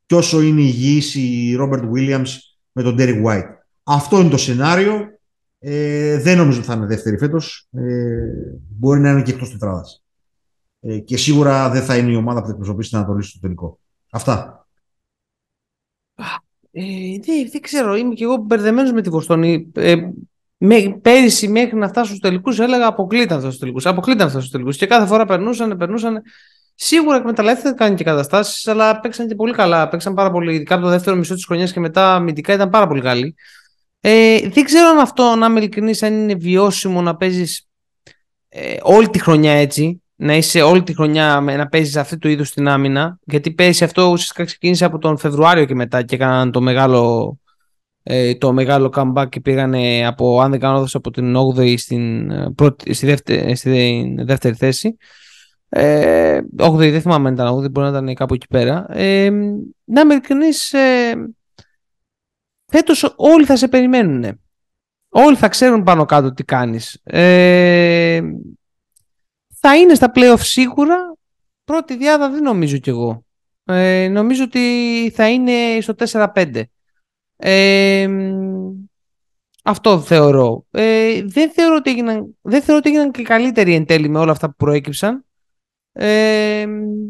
και 0.07 0.15
όσο 0.15 0.43
είναι 0.43 0.61
υγιής 0.61 1.15
η 1.15 1.55
Ρόμπερτ 1.55 1.85
Williams 1.95 2.29
με 2.73 2.83
τον 2.83 2.97
Derek 2.99 3.25
White. 3.25 3.51
Αυτό 3.83 4.21
είναι 4.21 4.31
το 4.31 4.37
σενάριο. 4.37 5.19
Ε, 5.59 6.19
δεν 6.21 6.37
νομίζω 6.37 6.59
ότι 6.59 6.67
θα 6.67 6.75
είναι 6.75 6.87
δεύτερη 6.87 7.19
φέτος. 7.19 7.69
Ε, 7.71 7.83
μπορεί 8.79 9.01
να 9.01 9.11
είναι 9.11 9.23
και 9.23 9.33
εκτός 9.33 9.51
τετράδας. 9.51 10.05
Ε, 10.81 10.99
και 10.99 11.17
σίγουρα 11.17 11.71
δεν 11.71 11.83
θα 11.83 11.97
είναι 11.97 12.11
η 12.11 12.17
ομάδα 12.17 12.41
που 12.41 12.47
θα 12.47 12.53
εκπροσωπήσει 12.53 12.89
την 12.89 12.99
Ανατολή 12.99 13.23
στο 13.23 13.39
τελικό. 13.41 13.79
Αυτά. 14.11 14.66
Ε, 16.71 16.83
δεν, 17.25 17.49
δεν 17.51 17.61
ξέρω, 17.61 17.97
είμαι 17.97 18.15
και 18.15 18.25
εγώ 18.25 18.37
μπερδεμένος 18.37 18.93
με 18.93 19.03
τη 19.03 19.11
Βοστόνη. 19.11 19.73
Ε, 19.75 19.97
με, 20.59 20.99
πέρυσι 21.03 21.49
μέχρι 21.49 21.77
να 21.77 21.89
φτάσουν 21.89 22.17
στους 22.17 22.21
τελικούς 22.29 22.59
έλεγα 22.59 22.87
αποκλείταν 22.87 23.41
στους 23.41 23.59
τελικούς. 23.59 23.87
Αποκλείταν 23.87 24.31
στους 24.31 24.51
τελικούς. 24.51 24.77
Και 24.77 24.87
κάθε 24.87 25.07
φορά 25.07 25.25
περνούσαν, 25.25 25.77
περνούσαν. 25.77 26.23
Σίγουρα 26.75 27.17
εκμεταλλεύτηκαν 27.17 27.95
και 27.95 28.05
καταστάσεις, 28.05 28.67
αλλά 28.67 29.01
παίξαν 29.01 29.29
και 29.29 29.35
πολύ 29.35 29.53
καλά. 29.53 29.89
Παίξαν 29.89 30.15
πάρα 30.15 30.31
πολύ, 30.31 30.55
ειδικά 30.55 30.75
από 30.75 30.85
το 30.85 30.91
δεύτερο 30.91 31.17
μισό 31.17 31.35
της 31.35 31.45
χρονιάς 31.45 31.73
και 31.73 31.81
μετά 31.81 32.15
αμυντικά 32.15 32.53
ήταν 32.53 32.71
πάρα 32.71 32.87
πολύ 32.87 33.01
καλοί. 33.01 33.35
Ε, 34.01 34.49
δεν 34.49 34.65
ξέρω 34.65 34.89
αν 34.89 34.99
αυτό, 34.99 35.35
να 35.35 35.47
είμαι 35.47 35.59
ειλικρινής, 35.59 36.03
αν 36.03 36.13
είναι 36.13 36.35
βιώσιμο 36.35 37.03
να 37.03 37.17
παίζεις 37.17 37.69
ε, 38.49 38.77
όλη 38.83 39.09
τη 39.09 39.19
χρονιά 39.19 39.53
έτσι, 39.53 40.03
να 40.17 40.37
είσαι 40.37 40.63
όλη 40.63 40.83
τη 40.83 40.95
χρονιά 40.95 41.41
να 41.41 41.69
παίζεις 41.69 41.97
αυτή 41.97 42.19
του 42.19 42.29
είδους 42.29 42.51
την 42.51 42.69
άμυνα, 42.69 43.19
γιατί 43.25 43.51
πέρυσι 43.51 43.85
αυτό 43.85 44.03
ουσιαστικά 44.03 44.45
ξεκίνησε 44.45 44.85
από 44.85 44.99
τον 44.99 45.19
Φεβρουάριο 45.19 45.65
και 45.65 45.75
μετά 45.75 46.03
και 46.03 46.15
έκαναν 46.15 46.51
το 46.51 46.61
μεγάλο, 46.61 47.37
ε, 48.03 48.35
το 48.35 48.53
μεγάλο 48.53 48.93
comeback 48.97 49.29
και 49.29 49.41
πήγανε 49.41 50.07
από, 50.07 50.41
αν 50.41 50.51
δεν 50.51 50.61
κάνω 50.61 50.89
από 50.93 51.11
την 51.11 51.37
8η 51.37 51.79
στην, 51.79 52.31
ε, 52.31 52.53
πρώτη, 52.55 52.93
στη, 52.93 53.07
δεύτερη, 53.07 53.57
στη 53.57 54.15
δεύτερη 54.19 54.55
θέση. 54.55 54.97
Ε, 55.69 56.41
8η 56.59 56.91
δεν 56.91 57.01
θυμάμαι 57.01 57.29
αν 57.29 57.35
ήταν 57.35 57.55
8η, 57.55 57.71
μπορεί 57.71 57.91
να 57.91 57.99
ήταν 57.99 58.15
κάπου 58.15 58.35
εκεί 58.35 58.47
πέρα. 58.47 58.87
Ε, 58.89 59.31
να 59.85 60.01
είμαι 60.01 60.13
ειλικρινής, 60.13 60.73
ε, 60.73 61.15
φέτος 62.67 63.15
όλοι 63.17 63.45
θα 63.45 63.57
σε 63.57 63.69
περιμένουν. 63.69 64.41
Όλοι 65.09 65.37
θα 65.37 65.49
ξέρουν 65.49 65.83
πάνω 65.83 66.05
κάτω 66.05 66.33
τι 66.33 66.45
κάνεις. 66.45 67.01
Ε, 67.05 68.21
θα 69.69 69.77
είναι 69.77 69.95
στα 69.95 70.13
playoff 70.15 70.41
σίγουρα. 70.41 71.17
Πρώτη 71.65 71.97
διάδα 71.97 72.31
δεν 72.31 72.43
νομίζω 72.43 72.79
κι 72.79 72.89
εγώ. 72.89 73.25
Ε, 73.65 74.09
νομίζω 74.09 74.45
ότι 74.45 74.61
θα 75.15 75.31
είναι 75.31 75.81
στο 75.81 75.95
4-5. 76.35 76.63
Ε, 77.37 78.09
αυτό 79.65 80.01
θεωρώ. 80.01 80.67
Ε, 80.71 81.23
δεν, 81.23 81.51
θεωρώ 81.51 81.77
ότι 81.77 81.91
έγιναν, 81.91 82.37
δεν 82.41 82.63
θεωρώ 82.63 82.79
ότι 82.79 82.89
έγιναν 82.89 83.11
και 83.11 83.23
καλύτεροι 83.23 83.75
εν 83.75 83.87
τέλει 83.87 84.09
με 84.09 84.19
όλα 84.19 84.33
αυτά 84.33 84.49
που 84.49 84.55
προέκυψαν. 84.57 85.25
Ε, 85.93 86.67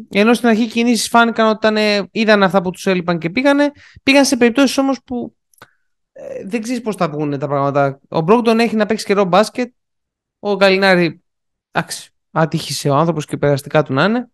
ενώ 0.09 0.33
στην 0.33 0.47
αρχή 0.47 0.63
οι 0.63 0.67
κινήσεις 0.67 1.07
φάνηκαν 1.07 1.47
ότι 1.47 1.67
ήταν, 1.67 2.07
είδαν 2.11 2.43
αυτά 2.43 2.61
που 2.61 2.69
τους 2.69 2.85
έλειπαν 2.85 3.19
και 3.19 3.29
πήγανε. 3.29 3.71
Πήγαν 4.03 4.25
σε 4.25 4.37
περιπτώσεις 4.37 4.77
όμως 4.77 5.03
που 5.03 5.35
ε, 6.11 6.45
δεν 6.45 6.61
ξέρεις 6.61 6.81
πώς 6.81 6.95
θα 6.95 7.09
βγουν 7.09 7.39
τα 7.39 7.47
πράγματα. 7.47 7.99
Ο 8.07 8.21
Μπρόκτον 8.21 8.59
έχει 8.59 8.75
να 8.75 8.85
παίξει 8.85 9.05
καιρό 9.05 9.23
μπάσκετ. 9.23 9.73
Ο 10.39 10.55
Γκαλινάρη, 10.55 11.23
εντάξει, 11.71 12.11
άτυχησε 12.37 12.89
ο 12.89 12.95
άνθρωπος 12.95 13.25
και 13.25 13.37
περαστικά 13.37 13.83
του 13.83 13.93
να 13.93 14.03
είναι. 14.03 14.29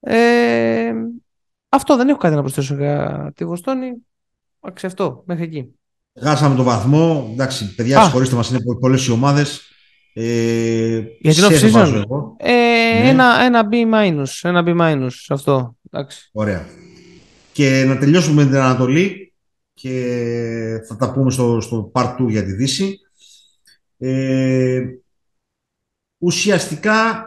Ε, 0.00 0.92
αυτό 1.68 1.96
δεν 1.96 2.08
έχω 2.08 2.18
κάτι 2.18 2.34
να 2.34 2.40
προσθέσω 2.40 2.74
για 2.74 3.32
τη 3.36 3.44
Βοστόνη. 3.44 3.92
Εντάξει, 4.60 4.86
αυτό 4.86 5.22
μέχρι 5.26 5.44
εκεί. 5.44 5.74
Χάσαμε 6.20 6.54
το 6.54 6.62
βαθμό. 6.62 7.30
Εντάξει, 7.32 7.74
παιδιά, 7.74 8.02
συγχωρήστε 8.02 8.36
μας, 8.36 8.50
είναι 8.50 8.58
πολλές 8.80 9.06
οι 9.06 9.10
ομάδες. 9.10 9.70
Ε, 10.14 11.02
Για 11.20 11.34
την 11.34 11.44
off-season; 11.44 12.04
Ε, 12.36 12.52
ναι. 12.52 13.08
ένα, 13.08 13.40
ένα 13.42 13.68
B-, 13.70 14.42
ένα 14.42 14.62
B- 14.66 15.08
αυτό. 15.28 15.76
Εντάξει. 15.90 16.30
Ωραία. 16.32 16.66
Και 17.52 17.84
να 17.86 17.98
τελειώσουμε 17.98 18.42
με 18.42 18.50
την 18.50 18.58
Ανατολή 18.58 19.34
και 19.74 20.80
θα 20.88 20.96
τα 20.96 21.12
πούμε 21.12 21.30
στο, 21.30 21.60
στο 21.60 21.90
part 21.94 22.16
2 22.18 22.28
για 22.28 22.44
τη 22.44 22.52
Δύση. 22.52 22.98
Ε, 23.98 24.84
ουσιαστικά 26.18 27.26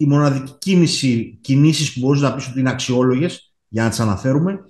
η 0.00 0.06
μοναδική 0.06 0.52
κίνηση, 0.58 1.38
κινήσεις 1.40 1.92
που 1.92 2.00
μπορείς 2.00 2.20
να 2.20 2.34
πεις 2.34 2.48
ότι 2.48 2.60
είναι 2.60 2.70
αξιόλογες 2.70 3.54
για 3.68 3.82
να 3.82 3.88
τις 3.88 4.00
αναφέρουμε 4.00 4.64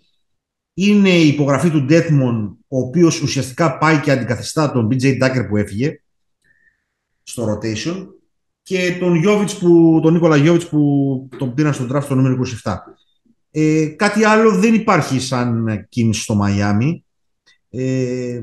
είναι 0.74 1.10
η 1.10 1.28
υπογραφή 1.28 1.70
του 1.70 1.82
Ντέτμον 1.82 2.58
ο 2.68 2.78
οποίος 2.78 3.20
ουσιαστικά 3.20 3.78
πάει 3.78 4.00
και 4.00 4.10
αντικαθιστά 4.10 4.72
τον 4.72 4.88
BJ 4.90 5.22
Tucker 5.22 5.46
που 5.48 5.56
έφυγε 5.56 6.02
στο 7.22 7.52
rotation 7.52 8.06
και 8.62 8.96
τον, 9.00 9.14
Γιώβιτς 9.14 9.58
που, 9.58 10.00
τον 10.02 10.12
Νίκολα 10.12 10.36
Γιώβιτς 10.36 10.68
που 10.68 11.28
τον 11.38 11.54
πήραν 11.54 11.74
στον 11.74 11.90
draft 11.92 12.02
στο 12.02 12.14
νούμερο 12.14 12.38
27. 12.64 12.76
Ε, 13.50 13.86
κάτι 13.86 14.24
άλλο 14.24 14.58
δεν 14.58 14.74
υπάρχει 14.74 15.20
σαν 15.20 15.86
κίνηση 15.88 16.22
στο 16.22 16.34
Μαϊάμι. 16.34 17.04
Ε, 17.70 18.42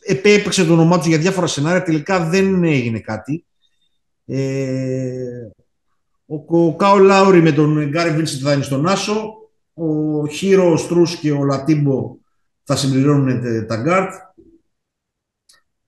έπαιξε 0.00 0.64
το 0.64 0.72
όνομά 0.72 1.00
του 1.00 1.08
για 1.08 1.18
διάφορα 1.18 1.46
σενάρια, 1.46 1.82
τελικά 1.82 2.28
δεν 2.28 2.64
έγινε 2.64 3.00
κάτι. 3.00 3.42
Ε, 4.30 5.48
ο, 6.26 6.66
ο 6.66 6.76
Κάιλ 6.76 6.98
Λάουρι 6.98 7.42
με 7.42 7.52
τον 7.52 7.88
Γκέιμπ 7.88 8.10
Βίνσεντ 8.10 8.40
θα 8.44 8.52
είναι 8.52 8.62
στον 8.62 8.86
Άσο. 8.86 9.32
Ο 9.74 10.26
Χίρο, 10.26 10.72
ο 10.72 10.76
Στρούς 10.76 11.16
και 11.16 11.32
ο 11.32 11.44
Ολαντίπο 11.44 12.16
θα 12.62 12.76
συμπληρώνουν 12.76 13.40
τα 13.66 13.76
γκάρτ. 13.76 14.12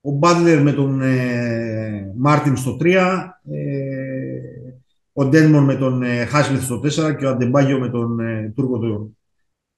Ο 0.01 0.11
Μπάτλερ 0.11 0.61
με 0.61 0.73
τον 0.73 1.01
ε, 1.01 2.13
Μάρτιν 2.17 2.55
στο 2.55 2.77
3. 2.81 2.85
Ε, 3.51 3.81
ο 5.13 5.25
Ντένμον 5.25 5.63
με 5.63 5.75
τον 5.75 6.03
ε, 6.03 6.25
Χάσμιθ 6.25 6.63
στο 6.63 6.79
4 6.79 7.15
και 7.17 7.25
ο 7.25 7.29
Αντεμπάγιο 7.29 7.79
με 7.79 7.89
τον 7.89 8.19
ε, 8.19 8.53
Τούρκο 8.55 8.79
του 8.79 9.17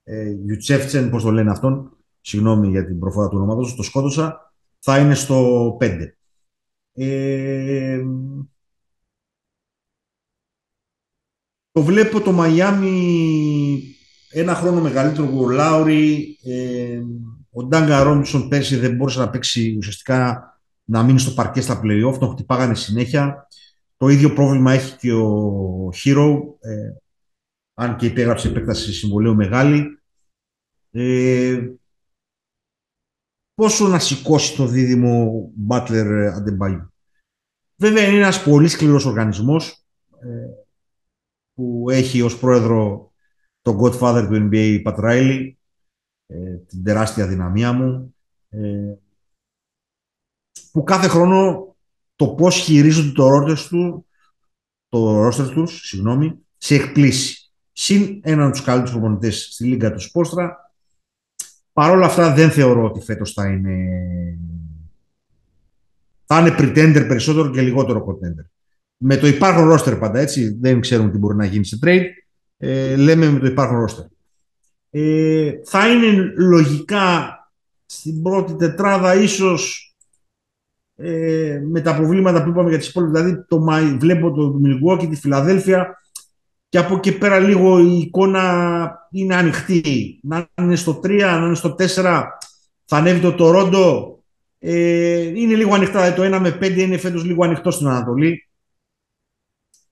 ε, 0.03 0.29
Ιουτσέφτσεν, 0.47 1.09
πώς 1.09 1.23
το 1.23 1.31
λένε 1.31 1.51
αυτόν, 1.51 1.97
συγγνώμη 2.21 2.67
για 2.67 2.85
την 2.85 2.99
προφορά 2.99 3.27
του 3.27 3.37
ονόματος, 3.37 3.75
το 3.75 3.83
σκότωσα, 3.83 4.53
θα 4.79 4.99
είναι 4.99 5.15
στο 5.15 5.77
5. 5.81 6.07
Ε, 6.93 8.01
το 11.73 11.81
βλέπω 11.81 12.21
το 12.21 12.31
Μαϊάμι 12.31 13.95
ένα 14.29 14.55
χρόνο 14.55 14.81
μεγαλύτερο 14.81 15.27
από 15.27 15.43
ο 15.43 15.49
Λάουρι. 15.49 16.37
Ε, 16.43 17.01
ο 17.51 17.63
Ντάγκα 17.63 18.03
Ρόμψον 18.03 18.47
πέρσι 18.47 18.75
δεν 18.75 18.95
μπόρεσε 18.95 19.19
να 19.19 19.29
παίξει 19.29 19.75
ουσιαστικά 19.77 20.47
να 20.83 21.03
μείνει 21.03 21.19
στο 21.19 21.31
παρκέ 21.31 21.61
στα 21.61 21.81
play-off, 21.83 22.17
τον 22.19 22.29
χτυπάγανε 22.29 22.75
συνέχεια. 22.75 23.47
Το 23.97 24.07
ίδιο 24.07 24.33
πρόβλημα 24.33 24.73
έχει 24.73 24.97
και 24.97 25.13
ο 25.13 25.89
Hero, 26.03 26.41
ε, 26.59 26.93
αν 27.73 27.95
και 27.95 28.05
υπέγραψε 28.05 28.47
επέκταση 28.47 28.93
συμβολέου 28.93 29.35
μεγάλη. 29.35 30.01
Ε, 30.91 31.67
πόσο 33.53 33.87
να 33.87 33.99
σηκώσει 33.99 34.55
το 34.55 34.65
δίδυμο 34.65 35.49
Butler 35.69 36.29
Adebayo. 36.33 36.87
Βέβαια 37.75 38.07
είναι 38.07 38.17
ένας 38.17 38.43
πολύ 38.43 38.67
σκληρός 38.67 39.05
οργανισμός 39.05 39.85
ε, 40.19 40.62
που 41.53 41.85
έχει 41.89 42.21
ως 42.21 42.39
πρόεδρο 42.39 43.11
τον 43.61 43.77
Godfather 43.81 44.25
του 44.29 44.49
NBA 44.51 44.83
Pat 44.83 44.95
Riley, 44.95 45.51
ε, 46.25 46.55
την 46.55 46.83
τεράστια 46.83 47.27
δυναμία 47.27 47.73
μου, 47.73 48.15
ε, 48.49 48.93
που 50.71 50.83
κάθε 50.83 51.07
χρόνο 51.07 51.67
το 52.15 52.27
πώς 52.27 52.55
χειρίζονται 52.55 53.11
το 53.11 53.27
roster 53.27 53.57
του, 53.69 54.05
το 54.89 55.27
roster 55.27 55.49
τους, 55.53 55.87
συγγνώμη, 55.87 56.39
σε 56.57 56.75
εκπλήσει. 56.75 57.51
Συν 57.71 58.19
έναν 58.23 58.45
από 58.45 58.51
τους 58.51 58.63
καλύτερους 58.63 58.91
προπονητές 58.91 59.47
στη 59.51 59.65
Λίγκα 59.65 59.93
του 59.93 59.99
Σπόστρα. 59.99 60.71
Παρ' 61.73 61.91
όλα 61.91 62.05
αυτά 62.05 62.33
δεν 62.33 62.51
θεωρώ 62.51 62.83
ότι 62.83 62.99
φέτος 62.99 63.33
θα 63.33 63.47
είναι 63.47 63.87
θα 66.25 66.39
είναι 66.39 66.55
pretender 66.59 67.05
περισσότερο 67.07 67.49
και 67.49 67.61
λιγότερο 67.61 68.05
contender. 68.05 68.52
Με 69.05 69.17
το 69.17 69.27
υπάρχον 69.27 69.71
roster 69.71 69.99
πάντα 69.99 70.19
έτσι, 70.19 70.57
δεν 70.61 70.79
ξέρουμε 70.79 71.11
τι 71.11 71.17
μπορεί 71.17 71.35
να 71.35 71.45
γίνει 71.45 71.65
σε 71.65 71.79
trade. 71.83 72.05
Ε, 72.57 72.95
λέμε 72.95 73.29
με 73.29 73.39
το 73.39 73.45
υπάρχον 73.45 73.85
roster. 73.85 74.05
Ε, 74.89 75.51
θα 75.65 75.89
είναι 75.89 76.33
λογικά 76.37 77.37
στην 77.85 78.21
πρώτη 78.21 78.55
τετράδα 78.55 79.15
ίσως 79.15 79.93
ε, 80.95 81.61
με 81.65 81.81
τα 81.81 81.95
προβλήματα 81.95 82.43
που 82.43 82.49
είπαμε 82.49 82.69
για 82.69 82.77
τις 82.77 82.89
υπόλοιπες. 82.89 83.21
Δηλαδή 83.21 83.45
το, 83.47 83.65
βλέπω 83.99 84.31
το 84.31 84.59
Milwaukee, 84.65 85.07
τη 85.09 85.15
Φιλαδέλφια 85.15 85.97
και 86.69 86.77
από 86.77 86.95
εκεί 86.95 87.17
πέρα 87.17 87.39
λίγο 87.39 87.79
η 87.79 87.97
εικόνα 87.97 89.07
είναι 89.11 89.35
ανοιχτή. 89.35 90.19
Να 90.23 90.47
είναι 90.57 90.75
στο 90.75 90.99
3, 91.03 91.19
να 91.19 91.45
είναι 91.45 91.55
στο 91.55 91.75
4, 91.79 91.85
θα 92.85 92.97
ανέβει 92.97 93.19
το 93.19 93.35
Toronto. 93.39 94.03
Ε, 94.59 95.21
είναι 95.21 95.55
λίγο 95.55 95.73
ανοιχτά. 95.73 96.11
Δηλαδή 96.11 96.29
το 96.29 96.37
1 96.37 96.39
με 96.39 96.57
5 96.61 96.77
είναι 96.77 96.97
φέτος 96.97 97.23
λίγο 97.23 97.43
ανοιχτό 97.43 97.71
στην 97.71 97.87
Ανατολή. 97.87 98.47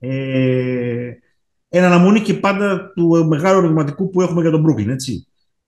Ε, 0.04 1.12
εν 1.70 1.84
αναμονή 1.84 2.22
και 2.22 2.34
πάντα 2.34 2.92
του 2.96 3.26
μεγάλου 3.28 3.58
ερωτηματικού 3.58 4.10
που 4.10 4.22
έχουμε 4.22 4.42
για 4.42 4.52
τον 4.52 4.66
Brooklyn, 4.66 4.88
έτσι. 4.88 5.28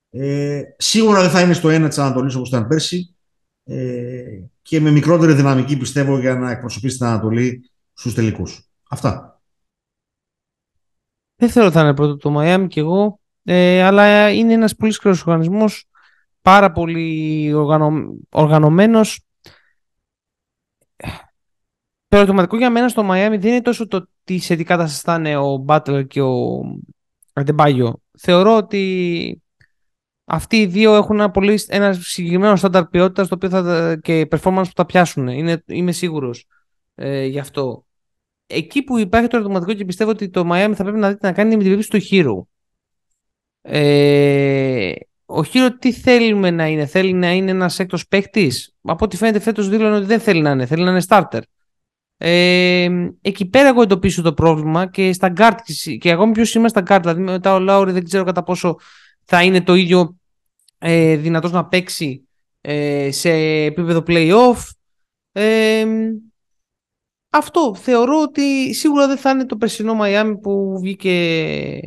Ε, 0.10 0.62
σίγουρα 0.78 1.22
δεν 1.22 1.30
θα 1.30 1.42
είναι 1.42 1.54
στο 1.54 1.70
1 1.70 1.88
της 1.88 1.98
Ανατολής 1.98 2.36
όπως 2.36 2.48
ήταν 2.48 2.68
πέρσι 2.68 3.16
ε, 3.64 4.24
και 4.62 4.80
με 4.80 4.92
μικρότερη 4.92 5.34
δυναμική 5.34 5.78
πιστεύω 5.78 6.20
για 6.20 6.36
να 6.36 6.52
εκπροσωπήσει 6.52 6.98
την 6.98 7.06
Ανατολή 7.06 7.72
στους 7.94 8.14
τελικούς. 8.14 8.70
Αυτά. 8.90 9.42
Δεν 11.36 11.50
θέλω 11.50 11.66
ότι 11.66 11.76
θα 11.76 11.82
είναι 11.82 11.94
πρώτο 11.94 12.18
το 12.18 12.30
Μαϊάμι 12.30 12.68
κι 12.68 12.80
εγώ, 12.80 13.20
ε, 13.44 13.84
αλλά 13.84 14.30
είναι 14.30 14.54
ένας 14.54 14.76
πολύ 14.76 14.92
σκληρός 14.92 15.22
οργανισμός, 15.22 15.90
πάρα 16.42 16.72
πολύ 16.72 17.54
οργανω... 17.54 18.18
οργανωμένος. 18.30 19.26
Το 22.14 22.20
ερωτηματικό 22.20 22.58
για 22.58 22.70
μένα 22.70 22.88
στο 22.88 23.04
Μαϊάμι 23.04 23.38
δεν 23.38 23.52
είναι 23.52 23.62
τόσο 23.62 23.88
το 23.88 24.08
τι 24.24 24.38
σε 24.38 24.56
τι 24.56 24.64
κατάσταση 24.64 25.02
θα 25.06 25.16
είναι 25.16 25.38
ο 25.38 25.58
Μπάτλερ 25.58 26.08
και 26.08 26.22
ο 26.22 26.62
Αντεμπάγιο. 27.34 28.02
Θεωρώ 28.18 28.56
ότι 28.58 29.42
αυτοί 30.26 30.58
οι 30.58 30.66
δύο 30.66 30.96
έχουν 30.96 31.20
ένα, 31.20 31.32
πολύ, 31.32 31.60
ένα 31.68 31.94
συγκεκριμένο 31.94 32.56
στάνταρ 32.56 32.86
ποιότητας 32.86 33.28
το 33.28 33.36
οποίο 33.36 33.50
θα, 33.50 34.00
και 34.02 34.28
performance 34.32 34.64
που 34.64 34.72
θα 34.76 34.86
πιάσουν. 34.86 35.28
Είναι, 35.28 35.64
είμαι 35.66 35.92
σίγουρος 35.92 36.46
ε, 36.96 37.26
γι' 37.26 37.40
αυτό. 37.40 37.86
Εκεί 38.48 38.84
που 38.84 38.98
υπάρχει 38.98 39.28
το 39.28 39.38
ερωτηματικό 39.38 39.74
και 39.74 39.86
πιστεύω 39.86 40.12
ότι 40.12 40.30
το 40.30 40.42
Miami 40.52 40.74
θα 40.76 40.84
πρέπει 40.84 41.00
να, 41.00 41.10
δείτε 41.10 41.28
να 41.28 41.34
κάνει 41.34 41.56
με 41.56 41.64
την 41.64 41.72
περίπτωση 41.72 41.90
του 41.90 42.08
Hero. 42.10 42.48
Ε, 43.62 44.94
ο 45.26 45.40
Hero 45.54 45.70
τι 45.80 45.92
θέλουμε 45.92 46.52
να 46.52 46.68
είναι, 46.68 46.86
θέλει 46.86 47.14
να 47.14 47.32
είναι 47.32 47.52
ένας 47.52 47.80
έκτος 47.80 48.08
παίκτης; 48.08 48.76
Από 48.82 49.06
ό,τι 49.06 49.18
φαίνεται 49.18 49.40
φέτος 49.40 49.70
δήλωνε 49.70 49.96
ότι 49.96 50.06
δεν 50.06 50.20
θέλει 50.20 50.42
να 50.42 50.52
είναι, 50.52 50.66
θέλει 50.66 50.84
να 50.84 50.92
είναι 50.92 51.02
starter. 51.08 51.42
Ε, 52.26 52.90
εκεί 53.22 53.46
πέρα 53.46 53.68
εγώ 53.68 53.82
εντοπίσω 53.82 54.22
το 54.22 54.34
πρόβλημα 54.34 54.90
και 54.90 55.14
στα 55.14 55.34
guard 55.38 55.56
και 56.00 56.10
εγώ 56.10 56.32
ποιο 56.32 56.60
είμαι 56.60 56.68
στα 56.68 56.84
guard. 56.88 57.00
Δηλαδή 57.02 57.22
μετά 57.22 57.54
ο 57.54 57.60
Λάουρι 57.60 57.92
δεν 57.92 58.04
ξέρω 58.04 58.24
κατά 58.24 58.44
πόσο 58.44 58.80
θα 59.24 59.44
είναι 59.44 59.62
το 59.62 59.74
ίδιο 59.74 60.18
ε, 60.78 61.16
δυνατός 61.16 61.52
να 61.52 61.66
παίξει 61.66 62.28
ε, 62.62 63.12
σε 63.12 63.30
επίπεδο 63.66 64.04
play-off. 64.08 64.70
Ε, 65.32 65.86
αυτό 67.30 67.76
θεωρώ 67.76 68.22
ότι 68.22 68.74
σίγουρα 68.74 69.08
δεν 69.08 69.18
θα 69.18 69.30
είναι 69.30 69.46
το 69.46 69.58
περσινό 69.58 69.94
Μαϊάμι 69.94 70.38
που 70.38 70.80
βγήκε, 70.82 71.80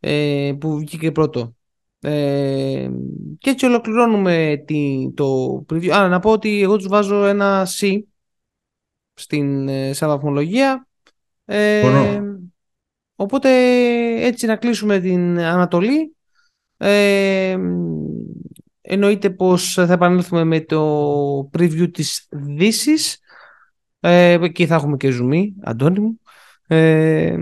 ε, 0.00 0.52
που 0.60 0.78
βγήκε 0.78 1.12
πρώτο. 1.12 1.54
Ε, 2.00 2.90
και 3.38 3.50
έτσι 3.50 3.66
ολοκληρώνουμε 3.66 4.62
τη, 4.66 5.10
το 5.14 5.58
preview. 5.72 5.88
Α, 5.88 6.08
να 6.08 6.18
πω 6.18 6.30
ότι 6.30 6.62
εγώ 6.62 6.76
τους 6.76 6.88
βάζω 6.88 7.24
ένα 7.24 7.66
C 7.80 8.00
στην 9.20 9.68
ε, 9.68 9.92
σαν 9.92 10.08
βαθμολογία. 10.08 10.88
Ε, 11.44 12.20
οπότε 13.14 13.50
έτσι 14.26 14.46
να 14.46 14.56
κλείσουμε 14.56 15.00
την 15.00 15.38
Ανατολή 15.38 16.14
ε, 16.82 17.56
εννοείται 18.80 19.30
πως 19.30 19.72
θα 19.72 19.92
επανέλθουμε 19.92 20.44
με 20.44 20.60
το 20.60 21.50
preview 21.58 21.92
της 21.92 22.26
δύσης. 22.30 23.18
Ε, 24.00 24.38
εκεί 24.42 24.66
θα 24.66 24.74
έχουμε 24.74 24.96
και 24.96 25.10
ζουμί, 25.10 25.54
Αντώνη 25.62 26.00
μου. 26.00 26.20
Ε, 26.66 27.36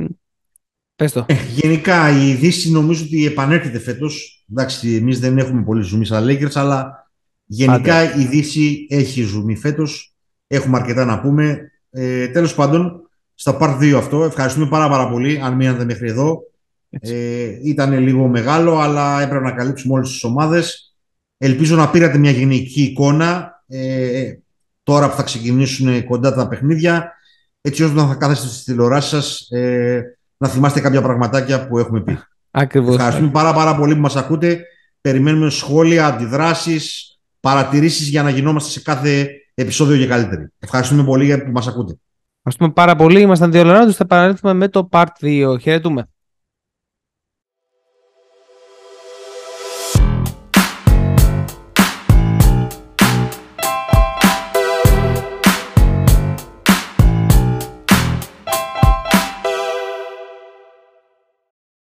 πες 0.97 1.13
το. 1.13 1.25
Ε, 1.29 1.35
γενικά 1.55 2.11
η 2.11 2.35
Δύση 2.35 2.71
νομίζω 2.71 3.05
ότι 3.05 3.27
επανέρχεται 3.27 3.79
φέτος. 3.79 4.45
Εντάξει, 4.51 4.95
εμείς 4.95 5.21
δεν 5.21 5.39
έχουμε 5.39 5.63
πολύ 5.63 5.83
ζουμί 5.83 6.07
σαν 6.07 6.27
Lakers, 6.29 6.55
αλλά 6.55 7.11
γενικά 7.45 8.15
η 8.15 8.25
Δύση 8.25 8.87
έχει 8.91 9.23
ζουμί 9.23 9.57
φέτος. 9.57 10.17
Έχουμε 10.49 10.79
αρκετά 10.79 11.05
να 11.05 11.21
πούμε. 11.21 11.73
Ε, 11.91 12.29
τέλος 12.29 12.55
πάντων, 12.55 13.09
στα 13.35 13.57
part 13.61 13.79
2 13.79 13.93
αυτό. 13.97 14.25
Ευχαριστούμε 14.25 14.67
πάρα, 14.69 14.89
πάρα 14.89 15.09
πολύ 15.09 15.41
αν 15.43 15.55
μείνατε 15.55 15.85
μέχρι 15.85 16.09
εδώ. 16.09 16.43
Ε, 16.91 17.59
ήταν 17.63 17.99
λίγο 17.99 18.27
μεγάλο, 18.27 18.79
αλλά 18.79 19.23
έπρεπε 19.23 19.45
να 19.45 19.53
καλύψουμε 19.53 19.95
όλες 19.95 20.11
τις 20.11 20.25
ομάδες. 20.25 20.95
Ελπίζω 21.39 21.77
να 21.77 21.91
πήρατε 21.91 22.19
μια 22.19 22.31
γενική 22.31 22.83
εικόνα 22.83 23.63
ε, 23.67 24.33
τώρα 24.83 25.11
που 25.11 25.17
θα 25.17 25.23
ξεκινήσουν 25.23 26.05
κοντά 26.05 26.35
τα 26.35 26.49
παιχνίδια, 26.49 27.13
έτσι 27.61 27.83
ώστε 27.83 27.97
να 27.97 28.07
θα 28.07 28.15
κάθεστε 28.15 28.47
στις 28.47 28.65
τηλεοράσεις 28.65 29.11
σας 29.11 29.51
ε, 29.51 30.19
να 30.37 30.49
θυμάστε 30.49 30.81
κάποια 30.81 31.03
πραγματάκια 31.03 31.69
που 31.69 31.79
έχουμε 31.79 32.01
πει. 32.01 32.19
Ακριβώς. 32.51 32.95
Ευχαριστούμε 32.95 33.31
πάρα, 33.31 33.53
πάρα 33.53 33.77
πολύ 33.77 33.95
που 33.95 34.01
μας 34.01 34.17
ακούτε. 34.17 34.65
Περιμένουμε 35.01 35.51
σχόλια, 35.51 36.07
αντιδράσεις, 36.07 37.17
παρατηρήσεις 37.41 38.09
για 38.09 38.23
να 38.23 38.31
γινόμαστε 38.31 38.71
σε 38.71 38.81
κάθε 38.81 39.31
επεισόδιο 39.63 39.97
και 39.97 40.07
καλύτεροι. 40.07 40.49
Ευχαριστούμε 40.59 41.05
πολύ 41.05 41.39
που 41.45 41.51
μας 41.51 41.67
ακούτε. 41.69 41.99
Ευχαριστούμε 42.37 42.73
πάρα 42.73 42.97
πολύ. 42.97 43.21
Ήμασταν 43.21 43.53
δύο 43.53 43.65
Θα 43.93 44.05
επανέλθουμε 44.05 44.53
με 44.53 44.69
το 44.69 44.89
Part 44.93 45.07
2. 45.21 45.57
Χαιρετούμε. 45.61 46.09